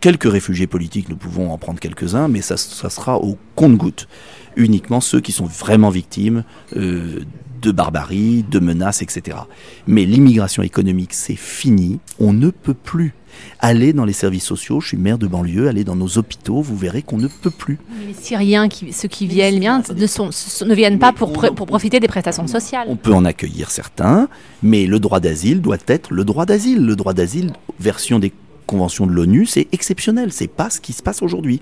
quelques 0.00 0.30
réfugiés 0.30 0.66
politiques, 0.66 1.08
nous 1.08 1.16
pouvons 1.16 1.52
en 1.52 1.58
prendre 1.58 1.80
quelques-uns, 1.80 2.28
mais 2.28 2.40
ça, 2.40 2.56
sera 2.56 3.18
au 3.18 3.38
compte-goutte. 3.54 4.08
Uniquement 4.56 5.00
ceux 5.00 5.20
qui 5.20 5.32
sont 5.32 5.46
vraiment 5.46 5.90
victimes 5.90 6.42
euh, 6.76 7.20
de 7.62 7.72
barbarie, 7.72 8.44
de 8.48 8.58
menaces, 8.58 9.02
etc. 9.02 9.38
Mais 9.86 10.04
l'immigration 10.04 10.62
économique, 10.62 11.12
c'est 11.12 11.36
fini. 11.36 12.00
On 12.18 12.32
ne 12.32 12.50
peut 12.50 12.74
plus 12.74 13.14
aller 13.60 13.92
dans 13.92 14.04
les 14.04 14.12
services 14.12 14.44
sociaux. 14.44 14.80
Je 14.80 14.88
suis 14.88 14.96
maire 14.96 15.18
de 15.18 15.26
banlieue, 15.26 15.68
aller 15.68 15.84
dans 15.84 15.96
nos 15.96 16.18
hôpitaux, 16.18 16.60
vous 16.60 16.76
verrez 16.76 17.02
qu'on 17.02 17.18
ne 17.18 17.28
peut 17.28 17.50
plus. 17.50 17.78
Les 18.06 18.14
Syriens, 18.14 18.68
qui, 18.68 18.92
ceux 18.92 19.08
qui 19.08 19.26
viennent, 19.26 19.60
ne, 19.94 20.06
sont, 20.06 20.30
ne, 20.66 20.74
viennent 20.74 20.98
pas 20.98 21.12
pour, 21.12 21.32
pour 21.32 21.66
profiter 21.66 22.00
des 22.00 22.08
prestations 22.08 22.46
sociales. 22.46 22.86
On 22.90 22.96
peut 22.96 23.12
en 23.12 23.24
accueillir 23.24 23.70
certains, 23.70 24.28
mais 24.62 24.86
le 24.86 24.98
droit 24.98 25.20
d'asile 25.20 25.60
doit 25.60 25.78
être 25.86 26.12
le 26.12 26.24
droit 26.24 26.46
d'asile. 26.46 26.84
Le 26.84 26.96
droit 26.96 27.14
d'asile, 27.14 27.52
version 27.78 28.18
des 28.18 28.32
convention 28.68 29.06
de 29.06 29.12
l'ONU, 29.12 29.46
c'est 29.46 29.66
exceptionnel, 29.72 30.32
c'est 30.32 30.46
pas 30.46 30.70
ce 30.70 30.80
qui 30.80 30.92
se 30.92 31.02
passe 31.02 31.22
aujourd'hui. 31.22 31.60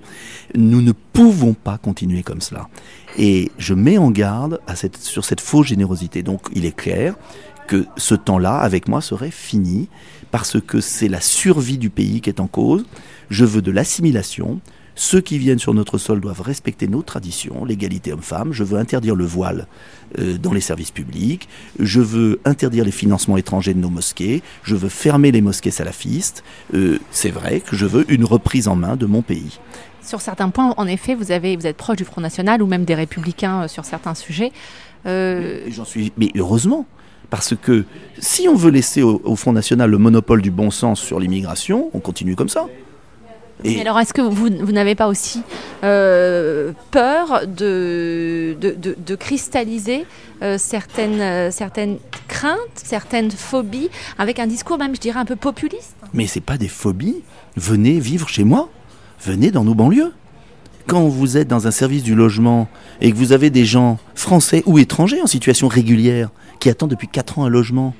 Nous 0.53 0.81
ne 0.81 0.91
pouvons 0.91 1.53
pas 1.53 1.79
continuer 1.79 2.21
comme 2.21 2.41
cela. 2.41 2.67
Et 3.17 3.51
je 3.57 3.73
mets 3.73 3.97
en 3.97 4.11
garde 4.11 4.59
sur 4.99 5.25
cette 5.25 5.41
fausse 5.41 5.67
générosité. 5.67 6.21
Donc 6.21 6.41
il 6.53 6.65
est 6.65 6.75
clair 6.75 7.15
que 7.67 7.85
ce 7.97 8.15
temps-là, 8.15 8.57
avec 8.59 8.87
moi, 8.87 9.01
serait 9.01 9.31
fini, 9.31 9.89
parce 10.31 10.59
que 10.61 10.79
c'est 10.81 11.07
la 11.07 11.21
survie 11.21 11.77
du 11.77 11.89
pays 11.89 12.21
qui 12.21 12.29
est 12.29 12.39
en 12.39 12.47
cause. 12.47 12.85
Je 13.29 13.45
veux 13.45 13.61
de 13.61 13.71
l'assimilation, 13.71 14.59
ceux 14.97 15.21
qui 15.21 15.37
viennent 15.37 15.59
sur 15.59 15.75
notre 15.75 15.99
sol 15.99 16.19
doivent 16.19 16.41
respecter 16.41 16.87
nos 16.87 17.03
traditions, 17.03 17.63
l'égalité 17.63 18.11
homme-femme. 18.11 18.51
Je 18.51 18.63
veux 18.63 18.79
interdire 18.79 19.15
le 19.15 19.25
voile 19.25 19.67
euh, 20.17 20.39
dans 20.39 20.53
les 20.53 20.59
services 20.59 20.89
publics. 20.89 21.47
Je 21.79 22.01
veux 22.01 22.39
interdire 22.45 22.83
les 22.83 22.91
financements 22.91 23.37
étrangers 23.37 23.75
de 23.75 23.79
nos 23.79 23.91
mosquées. 23.91 24.41
Je 24.63 24.75
veux 24.75 24.89
fermer 24.89 25.31
les 25.31 25.41
mosquées 25.41 25.69
salafistes. 25.69 26.43
Euh, 26.73 26.97
c'est 27.11 27.29
vrai 27.29 27.59
que 27.59 27.75
je 27.75 27.85
veux 27.85 28.11
une 28.11 28.25
reprise 28.25 28.67
en 28.67 28.75
main 28.75 28.95
de 28.95 29.05
mon 29.05 29.21
pays. 29.21 29.59
Sur 30.01 30.19
certains 30.19 30.49
points, 30.49 30.73
en 30.77 30.87
effet, 30.87 31.13
vous, 31.13 31.31
avez, 31.31 31.55
vous 31.55 31.67
êtes 31.67 31.77
proche 31.77 31.97
du 31.97 32.05
Front 32.05 32.21
National 32.21 32.63
ou 32.63 32.65
même 32.65 32.83
des 32.83 32.95
Républicains 32.95 33.63
euh, 33.63 33.67
sur 33.67 33.85
certains 33.85 34.15
sujets. 34.15 34.51
J'en 35.05 35.85
suis, 35.85 36.11
mais 36.17 36.31
heureusement, 36.35 36.87
parce 37.29 37.53
que 37.55 37.85
si 38.19 38.49
on 38.49 38.55
veut 38.55 38.71
laisser 38.71 39.03
au 39.03 39.35
Front 39.37 39.53
National 39.53 39.89
le 39.89 39.97
monopole 39.97 40.41
du 40.41 40.51
bon 40.51 40.69
sens 40.69 40.99
sur 40.99 41.19
l'immigration, 41.19 41.89
on 41.93 41.99
continue 41.99 42.35
comme 42.35 42.49
ça. 42.49 42.67
Alors, 43.65 43.99
est-ce 43.99 44.13
que 44.13 44.21
vous, 44.21 44.49
n'avez 44.49 44.95
pas 44.95 45.07
aussi 45.07 45.41
euh, 45.83 46.73
peur 46.91 47.47
de, 47.47 48.55
de, 48.59 49.15
cristalliser 49.15 50.05
euh, 50.41 50.57
certaines, 50.57 51.21
euh, 51.21 51.51
certaines 51.51 51.97
craintes, 52.27 52.57
certaines 52.75 53.31
phobies, 53.31 53.89
avec 54.17 54.39
un 54.39 54.47
discours 54.47 54.77
même, 54.77 54.95
je 54.95 55.01
dirais, 55.01 55.19
un 55.19 55.25
peu 55.25 55.35
populiste? 55.35 55.95
Mais 56.13 56.27
ce 56.27 56.37
n'est 56.37 56.45
pas 56.45 56.57
des 56.57 56.67
phobies. 56.67 57.23
Venez 57.55 57.99
vivre 57.99 58.29
chez 58.29 58.43
moi. 58.43 58.69
Venez 59.21 59.51
dans 59.51 59.63
nos 59.63 59.73
banlieues. 59.73 60.13
Quand 60.85 61.07
vous 61.07 61.35
êtes 61.35 61.47
dans 61.47 61.67
un 61.67 61.71
service 61.71 62.03
du 62.03 62.15
logement 62.15 62.69
et 63.01 63.11
que 63.11 63.17
vous 63.17 63.33
avez 63.33 63.49
des 63.49 63.65
gens 63.65 63.97
français 64.15 64.63
ou 64.65 64.77
étrangers 64.79 65.21
en 65.21 65.27
situation 65.27 65.67
régulière 65.67 66.29
qui 66.59 66.69
attendent 66.69 66.91
depuis 66.91 67.09
4 67.09 67.39
ans 67.39 67.45
un 67.45 67.49
logement, 67.49 67.93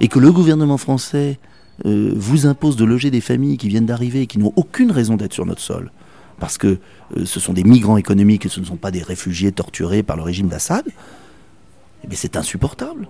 et 0.00 0.08
que 0.08 0.18
le 0.18 0.30
gouvernement 0.32 0.76
français 0.76 1.38
euh, 1.84 2.12
vous 2.16 2.46
impose 2.46 2.76
de 2.76 2.84
loger 2.84 3.10
des 3.10 3.20
familles 3.20 3.58
qui 3.58 3.68
viennent 3.68 3.86
d'arriver 3.86 4.22
et 4.22 4.26
qui 4.26 4.38
n'ont 4.38 4.52
aucune 4.56 4.90
raison 4.90 5.16
d'être 5.16 5.34
sur 5.34 5.44
notre 5.44 5.60
sol, 5.60 5.92
parce 6.40 6.56
que 6.56 6.78
euh, 7.16 7.24
ce 7.26 7.40
sont 7.40 7.52
des 7.52 7.64
migrants 7.64 7.96
économiques 7.96 8.46
et 8.46 8.48
ce 8.48 8.60
ne 8.60 8.64
sont 8.64 8.76
pas 8.76 8.90
des 8.90 9.02
réfugiés 9.02 9.52
torturés 9.52 10.02
par 10.02 10.16
le 10.16 10.22
régime 10.22 10.48
d'Assad, 10.48 10.84
eh 12.10 12.14
c'est 12.14 12.36
insupportable. 12.36 13.08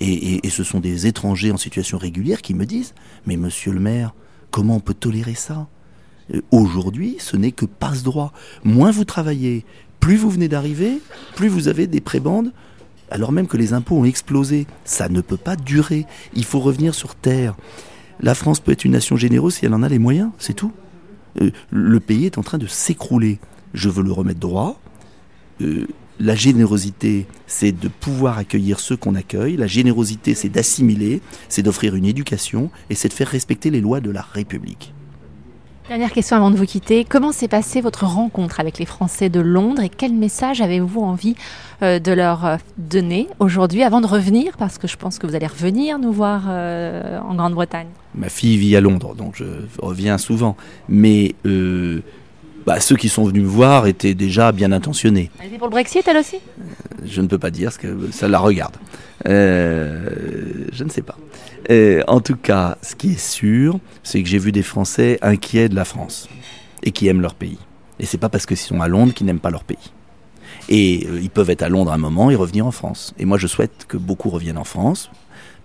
Et, 0.00 0.48
ce 0.48 0.62
sont 0.62 0.78
des 0.78 1.08
étrangers 1.08 1.50
en 1.50 1.56
situation 1.56 1.98
régulière 1.98 2.40
qui 2.40 2.54
me 2.54 2.66
disent 2.66 2.94
Mais 3.26 3.36
monsieur 3.36 3.72
le 3.72 3.80
maire, 3.80 4.14
comment 4.50 4.76
on 4.76 4.80
peut 4.80 4.94
tolérer 4.94 5.34
ça? 5.34 5.66
Euh, 6.32 6.40
Aujourd'hui, 6.52 7.16
ce 7.18 7.36
n'est 7.36 7.52
que 7.52 7.66
passe-droit. 7.66 8.32
Moins 8.62 8.92
vous 8.92 9.04
travaillez, 9.04 9.64
plus 9.98 10.16
vous 10.16 10.30
venez 10.30 10.48
d'arriver, 10.48 11.00
plus 11.34 11.48
vous 11.48 11.66
avez 11.66 11.86
des 11.88 12.00
prébendes, 12.00 12.52
alors 13.10 13.32
même 13.32 13.48
que 13.48 13.56
les 13.56 13.72
impôts 13.72 13.96
ont 13.96 14.04
explosé. 14.04 14.66
Ça 14.84 15.08
ne 15.08 15.20
peut 15.20 15.36
pas 15.36 15.56
durer. 15.56 16.06
Il 16.34 16.44
faut 16.44 16.60
revenir 16.60 16.94
sur 16.94 17.14
terre. 17.14 17.56
La 18.20 18.34
France 18.34 18.60
peut 18.60 18.72
être 18.72 18.84
une 18.84 18.92
nation 18.92 19.16
généreuse 19.16 19.54
si 19.54 19.66
elle 19.66 19.74
en 19.74 19.82
a 19.82 19.88
les 19.88 19.98
moyens, 19.98 20.30
c'est 20.38 20.54
tout. 20.54 20.72
Euh, 21.40 21.50
le 21.70 22.00
pays 22.00 22.26
est 22.26 22.38
en 22.38 22.42
train 22.42 22.58
de 22.58 22.66
s'écrouler. 22.66 23.38
Je 23.74 23.88
veux 23.88 24.02
le 24.02 24.12
remettre 24.12 24.40
droit. 24.40 24.80
Euh, 25.60 25.86
la 26.20 26.34
générosité, 26.34 27.26
c'est 27.46 27.70
de 27.70 27.88
pouvoir 27.88 28.38
accueillir 28.38 28.80
ceux 28.80 28.96
qu'on 28.96 29.14
accueille. 29.14 29.56
La 29.56 29.68
générosité, 29.68 30.34
c'est 30.34 30.48
d'assimiler, 30.48 31.20
c'est 31.48 31.62
d'offrir 31.62 31.94
une 31.94 32.06
éducation 32.06 32.70
et 32.90 32.96
c'est 32.96 33.08
de 33.08 33.12
faire 33.12 33.28
respecter 33.28 33.70
les 33.70 33.80
lois 33.80 34.00
de 34.00 34.10
la 34.10 34.22
République. 34.22 34.94
Dernière 35.88 36.12
question 36.12 36.36
avant 36.36 36.50
de 36.50 36.56
vous 36.56 36.66
quitter. 36.66 37.06
Comment 37.06 37.32
s'est 37.32 37.48
passée 37.48 37.80
votre 37.80 38.04
rencontre 38.04 38.60
avec 38.60 38.78
les 38.78 38.84
Français 38.84 39.30
de 39.30 39.40
Londres 39.40 39.80
et 39.80 39.88
quel 39.88 40.12
message 40.12 40.60
avez-vous 40.60 41.00
envie 41.00 41.34
euh, 41.82 41.98
de 41.98 42.12
leur 42.12 42.44
euh, 42.44 42.56
donner 42.76 43.26
aujourd'hui 43.38 43.82
avant 43.82 44.02
de 44.02 44.06
revenir? 44.06 44.58
Parce 44.58 44.76
que 44.76 44.86
je 44.86 44.98
pense 44.98 45.18
que 45.18 45.26
vous 45.26 45.34
allez 45.34 45.46
revenir 45.46 45.98
nous 45.98 46.12
voir 46.12 46.42
euh, 46.46 47.18
en 47.20 47.34
Grande-Bretagne. 47.34 47.86
Ma 48.14 48.28
fille 48.28 48.58
vit 48.58 48.76
à 48.76 48.82
Londres, 48.82 49.14
donc 49.14 49.36
je 49.36 49.46
reviens 49.80 50.18
souvent. 50.18 50.58
Mais 50.90 51.34
bah, 52.66 52.80
ceux 52.80 52.96
qui 52.96 53.08
sont 53.08 53.24
venus 53.24 53.42
me 53.42 53.48
voir 53.48 53.86
étaient 53.86 54.14
déjà 54.14 54.52
bien 54.52 54.72
intentionnés. 54.72 55.30
Elle 55.40 55.48
était 55.48 55.58
pour 55.58 55.68
le 55.68 55.72
Brexit, 55.72 56.06
elle 56.06 56.18
aussi? 56.18 56.36
Je 57.04 57.20
ne 57.20 57.26
peux 57.26 57.38
pas 57.38 57.50
dire, 57.50 57.66
parce 57.66 57.78
que 57.78 58.10
ça 58.12 58.28
la 58.28 58.38
regarde. 58.38 58.76
je 59.24 60.84
ne 60.84 60.90
sais 60.90 61.02
pas. 61.02 61.16
Euh, 61.70 62.02
en 62.08 62.20
tout 62.20 62.36
cas, 62.36 62.78
ce 62.82 62.94
qui 62.94 63.12
est 63.12 63.20
sûr, 63.20 63.78
c'est 64.02 64.22
que 64.22 64.28
j'ai 64.28 64.38
vu 64.38 64.52
des 64.52 64.62
Français 64.62 65.18
inquiets 65.20 65.68
de 65.68 65.74
la 65.74 65.84
France 65.84 66.28
et 66.82 66.92
qui 66.92 67.08
aiment 67.08 67.20
leur 67.20 67.34
pays. 67.34 67.58
Et 68.00 68.06
c'est 68.06 68.18
pas 68.18 68.28
parce 68.28 68.46
qu'ils 68.46 68.56
sont 68.56 68.80
à 68.80 68.88
Londres 68.88 69.12
qu'ils 69.12 69.26
n'aiment 69.26 69.40
pas 69.40 69.50
leur 69.50 69.64
pays. 69.64 69.92
Et 70.68 71.06
euh, 71.08 71.20
ils 71.20 71.30
peuvent 71.30 71.50
être 71.50 71.62
à 71.62 71.68
Londres 71.68 71.92
un 71.92 71.98
moment 71.98 72.30
et 72.30 72.36
revenir 72.36 72.66
en 72.66 72.70
France. 72.70 73.14
Et 73.18 73.24
moi, 73.24 73.38
je 73.38 73.46
souhaite 73.46 73.86
que 73.86 73.96
beaucoup 73.96 74.30
reviennent 74.30 74.58
en 74.58 74.64
France 74.64 75.10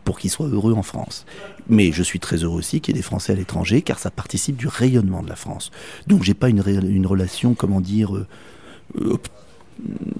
pour 0.03 0.19
qu'ils 0.19 0.29
soient 0.29 0.47
heureux 0.47 0.73
en 0.73 0.83
France. 0.83 1.25
Mais 1.67 1.91
je 1.91 2.03
suis 2.03 2.19
très 2.19 2.37
heureux 2.37 2.57
aussi 2.57 2.81
qu'il 2.81 2.95
y 2.95 2.97
ait 2.97 3.01
des 3.01 3.03
Français 3.03 3.33
à 3.33 3.35
l'étranger, 3.35 3.81
car 3.81 3.99
ça 3.99 4.11
participe 4.11 4.55
du 4.55 4.67
rayonnement 4.67 5.23
de 5.23 5.29
la 5.29 5.35
France. 5.35 5.71
Donc 6.07 6.23
j'ai 6.23 6.33
pas 6.33 6.49
une, 6.49 6.61
relation, 6.61 7.53
comment 7.53 7.81
dire, 7.81 8.15
euh, 8.15 9.17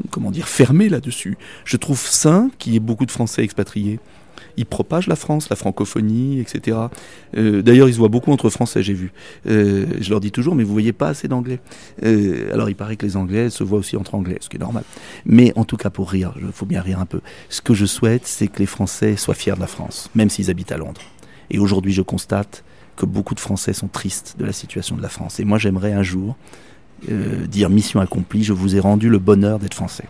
comment 0.10 0.32
dire, 0.32 0.48
fermée 0.48 0.90
là-dessus. 0.90 1.38
Je 1.66 1.78
trouve 1.78 2.00
sain 2.00 2.50
qu'il 2.60 2.74
y 2.74 2.76
ait 2.76 2.80
beaucoup 2.80 3.06
de 3.06 3.12
Français 3.12 3.44
expatriés 3.44 4.00
ils 4.58 4.66
propagent 4.66 5.08
la 5.08 5.16
France, 5.16 5.50
la 5.50 5.56
francophonie, 5.56 6.40
etc. 6.40 6.78
Euh, 7.38 7.62
d'ailleurs, 7.62 7.88
ils 7.88 7.94
se 7.94 8.00
voient 8.00 8.10
beaucoup 8.10 8.32
entre 8.32 8.50
Français, 8.50 8.84
j'ai 8.84 8.94
vu. 8.94 9.12
Euh, 9.48 9.86
je 10.00 10.10
leur 10.10 10.20
dis 10.20 10.32
toujours, 10.32 10.56
mais 10.56 10.64
vous 10.64 10.74
voyez 10.74 10.94
pas 10.94 11.10
assez 11.10 11.28
d'anglais. 11.28 11.60
Euh, 12.04 12.54
alors, 12.54 12.70
il 12.70 12.76
paraît 12.76 12.96
que 12.96 13.06
les 13.06 13.18
Anglais 13.18 13.50
se 13.50 13.64
voient 13.64 13.80
aussi 13.80 13.98
entre 13.98 14.16
Anglais, 14.16 14.38
ce 14.42 14.50
qui 14.50 14.58
est 14.58 14.60
normal. 14.60 14.84
Mais 15.26 15.54
en 15.56 15.66
tout 15.66 15.78
cas, 15.78 15.90
pour 15.90 16.12
rire, 16.12 16.34
il 16.40 16.52
faut 16.52 16.66
bien 16.66 16.82
rire 16.82 17.00
un 17.00 17.06
peu. 17.06 17.22
Ce 17.50 17.62
que 17.62 17.74
je 17.74 17.86
souhaite, 17.86 18.26
c'est 18.26 18.48
que 18.48 18.60
les 18.60 18.66
Français 18.66 19.16
soient 19.18 19.34
fiers 19.34 19.56
de 19.56 19.60
la 19.60 19.68
France, 19.68 20.10
même 20.16 20.30
s'ils 20.30 20.50
habitent 20.50 20.72
à 20.72 20.78
Londres. 20.78 21.02
Et 21.50 21.60
aujourd'hui, 21.60 21.94
je 21.94 22.02
constate 22.02 22.64
que 22.96 23.06
beaucoup 23.06 23.34
de 23.34 23.40
Français 23.40 23.74
sont 23.74 23.88
tristes 23.88 24.36
de 24.38 24.46
la 24.46 24.54
situation 24.54 24.96
de 24.96 25.02
la 25.02 25.10
France. 25.10 25.40
Et 25.40 25.46
moi, 25.46 25.58
j'aimerais 25.58 25.94
un 25.94 26.04
jour 26.04 26.36
dire 27.50 27.70
mission 27.70 28.00
accomplie, 28.00 28.46
je 28.46 28.54
vous 28.54 28.78
ai 28.78 28.80
rendu 28.80 29.10
le 29.10 29.20
bonheur 29.20 29.60
d'être 29.60 29.74
français. 29.74 30.06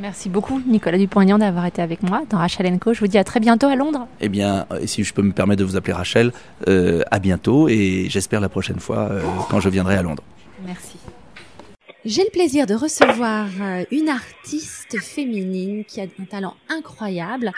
Merci 0.00 0.30
beaucoup, 0.30 0.62
Nicolas 0.66 0.96
Dupont-Aignan, 0.96 1.36
d'avoir 1.36 1.66
été 1.66 1.82
avec 1.82 2.02
moi 2.02 2.22
dans 2.30 2.38
Rachel 2.38 2.78
Co. 2.78 2.94
Je 2.94 3.00
vous 3.00 3.06
dis 3.06 3.18
à 3.18 3.24
très 3.24 3.38
bientôt 3.38 3.66
à 3.66 3.76
Londres. 3.76 4.08
Eh 4.22 4.30
bien, 4.30 4.66
euh, 4.72 4.86
si 4.86 5.04
je 5.04 5.12
peux 5.12 5.20
me 5.20 5.32
permettre 5.32 5.60
de 5.60 5.64
vous 5.66 5.76
appeler 5.76 5.92
Rachel, 5.92 6.32
euh, 6.68 7.02
à 7.10 7.18
bientôt 7.18 7.68
et 7.68 8.06
j'espère 8.08 8.40
la 8.40 8.48
prochaine 8.48 8.80
fois 8.80 9.10
euh, 9.10 9.20
quand 9.50 9.60
je 9.60 9.68
viendrai 9.68 9.96
à 9.96 10.02
Londres. 10.02 10.22
Merci. 10.64 10.96
J'ai 12.06 12.24
le 12.24 12.30
plaisir 12.30 12.66
de 12.66 12.72
recevoir 12.72 13.46
une 13.90 14.08
artiste 14.08 14.98
féminine 14.98 15.84
qui 15.84 16.00
a 16.00 16.04
un 16.04 16.24
talent 16.24 16.54
incroyable. 16.70 17.52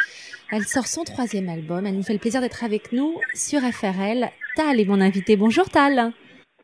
Elle 0.50 0.64
sort 0.64 0.88
son 0.88 1.04
troisième 1.04 1.48
album. 1.48 1.86
Elle 1.86 1.94
nous 1.94 2.02
fait 2.02 2.12
le 2.12 2.18
plaisir 2.18 2.40
d'être 2.40 2.64
avec 2.64 2.92
nous 2.92 3.20
sur 3.34 3.60
FRL. 3.60 4.30
Tal 4.56 4.80
est 4.80 4.84
mon 4.84 5.00
invité. 5.00 5.36
Bonjour 5.36 5.68
Tal. 5.70 6.12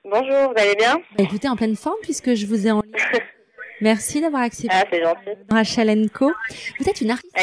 Bonjour, 0.04 0.24
vous 0.26 0.60
allez 0.60 0.74
bien? 0.76 0.96
Bah, 1.16 1.22
Écoutez, 1.22 1.48
en 1.48 1.54
pleine 1.54 1.76
forme 1.76 1.98
puisque 2.02 2.34
je 2.34 2.46
vous 2.46 2.66
ai 2.66 2.72
en 2.72 2.80
ligne. 2.80 3.20
Merci 3.80 4.20
d'avoir 4.20 4.42
accepté. 4.42 4.74
Ah, 4.74 4.84
c'est 4.90 5.02
gentil. 5.02 5.40
Rachel 5.50 5.90
Enko. 5.90 6.32
Vous 6.80 6.88
êtes 6.88 7.00
une 7.00 7.10
artiste 7.10 7.34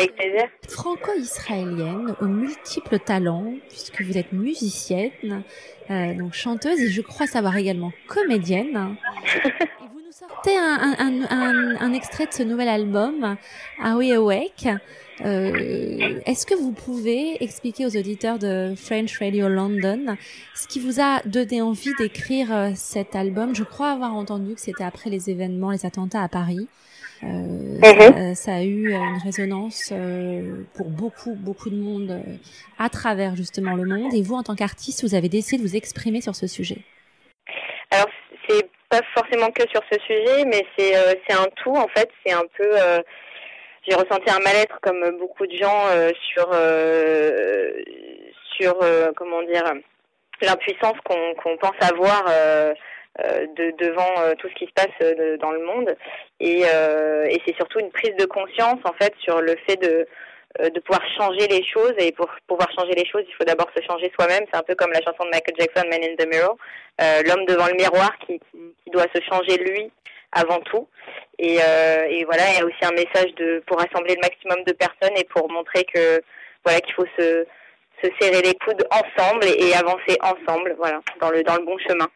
franco-israélienne 0.68 2.16
aux 2.22 2.26
multiples 2.26 3.00
talents, 3.00 3.54
puisque 3.70 4.02
vous 4.02 4.18
êtes 4.18 4.34
musicienne, 4.34 5.44
euh, 5.90 6.14
donc 6.14 6.34
chanteuse 6.34 6.80
et 6.82 6.90
je 6.90 7.02
crois 7.02 7.28
savoir 7.28 7.56
également 7.58 7.92
comédienne. 8.08 8.98
et 9.46 9.50
vous 9.94 10.02
nous 10.06 10.12
sortez 10.12 10.58
un, 10.58 10.96
un, 11.00 11.24
un, 11.30 11.76
un, 11.80 11.94
extrait 11.94 12.26
de 12.26 12.34
ce 12.34 12.44
nouvel 12.44 12.68
album, 12.68 13.38
Are 13.82 13.98
We 13.98 14.12
Awake 14.12 14.68
euh, 15.24 16.20
Est-ce 16.26 16.46
que 16.46 16.56
vous 16.56 16.72
pouvez 16.72 17.42
expliquer 17.44 17.86
aux 17.86 17.96
auditeurs 17.96 18.40
de 18.40 18.74
French 18.76 19.20
Radio 19.20 19.48
London 19.48 20.18
ce 20.56 20.68
qui 20.68 20.80
vous 20.80 21.00
a 21.00 21.22
donné 21.26 21.62
envie 21.62 21.94
d'écrire 21.98 22.54
euh, 22.54 22.72
cet 22.76 23.16
album? 23.16 23.56
Je 23.56 23.64
crois 23.64 23.92
avoir 23.92 24.14
entendu 24.16 24.56
que 24.56 24.62
c'était 24.62 24.84
après 24.84 25.10
les 25.10 25.30
événements, 25.30 25.72
les 25.72 25.86
attentats 25.86 26.22
à 26.22 26.28
Paris. 26.28 26.68
Euh, 27.24 27.28
mhm. 27.28 28.36
ça, 28.36 28.56
a 28.56 28.64
eu 28.64 28.92
une 28.92 29.18
résonance 29.24 29.90
euh, 29.92 30.64
pour 30.76 30.90
beaucoup, 30.90 31.34
beaucoup 31.36 31.70
de 31.70 31.76
monde 31.76 32.12
euh, 32.12 32.36
à 32.78 32.90
travers 32.90 33.36
justement 33.36 33.76
le 33.76 33.86
monde. 33.86 34.14
Et 34.14 34.22
vous, 34.22 34.36
en 34.36 34.44
tant 34.44 34.56
qu'artiste, 34.56 35.04
vous 35.04 35.16
avez 35.16 35.30
décidé 35.30 35.64
de 35.64 35.68
vous 35.68 35.76
exprimer 35.76 36.22
sur 36.22 36.36
ce 36.36 36.48
sujet. 36.48 36.78
Alors, 37.92 38.10
c'est 38.48 38.70
pas 38.90 39.02
forcément 39.14 39.50
que 39.52 39.64
sur 39.70 39.82
ce 39.92 39.98
sujet, 40.00 40.46
mais 40.46 40.66
c'est 40.78 40.94
c'est 41.28 41.36
un 41.36 41.48
tout. 41.64 41.76
En 41.76 41.88
fait, 41.88 42.10
c'est 42.26 42.34
un 42.34 42.44
peu 42.58 42.70
j'ai 43.88 43.96
ressenti 43.96 44.30
un 44.30 44.40
mal-être 44.40 44.80
comme 44.82 45.18
beaucoup 45.18 45.46
de 45.46 45.56
gens 45.56 45.86
euh, 45.88 46.10
sur 46.34 46.50
euh, 46.54 47.72
sur 48.58 48.76
euh, 48.82 49.12
comment 49.16 49.44
dire 49.44 49.64
l'impuissance 50.42 50.98
qu'on 51.04 51.58
pense 51.58 51.90
avoir 51.90 52.26
de, 52.26 53.72
devant 53.78 54.36
tout 54.38 54.50
ce 54.50 54.56
qui 54.56 54.66
se 54.66 54.74
passe 54.74 55.40
dans 55.40 55.52
le 55.52 55.64
monde. 55.64 55.96
Et, 56.42 56.64
c'est 57.46 57.56
surtout 57.56 57.80
une 57.80 57.90
prise 57.90 58.16
de 58.18 58.26
conscience 58.26 58.80
en 58.84 58.92
fait 59.00 59.14
sur 59.20 59.40
le 59.40 59.56
fait 59.66 59.78
de 59.78 60.80
pouvoir 60.82 61.02
changer 61.18 61.48
les 61.48 61.64
choses. 61.64 61.94
Et 62.00 62.12
pour 62.12 62.30
pouvoir 62.48 62.70
changer 62.78 62.96
les 62.96 63.06
choses 63.06 63.24
il 63.26 63.34
faut 63.36 63.46
d'abord 63.46 63.70
se 63.76 63.82
changer 63.84 64.12
soi-même. 64.20 64.44
C'est 64.52 64.60
un 64.60 64.64
peu 64.64 64.76
comme 64.76 64.92
la 64.92 65.02
chanson 65.02 65.24
de 65.24 65.30
Michael 65.30 65.56
Jackson 65.58 65.88
Man 65.90 66.04
in 66.04 66.16
the 66.18 66.28
Mirror. 66.28 66.58
L'homme 67.26 67.46
devant 67.46 67.68
le 67.68 67.76
miroir 67.76 68.12
qui 68.28 68.42
doit 68.92 69.08
se 69.16 69.22
changer 69.22 69.58
lui 69.58 69.90
avant 70.36 70.60
tout. 70.60 70.88
Et, 71.40 71.58
euh, 71.60 72.08
et, 72.10 72.24
voilà, 72.26 72.44
il 72.52 72.58
y 72.60 72.62
a 72.62 72.66
aussi 72.66 72.84
un 72.84 72.92
message 72.92 73.34
de 73.36 73.64
pour 73.66 73.78
rassembler 73.80 74.16
le 74.16 74.22
maximum 74.22 74.64
de 74.66 74.74
personnes 74.74 75.18
et 75.18 75.24
pour 75.24 75.50
montrer 75.52 75.84
que 75.86 76.22
voilà 76.64 76.80
qu'il 76.82 76.94
faut 76.94 77.08
se, 77.18 77.46
se 78.04 78.10
serrer 78.20 78.42
les 78.42 78.54
coudes 78.56 78.86
ensemble 78.92 79.46
et, 79.46 79.74
avancer 79.74 80.18
ensemble, 80.22 80.76
voilà, 80.78 81.02
dans 81.20 81.32
le 81.32 81.44
dans 81.44 81.56
le 81.56 81.66
bon 81.66 81.78
chemin. 81.80 82.08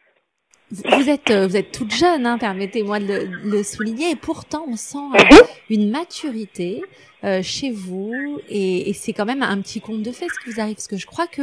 Vous 0.70 1.10
êtes, 1.10 1.32
euh, 1.32 1.48
vous 1.48 1.56
êtes 1.56 1.72
toute 1.72 1.92
jeune, 1.92 2.26
hein, 2.26 2.38
permettez-moi 2.38 3.00
de 3.00 3.28
le, 3.44 3.62
souligner, 3.64 4.10
et 4.10 4.16
pourtant 4.16 4.64
on 4.68 4.76
sent 4.76 4.98
euh, 4.98 5.18
mhm. 5.18 5.40
une 5.68 5.90
maturité 5.90 6.80
euh, 7.24 7.42
chez 7.42 7.72
vous, 7.72 8.40
et, 8.48 8.88
et 8.88 8.92
c'est 8.92 9.12
quand 9.12 9.24
même 9.24 9.42
un 9.42 9.60
petit 9.62 9.80
conte 9.80 10.04
de 10.04 10.12
fait 10.12 10.26
ce 10.28 10.38
qui 10.44 10.52
vous 10.52 10.60
arrive, 10.60 10.76
parce 10.76 10.86
que 10.86 10.96
je 10.96 11.06
crois 11.06 11.26
que 11.26 11.42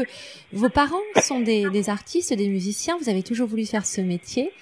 vos 0.54 0.70
parents 0.70 0.96
sont 1.22 1.42
des, 1.42 1.70
des 1.70 1.90
artistes, 1.90 2.34
des 2.34 2.48
musiciens, 2.48 2.98
vous 3.02 3.10
avez 3.10 3.22
toujours 3.22 3.50
voulu 3.50 3.66
faire 3.66 3.86
ce 3.86 4.00
métier, 4.00 4.54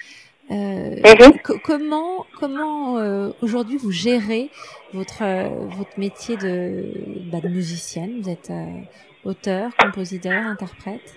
euh, 0.52 0.96
mhm. 1.04 1.60
comment 1.64 2.26
comment 2.40 3.00
euh, 3.00 3.32
aujourd'hui 3.42 3.78
vous 3.78 3.92
gérez 3.92 4.52
votre 4.94 5.24
euh, 5.24 5.50
votre 5.76 5.98
métier 5.98 6.38
de, 6.38 6.84
bah, 7.32 7.40
de 7.42 7.48
musicienne? 7.48 8.22
Vous 8.22 8.30
êtes 8.30 8.52
auteur, 9.24 9.72
compositeur, 9.78 10.34
interprète? 10.34 11.16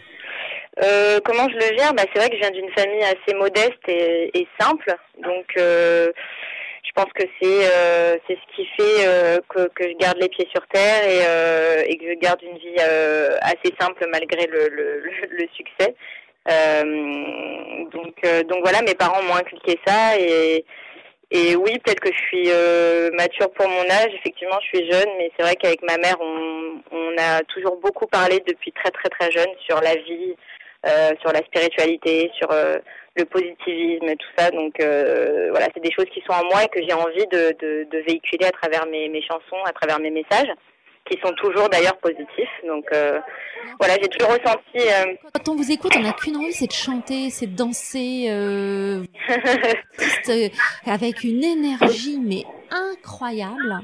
comment 1.24 1.48
je 1.48 1.56
le 1.56 1.76
gère? 1.76 1.92
Bah, 1.92 2.04
C'est 2.12 2.20
vrai 2.20 2.30
que 2.30 2.36
je 2.36 2.40
viens 2.40 2.50
d'une 2.52 2.70
famille 2.70 3.02
assez 3.02 3.34
modeste 3.36 3.88
et, 3.88 4.30
et 4.32 4.46
simple, 4.58 4.94
donc 5.22 5.44
je 5.56 6.92
pense 6.94 7.12
que 7.14 7.24
c'est 7.40 8.20
c'est 8.26 8.38
ce 8.38 8.56
qui 8.56 8.66
fait 8.78 9.40
que, 9.48 9.68
que, 9.74 9.84
je 9.84 9.96
garde 9.98 10.18
les 10.18 10.28
pieds 10.28 10.48
sur 10.54 10.66
terre 10.68 11.04
et, 11.04 11.90
et 11.90 11.98
que 11.98 12.04
je 12.08 12.18
garde 12.18 12.40
une 12.42 12.56
vie 12.56 12.80
assez 13.42 13.74
simple 13.78 14.06
malgré 14.10 14.46
le, 14.46 14.68
le, 14.68 15.02
le 15.30 15.46
succès. 15.54 15.94
Euh, 16.48 17.84
donc, 17.92 18.14
euh, 18.24 18.42
donc 18.44 18.60
voilà, 18.62 18.80
mes 18.82 18.94
parents 18.94 19.22
m'ont 19.22 19.34
inculqué 19.34 19.78
ça 19.86 20.18
et, 20.18 20.64
et 21.30 21.56
oui, 21.56 21.78
peut-être 21.78 22.00
que 22.00 22.12
je 22.12 22.18
suis 22.18 22.48
euh, 22.48 23.10
mature 23.12 23.50
pour 23.50 23.68
mon 23.68 23.82
âge. 23.82 24.12
Effectivement, 24.14 24.58
je 24.62 24.78
suis 24.78 24.90
jeune, 24.90 25.08
mais 25.18 25.30
c'est 25.36 25.42
vrai 25.42 25.56
qu'avec 25.56 25.82
ma 25.82 25.98
mère, 25.98 26.16
on, 26.20 26.80
on 26.90 27.14
a 27.18 27.40
toujours 27.48 27.76
beaucoup 27.82 28.06
parlé 28.06 28.42
depuis 28.46 28.72
très 28.72 28.90
très 28.90 29.08
très 29.10 29.30
jeune 29.30 29.54
sur 29.66 29.80
la 29.80 29.94
vie, 29.94 30.34
sur 31.20 31.32
la 31.32 31.40
spiritualité, 31.40 32.30
sur 32.38 32.48
le 33.16 33.24
positivisme 33.26 34.08
et 34.08 34.16
tout 34.16 34.28
ça. 34.38 34.50
Donc 34.50 34.76
voilà, 34.78 35.66
c'est 35.74 35.82
des 35.82 35.92
choses 35.92 36.08
qui 36.14 36.22
sont 36.26 36.32
en 36.32 36.44
moi 36.44 36.64
et 36.64 36.68
que 36.68 36.80
j'ai 36.80 36.94
envie 36.94 37.26
de, 37.26 38.02
véhiculer 38.06 38.46
à 38.46 38.52
travers 38.52 38.86
mes 38.86 39.22
chansons, 39.22 39.62
à 39.66 39.72
travers 39.72 40.00
mes 40.00 40.10
messages 40.10 40.54
qui 41.08 41.18
sont 41.24 41.32
toujours 41.34 41.68
d'ailleurs 41.68 41.96
positifs. 41.98 42.48
Donc 42.66 42.84
euh, 42.92 43.18
voilà, 43.78 43.94
j'ai 44.00 44.08
toujours 44.08 44.32
ressenti. 44.32 44.76
Euh, 44.76 45.14
Quand 45.32 45.52
on 45.52 45.56
vous 45.56 45.70
écoute, 45.70 45.92
on 45.96 46.02
n'a 46.02 46.12
qu'une 46.12 46.36
envie, 46.36 46.52
c'est 46.52 46.66
de 46.66 46.72
chanter, 46.72 47.30
c'est 47.30 47.46
de 47.46 47.56
danser, 47.56 48.26
euh, 48.28 49.02
avec 50.86 51.24
une 51.24 51.42
énergie 51.44 52.18
mais 52.20 52.44
incroyable. 52.70 53.80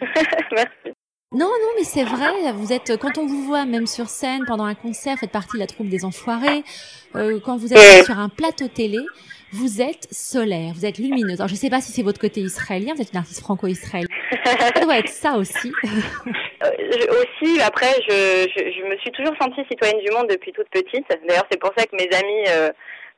Merci. 0.52 0.96
Non, 1.34 1.46
non, 1.46 1.68
mais 1.78 1.84
c'est 1.84 2.04
vrai. 2.04 2.52
Vous 2.52 2.72
êtes 2.74 2.98
quand 2.98 3.16
on 3.16 3.26
vous 3.26 3.42
voit 3.44 3.64
même 3.64 3.86
sur 3.86 4.08
scène 4.08 4.44
pendant 4.46 4.64
un 4.64 4.74
concert, 4.74 5.16
faites 5.18 5.30
partie 5.30 5.56
de 5.56 5.60
la 5.60 5.66
troupe 5.66 5.88
des 5.88 6.04
Enfoirés. 6.04 6.62
quand 7.14 7.56
vous 7.56 7.72
êtes 7.72 8.04
sur 8.04 8.18
un 8.18 8.28
plateau 8.28 8.68
télé, 8.68 8.98
vous 9.52 9.82
êtes 9.82 10.08
solaire, 10.10 10.72
vous 10.74 10.86
êtes 10.86 10.98
lumineuse. 10.98 11.40
Alors 11.40 11.48
je 11.48 11.54
ne 11.54 11.58
sais 11.58 11.70
pas 11.70 11.80
si 11.80 11.92
c'est 11.92 12.02
votre 12.02 12.20
côté 12.20 12.40
israélien, 12.40 12.94
vous 12.94 13.02
êtes 13.02 13.12
une 13.12 13.18
artiste 13.18 13.40
franco-israélienne. 13.40 14.08
ça 14.44 14.80
doit 14.80 14.98
être 14.98 15.08
ça 15.08 15.34
aussi. 15.34 15.70
euh, 15.84 16.70
aussi, 17.20 17.60
après, 17.60 17.92
je, 18.08 18.88
me 18.88 18.96
suis 18.98 19.10
toujours 19.10 19.34
sentie 19.40 19.62
citoyenne 19.70 20.00
du 20.00 20.10
monde 20.10 20.28
depuis 20.28 20.52
toute 20.52 20.68
petite. 20.70 21.06
D'ailleurs, 21.28 21.46
c'est 21.50 21.60
pour 21.60 21.72
ça 21.76 21.84
que 21.84 21.96
mes 21.96 22.08
amis 22.16 22.44
euh, 22.48 22.70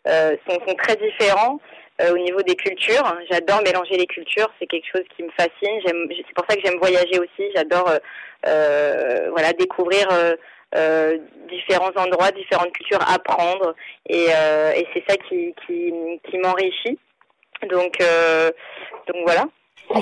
euh, 0.09 0.36
sont, 0.48 0.59
sont, 0.66 0.74
très 0.74 0.97
différents. 0.97 1.61
Au 2.11 2.19
niveau 2.19 2.43
des 2.43 2.56
cultures. 2.56 3.05
J'adore 3.31 3.62
mélanger 3.62 3.97
les 3.97 4.06
cultures, 4.06 4.52
c'est 4.59 4.66
quelque 4.66 4.89
chose 4.93 5.05
qui 5.16 5.23
me 5.23 5.31
fascine. 5.39 5.81
C'est 5.86 6.35
pour 6.35 6.44
ça 6.48 6.56
que 6.56 6.62
j'aime 6.65 6.81
voyager 6.81 7.20
aussi. 7.20 7.52
J'adore 7.55 7.89
voilà 8.43 9.52
découvrir 9.52 10.09
euh, 10.75 11.19
différents 11.49 11.93
endroits, 11.97 12.31
différentes 12.33 12.73
cultures, 12.73 13.01
apprendre. 13.09 13.75
Et, 14.09 14.25
et 14.25 14.87
c'est 14.93 15.05
ça 15.09 15.17
qui, 15.29 15.55
qui, 15.67 15.93
qui 16.29 16.39
m'enrichit. 16.39 16.99
Donc, 17.71 17.99
donc 19.07 19.17
voilà. 19.25 19.47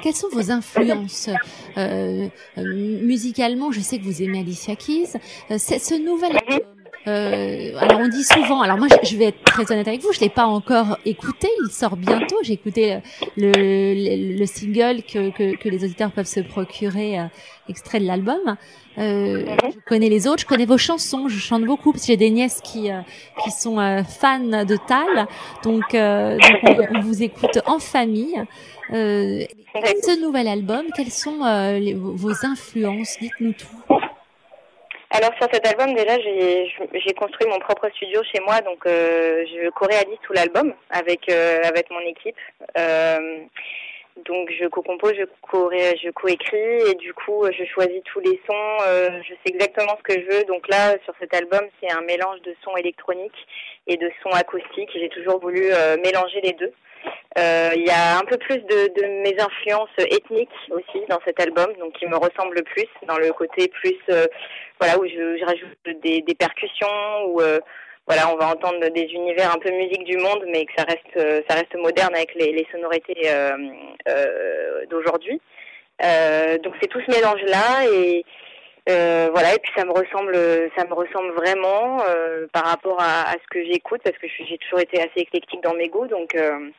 quelles 0.03 0.15
sont 0.15 0.29
vos 0.31 0.51
influences 0.51 1.29
euh, 1.77 2.27
musicalement? 2.57 3.71
Je 3.71 3.81
sais 3.81 3.99
que 3.99 4.05
vous 4.05 4.23
aimez 4.23 4.41
Alicia 4.41 4.75
Keys. 4.77 5.13
c'est 5.59 5.79
ce 5.79 5.95
nouvel 5.95 6.37
album 6.37 6.82
euh, 7.07 7.73
alors 7.79 8.01
on 8.01 8.09
dit 8.09 8.23
souvent, 8.23 8.63
alors 8.63 8.79
moi 8.79 8.87
je 9.03 9.17
vais 9.17 9.27
être 9.27 9.43
très 9.45 9.71
honnête 9.73 9.89
avec 9.89 10.03
vous, 10.03 10.13
je 10.13 10.21
l'ai 10.21 10.29
pas 10.29 10.47
encore 10.47 10.99
écouté, 11.05 11.49
il 11.65 11.71
sort 11.71 11.97
bientôt. 11.97 12.37
J'ai 12.43 12.53
écouté 12.53 12.99
le, 13.37 13.51
le, 13.53 14.39
le, 14.39 14.47
single 14.47 15.03
que, 15.03 15.31
que, 15.31 15.57
que, 15.57 15.69
les 15.69 15.85
auditeurs 15.85 16.13
peuvent 16.13 16.27
se 16.27 16.41
procurer, 16.41 17.19
euh, 17.19 17.25
extrait 17.69 17.99
de 17.99 18.07
l'album. 18.07 18.57
Euh, 18.99 19.57
je 19.65 19.79
connais 19.87 20.09
les 20.09 20.29
autres, 20.29 20.43
je 20.43 20.47
connais 20.47 20.67
vos 20.67 20.79
chansons, 20.79 21.29
je 21.29 21.39
chante 21.39 21.65
beaucoup 21.65 21.93
parce 21.93 22.03
que 22.03 22.09
j'ai 22.09 22.17
des 22.17 22.31
nièces 22.31 22.61
qui 22.63 22.91
euh, 22.91 23.01
qui 23.43 23.51
sont 23.51 23.81
euh, 23.81 24.03
fans 24.03 24.39
de 24.39 24.77
Tal, 24.77 25.27
donc, 25.65 25.93
donc 25.93 26.91
on, 26.95 27.01
vous 27.01 27.23
écoute 27.23 27.59
en 27.67 27.79
famille. 27.79 28.35
ce 28.91 30.21
nouvel 30.21 30.47
album, 30.47 30.85
quelles 30.95 31.11
sont 31.11 31.39
vos 31.97 32.47
influences? 32.47 33.17
Dites-nous 33.21 33.55
tout. 33.55 33.97
Alors 35.15 35.35
sur 35.35 35.47
cet 35.53 35.67
album 35.67 35.93
déjà 35.93 36.19
j'ai 36.19 37.13
construit 37.13 37.47
mon 37.47 37.59
propre 37.59 37.87
studio 37.91 38.23
chez 38.33 38.41
moi 38.41 38.63
donc 38.63 38.87
euh, 38.87 39.45
je 39.45 39.69
co-réalise 39.69 40.17
tout 40.23 40.33
l'album 40.33 40.73
avec 40.89 41.29
euh, 41.29 41.61
avec 41.65 41.91
mon 41.91 42.01
équipe. 42.01 42.39
Euh, 42.79 43.41
donc 44.25 44.51
je 44.59 44.67
co-compose, 44.69 45.13
je 45.19 45.25
co 45.43 45.71
je 45.71 46.11
coécris 46.13 46.91
et 46.91 46.95
du 46.95 47.13
coup 47.13 47.45
je 47.45 47.65
choisis 47.67 48.03
tous 48.05 48.21
les 48.21 48.41
sons, 48.47 48.77
euh, 48.87 49.11
je 49.29 49.35
sais 49.35 49.53
exactement 49.55 49.99
ce 49.99 50.03
que 50.03 50.19
je 50.19 50.35
veux. 50.35 50.45
Donc 50.45 50.67
là 50.69 50.97
sur 51.05 51.13
cet 51.21 51.35
album 51.35 51.61
c'est 51.81 51.93
un 51.93 52.01
mélange 52.01 52.41
de 52.41 52.55
sons 52.65 52.77
électroniques 52.79 53.47
et 53.87 53.99
de 53.99 54.11
sons 54.23 54.31
acoustiques. 54.31 54.93
J'ai 54.95 55.11
toujours 55.11 55.39
voulu 55.41 55.69
euh, 55.73 55.99
mélanger 56.03 56.41
les 56.41 56.53
deux. 56.53 56.73
Euh, 57.39 57.71
il 57.75 57.87
y 57.87 57.91
a 57.91 58.19
un 58.19 58.25
peu 58.25 58.37
plus 58.37 58.59
de, 58.59 58.93
de, 59.01 59.07
mes 59.23 59.35
influences 59.41 59.89
ethniques 59.99 60.51
aussi 60.71 61.05
dans 61.09 61.19
cet 61.25 61.41
album, 61.41 61.73
donc 61.79 61.95
qui 61.95 62.07
me 62.07 62.17
ressemble 62.17 62.57
le 62.57 62.63
plus 62.63 62.89
dans 63.07 63.17
le 63.17 63.33
côté 63.33 63.69
plus, 63.69 63.97
euh, 64.11 64.27
voilà, 64.79 64.99
où 64.99 65.07
je, 65.07 65.39
je 65.39 65.45
rajoute 65.45 66.03
des, 66.03 66.21
des, 66.21 66.35
percussions, 66.35 67.25
où 67.29 67.41
euh, 67.41 67.59
voilà, 68.07 68.29
on 68.33 68.37
va 68.37 68.49
entendre 68.49 68.87
des 68.89 69.09
univers 69.13 69.55
un 69.55 69.59
peu 69.59 69.71
musique 69.71 70.05
du 70.05 70.19
monde, 70.19 70.45
mais 70.47 70.67
que 70.67 70.73
ça 70.77 70.85
reste, 70.85 71.45
ça 71.49 71.55
reste 71.55 71.75
moderne 71.77 72.15
avec 72.15 72.35
les, 72.35 72.53
les 72.53 72.67
sonorités 72.71 73.31
d'aujourd'hui. 74.91 75.41
donc 76.63 76.75
c'est 76.83 76.89
tout 76.89 77.01
ce 77.07 77.11
mélange 77.17 77.43
là 77.47 77.87
et 77.91 78.25
euh, 78.89 79.29
voilà 79.31 79.55
et 79.55 79.59
puis 79.61 79.71
ça 79.77 79.85
me 79.85 79.93
ressemble 79.93 80.35
ça 80.77 80.85
me 80.85 80.95
ressemble 80.95 81.33
vraiment 81.35 82.03
euh, 82.05 82.49
par 82.53 82.65
rapport 82.65 83.01
à, 83.01 83.31
à 83.31 83.35
ce 83.35 83.47
que 83.49 83.65
j'écoute 83.65 84.01
parce 84.03 84.19
que 84.19 84.27
j'ai 84.27 84.59
toujours 84.59 84.81
été 84.81 85.01
assez 85.01 85.21
éclectique 85.21 85.63
dans 85.63 85.75
mes 85.75 85.89
goûts 85.89 86.09
donc 86.09 86.35
euh, 86.35 86.71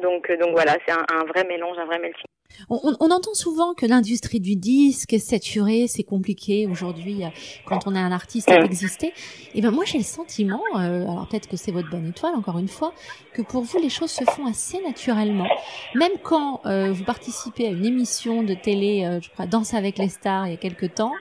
donc, 0.00 0.30
euh, 0.30 0.36
donc 0.36 0.52
voilà, 0.52 0.76
c'est 0.86 0.92
un, 0.92 1.04
un, 1.12 1.24
vrai 1.24 1.44
mélange, 1.44 1.76
un 1.78 1.84
vrai 1.84 1.98
melting. 1.98 2.24
On, 2.68 2.80
on, 2.82 2.96
on 3.00 3.10
entend 3.10 3.34
souvent 3.34 3.74
que 3.74 3.86
l'industrie 3.86 4.40
du 4.40 4.56
disque 4.56 5.12
est 5.12 5.18
saturée, 5.18 5.86
c'est 5.88 6.02
compliqué 6.02 6.66
aujourd'hui 6.66 7.24
euh, 7.24 7.28
quand 7.64 7.86
on 7.86 7.94
est 7.94 7.98
un 7.98 8.12
artiste 8.12 8.50
à 8.50 8.60
exister. 8.62 9.08
Et 9.08 9.12
eh 9.56 9.60
ben 9.60 9.70
moi 9.70 9.84
j'ai 9.84 9.98
le 9.98 10.04
sentiment, 10.04 10.62
euh, 10.76 11.02
alors 11.02 11.26
peut-être 11.28 11.48
que 11.48 11.56
c'est 11.56 11.72
votre 11.72 11.90
bonne 11.90 12.08
étoile 12.08 12.34
encore 12.34 12.58
une 12.58 12.68
fois, 12.68 12.92
que 13.32 13.42
pour 13.42 13.62
vous 13.62 13.78
les 13.78 13.88
choses 13.88 14.10
se 14.10 14.24
font 14.24 14.46
assez 14.46 14.80
naturellement. 14.82 15.48
Même 15.94 16.12
quand 16.22 16.60
euh, 16.66 16.92
vous 16.92 17.04
participez 17.04 17.66
à 17.66 17.70
une 17.70 17.84
émission 17.84 18.42
de 18.42 18.54
télé, 18.54 19.04
euh, 19.04 19.20
je 19.20 19.30
crois 19.30 19.46
Danse 19.46 19.74
avec 19.74 19.98
les 19.98 20.08
stars 20.08 20.46
il 20.46 20.50
y 20.52 20.54
a 20.54 20.58
quelque 20.58 20.86
temps, 20.86 21.12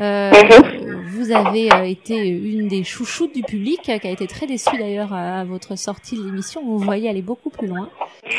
euh, 0.00 0.30
vous 1.04 1.32
avez 1.32 1.72
euh, 1.72 1.82
été 1.82 2.28
une 2.28 2.68
des 2.68 2.84
chouchoutes 2.84 3.34
du 3.34 3.42
public, 3.42 3.82
qui 3.82 3.90
a 3.90 4.10
été 4.10 4.26
très 4.26 4.46
déçue 4.46 4.76
d'ailleurs 4.78 5.12
à, 5.12 5.44
votre 5.44 5.76
sortie 5.76 6.16
de 6.16 6.24
l'émission. 6.24 6.64
Vous 6.64 6.78
voyez 6.78 7.08
aller 7.08 7.22
beaucoup 7.22 7.50
plus 7.50 7.66
loin. 7.66 7.88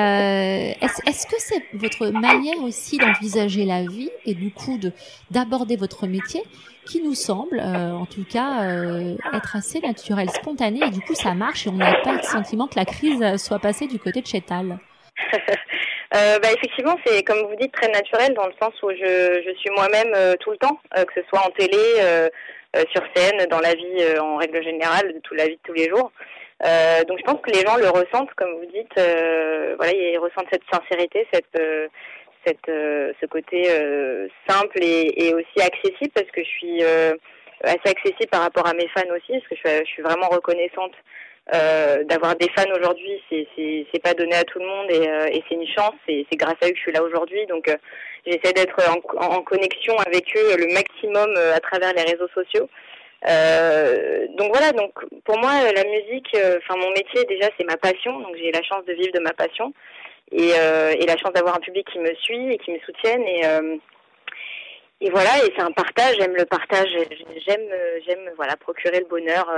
Euh, 0.00 0.72
Est-ce 1.06 1.26
que 1.26 1.36
c'est 1.38 1.62
votre 1.74 2.08
manière 2.08 2.60
aussi 2.62 2.98
d'envisager 2.98 3.64
la 3.64 3.84
vie 3.84 4.10
et 4.26 4.34
du 4.34 4.50
coup 4.50 4.76
de 4.76 4.90
d'aborder 5.30 5.76
votre 5.76 6.08
métier 6.08 6.42
qui 6.86 7.00
nous 7.00 7.14
semble, 7.14 7.60
euh, 7.60 7.92
en 7.92 8.06
tout 8.06 8.24
cas, 8.24 8.64
euh, 8.64 9.16
être 9.32 9.54
assez 9.54 9.78
naturel, 9.80 10.28
spontané, 10.30 10.80
et 10.84 10.90
du 10.90 11.00
coup 11.00 11.14
ça 11.14 11.34
marche 11.34 11.66
et 11.66 11.70
on 11.70 11.74
n'a 11.74 11.94
pas 12.02 12.14
le 12.14 12.22
sentiment 12.22 12.66
que 12.66 12.76
la 12.76 12.84
crise 12.84 13.36
soit 13.36 13.60
passée 13.60 13.86
du 13.86 14.00
côté 14.00 14.22
de 14.22 14.26
Chetal 14.26 14.80
euh, 16.14 16.38
bah, 16.38 16.48
Effectivement, 16.52 16.96
c'est 17.04 17.22
comme 17.22 17.40
vous 17.46 17.56
dites 17.56 17.72
très 17.72 17.88
naturel 17.88 18.34
dans 18.34 18.46
le 18.46 18.52
sens 18.60 18.74
où 18.82 18.90
je, 18.90 19.54
suis 19.58 19.70
moi-même 19.70 20.12
euh, 20.14 20.34
tout 20.40 20.50
le 20.50 20.56
temps, 20.58 20.78
euh, 20.96 21.04
que 21.04 21.12
ce 21.14 21.26
soit 21.28 21.46
en 21.46 21.50
télé, 21.50 21.78
euh, 22.00 22.28
sur 22.90 23.02
scène, 23.14 23.46
dans 23.50 23.60
la 23.60 23.74
vie 23.74 24.18
en 24.18 24.36
règle 24.36 24.62
générale, 24.62 25.12
de 25.12 25.18
toute 25.20 25.36
la 25.36 25.46
vie 25.46 25.56
de 25.56 25.60
tous 25.62 25.74
les 25.74 25.90
jours. 25.90 26.10
donc 27.06 27.18
je 27.18 27.24
pense 27.24 27.40
que 27.42 27.50
les 27.50 27.66
gens 27.66 27.76
le 27.76 27.90
ressentent, 27.90 28.32
comme 28.34 28.52
vous 28.54 28.70
dites, 28.72 28.94
voilà, 28.96 29.92
ils 29.92 30.18
ressentent 30.18 30.48
cette 30.50 30.62
sincérité, 30.72 31.26
cette 31.34 31.58
cette 32.46 32.66
ce 32.66 33.26
côté 33.26 33.68
simple 34.48 34.78
et, 34.80 35.26
et, 35.26 35.34
aussi 35.34 35.60
accessible 35.60 36.12
parce 36.14 36.30
que 36.30 36.42
je 36.42 36.48
suis 36.48 36.82
assez 36.82 37.90
accessible 37.90 38.30
par 38.30 38.40
rapport 38.40 38.66
à 38.66 38.72
mes 38.72 38.88
fans 38.88 39.14
aussi, 39.14 39.38
parce 39.38 39.60
que 39.60 39.84
je 39.84 39.90
suis 39.90 40.02
vraiment 40.02 40.28
reconnaissante 40.30 40.94
euh, 41.52 42.04
d'avoir 42.04 42.36
des 42.36 42.48
fans 42.56 42.70
aujourd'hui, 42.72 43.20
c'est 43.28 44.02
pas 44.02 44.14
donné 44.14 44.34
à 44.34 44.44
tout 44.44 44.60
le 44.60 44.66
monde 44.66 44.90
et, 44.90 45.08
euh, 45.08 45.26
c'est 45.48 45.54
une 45.54 45.66
chance. 45.66 45.94
C'est 46.06 46.36
grâce 46.36 46.54
à 46.62 46.66
eux 46.66 46.70
que 46.70 46.76
je 46.76 46.82
suis 46.82 46.92
là 46.92 47.02
aujourd'hui. 47.02 47.46
Donc 47.46 47.68
euh, 47.68 47.76
j'essaie 48.24 48.52
d'être 48.52 48.78
en, 48.88 49.00
en, 49.18 49.42
connexion 49.42 49.96
avec 49.98 50.24
eux 50.36 50.56
le 50.56 50.72
maximum 50.72 51.34
à 51.36 51.58
travers 51.58 51.92
les 51.94 52.02
réseaux 52.02 52.28
sociaux. 52.28 52.68
donc 54.38 54.52
voilà. 54.54 54.70
Donc 54.72 54.92
pour 55.24 55.38
moi, 55.38 55.50
la 55.74 55.84
musique, 55.84 56.30
enfin 56.58 56.78
mon 56.78 56.90
métier 56.90 57.24
déjà, 57.24 57.48
c'est 57.58 57.66
ma 57.66 57.76
passion. 57.76 58.20
Donc 58.20 58.36
j'ai 58.36 58.52
la 58.52 58.62
chance 58.62 58.84
de 58.86 58.92
vivre 58.92 59.12
de 59.12 59.20
ma 59.20 59.32
passion 59.32 59.74
et, 60.30 60.50
et 60.50 61.06
la 61.06 61.16
chance 61.16 61.32
d'avoir 61.34 61.56
un 61.56 61.60
public 61.60 61.88
qui 61.92 61.98
me 61.98 62.14
suit 62.14 62.52
et 62.52 62.58
qui 62.58 62.70
me 62.70 62.78
soutienne 62.80 63.22
et 63.22 63.42
et 65.04 65.10
voilà, 65.10 65.30
et 65.44 65.52
c'est 65.56 65.62
un 65.62 65.72
partage, 65.72 66.14
j'aime 66.16 66.36
le 66.36 66.44
partage, 66.44 66.88
j'aime 67.44 67.68
j'aime 68.06 68.30
voilà 68.36 68.56
procurer 68.56 69.00
le 69.00 69.06
bonheur 69.06 69.50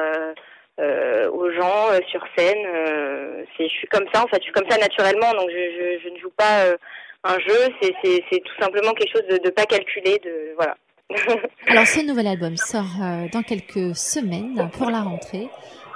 euh, 0.80 1.30
aux 1.30 1.52
gens 1.52 1.92
euh, 1.92 2.00
sur 2.10 2.20
scène. 2.36 2.66
Euh, 2.66 3.44
c'est, 3.56 3.68
je 3.68 3.72
suis 3.72 3.86
comme 3.86 4.06
ça, 4.12 4.24
en 4.24 4.26
fait, 4.26 4.38
je 4.38 4.44
suis 4.44 4.52
comme 4.52 4.68
ça 4.68 4.76
naturellement, 4.76 5.30
donc 5.32 5.48
je, 5.48 5.54
je, 5.56 6.02
je 6.02 6.08
ne 6.08 6.18
joue 6.18 6.32
pas 6.36 6.64
un 7.22 7.38
jeu. 7.38 7.72
C'est, 7.80 7.94
c'est, 8.02 8.24
c'est 8.30 8.40
tout 8.40 8.60
simplement 8.60 8.92
quelque 8.92 9.12
chose 9.12 9.26
de, 9.30 9.36
de 9.36 9.50
pas 9.50 9.66
calculé, 9.66 10.18
de 10.24 10.54
voilà. 10.56 10.76
Alors, 11.68 11.86
ce 11.86 12.04
nouvel 12.04 12.26
album 12.26 12.56
sort 12.56 12.96
dans 13.32 13.42
quelques 13.42 13.94
semaines 13.94 14.68
pour 14.76 14.90
la 14.90 15.02
rentrée. 15.02 15.48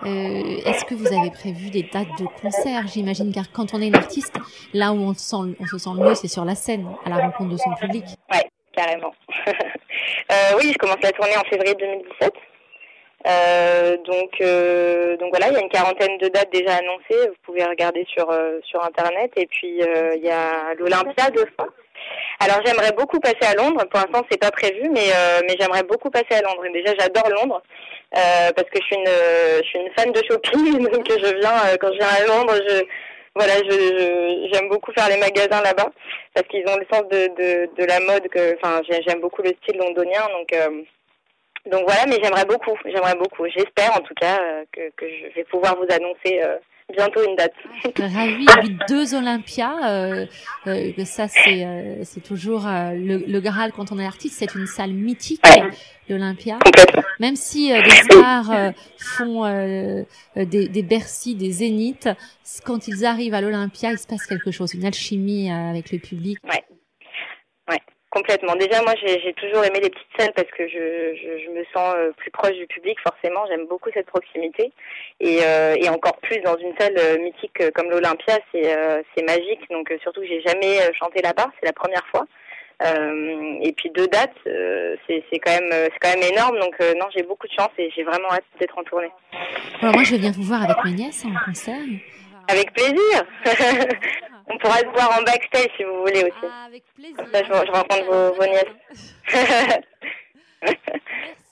Est-ce 0.04 0.84
que 0.84 0.94
vous 0.94 1.08
avez 1.08 1.30
prévu 1.32 1.70
des 1.70 1.82
dates 1.82 2.16
de 2.20 2.26
concert? 2.40 2.86
J'imagine 2.86 3.32
car 3.32 3.50
quand 3.50 3.74
on 3.74 3.82
est 3.82 3.88
une 3.88 3.96
artiste, 3.96 4.36
là 4.74 4.92
où 4.92 4.98
on, 4.98 5.14
sent, 5.14 5.56
on 5.58 5.66
se 5.66 5.78
sent 5.78 5.90
le 5.98 6.04
mieux, 6.04 6.14
c'est 6.14 6.28
sur 6.28 6.44
la 6.44 6.54
scène, 6.54 6.86
à 7.04 7.08
la 7.08 7.16
rencontre 7.16 7.50
de 7.50 7.56
son 7.56 7.74
public. 7.74 8.04
Ouais, 8.32 8.48
carrément. 8.72 9.12
oui, 10.56 10.70
je 10.72 10.78
commence 10.78 11.02
la 11.02 11.10
tournée 11.10 11.36
en 11.36 11.44
février 11.50 11.74
2017. 11.74 12.32
Euh, 13.26 13.96
donc, 14.04 14.30
euh, 14.40 15.16
donc 15.16 15.30
voilà, 15.30 15.48
il 15.48 15.54
y 15.54 15.56
a 15.56 15.60
une 15.60 15.68
quarantaine 15.68 16.16
de 16.18 16.28
dates 16.28 16.52
déjà 16.52 16.76
annoncées. 16.76 17.28
Vous 17.28 17.36
pouvez 17.44 17.64
regarder 17.64 18.06
sur 18.08 18.30
euh, 18.30 18.60
sur 18.62 18.82
internet. 18.84 19.32
Et 19.36 19.46
puis 19.46 19.82
euh, 19.82 20.14
il 20.16 20.24
y 20.24 20.30
a 20.30 20.74
l'Olympia 20.78 21.30
de 21.30 21.44
fois. 21.56 21.68
Alors 22.40 22.60
j'aimerais 22.64 22.92
beaucoup 22.92 23.18
passer 23.18 23.42
à 23.42 23.54
Londres. 23.54 23.84
Pour 23.90 24.00
l'instant 24.00 24.24
c'est 24.30 24.40
pas 24.40 24.52
prévu, 24.52 24.88
mais 24.90 25.10
euh, 25.12 25.40
mais 25.42 25.56
j'aimerais 25.58 25.82
beaucoup 25.82 26.10
passer 26.10 26.32
à 26.32 26.42
Londres. 26.42 26.62
déjà 26.72 26.94
j'adore 26.98 27.28
Londres 27.30 27.62
parce 28.12 28.70
que 28.70 28.80
je 28.80 28.86
suis 28.86 28.96
une 28.96 29.06
je 29.06 29.66
suis 29.68 29.78
une 29.80 29.92
fan 29.98 30.12
de 30.12 30.22
shopping. 30.24 30.88
Donc 30.92 31.08
je 31.08 31.34
viens 31.40 31.76
quand 31.80 31.92
je 31.92 31.98
viens 31.98 32.06
à 32.06 32.26
Londres, 32.26 32.54
je 32.68 32.84
voilà, 33.34 33.54
je 33.56 34.48
j'aime 34.52 34.68
beaucoup 34.68 34.92
faire 34.92 35.08
les 35.08 35.16
magasins 35.18 35.62
là-bas 35.62 35.90
parce 36.34 36.46
qu'ils 36.48 36.66
ont 36.68 36.76
le 36.76 36.86
sens 36.92 37.02
de, 37.10 37.26
de 37.36 37.70
de 37.76 37.84
la 37.84 37.98
mode 38.00 38.28
que 38.28 38.54
enfin 38.56 38.80
j'aime 38.88 39.20
beaucoup 39.20 39.42
le 39.42 39.52
style 39.62 39.78
londonien 39.78 40.22
donc 40.32 40.54
donc 41.66 41.82
voilà, 41.86 42.06
mais 42.06 42.18
j'aimerais 42.22 42.44
beaucoup, 42.44 42.76
j'aimerais 42.84 43.16
beaucoup. 43.16 43.46
J'espère 43.46 43.96
en 43.96 44.00
tout 44.00 44.14
cas 44.14 44.38
euh, 44.40 44.64
que, 44.72 44.90
que, 44.96 45.06
je 45.06 45.34
vais 45.34 45.44
pouvoir 45.44 45.76
vous 45.76 45.92
annoncer 45.92 46.40
euh, 46.42 46.56
bientôt 46.94 47.22
une 47.22 47.36
date. 47.36 47.52
Ravi, 47.98 48.46
deux 48.88 49.14
Olympias, 49.14 49.74
euh, 49.84 50.26
euh, 50.66 51.04
ça 51.04 51.28
c'est 51.28 51.64
euh, 51.64 52.02
c'est 52.04 52.22
toujours 52.22 52.66
euh, 52.66 52.92
le, 52.92 53.18
le, 53.18 53.40
Graal 53.40 53.72
quand 53.72 53.92
on 53.92 53.98
est 53.98 54.06
artiste, 54.06 54.36
c'est 54.38 54.54
une 54.54 54.66
salle 54.66 54.92
mythique, 54.92 55.44
ouais. 55.46 55.70
l'Olympia. 56.08 56.58
Même 57.20 57.36
si 57.36 57.70
des 57.70 57.90
stars 57.90 58.72
font 58.98 59.44
des, 60.36 60.68
des 60.68 60.82
Bercy, 60.82 61.34
des 61.34 61.50
Zéniths, 61.50 62.08
quand 62.64 62.88
ils 62.88 63.04
arrivent 63.04 63.34
à 63.34 63.40
l'Olympia, 63.40 63.90
il 63.90 63.98
se 63.98 64.06
passe 64.06 64.26
quelque 64.26 64.50
chose, 64.50 64.74
une 64.74 64.84
alchimie 64.84 65.50
avec 65.50 65.90
le 65.90 65.98
public. 65.98 66.38
Ouais. 66.44 66.64
Complètement. 68.10 68.56
Déjà, 68.56 68.80
moi, 68.82 68.94
j'ai 69.02 69.34
toujours 69.34 69.64
aimé 69.64 69.80
les 69.82 69.90
petites 69.90 70.08
salles 70.18 70.32
parce 70.34 70.48
que 70.48 70.66
je, 70.66 71.14
je, 71.14 71.44
je 71.44 71.50
me 71.50 71.62
sens 71.74 71.94
euh, 71.94 72.10
plus 72.16 72.30
proche 72.30 72.54
du 72.54 72.66
public, 72.66 72.96
forcément. 73.00 73.44
J'aime 73.48 73.66
beaucoup 73.66 73.90
cette 73.92 74.06
proximité. 74.06 74.72
Et, 75.20 75.40
euh, 75.42 75.74
et, 75.76 75.90
encore 75.90 76.16
plus 76.16 76.40
dans 76.40 76.56
une 76.56 76.72
salle 76.78 76.94
euh, 76.96 77.18
mythique 77.18 77.62
comme 77.74 77.90
l'Olympia, 77.90 78.38
c'est 78.50 78.74
euh, 78.74 79.02
magique. 79.26 79.60
Donc, 79.70 79.92
surtout 80.02 80.22
que 80.22 80.26
j'ai 80.26 80.40
jamais 80.40 80.78
chanté 80.98 81.20
là-bas. 81.20 81.50
C'est 81.60 81.66
la 81.66 81.74
première 81.74 82.06
fois. 82.06 82.24
et 82.80 83.72
puis 83.76 83.90
deux 83.90 84.06
dates, 84.06 84.38
c'est 85.06 85.38
quand 85.44 85.52
même 85.52 85.70
c'est 85.70 85.98
quand 86.00 86.14
même 86.14 86.32
énorme. 86.32 86.58
Donc 86.60 86.78
non, 86.80 87.06
j'ai 87.14 87.24
beaucoup 87.24 87.46
de 87.46 87.52
chance 87.52 87.72
et 87.76 87.90
j'ai 87.94 88.04
vraiment 88.04 88.30
hâte 88.32 88.44
d'être 88.58 88.78
en 88.78 88.84
tournée. 88.84 89.10
Alors, 89.82 89.94
moi, 89.94 90.04
je 90.04 90.12
vais 90.12 90.18
venir 90.18 90.32
vous 90.32 90.44
voir 90.44 90.62
avec 90.62 90.82
mes 90.84 90.92
nièces 90.92 91.26
en 91.26 91.44
concert. 91.44 91.84
Avec 92.48 92.72
plaisir. 92.72 93.26
On 94.50 94.58
pourra 94.58 94.78
se 94.78 94.86
voir 94.86 95.18
en 95.18 95.22
backstage 95.22 95.68
si 95.76 95.84
vous 95.84 96.00
voulez 96.00 96.22
aussi. 96.24 96.44
Ah, 96.44 96.64
avec 96.66 96.84
plaisir. 96.94 97.16
Ça, 97.32 97.42
je, 97.42 97.48
je, 97.48 97.72
rencontre 97.72 98.04
vos, 98.06 98.34
vos 98.34 98.46
nièces. 98.46 99.14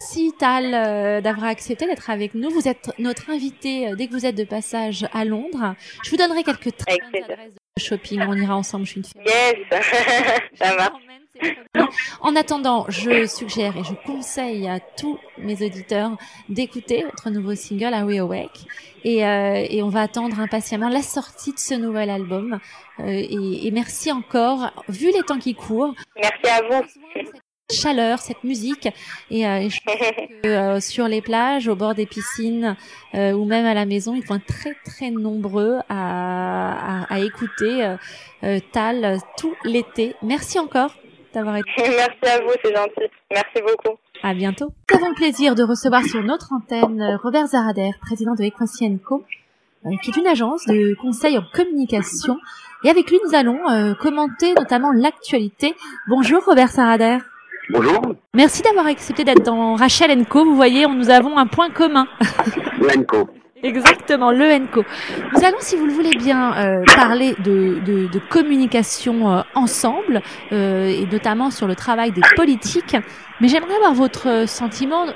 Merci 0.01 0.33
Tal 0.39 0.73
euh, 0.75 1.21
d'avoir 1.21 1.47
accepté 1.47 1.87
d'être 1.87 2.11
avec 2.11 2.35
nous. 2.35 2.49
Vous 2.51 2.69
êtes 2.69 2.91
notre 2.99 3.31
invité 3.31 3.89
euh, 3.89 3.97
dès 3.97 4.07
que 4.07 4.13
vous 4.13 4.25
êtes 4.25 4.37
de 4.37 4.45
passage 4.45 5.07
à 5.13 5.25
Londres. 5.25 5.75
Je 6.05 6.11
vous 6.11 6.17
donnerai 6.17 6.45
quelques 6.45 6.77
très 6.77 6.99
bonnes 6.99 7.25
adresses 7.25 7.57
shopping. 7.79 8.21
On 8.23 8.35
ira 8.35 8.57
ensemble. 8.57 8.87
Je 8.87 8.91
suis 8.91 9.01
une 9.01 9.05
fille. 9.05 9.23
Yes, 9.27 9.57
ça 10.55 10.77
marche. 10.77 11.03
En 12.21 12.35
attendant, 12.35 12.87
je 12.89 13.27
suggère 13.27 13.77
et 13.77 13.85
je 13.85 13.93
conseille 14.07 14.67
à 14.69 14.81
tous 14.81 15.19
mes 15.39 15.63
auditeurs 15.65 16.13
d'écouter 16.49 17.05
votre 17.05 17.29
nouveau 17.31 17.55
single 17.55 17.93
Are 17.93 18.07
We 18.07 18.19
Awake? 18.19 18.65
Et, 19.05 19.25
euh, 19.25 19.67
et, 19.69 19.83
on 19.83 19.89
va 19.89 20.01
attendre 20.01 20.41
impatiemment 20.41 20.89
la 20.89 21.03
sortie 21.03 21.53
de 21.53 21.59
ce 21.59 21.75
nouvel 21.75 22.11
album. 22.11 22.59
Euh, 23.01 23.05
et, 23.07 23.67
et, 23.67 23.71
merci 23.71 24.11
encore, 24.11 24.73
vu 24.89 25.13
les 25.13 25.23
temps 25.23 25.39
qui 25.39 25.55
courent. 25.55 25.95
Merci 26.17 26.49
à 26.49 26.63
vous. 26.63 27.31
Chaleur, 27.77 28.21
cette 28.21 28.45
musique 28.45 28.87
et, 29.29 29.45
euh, 29.45 29.57
et 29.57 29.71
je 29.71 29.81
pense 29.85 29.97
que 29.97 30.47
euh, 30.49 30.81
sur 30.81 31.09
les 31.09 31.21
plages, 31.21 31.67
au 31.67 31.75
bord 31.75 31.97
des 31.97 32.07
piscines 32.07 32.77
euh, 33.17 33.33
ou 33.33 33.45
même 33.45 33.67
à 33.67 33.75
la 33.75 33.87
maison, 33.87 34.15
ils 34.15 34.25
vont 34.25 34.37
être 34.37 34.47
très 34.47 34.75
très 34.85 35.11
nombreux 35.11 35.79
à, 35.89 37.03
à, 37.03 37.15
à 37.15 37.19
écouter 37.19 37.97
Tal 38.73 39.19
tout 39.37 39.53
l'été. 39.65 40.15
Merci 40.23 40.61
encore 40.61 40.95
d'avoir 41.35 41.57
été. 41.57 41.69
Merci 41.77 42.25
à 42.37 42.41
vous, 42.41 42.53
c'est 42.65 42.73
gentil. 42.73 43.11
Merci 43.33 43.61
beaucoup. 43.61 43.99
À 44.23 44.33
bientôt. 44.33 44.73
Nous 44.89 44.97
avons 44.99 45.09
le 45.09 45.15
plaisir 45.17 45.57
de 45.57 45.65
recevoir 45.65 46.05
sur 46.05 46.23
notre 46.23 46.53
antenne 46.53 47.19
Robert 47.25 47.49
Zarader, 47.49 47.91
président 48.01 48.35
de 48.37 48.45
Equation 48.45 48.97
Co, 49.05 49.25
qui 50.05 50.11
est 50.13 50.17
une 50.17 50.29
agence 50.29 50.65
de 50.67 50.95
conseil 51.01 51.37
en 51.37 51.43
communication. 51.53 52.39
Et 52.85 52.91
avec 52.91 53.11
lui, 53.11 53.19
nous 53.27 53.35
allons 53.35 53.69
euh, 53.69 53.95
commenter 53.95 54.55
notamment 54.55 54.93
l'actualité. 54.93 55.75
Bonjour 56.07 56.45
Robert 56.45 56.69
Zarader. 56.69 57.19
Bonjour. 57.71 58.15
Merci 58.35 58.63
d'avoir 58.63 58.87
accepté 58.87 59.25
d'être 59.25 59.43
dans 59.45 59.75
Rachel 59.75 60.25
Co. 60.27 60.45
Vous 60.45 60.55
voyez, 60.55 60.87
nous 60.87 61.11
avons 61.11 61.37
un 61.37 61.47
point 61.47 61.71
commun. 61.71 62.07
Co. 63.09 63.29
Exactement, 63.63 64.31
le 64.31 64.45
ENCO. 64.53 64.85
Nous 65.35 65.45
allons, 65.45 65.57
si 65.61 65.77
vous 65.77 65.87
le 65.87 65.93
voulez 65.93 66.15
bien, 66.17 66.55
euh, 66.57 66.85
parler 66.95 67.35
de, 67.43 67.81
de, 67.85 68.07
de 68.07 68.19
communication 68.31 69.33
euh, 69.33 69.41
ensemble, 69.55 70.21
euh, 70.53 70.87
et 70.89 71.07
notamment 71.11 71.51
sur 71.51 71.67
le 71.67 71.75
travail 71.75 72.13
des 72.13 72.21
politiques. 72.37 72.97
Mais 73.41 73.49
j'aimerais 73.49 73.75
avoir 73.77 73.95
votre 73.95 74.47
sentiment. 74.49 75.07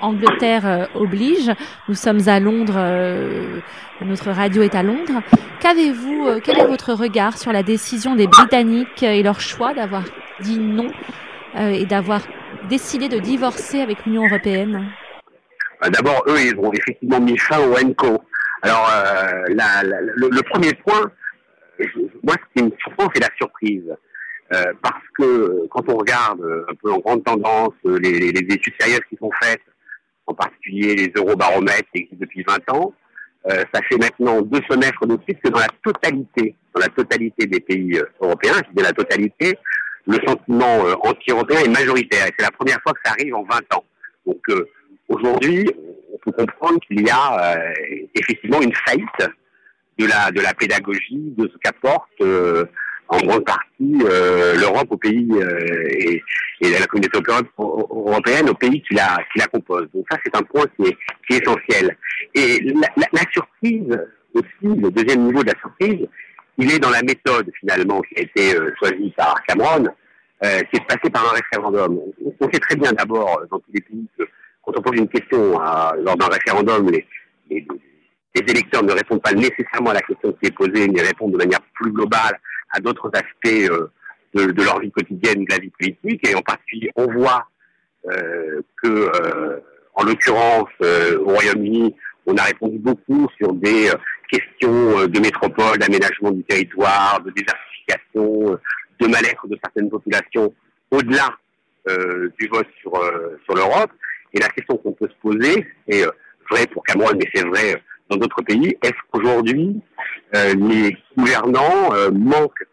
Angleterre 0.00 0.64
euh, 0.64 0.86
oblige. 0.94 1.50
Nous 1.88 1.96
sommes 1.96 2.28
à 2.28 2.38
Londres. 2.38 2.74
euh, 2.76 3.58
notre 4.00 4.30
radio 4.30 4.62
est 4.62 4.76
à 4.76 4.84
Londres. 4.84 5.20
Qu'avez-vous 5.60 6.26
euh, 6.28 6.40
Quel 6.42 6.56
est 6.60 6.66
votre 6.66 6.92
regard 6.94 7.36
sur 7.36 7.52
la 7.52 7.64
décision 7.64 8.14
des 8.14 8.28
Britanniques 8.28 9.02
et 9.02 9.24
leur 9.24 9.40
choix 9.40 9.74
d'avoir 9.74 10.04
dit 10.40 10.60
non 10.60 10.86
euh, 10.86 11.27
et 11.58 11.86
d'avoir 11.86 12.22
décidé 12.68 13.08
de 13.08 13.18
divorcer 13.18 13.80
avec 13.80 14.04
l'Union 14.04 14.26
européenne 14.26 14.90
D'abord, 15.82 16.24
eux, 16.26 16.36
ils 16.40 16.56
ont 16.58 16.72
effectivement 16.72 17.20
mis 17.20 17.38
fin 17.38 17.60
au 17.60 17.72
ENCO. 17.76 18.20
Alors, 18.62 18.90
euh, 18.92 19.44
le, 19.48 20.42
premier 20.42 20.74
point, 20.74 21.10
moi, 22.24 22.34
ce 22.34 22.60
qui 22.60 22.64
me 22.64 22.72
surprend, 22.80 23.08
c'est 23.14 23.20
la 23.20 23.30
surprise. 23.36 23.94
Euh, 24.52 24.72
parce 24.82 25.04
que 25.16 25.66
quand 25.68 25.88
on 25.88 25.98
regarde 25.98 26.40
un 26.68 26.74
peu 26.82 26.90
en 26.90 26.98
grande 26.98 27.22
tendance 27.22 27.74
les, 27.84 28.32
les, 28.32 28.54
études 28.54 28.72
sérieuses 28.80 29.02
qui 29.08 29.16
sont 29.16 29.30
faites, 29.42 29.60
en 30.26 30.34
particulier 30.34 30.94
les 30.94 31.12
eurobaromètres 31.14 31.88
qui 31.94 32.02
existent 32.02 32.16
depuis 32.20 32.44
20 32.48 32.72
ans, 32.72 32.94
euh, 33.46 33.62
ça 33.72 33.80
fait 33.82 33.98
maintenant 33.98 34.42
deux 34.42 34.60
semestres 34.68 35.06
de 35.06 35.18
suite 35.24 35.38
que 35.42 35.50
dans 35.50 35.60
la 35.60 35.68
totalité, 35.84 36.54
dans 36.74 36.80
la 36.80 36.88
totalité 36.88 37.46
des 37.46 37.60
pays 37.60 38.00
européens, 38.20 38.54
je 38.56 38.74
dis 38.74 38.82
la 38.82 38.92
totalité, 38.92 39.58
le 40.08 40.18
sentiment 40.26 40.80
anti-européen 41.04 41.60
est 41.64 41.68
majoritaire. 41.68 42.26
C'est 42.36 42.44
la 42.44 42.50
première 42.50 42.80
fois 42.82 42.92
que 42.92 43.00
ça 43.04 43.12
arrive 43.12 43.34
en 43.34 43.44
20 43.44 43.74
ans. 43.74 43.84
Donc, 44.26 44.40
Aujourd'hui, 45.08 45.66
on 46.12 46.18
peut 46.18 46.32
comprendre 46.32 46.78
qu'il 46.86 47.00
y 47.00 47.10
a 47.10 47.56
euh, 47.56 47.72
effectivement 48.14 48.60
une 48.60 48.74
faillite 48.74 49.32
de 49.98 50.06
la 50.06 50.30
de 50.30 50.40
la 50.40 50.52
pédagogie, 50.52 51.34
de 51.36 51.48
ce 51.48 51.56
qu'apporte 51.62 52.20
euh, 52.20 52.66
en 53.08 53.18
grande 53.20 53.44
partie 53.44 53.98
euh, 54.04 54.54
l'Europe 54.56 54.88
au 54.90 54.98
pays 54.98 55.30
et, 55.90 56.22
et, 56.60 56.70
la 56.78 56.86
communauté 56.86 57.18
européenne 57.58 58.50
aux 58.50 58.54
pays 58.54 58.82
qui 58.82 58.94
la 58.94 59.16
qui 59.32 59.38
la 59.38 59.46
composent. 59.46 59.88
Donc 59.94 60.04
ça, 60.10 60.18
c'est 60.22 60.36
un 60.36 60.42
point 60.42 60.66
qui 60.76 60.90
est 60.90 60.96
qui 61.26 61.36
est 61.36 61.42
essentiel. 61.42 61.96
Et 62.34 62.60
la, 62.60 62.88
la, 62.98 63.06
la, 63.10 63.22
surprise 63.32 63.98
aussi, 64.34 64.76
le 64.78 64.90
deuxième 64.90 65.24
niveau 65.24 65.42
de 65.42 65.52
la 65.52 65.58
surprise, 65.58 66.06
il 66.58 66.72
est 66.72 66.78
dans 66.78 66.90
la 66.90 67.02
méthode 67.02 67.50
finalement 67.60 68.00
qui 68.02 68.18
a 68.18 68.22
été 68.22 68.56
choisie 68.78 69.12
par 69.16 69.34
Cameron, 69.46 69.84
qui 70.42 70.76
est 70.76 70.86
passée 70.86 71.10
par 71.10 71.28
un 71.28 71.36
référendum. 71.36 72.00
On, 72.40 72.50
sait 72.50 72.60
très 72.60 72.76
bien 72.76 72.92
d'abord 72.92 73.40
dans 73.50 73.58
tous 73.58 73.70
les 73.72 73.80
pays 73.80 74.06
que 74.18 74.24
quand 74.64 74.78
on 74.78 74.82
pose 74.82 74.98
une 74.98 75.08
question 75.08 75.58
à, 75.58 75.94
lors 76.02 76.16
d'un 76.16 76.26
référendum, 76.26 76.90
les, 76.90 77.06
les, 77.50 77.66
les, 78.34 78.52
électeurs 78.52 78.82
ne 78.82 78.92
répondent 78.92 79.22
pas 79.22 79.32
nécessairement 79.32 79.90
à 79.90 79.94
la 79.94 80.02
question 80.02 80.32
qui 80.32 80.46
est 80.46 80.54
posée, 80.54 80.88
mais 80.88 81.00
répondent 81.00 81.32
de 81.32 81.38
manière 81.38 81.60
plus 81.74 81.90
globale 81.90 82.38
à 82.72 82.80
d'autres 82.80 83.10
aspects 83.14 83.70
euh, 83.70 83.90
de, 84.34 84.52
de, 84.52 84.62
leur 84.62 84.80
vie 84.80 84.90
quotidienne, 84.90 85.44
de 85.44 85.50
la 85.50 85.58
vie 85.58 85.70
politique. 85.70 86.28
Et 86.28 86.34
en 86.34 86.42
particulier, 86.42 86.90
on 86.96 87.10
voit 87.10 87.48
euh, 88.10 88.60
que, 88.82 88.88
euh, 88.88 89.60
en 89.94 90.04
l'occurrence, 90.04 90.68
euh, 90.82 91.18
au 91.20 91.30
Royaume-Uni, 91.30 91.94
on 92.26 92.36
a 92.36 92.42
répondu 92.42 92.78
beaucoup 92.78 93.26
sur 93.38 93.52
des 93.54 93.88
euh, 93.88 93.94
questions 94.30 95.06
de 95.06 95.20
métropole, 95.20 95.78
d'aménagement 95.78 96.30
du 96.30 96.42
territoire, 96.44 97.20
de 97.20 97.30
désertification, 97.30 98.58
de 99.00 99.06
mal-être 99.06 99.46
de 99.46 99.58
certaines 99.62 99.90
populations, 99.90 100.52
au-delà 100.90 101.36
du 102.38 102.48
vote 102.48 102.66
sur, 102.82 102.92
sur 103.46 103.54
l'Europe. 103.54 103.90
Et 104.34 104.40
la 104.40 104.48
question 104.48 104.76
qu'on 104.76 104.92
peut 104.92 105.08
se 105.08 105.20
poser, 105.22 105.66
c'est 105.88 106.06
euh, 106.06 106.10
vrai 106.50 106.66
pour 106.66 106.82
Cameroun, 106.84 107.16
mais 107.18 107.28
c'est 107.34 107.46
vrai 107.46 107.82
dans 108.10 108.16
d'autres 108.16 108.42
pays, 108.42 108.76
est-ce 108.82 108.94
qu'aujourd'hui, 109.10 109.80
euh, 110.34 110.54
les 110.54 110.96
gouvernants 111.16 111.94
euh, 111.94 112.10
manquent 112.10 112.66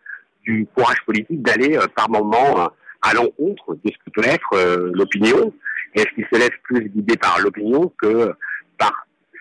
du 0.43 0.65
courage 0.73 1.03
politique 1.05 1.41
d'aller 1.41 1.77
par 1.95 2.09
moment 2.09 2.71
à 3.01 3.13
l'encontre 3.13 3.75
de 3.83 3.91
ce 3.91 3.97
que 4.05 4.11
peut 4.13 4.27
être 4.27 4.91
l'opinion? 4.93 5.51
Est-ce 5.95 6.05
qu'ils 6.13 6.27
se 6.31 6.37
laissent 6.37 6.61
plus 6.63 6.87
guider 6.89 7.17
par 7.17 7.39
l'opinion 7.39 7.91
que 8.01 8.31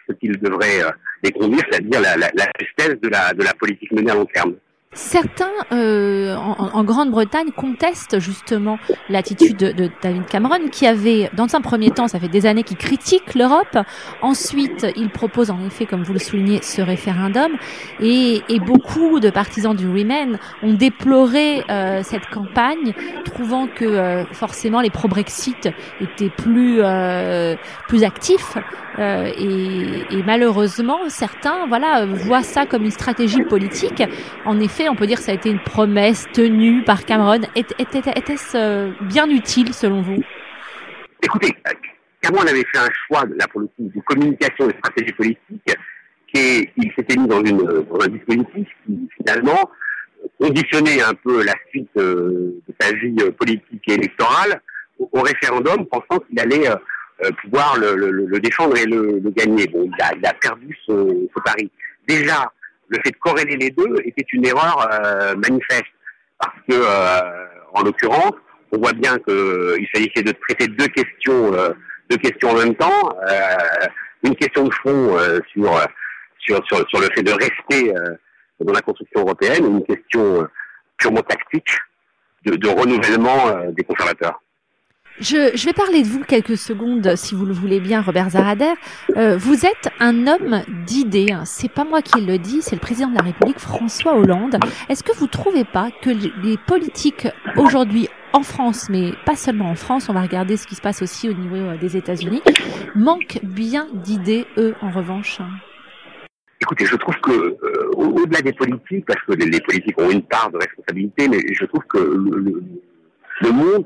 ce 0.08 0.12
qu'ils 0.14 0.38
devraient 0.38 0.82
les 1.22 1.32
conduire, 1.32 1.62
c'est-à-dire 1.70 2.00
la, 2.00 2.16
la, 2.16 2.30
la 2.34 2.46
justesse 2.60 3.00
de 3.00 3.08
la, 3.08 3.32
de 3.32 3.42
la 3.42 3.54
politique 3.54 3.92
menée 3.92 4.10
à 4.10 4.14
long 4.14 4.26
terme 4.26 4.54
Certains 4.94 5.50
euh, 5.72 6.36
en, 6.36 6.70
en 6.72 6.84
Grande-Bretagne 6.84 7.50
contestent 7.50 8.20
justement 8.20 8.78
l'attitude 9.08 9.56
de, 9.56 9.72
de, 9.72 9.90
David 10.02 10.26
Cameron, 10.26 10.68
qui 10.70 10.86
avait, 10.86 11.30
dans 11.34 11.54
un 11.54 11.60
premier 11.60 11.90
temps, 11.90 12.08
ça 12.08 12.20
fait 12.20 12.28
des 12.28 12.46
années 12.46 12.62
qu'il 12.62 12.76
critique 12.76 13.34
l'Europe. 13.34 13.78
Ensuite, 14.22 14.86
il 14.96 15.10
propose 15.10 15.50
en 15.50 15.64
effet, 15.66 15.86
comme 15.86 16.02
vous 16.02 16.12
le 16.12 16.18
soulignez, 16.18 16.60
ce 16.62 16.80
référendum. 16.80 17.52
Et, 18.00 18.42
et 18.48 18.60
beaucoup 18.60 19.20
de 19.20 19.30
partisans 19.30 19.74
du 19.74 19.88
Remain 19.88 20.38
ont 20.62 20.74
déploré 20.74 21.64
euh, 21.70 22.02
cette 22.02 22.26
campagne, 22.26 22.94
trouvant 23.24 23.66
que 23.66 23.84
euh, 23.84 24.24
forcément 24.32 24.80
les 24.80 24.90
pro-Brexit 24.90 25.68
étaient 26.00 26.30
plus 26.30 26.78
euh, 26.80 27.56
plus 27.88 28.04
actifs. 28.04 28.56
Euh, 28.98 29.30
et, 29.36 30.16
et, 30.16 30.22
malheureusement, 30.24 30.98
certains, 31.08 31.66
voilà, 31.66 32.06
voient 32.06 32.44
ça 32.44 32.64
comme 32.64 32.84
une 32.84 32.92
stratégie 32.92 33.42
politique. 33.42 34.02
En 34.44 34.60
effet, 34.60 34.83
on 34.88 34.96
peut 34.96 35.06
dire 35.06 35.18
que 35.18 35.24
ça 35.24 35.32
a 35.32 35.34
été 35.34 35.50
une 35.50 35.62
promesse 35.62 36.26
tenue 36.32 36.82
par 36.84 37.04
Cameron. 37.04 37.40
Était-ce 37.56 39.04
bien 39.04 39.28
utile 39.28 39.74
selon 39.74 40.02
vous? 40.02 40.22
Écoutez, 41.22 41.54
Cameron 42.20 42.42
avait 42.42 42.64
fait 42.72 42.78
un 42.78 42.90
choix, 43.06 43.24
là 43.36 43.46
pour 43.50 43.60
le 43.60 43.66
coup, 43.68 43.90
de 43.94 44.00
communication 44.00 44.68
et 44.68 44.72
de 44.72 44.78
stratégie 44.78 45.12
politique 45.12 45.76
et 46.34 46.68
il 46.76 46.92
s'était 46.96 47.16
mis 47.16 47.28
dans, 47.28 47.42
une, 47.42 47.58
dans 47.58 48.00
un 48.00 48.08
dispositif 48.08 48.66
qui 48.84 49.08
finalement 49.16 49.70
conditionnait 50.40 51.00
un 51.00 51.14
peu 51.14 51.44
la 51.44 51.54
suite 51.70 51.90
de 51.94 52.60
sa 52.80 52.92
vie 52.92 53.14
politique 53.38 53.82
et 53.86 53.94
électorale 53.94 54.60
au, 54.98 55.20
référendum, 55.20 55.86
pensant 55.86 56.20
qu'il 56.20 56.38
allait 56.40 56.68
pouvoir 57.42 57.78
le, 57.78 58.38
défendre 58.40 58.76
et 58.76 58.86
le, 58.86 59.20
gagner. 59.30 59.66
Bon, 59.68 59.84
il 59.84 60.02
a, 60.02 60.12
il 60.16 60.26
a 60.26 60.34
perdu 60.34 60.76
ce, 60.86 60.92
ce, 60.92 61.40
pari. 61.42 61.70
Déjà, 62.08 62.52
le 62.94 63.00
fait 63.04 63.10
de 63.10 63.18
corréler 63.18 63.56
les 63.56 63.70
deux 63.70 63.96
était 64.04 64.26
une 64.32 64.46
erreur 64.46 64.88
manifeste, 65.36 65.92
parce 66.38 66.56
que, 66.68 66.74
en 67.72 67.82
l'occurrence, 67.82 68.34
on 68.72 68.78
voit 68.78 68.92
bien 68.92 69.18
qu'il 69.18 69.86
s'agissait 69.92 70.22
de 70.22 70.32
traiter 70.32 70.68
deux 70.68 70.88
questions, 70.88 71.52
deux 72.10 72.16
questions 72.16 72.50
en 72.50 72.58
même 72.58 72.74
temps. 72.74 73.16
une 74.22 74.36
question 74.36 74.64
de 74.64 74.74
fond 74.74 75.18
sur 75.52 75.86
sur, 76.46 76.62
sur, 76.66 77.00
le 77.00 77.08
fait 77.14 77.22
de 77.22 77.32
rester 77.32 77.96
euh, 77.96 78.16
dans 78.60 78.72
la 78.72 78.82
construction 78.82 79.20
européenne, 79.20 79.64
une 79.64 79.84
question 79.84 80.42
euh, 80.42 80.50
purement 80.96 81.22
tactique 81.22 81.70
de, 82.44 82.68
renouvellement 82.68 83.48
euh, 83.48 83.70
des 83.72 83.84
conservateurs. 83.84 84.40
Je, 85.20 85.52
je, 85.54 85.66
vais 85.66 85.72
parler 85.72 86.02
de 86.02 86.08
vous 86.08 86.24
quelques 86.24 86.56
secondes, 86.56 87.14
si 87.14 87.36
vous 87.36 87.46
le 87.46 87.52
voulez 87.52 87.78
bien, 87.78 88.00
Robert 88.00 88.30
Zarader. 88.30 88.72
Euh, 89.16 89.36
vous 89.36 89.64
êtes 89.64 89.88
un 90.00 90.26
homme 90.26 90.62
d'idées. 90.86 91.32
C'est 91.44 91.70
pas 91.70 91.84
moi 91.84 92.02
qui 92.02 92.20
le 92.20 92.36
dis, 92.36 92.62
c'est 92.62 92.74
le 92.74 92.80
président 92.80 93.08
de 93.08 93.14
la 93.14 93.22
République, 93.22 93.60
François 93.60 94.16
Hollande. 94.16 94.56
Est-ce 94.88 95.04
que 95.04 95.12
vous 95.16 95.28
trouvez 95.28 95.64
pas 95.64 95.90
que 96.02 96.10
les 96.10 96.56
politiques 96.56 97.28
aujourd'hui 97.56 98.08
en 98.32 98.42
France, 98.42 98.88
mais 98.90 99.12
pas 99.24 99.36
seulement 99.36 99.70
en 99.70 99.76
France, 99.76 100.08
on 100.08 100.12
va 100.12 100.22
regarder 100.22 100.56
ce 100.56 100.66
qui 100.66 100.74
se 100.74 100.82
passe 100.82 101.00
aussi 101.00 101.28
au 101.28 101.32
niveau 101.32 101.76
des 101.76 101.96
États-Unis, 101.96 102.42
manquent 102.96 103.38
bien 103.44 103.86
d'idées, 103.94 104.46
eux, 104.58 104.74
en 104.82 104.90
revanche? 104.90 105.38
Écoutez, 106.60 106.86
je 106.86 106.96
trouve 106.96 107.16
que 107.20 107.30
euh, 107.30 107.90
au-delà 107.94 108.40
des 108.40 108.52
politiques, 108.52 109.06
parce 109.06 109.22
que 109.22 109.32
les, 109.34 109.60
politiques 109.60 110.00
ont 110.00 110.10
une 110.10 110.22
part 110.22 110.50
de 110.50 110.58
responsabilité, 110.58 111.28
mais 111.28 111.38
je 111.52 111.64
trouve 111.66 111.84
que 111.88 111.98
le, 111.98 112.62
le, 113.42 113.52
monde 113.52 113.84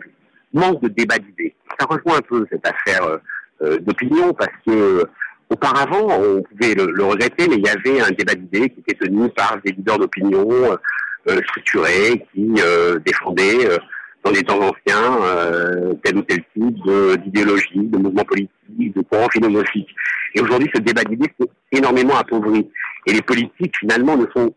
manque 0.53 0.83
de 0.83 0.89
débat 0.89 1.19
d'idées. 1.19 1.55
Ça 1.79 1.87
rejoint 1.87 2.19
un 2.19 2.23
peu 2.23 2.47
cette 2.51 2.67
affaire 2.67 3.05
euh, 3.05 3.19
euh, 3.63 3.79
d'opinion, 3.79 4.33
parce 4.35 4.53
que 4.67 5.05
auparavant, 5.51 6.07
on 6.21 6.43
pouvait 6.43 6.75
le, 6.75 7.05
regretter, 7.05 7.49
mais 7.49 7.57
il 7.57 7.67
y 7.67 7.69
avait 7.69 8.01
un 8.01 8.11
débat 8.11 8.35
d'idées 8.35 8.69
qui 8.71 8.81
était 8.81 9.07
tenu 9.07 9.29
par 9.31 9.59
des 9.65 9.73
leaders 9.73 9.99
d'opinion 9.99 10.77
structurés, 11.47 12.27
qui 12.33 12.55
défendaient 13.05 13.79
dans 14.25 14.31
les 14.31 14.43
temps 14.43 14.59
anciens 14.61 15.23
euh, 15.23 15.95
tel 16.03 16.19
ou 16.19 16.23
tel 16.23 16.39
type 16.55 17.23
d'idéologie, 17.25 17.69
de, 17.77 17.99
mouvement 17.99 18.25
politique, 18.25 18.97
de 18.97 19.03
courant 19.03 19.29
philosophique. 19.31 19.89
Et 20.35 20.41
aujourd'hui, 20.41 20.71
ce 20.75 20.81
débat 20.81 21.05
d'idées 21.05 21.33
s'est 21.41 21.49
énormément 21.73 22.17
appauvri. 22.17 22.69
Et 23.07 23.13
les 23.13 23.23
politiques, 23.23 23.77
finalement, 23.79 24.17
ne 24.17 24.27
sont 24.35 24.55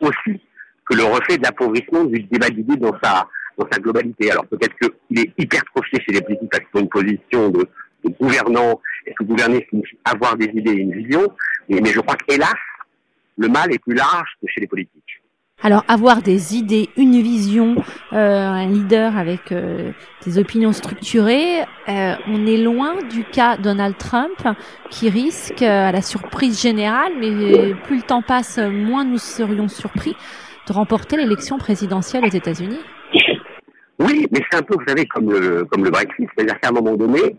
aussi 0.00 0.40
que 0.88 0.96
le 0.96 1.04
reflet 1.04 1.36
de 1.36 1.42
l'appauvrissement 1.42 2.04
du 2.04 2.22
débat 2.24 2.48
d'idées 2.48 2.76
dans 2.76 2.96
sa, 3.02 3.28
dans 3.58 3.66
sa 3.70 3.78
globalité. 3.78 4.30
Alors 4.30 4.46
peut-être 4.46 4.74
qu'il 4.76 5.18
est 5.18 5.32
hypertrophié 5.38 6.00
chez 6.00 6.12
les 6.12 6.20
politiques 6.20 6.50
parce 6.50 6.64
qu'ils 6.64 6.80
ont 6.80 6.82
une 6.82 6.88
position 6.88 7.48
de, 7.50 7.68
de 8.04 8.14
gouvernant, 8.20 8.80
et 9.06 9.14
que 9.14 9.24
gouverner 9.24 9.66
signifie 9.70 9.98
avoir 10.04 10.36
des 10.36 10.46
idées 10.46 10.72
et 10.72 10.80
une 10.80 10.92
vision, 10.92 11.32
mais, 11.68 11.84
je 11.86 12.00
crois 12.00 12.16
qu'hélas, 12.16 12.54
le 13.36 13.48
mal 13.48 13.72
est 13.72 13.78
plus 13.78 13.94
large 13.94 14.28
que 14.40 14.48
chez 14.48 14.60
les 14.60 14.66
politiques. 14.66 15.22
Alors 15.62 15.84
avoir 15.88 16.20
des 16.20 16.54
idées, 16.54 16.90
une 16.98 17.20
vision, 17.22 17.76
euh, 18.12 18.16
un 18.16 18.66
leader 18.66 19.16
avec 19.16 19.52
euh, 19.52 19.90
des 20.24 20.38
opinions 20.38 20.72
structurées, 20.72 21.62
euh, 21.88 22.14
on 22.28 22.46
est 22.46 22.58
loin 22.58 23.02
du 23.10 23.24
cas 23.24 23.56
Donald 23.56 23.96
Trump 23.96 24.46
qui 24.90 25.08
risque, 25.08 25.62
à 25.62 25.92
la 25.92 26.02
surprise 26.02 26.60
générale, 26.60 27.12
mais 27.18 27.74
plus 27.84 27.96
le 27.96 28.02
temps 28.02 28.22
passe, 28.22 28.58
moins 28.58 29.04
nous 29.04 29.18
serions 29.18 29.68
surpris, 29.68 30.14
de 30.68 30.72
remporter 30.74 31.16
l'élection 31.16 31.56
présidentielle 31.56 32.24
aux 32.26 32.34
États-Unis. 32.34 32.80
Oui, 34.06 34.26
mais 34.30 34.40
c'est 34.50 34.58
un 34.58 34.62
peu, 34.62 34.74
vous 34.74 34.86
savez, 34.86 35.06
comme 35.06 35.30
le, 35.30 35.64
comme 35.64 35.84
le 35.84 35.90
Brexit, 35.90 36.28
c'est-à-dire 36.34 36.58
qu'à 36.60 36.68
un 36.68 36.72
moment 36.72 36.96
donné, 36.96 37.36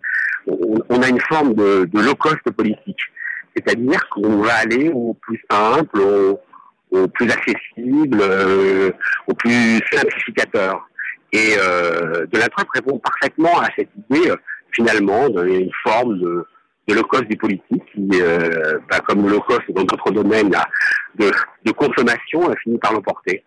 on, 0.47 1.01
a 1.01 1.07
une 1.07 1.21
forme 1.21 1.53
de, 1.53 1.85
de 1.85 1.99
low 1.99 2.15
cost 2.15 2.41
politique. 2.51 2.99
C'est-à-dire 3.55 4.07
qu'on 4.09 4.37
va 4.37 4.53
aller 4.55 4.89
au 4.89 5.13
plus 5.21 5.41
simple, 5.49 5.99
au, 5.99 6.39
au 6.91 7.07
plus 7.07 7.29
accessible, 7.31 8.19
euh, 8.21 8.91
au 9.27 9.33
plus 9.33 9.79
simplificateur. 9.91 10.87
Et 11.31 11.55
euh, 11.57 12.25
de 12.27 12.37
la 12.37 12.47
Trump 12.47 12.67
répond 12.73 12.99
parfaitement 12.99 13.59
à 13.59 13.67
cette 13.75 13.89
idée, 14.09 14.29
euh, 14.29 14.35
finalement, 14.71 15.29
d'une 15.29 15.71
forme 15.83 16.19
de, 16.19 16.45
de 16.87 16.93
low 16.93 17.03
cost 17.03 17.25
des 17.27 17.35
politiques, 17.35 17.83
qui, 17.93 18.09
euh, 18.13 18.77
bah, 18.89 18.99
comme 19.07 19.23
le 19.23 19.33
low 19.33 19.41
cost 19.41 19.63
dans 19.69 19.83
d'autres 19.83 20.11
domaines 20.11 20.51
de, 21.15 21.31
de 21.65 21.71
consommation, 21.71 22.49
a 22.49 22.55
fini 22.57 22.77
par 22.77 22.93
l'emporter. 22.93 23.43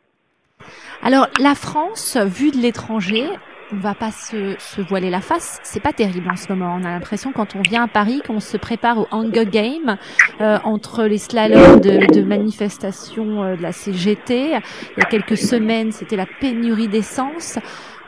Alors, 1.03 1.28
la 1.39 1.55
France, 1.55 2.16
vue 2.16 2.51
de 2.51 2.59
l'étranger, 2.59 3.27
on 3.73 3.77
va 3.77 3.95
pas 3.95 4.11
se, 4.11 4.81
voiler 4.89 5.11
la 5.11 5.20
face. 5.20 5.61
C'est 5.62 5.81
pas 5.81 5.93
terrible 5.93 6.28
en 6.31 6.37
ce 6.37 6.53
moment. 6.53 6.77
On 6.81 6.85
a 6.85 6.91
l'impression 6.91 7.32
quand 7.32 7.55
on 7.55 7.62
vient 7.62 7.85
à 7.85 7.89
Paris 7.89 8.23
qu'on 8.27 8.41
se 8.41 8.57
prépare 8.57 8.99
au 8.99 9.07
Hunger 9.11 9.47
Game 9.47 9.97
euh, 10.41 10.59
entre 10.65 11.05
les 11.05 11.19
slaloms 11.19 11.81
de, 11.81 12.12
de 12.12 12.23
manifestations 12.23 13.43
euh, 13.43 13.57
de 13.57 13.62
la 13.62 13.73
CGT. 13.73 14.51
Il 14.51 15.01
y 15.01 15.03
a 15.03 15.07
quelques 15.09 15.39
semaines, 15.39 15.93
c'était 15.93 16.16
la 16.16 16.27
pénurie 16.27 16.89
d'essence. 16.89 17.59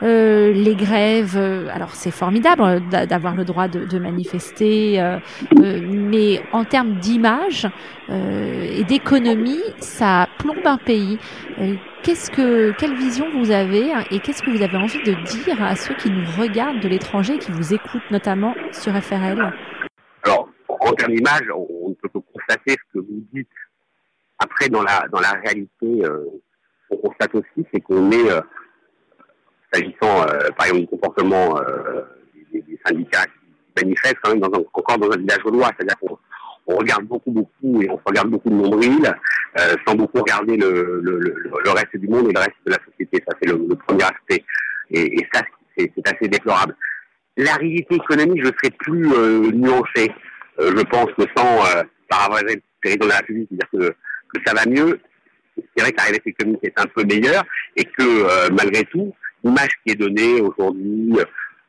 Euh, 0.03 0.51
les 0.51 0.75
grèves, 0.75 1.37
euh, 1.37 1.67
alors 1.71 1.95
c'est 1.95 2.11
formidable 2.11 2.81
d'avoir 2.89 3.35
le 3.35 3.45
droit 3.45 3.67
de, 3.67 3.85
de 3.85 3.99
manifester, 3.99 5.01
euh, 5.01 5.19
mais 5.57 6.41
en 6.51 6.65
termes 6.65 6.95
d'image 6.99 7.67
et 8.09 8.83
d'économie, 8.83 9.61
ça 9.79 10.27
plombe 10.39 10.65
un 10.65 10.77
pays. 10.77 11.17
Qu'est-ce 12.03 12.29
que, 12.29 12.71
quelle 12.77 12.95
vision 12.95 13.25
vous 13.31 13.49
avez 13.49 13.93
et 14.11 14.19
qu'est-ce 14.19 14.43
que 14.43 14.51
vous 14.51 14.61
avez 14.61 14.75
envie 14.75 15.01
de 15.03 15.13
dire 15.23 15.63
à 15.63 15.75
ceux 15.77 15.95
qui 15.95 16.09
nous 16.11 16.25
regardent 16.37 16.81
de 16.81 16.89
l'étranger, 16.89 17.37
qui 17.37 17.51
vous 17.51 17.73
écoutent 17.73 18.11
notamment 18.11 18.55
sur 18.73 18.93
FRL 19.01 19.53
Alors, 20.23 20.49
en 20.67 20.91
termes 20.93 21.13
d'image, 21.13 21.47
on 21.55 21.89
ne 21.89 21.93
peut 21.95 22.09
que 22.09 22.19
constater 22.33 22.71
ce 22.71 22.99
que 22.99 23.05
vous 23.05 23.23
dites. 23.33 23.47
Après, 24.39 24.67
dans 24.67 24.83
la 24.83 25.07
dans 25.11 25.21
la 25.21 25.31
réalité, 25.31 26.03
euh, 26.03 26.25
on 26.89 26.97
constate 26.97 27.33
aussi 27.35 27.65
c'est 27.73 27.79
qu'on 27.79 28.11
est, 28.11 28.31
euh, 28.31 28.41
s'agissant 29.73 30.21
euh, 30.21 30.49
par 30.57 30.67
exemple 30.67 30.81
du 30.81 30.87
comportement 30.87 31.59
des, 32.53 32.61
des, 32.61 32.79
syndicats 32.85 33.25
qui 33.25 33.83
manifestent 33.83 34.17
quand 34.21 34.31
même 34.31 34.39
dans 34.39 34.59
un, 34.59 34.63
encore 34.73 34.97
dans 34.97 35.11
un 35.11 35.17
village 35.17 35.39
gaulois, 35.39 35.71
c'est-à-dire 35.77 35.97
qu'on 35.99 36.17
on 36.67 36.77
regarde 36.77 37.03
beaucoup, 37.05 37.31
beaucoup, 37.31 37.81
et 37.81 37.89
on 37.89 37.99
regarde 38.05 38.29
beaucoup 38.29 38.49
de 38.49 38.55
nombril, 38.55 39.13
euh, 39.59 39.75
sans 39.85 39.95
beaucoup 39.95 40.19
regarder 40.19 40.57
le, 40.57 41.43
reste 41.65 41.97
du 41.97 42.07
monde 42.07 42.29
et 42.29 42.33
le 42.33 42.39
reste 42.39 42.55
de 42.65 42.71
la 42.71 42.77
société. 42.85 43.23
Ça, 43.27 43.35
c'est 43.41 43.49
le, 43.49 43.75
premier 43.75 44.03
aspect. 44.03 44.43
Et, 44.91 45.27
ça, 45.33 45.41
c'est 45.77 45.91
assez 46.05 46.27
déplorable. 46.27 46.75
La 47.35 47.55
réalité 47.55 47.95
économique, 47.95 48.43
je 48.43 48.51
serais 48.51 48.75
plus 48.79 49.11
euh, 49.11 49.51
nuancé. 49.51 50.11
Euh, 50.59 50.71
je 50.77 50.83
pense 50.83 51.07
que 51.17 51.23
sans 51.35 51.65
euh, 51.65 51.83
paraphraser 52.07 52.55
le 52.55 52.61
président 52.81 53.05
de 53.05 53.09
la 53.09 53.17
République, 53.17 53.47
dire 53.51 53.69
que, 53.71 53.89
que 53.89 54.41
ça 54.45 54.53
va 54.53 54.69
mieux, 54.69 54.99
c'est 55.57 55.81
vrai 55.81 55.91
que 55.91 55.97
la 55.97 56.03
réalité 56.03 56.29
économique 56.29 56.63
est 56.63 56.79
un 56.79 56.85
peu 56.85 57.03
meilleure 57.03 57.43
et 57.75 57.85
que 57.85 58.01
euh, 58.01 58.49
malgré 58.51 58.83
tout, 58.85 59.13
l'image 59.43 59.71
qui 59.85 59.93
est 59.93 59.95
donnée 59.95 60.41
aujourd'hui 60.41 61.13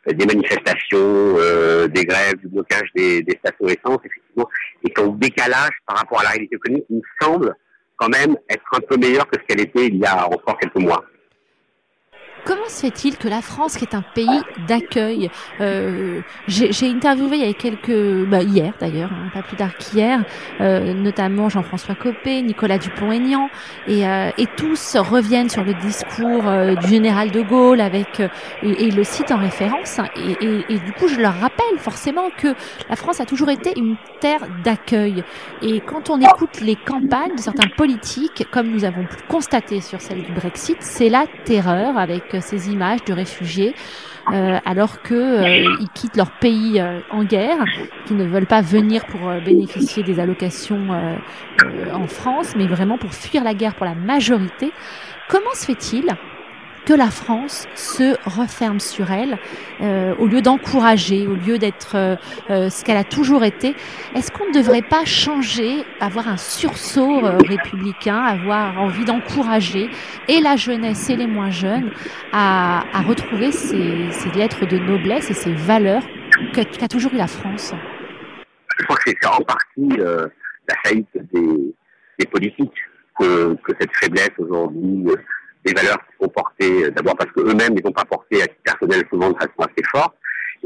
des 0.07 0.27
manifestations, 0.27 0.99
euh, 1.39 1.89
des 1.89 2.05
grèves, 2.05 2.37
du 2.37 2.49
blocage 2.49 2.91
des, 2.95 3.23
des 3.23 3.39
stations 3.39 3.67
essence, 3.69 3.99
effectivement, 4.05 4.49
est 4.85 4.99
en 4.99 5.09
décalage 5.09 5.71
par 5.87 5.97
rapport 5.97 6.21
à 6.21 6.25
la 6.25 6.29
réalité 6.31 6.57
économique 6.57 6.87
qui 6.87 6.95
me 6.95 7.03
semble 7.21 7.55
quand 7.97 8.09
même 8.09 8.37
être 8.51 8.65
un 8.73 8.81
peu 8.81 8.97
meilleure 8.97 9.27
que 9.29 9.39
ce 9.41 9.47
qu'elle 9.47 9.61
était 9.61 9.87
il 9.87 9.97
y 9.97 10.05
a 10.05 10.27
encore 10.27 10.59
quelques 10.59 10.77
mois. 10.77 11.05
Comment 12.45 12.69
se 12.69 12.83
fait-il 12.83 13.17
que 13.17 13.27
la 13.27 13.41
France, 13.41 13.77
qui 13.77 13.85
est 13.85 13.95
un 13.95 14.03
pays 14.03 14.43
d'accueil, 14.69 15.31
euh, 15.63 16.21
j'ai 16.47 16.91
interviewé 16.91 17.39
il 17.39 17.47
y 17.47 17.49
a 17.49 17.55
quelques, 17.55 18.29
bah, 18.29 18.43
hier 18.43 18.75
d'ailleurs, 18.79 19.11
hein, 19.13 19.31
pas 19.33 19.43
plus 19.43 19.57
tard 19.57 19.75
qu'hier, 19.79 20.23
euh, 20.61 20.93
notamment 20.93 21.49
Jean-François 21.49 21.95
Copé, 21.95 22.43
Nicolas 22.43 22.77
Dupont-Aignan, 22.77 23.49
et, 23.89 24.07
euh, 24.07 24.31
et, 24.37 24.47
tous 24.57 24.97
reviennent 24.97 25.49
sur 25.49 25.65
le 25.65 25.73
discours 25.75 26.45
du 26.81 26.89
général 26.89 27.31
de 27.31 27.41
Gaulle 27.41 27.81
avec 27.81 28.21
et, 28.63 28.91
le 28.91 29.05
cite 29.05 29.33
en 29.33 29.39
référence. 29.39 29.99
Et, 30.17 30.45
et, 30.45 30.65
et, 30.69 30.79
du 30.79 30.93
coup, 30.93 31.09
je 31.09 31.21
leur 31.21 31.35
rappelle 31.35 31.79
forcément 31.79 32.29
que 32.37 32.55
la 32.89 32.97
France 32.97 33.21
a 33.21 33.25
toujours 33.25 33.51
été 33.51 33.73
une 33.77 33.97
terre 34.21 34.47
d'accueil. 34.63 35.25
Et 35.63 35.81
quand 35.81 36.11
on 36.11 36.21
écoute 36.21 36.61
les 36.61 36.77
campagnes 36.77 37.35
de 37.37 37.41
certains 37.41 37.69
politiques, 37.69 38.47
comme 38.51 38.69
nous 38.69 38.85
avons 38.85 39.05
pu 39.05 39.17
constater 39.29 39.81
sur 39.81 40.01
celle 40.01 40.23
du 40.23 40.33
Brexit, 40.33 40.77
c'est 40.81 41.09
la 41.09 41.25
terreur 41.45 41.97
avec 41.97 42.34
ces 42.41 42.71
images 42.71 43.05
de 43.05 43.13
réfugiés 43.13 43.75
euh, 44.33 44.59
alors 44.65 45.03
que 45.03 45.15
euh, 45.15 45.85
quittent 45.93 46.17
leur 46.17 46.31
pays 46.31 46.81
euh, 46.81 47.01
en 47.11 47.25
guerre, 47.25 47.59
qui 48.07 48.15
ne 48.15 48.25
veulent 48.25 48.47
pas 48.47 48.63
venir 48.63 49.05
pour 49.07 49.21
bénéficier 49.45 50.03
des 50.03 50.19
allocations 50.19 50.89
en 51.93 52.07
France, 52.07 52.55
mais 52.57 52.67
vraiment 52.67 52.97
pour 52.97 53.13
fuir 53.13 53.45
la 53.45 53.55
guerre 53.55 53.75
pour 53.75 53.85
la 53.87 53.95
majorité. 53.95 54.73
Comment 55.29 55.53
se 55.55 55.67
fait-il 55.67 56.07
que 56.85 56.93
la 56.93 57.11
France 57.11 57.67
se 57.75 58.17
referme 58.29 58.81
sur 58.81 59.11
elle 59.11 59.39
euh, 59.81 60.15
au 60.19 60.27
lieu 60.27 60.43
d'encourager, 60.43 61.27
au 61.27 61.35
lieu 61.35 61.59
d'être 61.59 61.97
euh, 61.97 62.17
euh, 62.51 62.69
ce 62.69 62.85
qu'elle 62.85 62.97
a 62.97 63.05
toujours 63.05 63.45
été. 63.45 63.75
Est-ce 64.15 64.31
qu'on 64.31 64.49
ne 64.49 64.53
devrait 64.53 64.83
pas 64.83 65.05
changer, 65.05 65.85
avoir 66.01 66.29
un 66.29 66.37
sursaut 66.37 67.21
républicain, 67.49 68.19
avoir 68.19 68.81
envie 68.81 69.05
d'encourager 69.05 69.89
et 70.29 70.41
la 70.41 70.57
jeunesse 70.57 71.09
et 71.11 71.17
les 71.17 71.27
moins 71.27 71.51
jeunes 71.51 71.91
à, 72.33 72.85
retrouver 73.07 73.53
ces, 73.53 74.09
lettres 74.35 74.67
de 74.67 74.79
noblesse 74.79 75.31
et 75.31 75.35
ces 75.35 75.53
valeurs 75.53 76.03
qu'a 76.53 76.89
toujours 76.89 77.13
eu 77.15 77.17
la 77.17 77.27
France? 77.27 77.75
Je 78.79 78.85
crois 78.85 78.97
que 78.97 79.03
c'est 79.07 79.27
en 79.27 79.41
partie 79.43 79.89
la 79.99 80.75
faillite 80.85 81.09
des, 81.33 82.27
politiques 82.27 82.73
que, 83.19 83.55
que 83.63 83.73
cette 83.79 83.95
faiblesse 83.97 84.33
aujourd'hui 84.39 85.07
des 85.65 85.73
valeurs 85.73 85.99
qui 85.99 86.25
sont 86.25 86.29
portées, 86.29 86.85
euh, 86.85 86.91
d'abord 86.91 87.17
parce 87.17 87.31
qu'eux-mêmes, 87.33 87.75
ils 87.77 87.85
n'ont 87.85 87.93
pas 87.93 88.05
porté 88.05 88.43
à 88.43 88.47
titre 88.47 88.63
personnel 88.65 89.05
souvent 89.11 89.31
de 89.31 89.37
façon 89.37 89.61
assez 89.61 89.85
forte, 89.91 90.15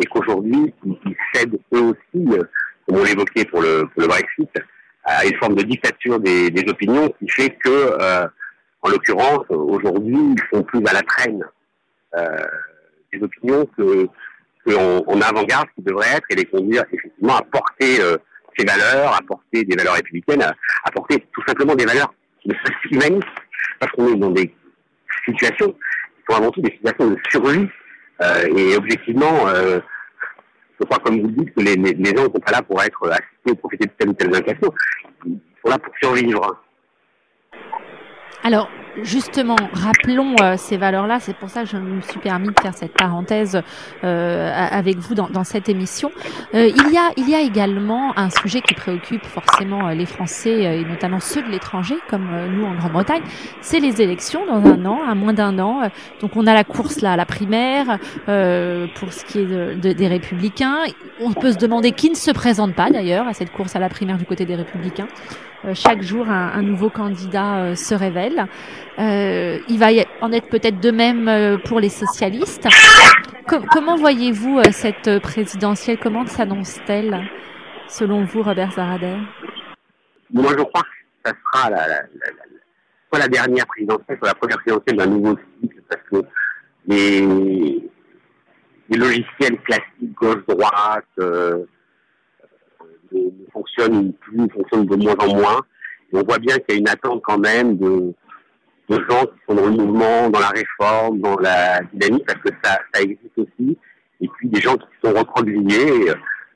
et 0.01 0.07
qu'aujourd'hui, 0.07 0.75
ils 0.85 1.17
cèdent 1.33 1.59
eux 1.75 1.83
aussi, 1.83 2.27
euh, 2.33 2.43
comme 2.87 2.99
on 2.99 3.05
l'évoquait 3.05 3.45
pour 3.45 3.63
le, 3.63 3.89
Brexit, 3.97 4.51
à 5.05 5.25
une 5.25 5.37
forme 5.37 5.55
de 5.55 5.63
dictature 5.63 6.21
des, 6.21 6.65
opinions 6.69 7.09
qui 7.19 7.29
fait 7.29 7.51
que, 7.51 7.69
euh, 7.69 8.27
en 8.83 8.91
l'occurrence, 8.91 9.45
aujourd'hui, 9.49 10.17
ils 10.17 10.43
sont 10.53 10.63
plus 10.63 10.81
à 10.87 10.93
la 10.93 11.03
traîne 11.03 11.45
euh, 12.17 12.45
des 13.13 13.23
opinions 13.23 13.67
que 13.77 14.09
qu'on 14.67 15.21
avant-garde 15.21 15.69
qui 15.75 15.83
devrait 15.83 16.17
être 16.17 16.27
et 16.31 16.35
les 16.35 16.45
conduire 16.45 16.85
effectivement 16.93 17.37
à 17.37 17.43
porter 17.43 18.01
euh, 18.01 18.17
ces 18.57 18.67
valeurs, 18.67 19.15
à 19.15 19.21
porter 19.27 19.65
des 19.65 19.77
valeurs 19.77 19.95
républicaines, 19.95 20.43
à, 20.43 20.91
porter 20.91 21.25
tout 21.33 21.43
simplement 21.47 21.75
des 21.75 21.87
valeurs 21.87 22.13
qui 22.43 22.51
sont 22.51 22.91
humanistes, 22.91 23.29
parce 23.79 23.93
qu'on 23.93 24.09
est 24.09 24.17
dans 24.17 24.31
des 24.31 24.55
situations 25.25 25.73
qui 25.73 26.23
sont 26.29 26.37
avant 26.37 26.51
tout 26.51 26.61
des 26.61 26.73
situations 26.73 27.11
de 27.11 27.17
survie. 27.31 27.69
Euh, 28.21 28.57
et 28.57 28.77
objectivement, 28.77 29.49
euh, 29.49 29.81
je 30.81 30.85
crois, 30.87 30.99
comme 30.99 31.21
vous 31.21 31.29
le 31.29 31.33
dites, 31.33 31.55
que 31.55 31.61
les, 31.61 32.17
gens 32.17 32.25
ne 32.25 32.33
sont 32.33 32.41
pas 32.45 32.53
là 32.53 32.63
pour 32.63 32.83
être 32.83 33.09
assistés 33.09 33.51
ou 33.51 33.55
profiter 33.55 33.87
de 33.87 33.93
telle 33.99 34.09
ou 34.11 34.15
telle 34.15 34.35
incantation. 34.35 34.73
Ils 35.27 35.41
sont 35.65 35.71
là 35.71 35.79
pour 35.79 35.95
survivre. 36.01 36.63
Alors, 38.43 38.69
justement, 39.03 39.57
rappelons 39.73 40.35
euh, 40.43 40.55
ces 40.57 40.77
valeurs-là. 40.77 41.19
C'est 41.21 41.37
pour 41.37 41.51
ça 41.51 41.63
que 41.63 41.69
je 41.69 41.77
me 41.77 42.01
suis 42.01 42.19
permis 42.19 42.49
de 42.49 42.61
faire 42.61 42.75
cette 42.75 42.93
parenthèse 42.93 43.61
euh, 44.05 44.69
avec 44.71 44.99
vous 44.99 45.15
dans, 45.15 45.45
cette 45.45 45.69
émission. 45.69 46.11
Euh, 46.55 46.69
il, 46.69 47.29
y 47.29 47.35
a, 47.35 47.41
également 47.41 48.17
un 48.19 48.31
sujet 48.31 48.61
qui 48.61 48.75
préoccupe 48.75 49.25
forcément 49.25 49.89
les 49.89 50.07
Français 50.07 50.81
et 50.81 50.85
notamment 50.85 51.21
ceux 51.21 51.43
de 51.43 51.49
l'étranger, 51.49 51.97
comme 52.09 52.29
nous 52.51 52.65
en 52.65 52.75
Grande-Bretagne. 52.75 53.23
C'est 53.61 53.81
les 53.81 54.03
élections 54.03 54.45
dans 54.47 54.67
un 54.67 54.85
an, 54.85 55.01
à 55.09 55.15
moins 55.15 55.33
d'un 55.33 55.59
an. 55.59 55.89
Donc, 56.21 56.37
on 56.37 56.47
a 56.47 56.55
la 56.55 56.65
course 56.65 57.01
là 57.01 57.13
à 57.13 57.17
la 57.17 57.27
primaire 57.27 57.99
pour 58.27 59.13
ce 59.13 59.25
qui 59.25 59.41
est 59.41 59.47
de, 59.47 59.75
de, 59.81 59.93
des 59.93 60.09
Républicains. 60.09 60.79
On 61.21 61.33
peut 61.33 61.53
se 61.53 61.59
demander 61.59 61.93
qui 61.93 62.11
ne 62.11 62.17
se 62.17 62.31
présente 62.31 62.75
pas 62.75 62.91
d'ailleurs 62.91 63.27
à 63.27 63.33
cette 63.33 63.53
course 63.53 63.77
à 63.77 63.79
la 63.79 63.89
primaire 63.89 64.19
du 64.19 64.25
côté 64.25 64.45
des 64.45 64.57
Républicains. 64.57 65.09
Chaque 65.75 66.03
jour, 66.03 66.29
un, 66.29 66.53
un 66.55 66.63
nouveau 66.63 66.89
candidat 66.89 67.75
se 67.75 67.95
révèle. 67.95 68.47
Euh, 68.99 69.59
il 69.69 69.79
va 69.79 69.89
en 70.21 70.33
être 70.33 70.49
peut-être 70.49 70.81
de 70.81 70.91
même 70.91 71.61
pour 71.65 71.81
les 71.81 71.89
socialistes. 71.89 72.69
comment 73.47 73.97
voyez-vous 73.97 74.63
cette 74.73 75.21
présidentielle? 75.21 75.99
Comment 76.03 76.27
s'annonce-t-elle, 76.27 77.29
selon 77.89 78.25
vous, 78.25 78.43
Robert 78.43 78.73
Zarader 78.73 79.17
Moi, 80.33 80.53
je 80.59 80.65
crois 80.65 80.83
que 80.83 80.89
ça 81.25 81.33
sera 81.33 81.71
soit 83.09 83.19
la 83.19 83.29
dernière 83.29 83.67
présidentielle, 83.67 84.19
soit 84.19 84.29
la 84.29 84.35
première 84.35 84.59
présidentielle 84.59 84.97
d'un 84.97 85.07
nouveau 85.07 85.37
cycle, 85.61 85.83
parce 85.89 86.03
que 86.11 86.29
les, 86.87 87.21
les 88.89 88.99
logiciels 88.99 89.61
classiques 89.65 90.15
gauche-droite, 90.15 91.05
euh, 91.21 91.65
ne, 93.13 93.21
fonctionne 93.53 94.13
plus, 94.15 94.49
fonctionne 94.51 94.87
de 94.87 94.97
moins 94.97 95.17
en 95.21 95.35
moins. 95.35 95.61
on 96.13 96.23
voit 96.23 96.39
bien 96.39 96.59
qu'il 96.59 96.75
y 96.75 96.79
a 96.79 96.81
une 96.81 96.89
attente 96.89 97.23
quand 97.23 97.39
même 97.39 97.77
de, 97.77 98.15
de 98.89 98.97
gens 99.09 99.25
qui 99.27 99.39
sont 99.47 99.55
dans 99.55 99.67
le 99.67 99.73
mouvement, 99.73 100.31
dans 100.31 100.41
la 100.41 100.49
réforme, 100.49 101.21
dans 101.21 101.37
la 101.39 101.81
dynamique, 101.93 102.25
parce 102.27 102.41
que 102.41 102.49
ça, 102.63 102.79
ça 102.93 103.03
existe 103.03 103.37
aussi. 103.37 103.77
Et 104.21 104.29
puis 104.29 104.49
des 104.49 104.61
gens 104.61 104.77
qui 104.77 104.87
sont 105.05 105.13
recroquevillés, 105.13 106.11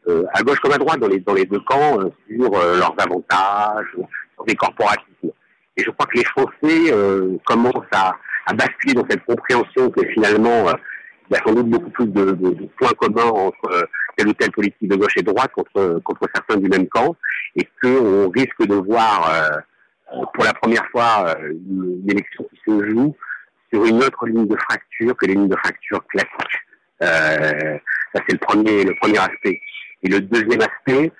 euh, 0.08 0.24
à 0.32 0.42
gauche 0.42 0.58
comme 0.60 0.72
à 0.72 0.78
droite, 0.78 0.98
dans 0.98 1.08
les, 1.08 1.20
dans 1.20 1.34
les 1.34 1.44
deux 1.44 1.60
camps, 1.60 2.00
euh, 2.00 2.10
sur 2.28 2.54
euh, 2.54 2.78
leurs 2.78 2.94
avantages, 2.98 3.86
sur 4.34 4.44
des 4.46 4.54
corporatismes. 4.54 5.30
Et 5.76 5.84
je 5.84 5.90
crois 5.90 6.06
que 6.06 6.18
les 6.18 6.24
Français 6.24 6.92
euh, 6.92 7.36
commencent 7.46 7.92
à, 7.92 8.16
à 8.46 8.52
basculer 8.54 8.94
dans 8.94 9.06
cette 9.08 9.24
compréhension 9.24 9.90
que 9.90 10.06
finalement, 10.08 10.68
euh, 10.68 10.72
il 11.30 11.36
y 11.36 11.38
a 11.38 11.42
sans 11.46 11.54
doute 11.54 11.68
beaucoup 11.68 11.90
plus 11.90 12.06
de, 12.06 12.24
de, 12.32 12.50
de 12.50 12.68
points 12.78 12.92
communs 12.98 13.30
entre 13.30 13.88
telle 14.16 14.28
ou 14.28 14.32
telle 14.34 14.50
politique 14.50 14.88
de 14.88 14.96
gauche 14.96 15.16
et 15.16 15.22
droite 15.22 15.50
contre, 15.52 16.00
contre 16.04 16.28
certains 16.34 16.56
du 16.56 16.68
même 16.68 16.88
camp, 16.88 17.16
et 17.56 17.66
qu'on 17.80 18.28
risque 18.30 18.66
de 18.66 18.74
voir 18.74 19.30
euh, 19.32 19.60
pour 20.34 20.44
la 20.44 20.54
première 20.54 20.86
fois 20.90 21.26
euh, 21.28 21.50
une, 21.50 22.04
élection 22.08 22.44
qui 22.50 22.60
se 22.66 22.90
joue 22.90 23.16
sur 23.72 23.84
une 23.84 24.02
autre 24.02 24.26
ligne 24.26 24.46
de 24.46 24.56
fracture 24.56 25.16
que 25.16 25.26
les 25.26 25.34
lignes 25.34 25.48
de 25.48 25.56
fracture 25.56 26.04
classiques. 26.06 26.58
Euh, 27.02 27.78
ça 28.14 28.22
c'est 28.26 28.32
le 28.32 28.38
premier, 28.38 28.84
le 28.84 28.94
premier 29.00 29.18
aspect. 29.18 29.60
Et 30.02 30.08
le 30.08 30.20
deuxième 30.20 30.60
aspect, 30.60 31.12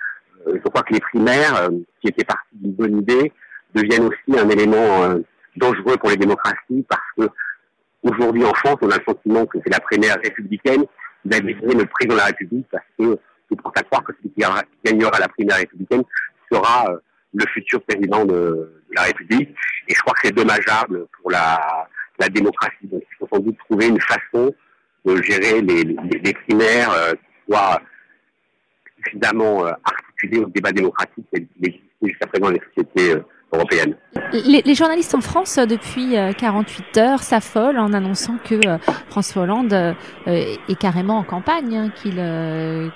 euh, 0.46 0.58
je 0.62 0.68
crois 0.68 0.82
que 0.82 0.94
les 0.94 1.00
primaires, 1.00 1.62
euh, 1.62 1.70
qui 2.00 2.08
étaient 2.08 2.24
partis 2.24 2.54
d'une 2.54 2.72
bonne 2.72 2.98
idée, 2.98 3.32
deviennent 3.74 4.04
aussi 4.04 4.38
un 4.38 4.48
élément 4.50 5.14
dangereux 5.56 5.96
pour 5.96 6.10
les 6.10 6.16
démocraties 6.18 6.84
parce 6.88 7.00
que 7.16 7.28
aujourd'hui 8.02 8.44
en 8.44 8.52
France, 8.54 8.76
on 8.82 8.90
a 8.90 8.98
le 8.98 9.04
sentiment 9.06 9.46
que 9.46 9.58
c'est 9.64 9.72
la 9.72 9.80
primaire 9.80 10.16
républicaine 10.22 10.84
d'adhérer 11.24 11.74
le 11.74 11.86
président 11.86 12.14
de 12.14 12.18
la 12.18 12.26
République 12.26 12.66
parce 12.70 12.84
que 12.98 13.18
tout 13.48 13.56
porte 13.56 13.78
à 13.78 13.82
croire 13.82 14.04
que 14.04 14.12
celui 14.18 14.30
qui 14.30 14.42
gagnera 14.84 15.18
la 15.18 15.28
primaire 15.28 15.56
républicaine 15.56 16.02
sera 16.50 16.90
euh, 16.90 16.98
le 17.34 17.46
futur 17.46 17.82
président 17.82 18.24
de, 18.24 18.82
la 18.94 19.02
République. 19.02 19.48
Et 19.88 19.94
je 19.94 20.00
crois 20.00 20.12
que 20.14 20.20
c'est 20.24 20.34
dommageable 20.34 21.06
pour 21.18 21.30
la, 21.30 21.88
la 22.18 22.28
démocratie. 22.28 22.84
Donc 22.84 23.02
il 23.10 23.16
faut 23.18 23.28
sans 23.32 23.40
doute 23.40 23.56
trouver 23.58 23.88
une 23.88 24.00
façon 24.00 24.54
de 25.04 25.22
gérer 25.22 25.62
les, 25.62 25.82
les, 25.84 26.34
primaires 26.34 26.92
euh, 26.92 27.12
qui 27.12 27.52
soient 27.52 27.80
suffisamment 29.02 29.66
euh, 29.66 29.72
articulées 29.82 30.40
au 30.40 30.48
débat 30.50 30.72
démocratique 30.72 31.24
qui 31.32 31.46
existe 31.62 31.82
jusqu'à 32.02 32.26
présent 32.26 32.46
dans 32.46 32.52
les 32.52 32.60
sociétés 32.68 33.12
euh, 33.12 33.22
européenne. 33.52 33.96
Les, 34.32 34.74
journalistes 34.74 35.14
en 35.14 35.20
France, 35.20 35.58
euh, 35.58 35.66
depuis 35.66 36.14
48 36.38 36.84
euh, 36.96 37.00
heures, 37.00 37.22
s'affolent 37.22 37.78
en 37.78 37.92
annonçant 37.92 38.38
que 38.38 38.60
François 39.08 39.42
Hollande 39.42 39.94
est 40.26 40.78
carrément 40.78 41.18
en 41.18 41.24
campagne, 41.24 41.76
hein, 41.76 41.90
qu'il, 41.94 42.16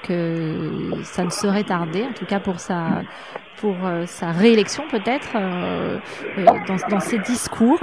que 0.06 1.02
ça 1.04 1.24
ne 1.24 1.30
serait 1.30 1.64
tardé, 1.64 2.04
en 2.04 2.12
tout 2.12 2.26
cas 2.26 2.40
pour 2.40 2.60
sa 2.60 3.02
pour 3.60 3.76
sa 4.06 4.32
réélection 4.32 4.84
peut-être 4.90 5.30
euh, 5.34 5.98
dans, 6.44 6.76
dans, 6.88 7.00
ses 7.00 7.18
discours. 7.18 7.78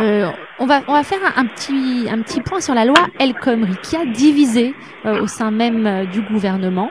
Euh, 0.00 0.30
on 0.58 0.66
va 0.66 0.82
on 0.88 0.92
va 0.92 1.02
faire 1.02 1.20
un, 1.24 1.42
un, 1.42 1.46
petit 1.46 2.08
un 2.10 2.20
petit 2.22 2.40
point 2.40 2.60
sur 2.60 2.74
la 2.74 2.84
loi 2.84 2.98
El 3.18 3.34
Khomri 3.34 3.76
qui 3.82 3.96
a 3.96 4.04
divisé 4.04 4.74
au 5.04 5.26
sein 5.26 5.50
même 5.50 6.06
du 6.06 6.20
gouvernement. 6.22 6.90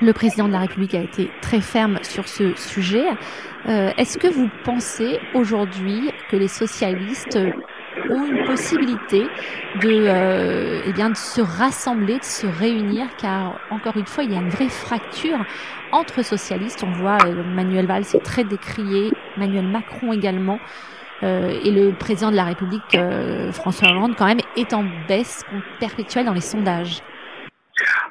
Le 0.00 0.12
président 0.12 0.46
de 0.46 0.52
la 0.52 0.60
République 0.60 0.94
a 0.94 1.00
été 1.00 1.28
très 1.40 1.60
ferme 1.60 1.98
sur 2.02 2.28
ce 2.28 2.54
sujet. 2.54 3.04
Euh, 3.68 3.90
Est-ce 3.98 4.16
que 4.16 4.28
vous 4.28 4.48
pensez 4.64 5.18
aujourd'hui 5.34 6.12
que 6.30 6.36
les 6.36 6.46
socialistes 6.46 7.36
ont 8.10 8.26
une 8.26 8.44
possibilité 8.44 9.22
de, 9.80 9.88
euh, 9.90 10.80
eh 10.86 10.92
bien, 10.92 11.10
de 11.10 11.16
se 11.16 11.40
rassembler, 11.40 12.18
de 12.18 12.24
se 12.24 12.46
réunir, 12.46 13.06
car 13.16 13.60
encore 13.70 13.96
une 13.96 14.06
fois, 14.06 14.24
il 14.24 14.32
y 14.32 14.36
a 14.36 14.40
une 14.40 14.50
vraie 14.50 14.68
fracture 14.68 15.44
entre 15.92 16.22
socialistes. 16.22 16.84
On 16.86 16.92
voit 16.92 17.18
euh, 17.26 17.42
Manuel 17.42 17.86
Valls 17.86 18.04
est 18.14 18.24
très 18.24 18.44
décrié, 18.44 19.12
Manuel 19.36 19.66
Macron 19.66 20.12
également. 20.12 20.58
Euh, 21.22 21.58
et 21.64 21.70
le 21.70 21.92
président 21.92 22.30
de 22.30 22.36
la 22.36 22.44
République, 22.44 22.94
euh, 22.94 23.50
François 23.52 23.88
Hollande, 23.88 24.14
quand 24.16 24.26
même, 24.26 24.40
est 24.56 24.72
en 24.72 24.84
baisse 25.08 25.44
perpétuelle 25.80 26.26
dans 26.26 26.34
les 26.34 26.40
sondages 26.40 27.02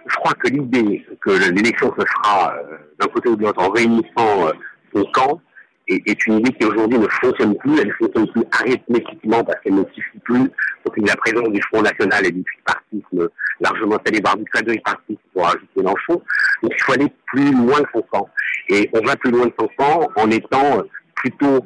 je 0.09 0.15
crois 0.15 0.33
que 0.33 0.47
l'idée 0.47 1.05
que 1.21 1.31
l'élection 1.51 1.93
se 1.97 2.05
fera 2.05 2.53
euh, 2.53 2.77
d'un 2.99 3.07
côté 3.07 3.29
ou 3.29 3.35
de 3.35 3.43
l'autre 3.43 3.61
en 3.61 3.69
réunissant 3.69 4.51
son 4.93 5.03
camp 5.13 5.41
est, 5.87 6.09
est, 6.09 6.27
une 6.27 6.39
idée 6.39 6.51
qui 6.53 6.65
aujourd'hui 6.65 6.99
ne 6.99 7.07
fonctionne 7.07 7.55
plus. 7.57 7.79
Elle 7.79 7.87
ne 7.87 7.93
fonctionne 7.93 8.27
plus 8.31 8.43
arithmétiquement 8.51 9.43
parce 9.43 9.59
qu'elle 9.61 9.75
ne 9.75 9.83
suffit 9.93 10.19
plus. 10.19 10.39
Donc 10.39 10.93
il 10.97 11.05
y 11.05 11.09
a 11.09 11.13
la 11.13 11.17
présence 11.17 11.49
du 11.49 11.61
Front 11.63 11.81
National 11.81 12.25
et 12.25 12.31
du 12.31 12.43
tripartisme 12.43 13.29
largement 13.59 13.97
salé 14.05 14.21
par 14.21 14.37
du 14.37 14.45
quadripartisme 14.45 15.19
pour 15.33 15.47
ajouter 15.47 15.67
Mélenchon. 15.77 16.21
Donc 16.63 16.71
il 16.71 16.83
faut 16.83 16.93
aller 16.93 17.11
plus 17.27 17.51
loin 17.51 17.81
que 17.81 17.89
son 17.93 18.01
camp. 18.11 18.29
Et 18.69 18.89
on 18.93 19.01
va 19.01 19.15
plus 19.15 19.31
loin 19.31 19.47
que 19.49 19.55
son 19.59 19.69
camp 19.77 20.09
en 20.15 20.29
étant 20.31 20.83
plutôt 21.15 21.65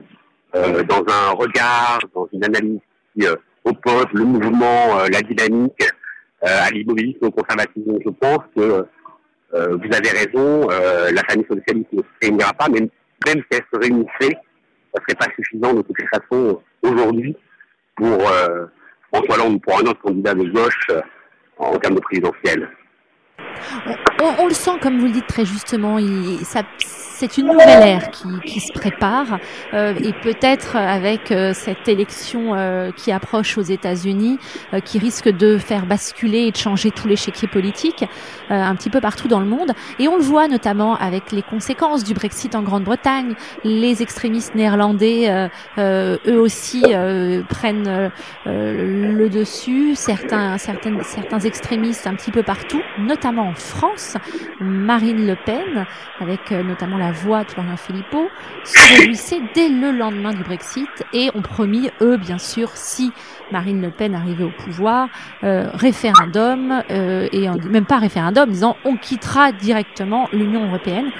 euh, 0.56 0.84
dans 0.84 1.04
un 1.08 1.32
regard, 1.32 2.00
dans 2.14 2.28
une 2.34 2.44
analyse 2.44 2.80
qui 3.16 3.26
euh, 3.26 3.36
oppose 3.66 4.08
le 4.14 4.24
mouvement, 4.24 5.00
euh, 5.00 5.08
la 5.12 5.22
dynamique 5.22 5.84
euh, 6.44 6.68
à 6.68 6.70
l'immobilisme, 6.72 7.26
au 7.26 7.32
conservatisme. 7.32 7.98
Je 8.04 8.10
pense 8.10 8.40
que 8.56 8.86
euh, 9.54 9.78
vous 9.78 9.96
avez 9.96 10.10
raison, 10.10 10.70
euh, 10.72 11.12
la 11.12 11.22
famille 11.24 11.46
socialiste 11.48 11.92
ne 11.92 12.02
réunira 12.22 12.54
pas, 12.54 12.70
même, 12.70 12.88
même 13.26 13.38
si 13.38 13.60
elle 13.60 13.66
se 13.74 13.80
réunissait, 13.80 14.38
ça 14.94 15.02
serait 15.02 15.18
pas 15.18 15.28
suffisant 15.36 15.74
de 15.74 15.82
toutes 15.82 16.00
les 16.00 16.08
façons 16.08 16.62
aujourd'hui 16.82 17.36
pour 17.96 18.18
François 19.14 19.36
Hollande 19.36 19.62
pour 19.62 19.78
un 19.78 19.84
autre 19.84 20.02
candidat 20.02 20.34
de 20.34 20.50
gauche 20.50 20.88
en 21.58 21.78
termes 21.78 21.96
de 21.96 22.02
présidentielle. 22.02 22.70
On, 24.40 24.48
le 24.48 24.54
sent, 24.54 24.72
comme 24.82 25.00
vous 25.00 25.08
le 25.08 25.14
dites 25.14 25.28
très 25.28 25.46
justement, 25.46 25.98
c'est 27.22 27.38
une 27.38 27.50
nouvelle 27.50 27.88
ère 27.88 28.10
qui, 28.10 28.60
se 28.60 28.72
prépare 28.74 29.38
euh, 29.76 29.94
et 30.04 30.12
peut-être 30.12 30.76
avec 30.76 31.32
euh, 31.32 31.54
cette 31.54 31.88
élection 31.88 32.56
euh, 32.56 32.90
qui 32.92 33.12
approche 33.12 33.60
aux 33.60 33.62
États-Unis, 33.62 34.40
qui 34.86 34.98
risque 34.98 35.30
de 35.30 35.60
faire 35.60 35.86
basculer 35.86 36.48
et 36.48 36.52
de 36.52 36.58
changer 36.58 36.90
tout 36.90 37.08
l'échiquier 37.08 37.48
politique 37.48 38.06
un 38.50 38.76
petit 38.76 38.90
peu 38.90 39.00
partout 39.02 39.28
dans 39.28 39.40
le 39.40 39.46
monde. 39.46 39.72
Et 40.00 40.08
on 40.08 40.18
le 40.18 40.24
voit 40.24 40.48
notamment 40.48 40.96
avec 40.96 41.32
les 41.32 41.44
conséquences 41.44 42.04
du 42.04 42.14
Brexit 42.14 42.56
en 42.56 42.64
Grande-Bretagne. 42.64 43.36
Les 43.64 44.02
extrémistes 44.02 44.56
néerlandais, 44.56 45.50
eux 45.78 46.40
aussi, 46.40 46.84
prennent 47.50 48.12
le 48.46 49.30
dessus. 49.30 49.96
Certains, 49.96 50.58
certaines, 50.58 51.02
certains 51.04 51.40
extrémistes 51.40 52.08
un 52.08 52.16
petit 52.16 52.32
peu 52.32 52.44
partout, 52.44 52.82
notamment 52.98 53.41
en 53.42 53.54
France, 53.54 54.18
Marine 54.60 55.28
Le 55.28 55.36
Pen, 55.36 55.86
avec 56.20 56.52
euh, 56.52 56.64
notamment 56.64 56.98
la 56.98 57.12
voix 57.12 57.44
de 57.44 57.52
Florian 57.52 57.78
Philippot, 57.78 58.28
se 58.64 58.98
réjouissaient 58.98 59.42
dès 59.54 59.70
le 59.70 59.92
lendemain 59.92 60.34
du 60.34 60.44
Brexit 60.44 60.90
et 61.14 61.30
ont 61.36 61.42
promis, 61.42 61.90
eux, 62.02 62.18
bien 62.18 62.38
sûr, 62.38 62.70
si 62.76 63.12
Marine 63.52 63.82
Le 63.82 63.92
Pen 63.92 64.16
arrivait 64.16 64.44
au 64.44 64.52
pouvoir, 64.52 65.10
euh, 65.44 65.70
référendum, 65.74 66.84
euh, 66.90 67.28
et 67.32 67.50
même 67.70 67.86
pas 67.86 67.98
référendum, 67.98 68.50
disant 68.50 68.78
on 68.86 68.98
quittera 68.98 69.52
directement 69.52 70.28
l'Union 70.32 70.68
européenne. 70.68 71.12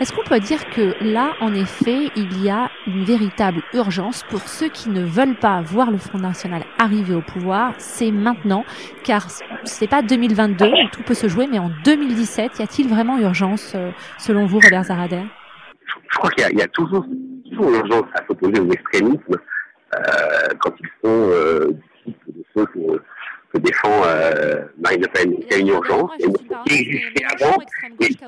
Est-ce 0.00 0.12
qu'on 0.12 0.24
peut 0.24 0.40
dire 0.40 0.68
que 0.70 0.94
là, 1.00 1.34
en 1.40 1.54
effet, 1.54 2.10
il 2.16 2.42
y 2.42 2.50
a 2.50 2.68
une 2.86 3.04
véritable 3.04 3.62
urgence 3.74 4.24
pour 4.28 4.40
ceux 4.40 4.68
qui 4.68 4.90
ne 4.90 5.04
veulent 5.04 5.36
pas 5.36 5.62
voir 5.62 5.92
le 5.92 5.98
Front 5.98 6.18
National 6.18 6.64
arriver 6.78 7.14
au 7.14 7.20
pouvoir? 7.20 7.74
C'est 7.78 8.10
maintenant, 8.10 8.64
car 9.04 9.28
c'est 9.62 9.86
pas 9.86 10.02
2022 10.02 10.66
où 10.66 10.88
tout 10.90 11.02
peut 11.02 11.14
se 11.14 11.28
jouer, 11.28 11.46
mais 11.46 11.60
en 11.60 11.70
2017, 11.84 12.58
y 12.58 12.62
a-t-il 12.62 12.88
vraiment 12.88 13.18
urgence, 13.18 13.72
euh, 13.76 13.92
selon 14.18 14.46
vous, 14.46 14.58
Robert 14.58 14.84
Zarader 14.84 15.22
Je 16.10 16.18
crois 16.18 16.30
qu'il 16.30 16.58
y, 16.58 16.62
a 16.62 16.68
toujours, 16.68 17.06
toujours 17.48 17.70
urgence 17.70 18.04
à 18.14 18.26
s'opposer 18.26 18.60
aux 18.60 18.70
extrémismes 18.72 19.36
euh, 19.94 20.48
quand 20.58 20.72
ils 20.80 20.88
sont 21.04 21.30
euh, 21.30 21.68
de 22.06 22.44
ceux 22.56 22.66
que 23.54 23.58
défend 23.58 24.02
euh, 24.04 24.62
Marine 24.82 25.02
Le 25.02 25.08
Pen. 25.08 25.34
Il 25.38 25.52
y 25.52 25.54
a 25.54 25.58
une 25.58 25.68
urgence, 25.68 26.10
qui 26.66 26.74
existait 26.74 27.24
avant. 27.40 27.56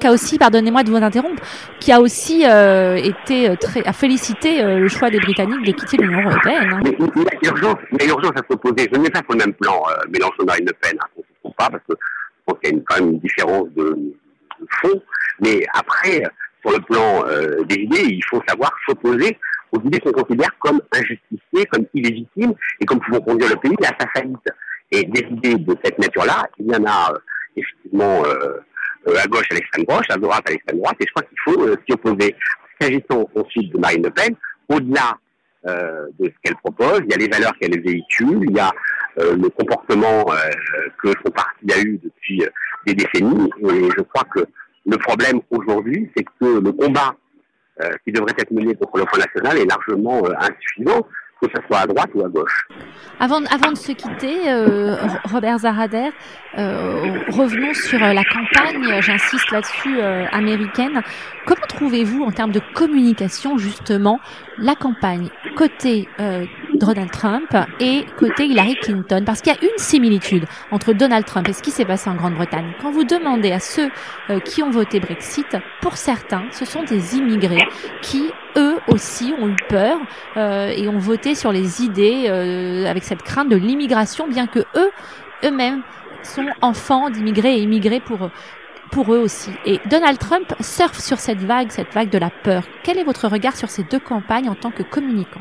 Qui 0.01 0.07
a 0.07 0.12
aussi, 0.12 0.39
pardonnez-moi 0.39 0.85
de 0.85 0.90
vous 0.90 0.97
interrompre, 0.97 1.43
qui 1.81 1.93
a 1.93 2.01
aussi 2.01 2.47
euh, 2.47 2.97
été 2.97 3.51
euh, 3.51 3.57
très, 3.57 3.85
a 3.85 3.93
félicité 3.93 4.62
euh, 4.62 4.78
le 4.78 4.89
choix 4.89 5.11
des 5.11 5.19
Britanniques 5.19 5.65
de 5.65 5.73
quitter 5.73 5.97
l'Union 5.97 6.31
européenne. 6.31 6.70
Hein. 6.73 6.81
Mais 6.85 6.97
il 6.98 7.23
y 7.43 7.48
a 7.48 7.51
urgence, 7.51 7.77
il 7.93 8.03
y 8.03 8.05
a 8.05 8.12
urgence 8.12 8.32
à 8.36 8.43
s'opposer. 8.48 8.89
Je 8.93 8.98
ne 8.98 9.03
mets 9.03 9.11
pas 9.11 9.20
sur 9.20 9.32
le 9.32 9.39
même 9.39 9.55
plan 9.55 9.82
euh, 9.90 10.05
Mélenchon-Marine 10.11 10.66
Le 10.66 10.73
Pen, 10.81 10.97
hein, 11.01 11.07
on 11.16 11.20
ne 11.20 11.24
se 11.24 11.40
trompe 11.40 11.57
pas, 11.57 11.70
parce 11.70 11.82
que 11.89 11.94
je 11.98 12.43
pense 12.47 12.59
qu'il 12.61 12.70
y 12.70 12.73
a 12.73 12.77
une, 12.77 12.85
quand 12.85 13.01
même 13.01 13.11
une 13.11 13.19
différence 13.19 13.69
de, 13.77 13.85
de 13.85 14.66
fond. 14.81 15.03
Mais 15.40 15.66
après, 15.74 16.23
sur 16.61 16.70
le 16.70 16.82
plan 16.85 17.24
euh, 17.27 17.65
des 17.65 17.77
idées, 17.77 18.05
il 18.05 18.24
faut 18.31 18.40
savoir 18.48 18.70
s'opposer 18.86 19.36
aux 19.73 19.81
idées 19.81 19.98
qu'on 19.98 20.12
considère 20.12 20.51
comme 20.61 20.81
injustifiées, 20.93 21.66
comme 21.73 21.85
illégitimes 21.94 22.55
et 22.81 22.86
comme 22.86 23.01
pouvant 23.01 23.20
conduire 23.20 23.51
le 23.51 23.57
pays 23.57 23.77
à 23.82 23.93
sa 23.98 24.09
faillite. 24.15 24.48
Et 24.92 25.04
des 25.04 25.20
idées 25.20 25.56
de 25.56 25.76
cette 25.82 25.98
nature-là, 25.98 26.48
il 26.58 26.66
y 26.66 26.76
en 26.76 26.84
a 26.84 27.12
euh, 27.12 27.18
effectivement 27.56 28.24
euh, 28.24 28.60
euh, 29.08 29.16
à 29.22 29.26
gauche, 29.26 29.46
à 29.50 29.54
l'extrême 29.54 29.84
gauche, 29.84 30.06
à 30.10 30.16
droite, 30.16 30.44
à 30.46 30.50
l'extrême 30.50 30.78
droite, 30.78 30.96
et 31.00 31.06
je 31.06 31.12
crois 31.12 31.24
qu'il 31.24 31.38
faut 31.44 31.68
s'y 31.86 31.92
opposer. 31.92 32.36
S'agissant 32.80 33.28
ensuite 33.34 33.72
de 33.72 33.78
Marine 33.78 34.02
Le 34.04 34.10
Pen, 34.10 34.34
au-delà 34.68 35.16
de 35.64 36.26
ce 36.26 36.34
qu'elle 36.44 36.54
propose, 36.56 37.00
il 37.04 37.10
y 37.10 37.14
a 37.14 37.16
les 37.16 37.26
valeurs 37.26 37.54
qu'elle 37.58 37.80
véhicule, 37.80 38.40
il 38.42 38.54
y 38.54 38.60
a 38.60 38.70
le 39.16 39.48
comportement 39.48 40.26
que 41.02 41.08
son 41.24 41.32
parti 41.32 41.72
a 41.72 41.80
eu 41.80 41.98
depuis 42.04 42.44
des 42.86 42.94
décennies, 42.94 43.50
et 43.68 43.88
je 43.96 44.02
crois 44.02 44.24
que 44.32 44.46
le 44.84 44.96
problème 44.98 45.40
aujourd'hui, 45.50 46.08
c'est 46.14 46.22
que 46.22 46.60
le 46.60 46.70
combat 46.72 47.16
qui 48.04 48.12
devrait 48.12 48.34
être 48.38 48.52
mené 48.52 48.74
contre 48.74 48.98
le 48.98 49.06
Front 49.06 49.18
National 49.18 49.58
est 49.58 49.64
largement 49.64 50.22
insuffisant 50.38 51.08
que 51.40 51.48
ce 51.54 51.66
soit 51.66 51.80
à 51.80 51.86
droite 51.86 52.10
ou 52.14 52.24
à 52.24 52.28
gauche. 52.28 52.66
Avant, 53.20 53.42
avant 53.44 53.72
de 53.72 53.76
se 53.76 53.92
quitter, 53.92 54.48
euh, 54.48 54.96
Robert 55.24 55.58
Zarader, 55.58 56.10
euh, 56.56 57.20
revenons 57.28 57.74
sur 57.74 58.02
euh, 58.02 58.12
la 58.12 58.24
campagne, 58.24 59.00
j'insiste 59.00 59.50
là-dessus, 59.50 60.00
américaine. 60.32 61.02
Comment 61.46 61.66
trouvez-vous 61.68 62.22
en 62.22 62.30
termes 62.30 62.52
de 62.52 62.60
communication 62.74 63.58
justement 63.58 64.18
la 64.58 64.74
campagne? 64.74 65.28
Côté 65.56 66.08
Donald 66.78 67.11
Trump 67.11 67.57
et 67.81 68.05
côté 68.19 68.47
Hillary 68.47 68.77
Clinton 68.77 69.23
Parce 69.24 69.40
qu'il 69.40 69.53
y 69.53 69.57
a 69.57 69.62
une 69.62 69.78
similitude 69.78 70.44
entre 70.70 70.93
Donald 70.93 71.24
Trump 71.24 71.48
et 71.48 71.53
ce 71.53 71.62
qui 71.62 71.70
s'est 71.70 71.85
passé 71.85 72.09
en 72.11 72.15
Grande-Bretagne. 72.15 72.73
Quand 72.81 72.90
vous 72.90 73.05
demandez 73.05 73.53
à 73.53 73.61
ceux 73.61 73.90
qui 74.44 74.62
ont 74.62 74.70
voté 74.70 75.01
Brexit, 75.01 75.57
pour 75.81 75.97
certains, 75.97 76.44
ce 76.53 76.65
sont 76.65 76.82
des 76.85 77.16
immigrés 77.16 77.66
qui, 78.03 78.31
eux 78.57 78.77
aussi, 78.89 79.35
ont 79.39 79.48
eu 79.48 79.57
peur 79.69 79.98
et 80.36 80.89
ont 80.89 80.98
voté 80.98 81.35
sur 81.35 81.53
les 81.53 81.82
idées 81.82 82.28
avec 82.89 83.05
cette 83.05 83.23
crainte 83.23 83.48
de 83.48 83.57
l'immigration, 83.57 84.28
bien 84.28 84.47
que 84.47 84.61
eux, 84.77 84.90
eux-mêmes, 85.44 85.82
sont 86.23 86.47
enfants 86.61 87.11
d'immigrés 87.11 87.57
et 87.57 87.62
immigrés 87.62 88.01
pour 88.01 88.31
pour 88.93 89.12
eux 89.12 89.19
aussi. 89.19 89.51
Et 89.65 89.81
Donald 89.90 90.19
Trump 90.19 90.55
surfe 90.61 91.01
sur 91.01 91.19
cette 91.19 91.40
vague, 91.40 91.70
cette 91.70 91.93
vague 91.93 92.09
de 92.09 92.19
la 92.19 92.31
peur. 92.31 92.62
Quel 92.85 92.98
est 92.98 93.05
votre 93.05 93.27
regard 93.28 93.57
sur 93.57 93.69
ces 93.69 93.82
deux 93.82 93.98
campagnes 93.98 94.48
en 94.48 94.55
tant 94.55 94.70
que 94.70 94.85
communicant? 94.85 95.40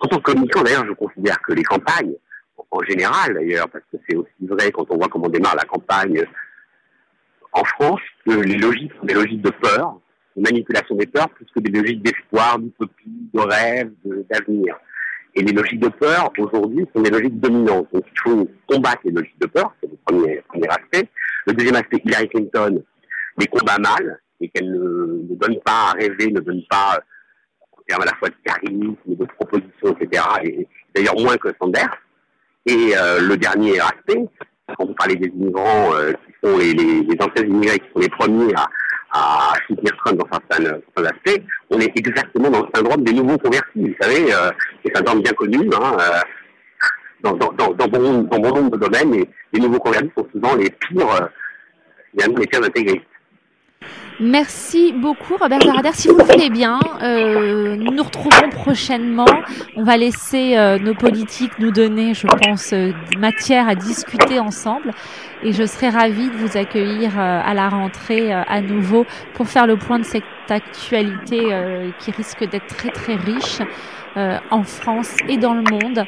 En 0.00 0.08
tant 0.08 0.18
que 0.18 0.32
communicant, 0.32 0.62
d'ailleurs, 0.62 0.86
je 0.86 0.92
considère 0.92 1.40
que 1.42 1.52
les 1.52 1.62
campagnes, 1.62 2.14
en 2.70 2.82
général 2.82 3.34
d'ailleurs, 3.34 3.68
parce 3.68 3.84
que 3.92 3.96
c'est 4.08 4.16
aussi 4.16 4.30
vrai 4.42 4.70
quand 4.70 4.86
on 4.90 4.96
voit 4.96 5.08
comment 5.08 5.28
démarre 5.28 5.56
la 5.56 5.64
campagne 5.64 6.24
en 7.52 7.64
France, 7.64 8.00
que 8.26 8.32
les 8.32 8.56
logiques 8.56 8.92
sont 9.00 9.06
des 9.06 9.14
logiques 9.14 9.42
de 9.42 9.50
peur, 9.50 9.98
de 10.36 10.42
manipulation 10.42 10.94
des 10.96 11.06
peurs, 11.06 11.30
plus 11.30 11.46
que 11.54 11.60
des 11.60 11.70
logiques 11.70 12.02
d'espoir, 12.02 12.58
d'utopie, 12.58 13.30
de 13.32 13.40
rêve, 13.40 13.92
d'avenir. 14.30 14.76
Et 15.34 15.42
les 15.42 15.52
logiques 15.52 15.80
de 15.80 15.88
peur, 15.88 16.30
aujourd'hui, 16.38 16.86
sont 16.94 17.02
des 17.02 17.10
logiques 17.10 17.40
dominantes. 17.40 17.88
Donc, 17.92 18.04
il 18.10 18.20
faut 18.20 18.48
combattre 18.66 19.00
les 19.04 19.12
logiques 19.12 19.40
de 19.40 19.46
peur, 19.46 19.74
c'est 19.80 19.90
le 19.90 19.96
premier, 20.04 20.42
premier 20.48 20.68
aspect. 20.68 21.08
Le 21.46 21.54
deuxième 21.54 21.76
aspect, 21.76 22.02
Hillary 22.04 22.28
Clinton 22.28 22.82
les 23.38 23.46
combat 23.46 23.78
mal 23.78 24.20
et 24.40 24.48
qu'elle 24.48 24.70
ne, 24.70 25.28
ne, 25.28 25.34
donne 25.36 25.58
pas 25.64 25.90
à 25.90 25.92
rêver, 25.92 26.30
ne 26.30 26.40
donne 26.40 26.62
pas 26.68 26.98
en 27.86 27.94
termes 27.94 28.02
à 28.02 28.06
la 28.06 28.16
fois 28.16 28.28
de 28.28 28.34
charisme, 28.44 28.96
de 29.06 29.24
propositions, 29.24 29.96
etc. 29.98 30.22
Et 30.44 30.68
d'ailleurs 30.94 31.18
moins 31.18 31.36
que 31.36 31.48
Sanders. 31.60 31.96
Et 32.66 32.94
euh, 32.96 33.20
le 33.20 33.36
dernier 33.36 33.78
aspect, 33.78 34.24
quand 34.76 34.86
vous 34.86 34.94
parlez 34.94 35.14
des 35.16 35.28
immigrants 35.28 35.94
euh, 35.94 36.12
qui 36.12 36.34
sont 36.42 36.58
les, 36.58 36.72
les, 36.72 37.02
les 37.02 37.16
anciens 37.20 37.44
immigrés 37.44 37.78
qui 37.78 37.86
sont 37.94 38.00
les 38.00 38.08
premiers 38.08 38.52
à, 38.56 38.66
à 39.12 39.52
soutenir 39.66 39.96
Trump 40.04 40.18
dans 40.18 40.26
certains, 40.32 40.80
aspects, 40.96 41.42
on 41.70 41.78
est 41.80 41.92
exactement 41.96 42.50
dans 42.50 42.62
le 42.62 42.68
syndrome 42.74 43.04
des 43.04 43.12
nouveaux 43.12 43.38
convertis. 43.38 43.68
Vous 43.76 43.94
savez, 44.00 44.32
euh, 44.32 44.50
c'est 44.84 44.92
un 44.92 44.98
syndrome 44.98 45.22
bien 45.22 45.32
connu. 45.32 45.70
Hein, 45.74 45.96
euh, 46.00 46.20
dans, 47.22 47.32
dans, 47.32 47.52
dans, 47.52 47.72
dans, 47.72 47.88
bon, 47.88 48.22
dans 48.22 48.38
bon 48.38 48.54
nombre 48.54 48.76
de 48.76 48.86
domaines, 48.86 49.14
et 49.14 49.28
les 49.52 49.60
nouveaux 49.60 49.78
convertis 49.78 50.10
sont 50.16 50.26
souvent 50.32 50.54
les 50.54 50.70
pires, 50.70 51.22
euh, 51.22 51.26
les 52.14 52.46
pires 52.46 52.62
intégristes. 52.62 53.04
Merci 54.18 54.94
beaucoup 54.94 55.36
Robert 55.36 55.60
Zarader. 55.60 55.90
Si 55.92 56.08
vous 56.08 56.16
le 56.16 56.24
voulez 56.24 56.48
bien, 56.48 56.80
euh, 57.02 57.76
nous 57.76 57.92
nous 57.92 58.02
retrouverons 58.02 58.48
prochainement. 58.48 59.26
On 59.76 59.82
va 59.82 59.98
laisser 59.98 60.56
euh, 60.56 60.78
nos 60.78 60.94
politiques 60.94 61.58
nous 61.58 61.70
donner, 61.70 62.14
je 62.14 62.26
pense, 62.26 62.72
euh, 62.72 62.92
matière 63.18 63.68
à 63.68 63.74
discuter 63.74 64.38
ensemble. 64.38 64.92
Et 65.42 65.52
je 65.52 65.66
serai 65.66 65.90
ravie 65.90 66.30
de 66.30 66.36
vous 66.36 66.56
accueillir 66.56 67.18
euh, 67.18 67.40
à 67.44 67.52
la 67.52 67.68
rentrée 67.68 68.32
euh, 68.32 68.42
à 68.48 68.62
nouveau 68.62 69.04
pour 69.34 69.48
faire 69.48 69.66
le 69.66 69.76
point 69.76 69.98
de 69.98 70.04
cette 70.04 70.24
actualité 70.48 71.40
qui 71.98 72.12
risque 72.12 72.48
d'être 72.48 72.68
très 72.68 72.90
très 72.90 73.16
riche. 73.16 73.58
en 74.50 74.62
France 74.62 75.14
et 75.28 75.36
dans 75.36 75.52
le 75.52 75.62
monde. 75.62 76.04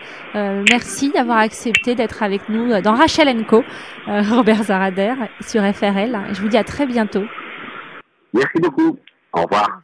merci 0.71 1.11
d'avoir 1.11 1.39
accepté 1.39 1.95
d'être 1.95 2.23
avec 2.23 2.49
nous 2.49 2.81
dans 2.81 2.95
Rachel 2.95 3.45
Co, 3.45 3.65
Robert 4.07 4.63
Zarader 4.63 5.15
sur 5.41 5.61
FRL. 5.63 6.19
Je 6.33 6.41
vous 6.41 6.49
dis 6.49 6.57
à 6.57 6.65
très 6.65 6.87
bientôt. 6.87 7.25
Merci 8.39 8.59
beaucoup. 8.61 8.97
Au 9.33 9.43
revoir. 9.43 9.83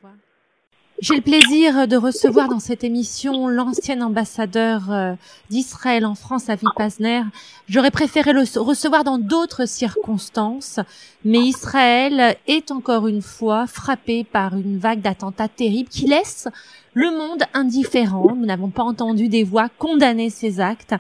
J'ai 1.01 1.17
le 1.17 1.23
plaisir 1.23 1.89
de 1.89 1.97
recevoir 1.97 2.49
dans 2.49 2.61
cette 2.61 2.85
émission 2.85 3.49
l'ancien 3.49 4.01
ambassadeur 4.01 4.93
euh, 4.93 5.15
d'Israël 5.51 6.07
en 6.07 6.15
France, 6.15 6.49
Avi 6.49 6.67
Pazner. 6.77 7.23
J'aurais 7.69 7.91
préféré 7.91 8.33
le 8.33 8.43
recevoir 8.61 9.03
dans 9.03 9.19
d'autres 9.19 9.67
circonstances, 9.67 10.79
mais 11.25 11.41
Israël 11.41 12.37
est 12.47 12.71
encore 12.71 13.09
une 13.09 13.23
fois 13.23 13.67
frappé 13.67 14.23
par 14.23 14.55
une 14.55 14.79
vague 14.79 15.01
d'attentats 15.01 15.49
terribles 15.49 15.89
qui 15.89 16.07
laisse 16.07 16.47
le 16.95 17.11
monde 17.11 17.43
indifférent. 17.55 18.37
Nous 18.37 18.47
n'avons 18.47 18.71
pas 18.71 18.85
entendu 18.85 19.29
des 19.29 19.43
voix 19.43 19.69
condamner 19.69 20.31
ces 20.31 20.61
actes. 20.61 20.95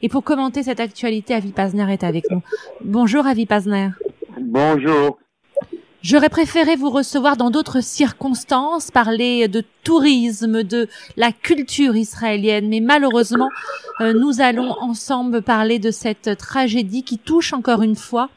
Et 0.00 0.08
pour 0.08 0.24
commenter 0.24 0.62
cette 0.62 0.80
actualité, 0.80 1.34
Avi 1.34 1.52
Pazner 1.52 1.92
est 1.92 2.02
avec 2.02 2.30
nous. 2.30 2.40
Bonjour 2.82 3.26
Avi 3.26 3.44
Pazner. 3.44 3.90
Bonjour. 4.40 5.18
J'aurais 6.00 6.28
préféré 6.28 6.76
vous 6.76 6.90
recevoir 6.90 7.36
dans 7.36 7.50
d'autres 7.50 7.82
circonstances, 7.82 8.92
parler 8.92 9.48
de 9.48 9.64
tourisme, 9.82 10.62
de 10.62 10.88
la 11.16 11.32
culture 11.32 11.96
israélienne, 11.96 12.68
mais 12.68 12.78
malheureusement, 12.78 13.48
euh, 14.00 14.12
nous 14.12 14.40
allons 14.40 14.76
ensemble 14.80 15.42
parler 15.42 15.80
de 15.80 15.90
cette 15.90 16.36
tragédie 16.38 17.02
qui 17.02 17.18
touche 17.18 17.52
encore 17.52 17.82
une 17.82 17.96
fois 17.96 18.30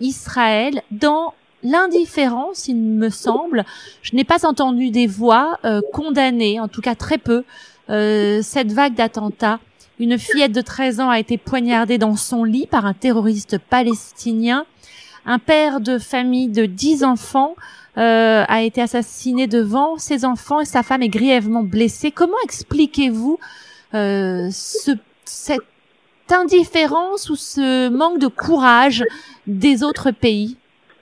Israël 0.00 0.82
dans 0.90 1.34
l'indifférence, 1.62 2.66
il 2.66 2.76
me 2.76 3.10
semble. 3.10 3.64
Je 4.02 4.16
n'ai 4.16 4.24
pas 4.24 4.44
entendu 4.44 4.90
des 4.90 5.06
voix 5.06 5.58
euh, 5.64 5.80
condamnées, 5.92 6.58
en 6.58 6.66
tout 6.66 6.80
cas 6.80 6.96
très 6.96 7.18
peu, 7.18 7.44
euh, 7.90 8.42
cette 8.42 8.72
vague 8.72 8.94
d'attentats. 8.94 9.60
Une 10.00 10.18
fillette 10.18 10.52
de 10.52 10.60
13 10.60 10.98
ans 10.98 11.10
a 11.10 11.20
été 11.20 11.38
poignardée 11.38 11.98
dans 11.98 12.16
son 12.16 12.42
lit 12.42 12.66
par 12.66 12.86
un 12.86 12.92
terroriste 12.92 13.58
palestinien. 13.58 14.66
Un 15.26 15.38
père 15.38 15.80
de 15.80 15.98
famille 15.98 16.48
de 16.48 16.66
dix 16.66 17.02
enfants 17.02 17.54
euh, 17.96 18.44
a 18.46 18.62
été 18.62 18.82
assassiné 18.82 19.46
devant 19.46 19.96
ses 19.96 20.24
enfants 20.24 20.60
et 20.60 20.66
sa 20.66 20.82
femme 20.82 21.02
est 21.02 21.08
grièvement 21.08 21.62
blessée. 21.62 22.10
Comment 22.10 22.36
expliquez-vous 22.44 23.38
euh, 23.94 24.48
ce, 24.50 24.90
cette 25.24 25.60
indifférence 26.30 27.30
ou 27.30 27.36
ce 27.36 27.88
manque 27.88 28.18
de 28.18 28.26
courage 28.26 29.02
des 29.46 29.82
autres 29.82 30.10
pays? 30.10 30.58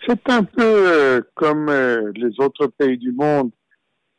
C'est 0.06 0.28
un 0.28 0.44
peu 0.44 0.62
euh, 0.62 1.20
comme 1.34 1.68
euh, 1.68 2.12
les 2.14 2.38
autres 2.38 2.66
pays 2.66 2.98
du 2.98 3.12
monde, 3.12 3.50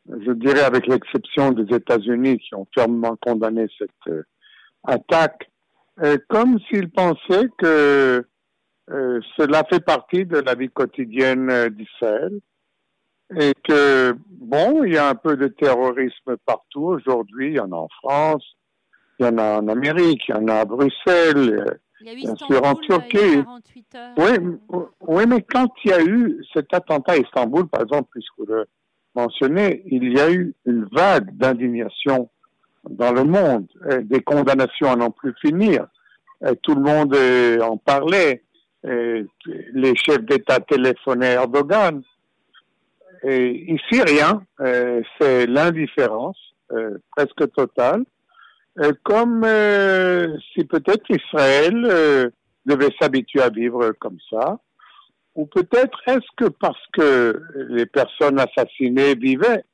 je 0.08 0.32
dirais 0.32 0.62
avec 0.64 0.86
l'exception 0.86 1.52
des 1.52 1.74
États-Unis 1.74 2.38
qui 2.38 2.54
ont 2.54 2.66
fermement 2.74 3.16
condamné 3.20 3.66
cette 3.78 3.90
euh, 4.08 4.22
attaque, 4.82 5.50
comme 6.28 6.58
s'ils 6.68 6.90
pensaient 6.90 7.48
que 7.56 8.26
euh, 8.90 9.20
cela 9.38 9.64
fait 9.64 9.80
partie 9.80 10.26
de 10.26 10.38
la 10.38 10.54
vie 10.54 10.68
quotidienne 10.68 11.50
euh, 11.50 11.70
d'Israël 11.70 12.38
et 13.34 13.52
que, 13.66 14.14
bon, 14.28 14.84
il 14.84 14.92
y 14.92 14.98
a 14.98 15.08
un 15.08 15.14
peu 15.14 15.36
de 15.36 15.48
terrorisme 15.48 16.36
partout 16.44 16.82
aujourd'hui. 16.82 17.48
Il 17.48 17.54
y 17.54 17.60
en 17.60 17.72
a 17.72 17.76
en 17.76 17.88
France, 18.02 18.44
il 19.18 19.24
y 19.24 19.28
en 19.28 19.38
a 19.38 19.60
en 19.60 19.68
Amérique, 19.68 20.28
il 20.28 20.34
y 20.34 20.38
en 20.38 20.48
a 20.48 20.56
à 20.56 20.64
Bruxelles, 20.66 21.78
bien 22.02 22.36
sûr 22.36 22.62
en 22.62 22.74
Turquie. 22.74 23.42
Oui, 24.18 24.58
oui, 25.00 25.24
mais 25.26 25.40
quand 25.40 25.72
il 25.84 25.90
y 25.90 25.94
a 25.94 26.02
eu 26.04 26.44
cet 26.52 26.74
attentat 26.74 27.12
à 27.12 27.16
Istanbul, 27.16 27.66
par 27.66 27.82
exemple, 27.82 28.10
puisque 28.12 28.38
vous 28.38 28.46
le 28.46 28.66
mentionnez, 29.14 29.82
il 29.86 30.12
y 30.12 30.20
a 30.20 30.30
eu 30.30 30.54
une 30.66 30.86
vague 30.92 31.34
d'indignation 31.34 32.28
dans 32.90 33.12
le 33.12 33.24
monde, 33.24 33.66
des 34.02 34.20
condamnations 34.20 34.92
à 34.92 34.96
n'en 34.96 35.10
plus 35.10 35.34
finir. 35.40 35.86
Tout 36.62 36.74
le 36.74 36.82
monde 36.82 37.16
en 37.62 37.78
parlait. 37.78 38.44
Euh, 38.86 39.24
les 39.72 39.96
chefs 39.96 40.24
d'État 40.24 40.60
téléphonaient 40.60 41.34
Erdogan. 41.34 42.02
Et 43.22 43.72
ici, 43.72 44.02
rien. 44.02 44.42
Euh, 44.60 45.00
c'est 45.18 45.46
l'indifférence 45.46 46.38
euh, 46.72 46.98
presque 47.16 47.50
totale. 47.52 48.04
comme 49.04 49.46
si 50.52 50.64
peut-être 50.64 51.08
Israël 51.08 52.32
devait 52.66 52.94
s'habituer 53.00 53.40
à 53.40 53.48
vivre 53.48 53.92
comme 54.00 54.18
ça. 54.28 54.58
Ou 55.36 55.46
peut-être 55.46 55.98
est-ce 56.06 56.28
que 56.36 56.48
parce 56.48 56.84
que 56.92 57.40
les 57.68 57.86
personnes 57.86 58.38
assassinées 58.40 59.14
vivaient 59.14 59.64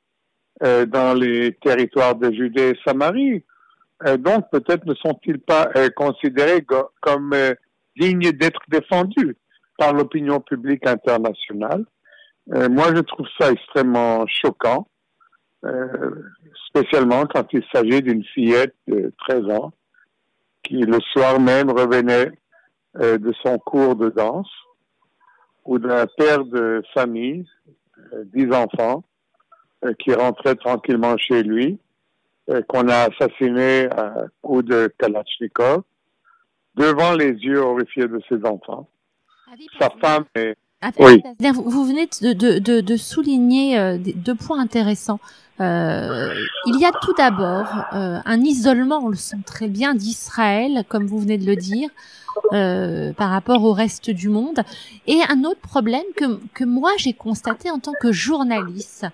dans 0.87 1.15
les 1.19 1.53
territoires 1.53 2.15
de 2.15 2.31
Judée 2.31 2.69
et 2.69 2.79
Samarie, 2.85 3.43
donc 4.19 4.51
peut-être 4.51 4.85
ne 4.85 4.93
sont-ils 4.93 5.39
pas 5.39 5.71
considérés 5.95 6.63
comme 7.01 7.33
digne 7.97 8.31
d'être 8.31 8.61
défendu 8.69 9.37
par 9.77 9.93
l'opinion 9.93 10.39
publique 10.39 10.87
internationale. 10.87 11.85
Euh, 12.53 12.69
moi, 12.69 12.93
je 12.95 13.01
trouve 13.01 13.27
ça 13.39 13.51
extrêmement 13.51 14.25
choquant, 14.27 14.87
euh, 15.65 16.11
spécialement 16.67 17.25
quand 17.25 17.45
il 17.53 17.63
s'agit 17.73 18.01
d'une 18.01 18.23
fillette 18.23 18.75
de 18.87 19.13
13 19.27 19.49
ans 19.51 19.71
qui, 20.63 20.75
le 20.75 20.99
soir 21.13 21.39
même, 21.39 21.69
revenait 21.69 22.31
euh, 22.99 23.17
de 23.17 23.33
son 23.43 23.57
cours 23.57 23.95
de 23.95 24.09
danse 24.09 24.51
ou 25.65 25.79
d'un 25.79 26.05
père 26.17 26.43
de 26.43 26.83
famille, 26.93 27.47
euh, 28.13 28.23
dix 28.33 28.51
enfants, 28.51 29.03
euh, 29.85 29.93
qui 29.99 30.13
rentrait 30.13 30.55
tranquillement 30.55 31.17
chez 31.17 31.43
lui, 31.43 31.79
qu'on 32.67 32.89
a 32.89 33.07
assassiné 33.07 33.85
à 33.91 34.25
coup 34.41 34.61
de 34.61 34.91
Kalachnikov 34.97 35.83
devant 36.75 37.13
les 37.13 37.31
yeux 37.31 37.59
horrifiés 37.59 38.07
de 38.07 38.21
ses 38.29 38.45
enfants. 38.45 38.87
Sa 39.79 39.89
femme 40.01 40.25
est... 40.35 40.55
oui. 40.99 41.21
Vous 41.53 41.85
venez 41.85 42.07
de, 42.21 42.33
de, 42.33 42.59
de, 42.59 42.81
de 42.81 42.97
souligner 42.97 43.77
euh, 43.77 43.97
deux 43.97 44.35
points 44.35 44.59
intéressants. 44.59 45.19
Euh, 45.59 46.33
il 46.65 46.79
y 46.79 46.85
a 46.85 46.91
tout 46.91 47.13
d'abord 47.13 47.67
euh, 47.93 48.19
un 48.25 48.41
isolement, 48.41 48.99
on 49.03 49.09
le 49.09 49.15
sent 49.15 49.37
très 49.45 49.67
bien, 49.67 49.93
d'Israël, 49.93 50.83
comme 50.87 51.05
vous 51.05 51.19
venez 51.19 51.37
de 51.37 51.45
le 51.45 51.55
dire, 51.55 51.89
euh, 52.53 53.13
par 53.13 53.29
rapport 53.29 53.63
au 53.63 53.73
reste 53.73 54.09
du 54.09 54.29
monde. 54.29 54.61
Et 55.05 55.19
un 55.29 55.43
autre 55.43 55.59
problème 55.59 56.05
que, 56.15 56.39
que 56.55 56.63
moi 56.63 56.91
j'ai 56.97 57.13
constaté 57.13 57.69
en 57.69 57.77
tant 57.79 57.93
que 58.01 58.11
journaliste, 58.11 59.05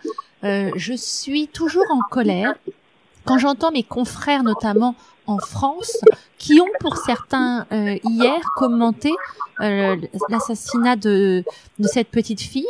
euh, 0.43 0.71
je 0.75 0.93
suis 0.93 1.47
toujours 1.47 1.83
en 1.89 1.99
colère 2.11 2.53
quand 3.25 3.39
j'entends 3.39 3.71
mes 3.71 3.83
confrères, 3.83 4.43
notamment 4.43 4.95
en 5.27 5.37
France 5.37 5.97
qui 6.37 6.59
ont 6.61 6.71
pour 6.79 6.97
certains 6.97 7.65
euh, 7.71 7.97
hier 8.03 8.39
commenté 8.55 9.11
euh, 9.61 9.95
l'assassinat 10.29 10.95
de, 10.95 11.43
de 11.79 11.87
cette 11.87 12.09
petite 12.09 12.41
fille 12.41 12.65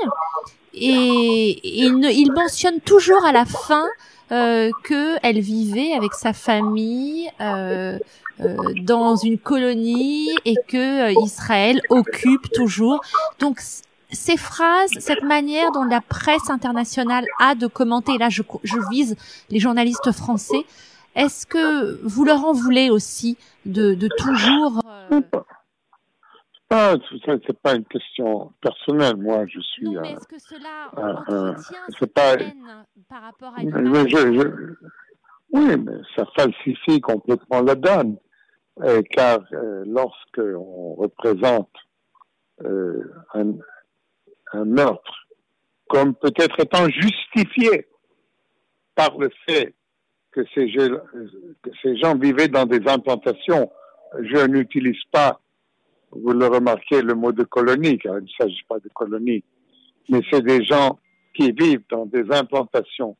et, 0.74 1.60
ils 1.64 2.04
il 2.12 2.32
mentionne 2.34 2.80
toujours 2.82 3.26
à 3.26 3.32
la 3.32 3.46
fin 3.46 3.86
euh, 4.32 4.70
qu'elle 4.84 5.40
vivait 5.40 5.94
avec 5.94 6.14
sa 6.14 6.34
famille 6.34 7.30
euh, 7.40 7.98
euh, 8.42 8.56
dans 8.82 9.16
une 9.16 9.38
colonie 9.38 10.30
et 10.46 10.56
que 10.68 11.12
euh, 11.12 11.22
Israël 11.24 11.82
occupe 11.90 12.52
toujours. 12.52 13.02
Donc 13.40 13.60
ces 14.12 14.38
phrases, 14.38 14.92
cette 15.00 15.24
manière 15.24 15.72
dont 15.72 15.84
la 15.84 16.02
presse 16.02 16.50
internationale 16.50 17.26
a 17.40 17.56
de 17.56 17.68
commenter, 17.68 18.18
là 18.18 18.30
je, 18.30 18.44
je 18.64 18.78
vise 18.92 19.16
les 19.50 19.60
journalistes 19.60 20.12
français, 20.12 20.66
est-ce 21.18 21.46
que 21.46 22.02
vous 22.04 22.24
leur 22.24 22.46
en 22.46 22.54
voulez 22.54 22.90
aussi 22.90 23.38
de, 23.66 23.94
de 23.96 24.08
toujours 24.18 24.82
euh... 25.12 25.22
ah, 26.70 26.96
c'est 27.26 27.60
pas 27.62 27.76
une 27.76 27.86
question 27.86 28.54
personnelle. 28.62 29.18
Moi, 29.18 29.46
je 29.48 29.60
suis. 29.60 29.90
Non, 29.90 30.02
mais 30.02 30.12
est-ce 30.14 30.28
que 30.28 30.40
cela 30.40 30.92
euh, 31.28 31.54
pas 32.14 32.38
par 33.10 33.22
rapport 33.24 33.54
à 33.58 33.62
une 33.62 34.08
je, 34.08 34.18
je, 34.18 34.34
je... 34.34 34.48
Oui, 35.52 35.78
mais 35.78 36.00
ça 36.16 36.26
falsifie 36.36 37.00
complètement 37.00 37.62
la 37.62 37.76
donne, 37.76 38.18
euh, 38.82 39.02
car 39.12 39.40
euh, 39.54 39.84
lorsque 39.88 40.40
on 40.40 40.96
représente 40.96 41.72
euh, 42.64 43.14
un, 43.34 43.54
un 44.54 44.66
meurtre 44.66 45.14
comme 45.88 46.16
peut-être 46.16 46.60
étant 46.60 46.88
justifié 46.90 47.88
par 48.94 49.18
le 49.18 49.30
fait 49.46 49.74
que 50.38 51.70
ces, 51.82 51.98
gens 51.98 52.16
vivaient 52.16 52.48
dans 52.48 52.66
des 52.66 52.88
implantations. 52.88 53.72
Je 54.20 54.46
n'utilise 54.48 55.04
pas, 55.12 55.40
vous 56.12 56.32
le 56.32 56.48
remarquez, 56.48 57.02
le 57.02 57.16
mot 57.16 57.32
de 57.32 57.44
colonie, 57.44 57.98
car 57.98 58.20
il 58.20 58.24
ne 58.24 58.30
s'agit 58.40 58.64
pas 58.68 58.80
de 58.80 58.90
colonie, 58.90 59.44
mais 60.10 60.22
c'est 60.32 60.44
des 60.44 60.64
gens 60.64 61.00
qui 61.34 61.52
vivent 61.52 61.84
dans 61.90 62.06
des 62.06 62.26
implantations 62.32 63.18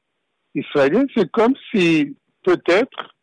israéliennes. 0.56 1.08
C'est 1.16 1.30
comme 1.32 1.54
si 1.72 2.16
peut-être 2.44 3.16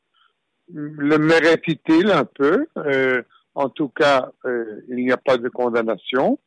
le 0.72 1.18
mérite-t-il 1.18 2.10
un 2.10 2.24
peu. 2.24 2.66
Euh, 2.76 3.22
en 3.54 3.68
tout 3.68 3.88
cas, 3.88 4.30
euh, 4.44 4.82
il 4.88 4.96
n'y 4.96 5.12
a 5.12 5.16
pas 5.16 5.36
de 5.36 5.48
condamnation. 5.48 6.38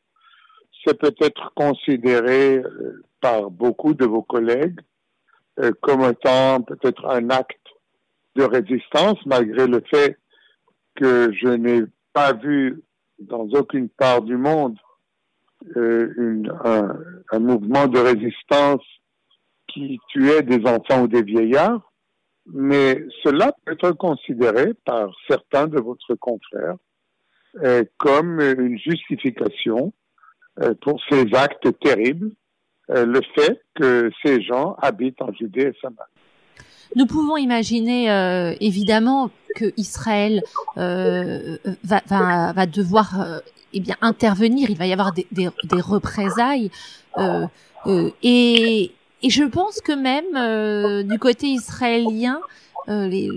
C'est 0.84 0.98
peut-être 0.98 1.52
considéré 1.54 2.58
euh, 2.58 3.04
par 3.20 3.50
beaucoup 3.50 3.94
de 3.94 4.04
vos 4.04 4.22
collègues 4.22 4.80
euh, 5.60 5.72
comme 5.82 6.02
étant 6.02 6.62
peut-être 6.62 7.04
un 7.06 7.30
acte 7.30 7.56
de 8.36 8.44
résistance, 8.44 9.18
malgré 9.26 9.66
le 9.66 9.82
fait 9.90 10.16
que 10.94 11.32
je 11.32 11.48
n'ai 11.48 11.82
pas 12.12 12.32
vu 12.32 12.82
dans 13.18 13.48
aucune 13.48 13.88
part 13.88 14.22
du 14.22 14.36
monde 14.36 14.76
euh, 15.76 16.42
un, 17.32 17.38
mouvement 17.40 17.88
de 17.88 17.98
résistance 17.98 18.84
qui 19.66 19.98
tuait 20.08 20.42
des 20.42 20.64
enfants 20.64 21.02
ou 21.02 21.08
des 21.08 21.22
vieillards, 21.22 21.92
mais 22.46 23.04
cela 23.24 23.52
peut 23.64 23.72
être 23.72 23.90
considéré 23.92 24.74
par 24.84 25.10
certains 25.28 25.66
de 25.66 25.80
votre 25.80 26.14
confrères 26.14 26.76
euh, 27.64 27.82
comme 27.96 28.40
une 28.40 28.78
justification 28.78 29.92
pour 30.80 31.00
ces 31.08 31.24
actes 31.34 31.78
terribles 31.80 32.32
le 32.88 33.20
fait 33.34 33.60
que 33.74 34.10
ces 34.24 34.42
gens 34.42 34.76
habitent 34.80 35.20
en 35.20 35.32
Judée 35.32 35.62
et 35.62 35.72
Samarie. 35.80 36.08
Nous 36.96 37.06
pouvons 37.06 37.36
imaginer 37.36 38.10
euh, 38.10 38.54
évidemment 38.60 39.30
que 39.54 39.72
Israël 39.76 40.42
euh, 40.78 41.58
va, 41.84 42.00
va, 42.06 42.52
va, 42.52 42.66
devoir 42.66 43.20
euh, 43.20 43.38
eh 43.72 43.80
bien 43.80 43.96
intervenir, 44.00 44.70
il 44.70 44.76
va 44.76 44.86
y 44.86 44.92
avoir 44.92 45.12
des, 45.12 45.26
des, 45.32 45.48
des 45.64 45.80
représailles. 45.80 46.70
Euh, 47.18 47.46
euh, 47.86 48.10
et, 48.22 48.92
et 49.22 49.30
je 49.30 49.44
pense 49.44 49.80
que 49.80 49.92
même 49.92 50.36
euh, 50.36 51.02
du 51.02 51.18
côté 51.18 51.48
israélien, 51.48 52.36
euh, 52.36 52.40
les, 52.88 53.28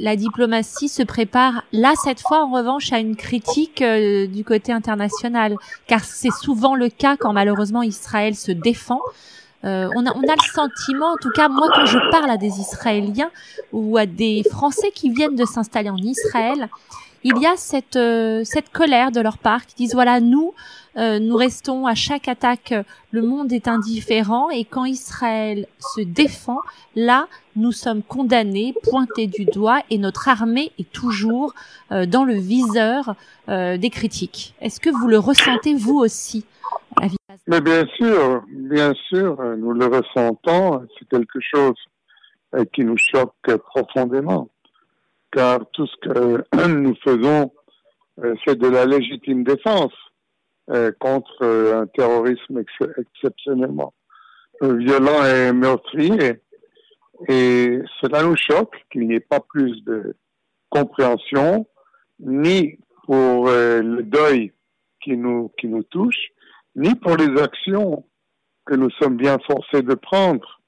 la 0.00 0.16
diplomatie 0.16 0.88
se 0.88 1.02
prépare 1.02 1.64
là 1.72 1.92
cette 2.02 2.20
fois 2.20 2.44
en 2.44 2.50
revanche 2.50 2.92
à 2.92 2.98
une 2.98 3.16
critique 3.16 3.82
euh, 3.82 4.26
du 4.26 4.44
côté 4.44 4.72
international, 4.72 5.56
car 5.86 6.04
c'est 6.04 6.32
souvent 6.32 6.74
le 6.74 6.88
cas 6.88 7.16
quand 7.16 7.32
malheureusement 7.32 7.82
Israël 7.82 8.34
se 8.34 8.52
défend. 8.52 9.00
Euh, 9.64 9.90
on, 9.94 10.06
a, 10.06 10.16
on 10.16 10.22
a 10.22 10.34
le 10.34 10.52
sentiment, 10.54 11.12
en 11.12 11.16
tout 11.20 11.30
cas 11.30 11.48
moi 11.48 11.68
quand 11.74 11.84
je 11.84 11.98
parle 12.10 12.30
à 12.30 12.38
des 12.38 12.60
Israéliens 12.60 13.30
ou 13.72 13.98
à 13.98 14.06
des 14.06 14.42
Français 14.50 14.90
qui 14.94 15.10
viennent 15.10 15.36
de 15.36 15.44
s'installer 15.44 15.90
en 15.90 15.98
Israël, 15.98 16.70
il 17.22 17.38
y 17.38 17.46
a 17.46 17.56
cette, 17.56 17.96
euh, 17.96 18.42
cette 18.44 18.70
colère 18.70 19.10
de 19.10 19.20
leur 19.20 19.38
part 19.38 19.66
qui 19.66 19.74
disent 19.74 19.94
voilà 19.94 20.20
nous 20.20 20.54
euh, 20.96 21.18
nous 21.18 21.36
restons 21.36 21.86
à 21.86 21.94
chaque 21.94 22.28
attaque 22.28 22.74
le 23.10 23.22
monde 23.22 23.52
est 23.52 23.68
indifférent 23.68 24.50
et 24.50 24.64
quand 24.64 24.84
Israël 24.84 25.66
se 25.78 26.00
défend 26.00 26.58
là 26.96 27.26
nous 27.56 27.72
sommes 27.72 28.02
condamnés 28.02 28.74
pointés 28.82 29.26
du 29.26 29.44
doigt 29.44 29.80
et 29.90 29.98
notre 29.98 30.28
armée 30.28 30.72
est 30.78 30.90
toujours 30.90 31.54
euh, 31.92 32.06
dans 32.06 32.24
le 32.24 32.34
viseur 32.34 33.14
des 33.48 33.90
critiques. 33.90 34.54
Est-ce 34.60 34.78
que 34.78 34.90
vous 34.90 35.08
le 35.08 35.18
ressentez 35.18 35.74
vous 35.74 35.98
aussi 35.98 36.46
mais 37.48 37.60
bien 37.60 37.84
sûr 37.96 38.42
bien 38.48 38.92
sûr 39.08 39.36
nous 39.58 39.72
le 39.72 39.86
ressentons. 39.86 40.86
C'est 40.96 41.08
quelque 41.08 41.40
chose 41.40 41.74
qui 42.72 42.84
nous 42.84 42.96
choque 42.96 43.56
profondément 43.72 44.48
car 45.32 45.60
tout 45.72 45.86
ce 45.86 45.96
que 46.08 46.44
nous 46.68 46.94
faisons, 47.04 47.52
euh, 48.22 48.34
c'est 48.44 48.58
de 48.58 48.68
la 48.68 48.84
légitime 48.84 49.44
défense 49.44 49.92
euh, 50.70 50.92
contre 50.98 51.42
euh, 51.42 51.82
un 51.82 51.86
terrorisme 51.86 52.58
ex 52.58 52.72
exceptionnellement 52.98 53.94
violent 54.62 55.24
et 55.24 55.52
meurtrier. 55.52 56.42
Et 57.28 57.78
cela 58.00 58.22
nous 58.22 58.36
choque 58.36 58.76
qu'il 58.90 59.08
n'y 59.08 59.14
ait 59.14 59.20
pas 59.20 59.40
plus 59.40 59.82
de 59.84 60.14
compréhension, 60.68 61.66
ni 62.18 62.78
pour 63.04 63.46
le 63.46 64.02
deuil 64.02 64.52
qui 65.02 65.16
nous, 65.16 65.50
qui 65.58 65.66
nous 65.66 65.82
touche, 65.84 66.28
ni 66.76 66.94
pour 66.94 67.16
les 67.16 67.40
actions 67.40 68.04
que 68.66 68.74
nous 68.74 68.90
sommes 68.90 69.16
bien 69.16 69.38
forcés 69.46 69.80
de 69.80 69.94
prendre, 69.94 70.60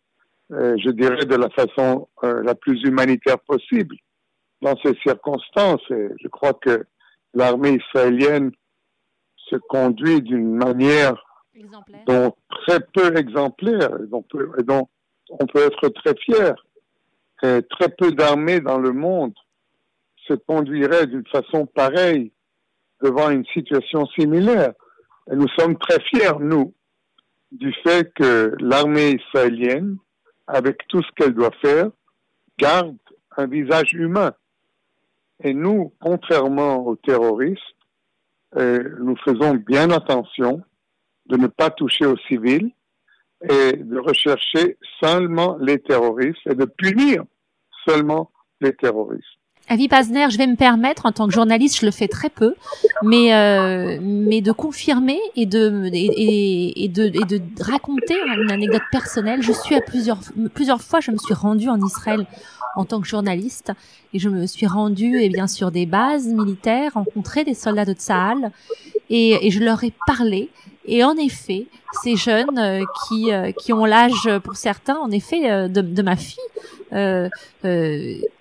je 0.51 0.91
dirais 0.91 1.27
de 1.27 1.37
la 1.37 1.51
façon 1.51 2.09
la 2.23 2.55
plus 2.55 2.83
humanitaire 2.85 3.41
possible 3.41 3.97
dans 4.63 4.77
ces 4.83 4.95
circonstances. 5.03 5.83
Et 5.91 6.09
je 6.23 6.29
crois 6.29 6.55
que 6.55 6.87
l'armée 7.35 7.79
israélienne 7.85 8.53
se 9.37 9.57
conduit 9.57 10.23
d'une 10.23 10.55
manière 10.55 11.23
dont 12.07 12.35
très 12.65 12.81
peu 12.95 13.17
exemplaire, 13.17 13.91
dont, 14.09 14.25
dont 14.65 14.89
on 15.29 15.47
peut 15.47 15.67
être 15.67 15.89
très 15.89 16.15
fier. 16.17 16.55
Et 17.43 17.61
très 17.71 17.89
peu 17.89 18.13
d'armées 18.13 18.61
dans 18.61 18.79
le 18.79 18.93
monde 18.93 19.35
se 20.29 20.35
conduiraient 20.35 21.07
d'une 21.07 21.27
façon 21.27 21.67
pareille 21.67 22.33
devant 23.03 23.31
une 23.31 23.45
situation 23.47 24.07
similaire. 24.07 24.73
Et 25.31 25.35
nous 25.35 25.49
sommes 25.59 25.77
très 25.77 26.01
fiers, 26.01 26.39
nous, 26.39 26.73
du 27.51 27.75
fait 27.85 28.13
que 28.15 28.55
l'armée 28.61 29.17
israélienne, 29.21 29.97
avec 30.47 30.87
tout 30.89 31.03
ce 31.03 31.09
qu'elle 31.17 31.35
doit 31.35 31.55
faire, 31.61 31.91
garde 32.59 32.97
un 33.37 33.47
visage 33.47 33.93
humain. 33.93 34.33
Et 35.43 35.55
nous, 35.55 35.93
contrairement 36.01 36.87
aux 36.87 36.97
terroristes, 36.97 37.61
euh, 38.57 38.97
nous 39.01 39.17
faisons 39.17 39.55
bien 39.55 39.91
attention 39.91 40.63
de 41.27 41.37
ne 41.37 41.47
pas 41.47 41.71
toucher 41.71 42.07
aux 42.07 42.19
civils 42.29 42.71
et 43.49 43.73
de 43.73 43.99
rechercher 43.99 44.79
seulement 45.03 45.57
les 45.59 45.81
terroristes 45.81 46.41
et 46.47 46.55
de 46.55 46.65
punir 46.65 47.25
seulement 47.87 48.31
les 48.61 48.75
terroristes. 48.75 49.42
Avi 49.69 49.89
Pazner, 49.89 50.27
je 50.31 50.39
vais 50.39 50.47
me 50.47 50.57
permettre, 50.57 51.07
en 51.07 51.13
tant 51.13 51.27
que 51.29 51.33
journaliste, 51.33 51.81
je 51.81 51.87
le 51.87 51.93
fais 51.93 52.09
très 52.09 52.29
peu, 52.29 52.55
mais 53.03 53.35
euh, 53.35 53.99
mais 54.03 54.41
de 54.41 54.53
confirmer 54.53 55.19
et 55.37 55.47
de 55.47 55.89
et, 55.93 56.89
de 56.89 57.05
et 57.07 57.25
de 57.25 57.41
raconter 57.63 58.17
une 58.39 58.51
anecdote 58.51 58.83
personnelle. 58.91 59.43
Je 59.43 59.53
suis 59.53 59.75
à 59.75 59.81
plusieurs 59.81 60.19
plusieurs 60.53 60.83
fois, 60.83 61.01
je 61.01 61.11
me 61.11 61.17
suis 61.17 61.35
rendue 61.35 61.69
en 61.69 61.81
Israël 61.81 62.27
en 62.75 62.85
tant 62.85 63.01
que 63.01 63.07
journaliste 63.07 63.73
et 64.13 64.19
je 64.19 64.29
me 64.29 64.47
suis 64.47 64.67
rendue 64.67 65.21
et 65.21 65.27
eh 65.27 65.29
bien 65.29 65.47
sur 65.47 65.71
des 65.71 65.87
bases 65.87 66.27
militaires, 66.27 66.95
rencontré 66.95 67.45
des 67.45 67.55
soldats 67.55 67.85
de 67.85 67.93
Tsahal 67.93 68.51
et 69.11 69.51
je 69.51 69.61
leur 69.61 69.85
ai 69.85 69.93
parlé. 70.07 70.51
Et 70.85 71.05
en 71.05 71.17
effet, 71.17 71.67
ces 72.03 72.17
jeunes 72.17 72.59
euh, 72.59 72.85
qui 73.07 73.33
euh, 73.33 73.53
qui 73.53 73.73
ont 73.73 73.85
l'âge 73.85 74.29
pour 74.43 74.57
certains, 74.57 74.97
en 74.97 75.11
effet, 75.11 75.51
euh, 75.51 75.69
de, 75.69 75.81
de 75.81 76.03
ma 76.03 76.17
fille, 76.17 76.39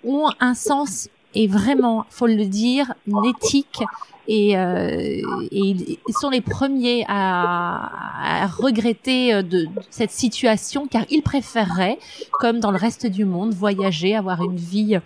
ont 0.03 0.29
un 0.39 0.53
sens 0.53 1.07
et 1.33 1.47
vraiment, 1.47 2.05
faut 2.09 2.27
le 2.27 2.45
dire, 2.45 2.93
une 3.07 3.23
éthique 3.25 3.81
et, 4.27 4.57
euh, 4.57 5.21
et, 5.51 5.75
ils 6.07 6.13
sont 6.13 6.29
les 6.29 6.41
premiers 6.41 7.03
à, 7.07 8.43
à 8.43 8.47
regretter 8.47 9.33
euh, 9.33 9.41
de, 9.41 9.63
de, 9.65 9.69
cette 9.89 10.11
situation 10.11 10.87
car 10.87 11.03
ils 11.09 11.21
préféreraient, 11.21 11.97
comme 12.33 12.59
dans 12.59 12.71
le 12.71 12.77
reste 12.77 13.07
du 13.07 13.25
monde, 13.25 13.53
voyager, 13.53 14.15
avoir 14.15 14.43
une 14.43 14.55
vie 14.55 14.97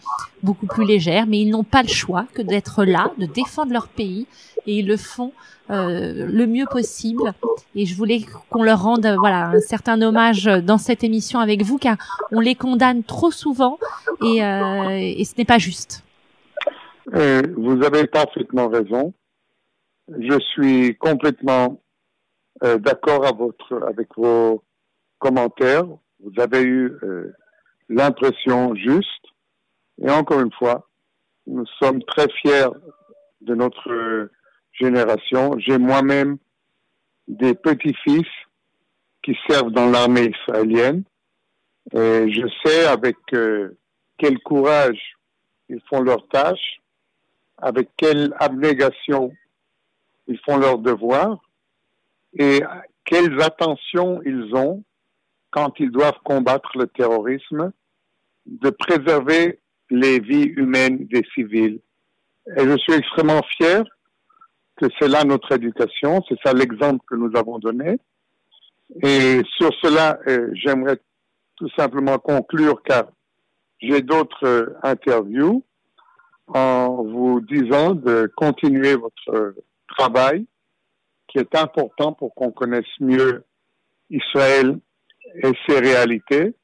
beaucoup 0.44 0.68
plus 0.68 0.86
légère, 0.86 1.28
mais 1.28 1.40
ils 1.40 1.50
n'ont 1.50 1.64
pas 1.64 1.82
le 1.82 1.88
choix 1.88 2.26
que 2.34 2.42
d'être 2.42 2.84
là, 2.84 3.12
de 3.18 3.26
défendre 3.26 3.72
leur 3.72 3.88
pays 3.88 4.28
et 4.68 4.80
ils 4.80 4.88
le 4.88 4.98
font 4.98 5.32
euh, 5.70 6.28
le 6.28 6.48
mieux 6.48 6.66
possible. 6.70 7.34
Et 7.76 7.86
je 7.86 7.96
voulais 7.96 8.22
qu'on 8.50 8.64
leur 8.64 8.84
rende 8.84 9.06
voilà 9.20 9.50
un 9.50 9.60
certain 9.60 10.02
hommage 10.02 10.46
dans 10.46 10.78
cette 10.78 11.04
émission 11.04 11.40
avec 11.40 11.64
vous 11.64 11.78
car 11.78 11.98
on 12.32 12.40
les 12.40 12.56
condamne 12.56 13.04
trop 13.04 13.32
souvent 13.32 13.78
et, 14.24 14.44
euh, 14.44 14.90
et 14.90 15.24
ce 15.26 15.34
n'est 15.38 15.46
pas 15.46 15.58
juste. 15.58 16.04
Euh, 17.14 17.42
vous 17.56 17.84
avez 17.84 18.08
parfaitement 18.08 18.68
raison. 18.68 19.14
Je 20.08 20.40
suis 20.40 20.96
complètement 20.98 21.82
euh, 22.64 22.78
d'accord 22.78 23.26
avec 23.88 24.08
vos 24.16 24.64
commentaires. 25.20 25.86
Vous 26.20 26.40
avez 26.40 26.62
eu 26.62 26.94
euh, 27.04 27.34
l'impression 27.90 28.76
juste. 28.76 29.26
Et 30.02 30.10
encore 30.10 30.42
une 30.42 30.52
fois, 30.52 30.90
nous 31.48 31.66
sommes 31.80 32.04
très 32.04 32.28
fiers 32.42 32.70
de 33.42 33.56
notre 33.56 34.30
génération. 34.80 35.58
J'ai 35.60 35.78
moi-même 35.78 36.38
des 37.28 37.54
petits-fils 37.54 38.28
qui 39.24 39.38
servent 39.50 39.72
dans 39.72 39.90
l'armée 39.90 40.32
israélienne. 40.32 41.04
Et 41.94 42.32
je 42.32 42.48
sais 42.64 42.86
avec 42.86 43.18
euh, 43.34 43.78
quel 44.18 44.40
courage 44.40 45.00
ils 45.70 45.82
font 45.90 46.02
leur 46.02 46.28
tâche 46.30 46.82
avec 47.58 47.90
quelle 47.98 48.34
abnégation 48.40 49.32
ils 50.28 50.40
font 50.40 50.58
leur 50.58 50.78
devoir 50.80 51.40
et 52.38 52.62
quelles 53.06 53.42
attentions 53.42 54.22
ils 54.26 54.54
ont 54.56 54.84
quand 55.52 55.80
ils 55.80 55.92
doivent 55.92 56.20
combattre 56.26 56.78
le 56.78 56.88
terrorisme, 56.88 57.72
de 58.46 58.70
préserver 58.70 59.60
les 59.90 60.20
vies 60.20 60.52
humaines 60.58 61.06
des 61.08 61.24
civils. 61.34 61.80
Et 62.58 62.64
je 62.64 62.78
suis 62.78 62.94
extrêmement 62.94 63.42
fier 63.58 63.86
c'est 64.80 65.08
là 65.08 65.24
notre 65.24 65.52
éducation, 65.54 66.22
c'est 66.28 66.38
ça 66.44 66.54
l'exemple 66.54 67.04
que 67.08 67.16
nous 67.16 67.32
avons 67.36 67.60
donné. 67.60 67.98
Et 69.04 69.42
sur 69.58 69.72
cela, 69.82 70.20
euh, 70.28 70.50
j'aimerais 70.54 71.00
tout 71.56 71.70
simplement 71.78 72.18
conclure 72.20 72.82
car 72.84 73.06
j'ai 73.80 74.02
d'autres 74.02 74.46
euh, 74.46 74.74
interviews 74.84 75.64
en 76.48 77.04
vous 77.04 77.42
disant 77.42 77.96
de 77.96 78.32
continuer 78.36 78.96
votre 78.96 79.56
travail 79.88 80.46
qui 81.28 81.40
est 81.40 81.56
important 81.56 82.14
pour 82.14 82.36
qu'on 82.36 82.52
connaisse 82.52 82.86
mieux 83.00 83.44
Israël 84.10 84.78
et 85.44 85.52
ses 85.68 85.80
réalités 85.80 86.56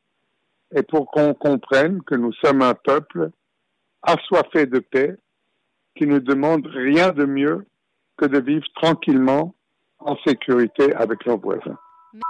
et 0.74 0.84
pour 0.84 1.10
qu'on 1.10 1.34
comprenne 1.34 2.02
que 2.04 2.16
nous 2.16 2.34
sommes 2.34 2.62
un 2.62 2.74
peuple 2.76 3.32
assoiffé 4.04 4.66
de 4.66 4.80
paix 4.80 5.18
qui 5.96 6.08
ne 6.08 6.20
demande 6.20 6.68
rien 6.68 7.12
de 7.12 7.26
mieux 7.26 7.66
de 8.28 8.40
vivre 8.40 8.66
tranquillement 8.76 9.54
en 10.00 10.16
sécurité 10.26 10.94
avec 10.96 11.26
nos 11.26 11.38
voisins. 11.38 11.78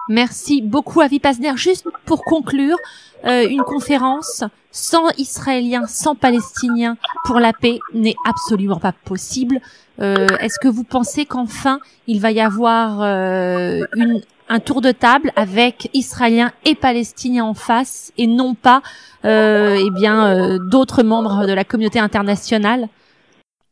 Merci 0.09 0.61
beaucoup 0.61 1.01
Avi 1.01 1.19
Pasner. 1.19 1.55
Juste 1.55 1.88
pour 2.05 2.23
conclure, 2.23 2.77
euh, 3.26 3.47
une 3.49 3.63
conférence 3.63 4.43
sans 4.69 5.09
Israéliens, 5.18 5.88
sans 5.88 6.13
Palestiniens 6.15 6.97
pour 7.26 7.39
la 7.39 7.51
paix 7.51 7.80
n'est 7.93 8.15
absolument 8.26 8.80
pas 8.80 8.91
possible. 8.91 9.59
Euh, 9.99 10.27
Est-ce 10.39 10.59
que 10.59 10.68
vous 10.68 10.84
pensez 10.84 11.26
qu'enfin 11.26 11.80
il 12.07 12.22
va 12.22 12.31
y 12.31 12.39
avoir 12.39 13.01
euh, 13.01 13.84
une, 13.95 14.22
un 14.49 14.59
tour 14.59 14.81
de 14.81 14.91
table 14.91 15.31
avec 15.35 15.89
Israéliens 15.93 16.51
et 16.65 16.76
Palestiniens 16.76 17.45
en 17.45 17.53
face 17.53 18.11
et 18.18 18.27
non 18.27 18.53
pas 18.53 18.81
euh, 19.23 19.77
eh 19.80 19.89
bien 19.91 20.26
euh, 20.26 20.59
d'autres 20.69 21.03
membres 21.03 21.47
de 21.47 21.53
la 21.53 21.63
communauté 21.63 21.99
internationale? 21.99 22.88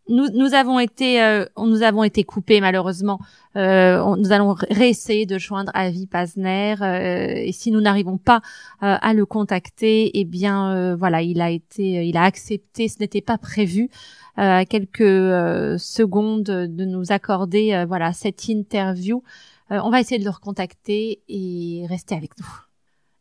Nous, 0.10 0.28
nous 0.34 0.54
avons 0.56 0.80
été, 0.80 1.22
euh, 1.22 1.46
nous 1.58 1.84
avons 1.84 2.04
été 2.04 2.24
coupés 2.24 2.60
malheureusement. 2.60 3.20
Euh, 3.56 4.16
nous 4.18 4.32
allons 4.32 4.56
réessayer 4.70 5.26
de 5.26 5.38
joindre 5.38 5.72
Avi 5.76 6.08
Pazner 6.08 6.76
euh, 6.82 7.34
et 7.36 7.52
si 7.52 7.72
nous 7.72 7.80
n'arrivons 7.80 8.18
pas 8.18 8.42
à 8.82 9.14
le 9.14 9.26
contacter, 9.26 10.12
eh 10.20 10.26
bien 10.26 10.96
voilà, 10.96 11.22
il 11.22 11.42
a 11.42 11.50
été, 11.50 12.08
il 12.08 12.18
a 12.18 12.24
accepté. 12.24 12.88
Ce 12.88 12.98
n'était 13.00 13.22
pas 13.22 13.38
prévu. 13.38 13.90
quelques 14.38 15.80
secondes 15.80 16.44
de 16.44 16.86
nous 16.86 17.12
accorder, 17.12 17.86
voilà, 17.88 18.14
cette 18.14 18.48
interview. 18.48 19.22
on 19.70 19.90
va 19.90 20.00
essayer 20.00 20.20
de 20.20 20.26
le 20.26 20.32
recontacter 20.32 21.22
et 21.28 21.86
rester 21.88 22.16
avec 22.16 22.32
nous. 22.40 22.48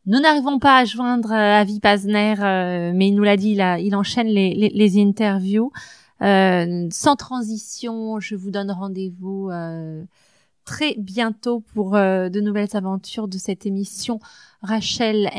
Nous 0.05 0.19
n'arrivons 0.19 0.59
pas 0.59 0.77
à 0.77 0.85
joindre 0.85 1.31
Avi 1.31 1.79
Pazner, 1.79 2.35
mais 2.95 3.09
il 3.09 3.15
nous 3.15 3.23
l'a 3.23 3.37
dit, 3.37 3.51
il, 3.51 3.85
il 3.85 3.95
enchaîne 3.95 4.27
les, 4.27 4.71
les 4.73 5.01
interviews. 5.01 5.71
Euh, 6.21 6.87
sans 6.91 7.15
transition, 7.15 8.19
je 8.19 8.35
vous 8.35 8.51
donne 8.51 8.71
rendez-vous 8.71 9.49
euh, 9.51 10.03
très 10.65 10.95
bientôt 10.97 11.61
pour 11.73 11.95
euh, 11.95 12.29
de 12.29 12.41
nouvelles 12.41 12.75
aventures 12.75 13.27
de 13.27 13.37
cette 13.37 13.65
émission 13.65 14.19
Rachel 14.61 15.29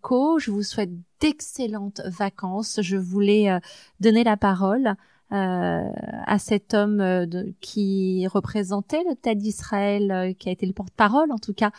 Co. 0.00 0.38
Je 0.38 0.50
vous 0.50 0.62
souhaite 0.62 0.90
d'excellentes 1.20 2.00
vacances. 2.06 2.80
Je 2.82 2.96
voulais 2.96 3.60
donner 4.00 4.24
la 4.24 4.36
parole 4.36 4.94
à 5.32 6.38
cet 6.40 6.74
homme 6.74 7.26
qui 7.60 8.26
représentait 8.26 9.04
le 9.08 9.14
TED 9.14 9.38
d'Israël, 9.38 10.34
qui 10.38 10.48
a 10.48 10.52
été 10.52 10.66
le 10.66 10.72
porte-parole 10.72 11.30
en 11.30 11.38
tout 11.38 11.52
cas 11.52 11.70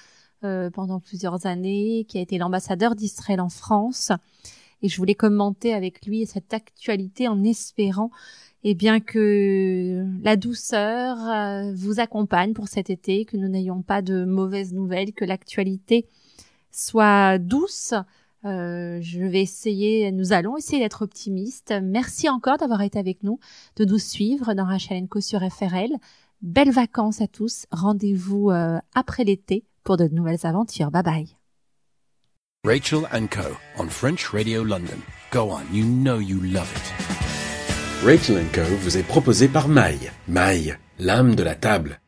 pendant 0.42 1.00
plusieurs 1.00 1.48
années, 1.48 2.06
qui 2.08 2.20
a 2.20 2.22
été 2.22 2.38
l'ambassadeur 2.38 2.96
d'Israël 2.96 3.42
en 3.42 3.50
France. 3.50 4.12
Et 4.84 4.90
je 4.90 4.98
voulais 4.98 5.16
commenter 5.16 5.74
avec 5.74 6.06
lui 6.06 6.26
cette 6.26 6.54
actualité 6.54 7.28
en 7.28 7.44
espérant 7.44 8.12
et 8.64 8.76
bien 8.76 9.00
que 9.00 10.06
la 10.24 10.36
douceur 10.36 11.18
euh, 11.28 11.74
vous 11.74 12.00
accompagne 12.00 12.54
pour 12.54 12.68
cet 12.68 12.90
été, 12.90 13.26
que 13.26 13.38
nous 13.38 13.48
n'ayons 13.48 13.82
pas 13.82 14.02
de 14.02 14.24
mauvaises 14.24 14.74
nouvelles, 14.74 15.14
que 15.14 15.26
l'actualité 15.26 16.08
soit 16.72 17.38
douce. 17.40 17.94
Euh, 18.46 19.00
je 19.02 19.20
vais 19.20 19.42
essayer, 19.42 20.12
nous 20.12 20.34
allons 20.34 20.58
essayer 20.58 20.80
d'être 20.80 21.04
optimistes. 21.04 21.74
Merci 21.82 22.30
encore 22.30 22.58
d'avoir 22.58 22.82
été 22.82 23.00
avec 23.00 23.24
nous, 23.24 23.40
de 23.76 23.86
nous 23.86 24.00
suivre 24.00 24.54
dans 24.54 24.66
Rachel 24.66 25.08
Co 25.08 25.22
sur 25.22 25.40
FRL. 25.40 25.92
Belles 26.42 26.72
vacances 26.72 27.22
à 27.22 27.28
tous. 27.28 27.66
Rendez-vous 27.72 28.50
euh, 28.50 28.80
après 28.96 29.24
l'été 29.24 29.64
pour 29.84 29.98
de 29.98 30.08
nouvelles 30.08 30.46
aventures. 30.46 30.92
Bye 30.92 31.04
bye. 31.04 31.38
Rachel 32.64 33.02
Co 33.30 33.42
on 33.80 33.88
French 33.88 34.28
Radio 34.28 34.64
London. 34.64 35.02
Go 35.32 35.52
on, 35.52 35.64
you 35.74 35.84
know 35.84 36.20
you 36.20 36.40
love 36.42 36.72
it. 36.76 37.21
Rachel 38.04 38.44
Co 38.52 38.62
vous 38.82 38.98
est 38.98 39.04
proposé 39.04 39.48
par 39.48 39.68
Maille. 39.68 40.12
Maille, 40.28 40.76
l'âme 40.98 41.36
de 41.36 41.44
la 41.44 41.54
table. 41.54 42.01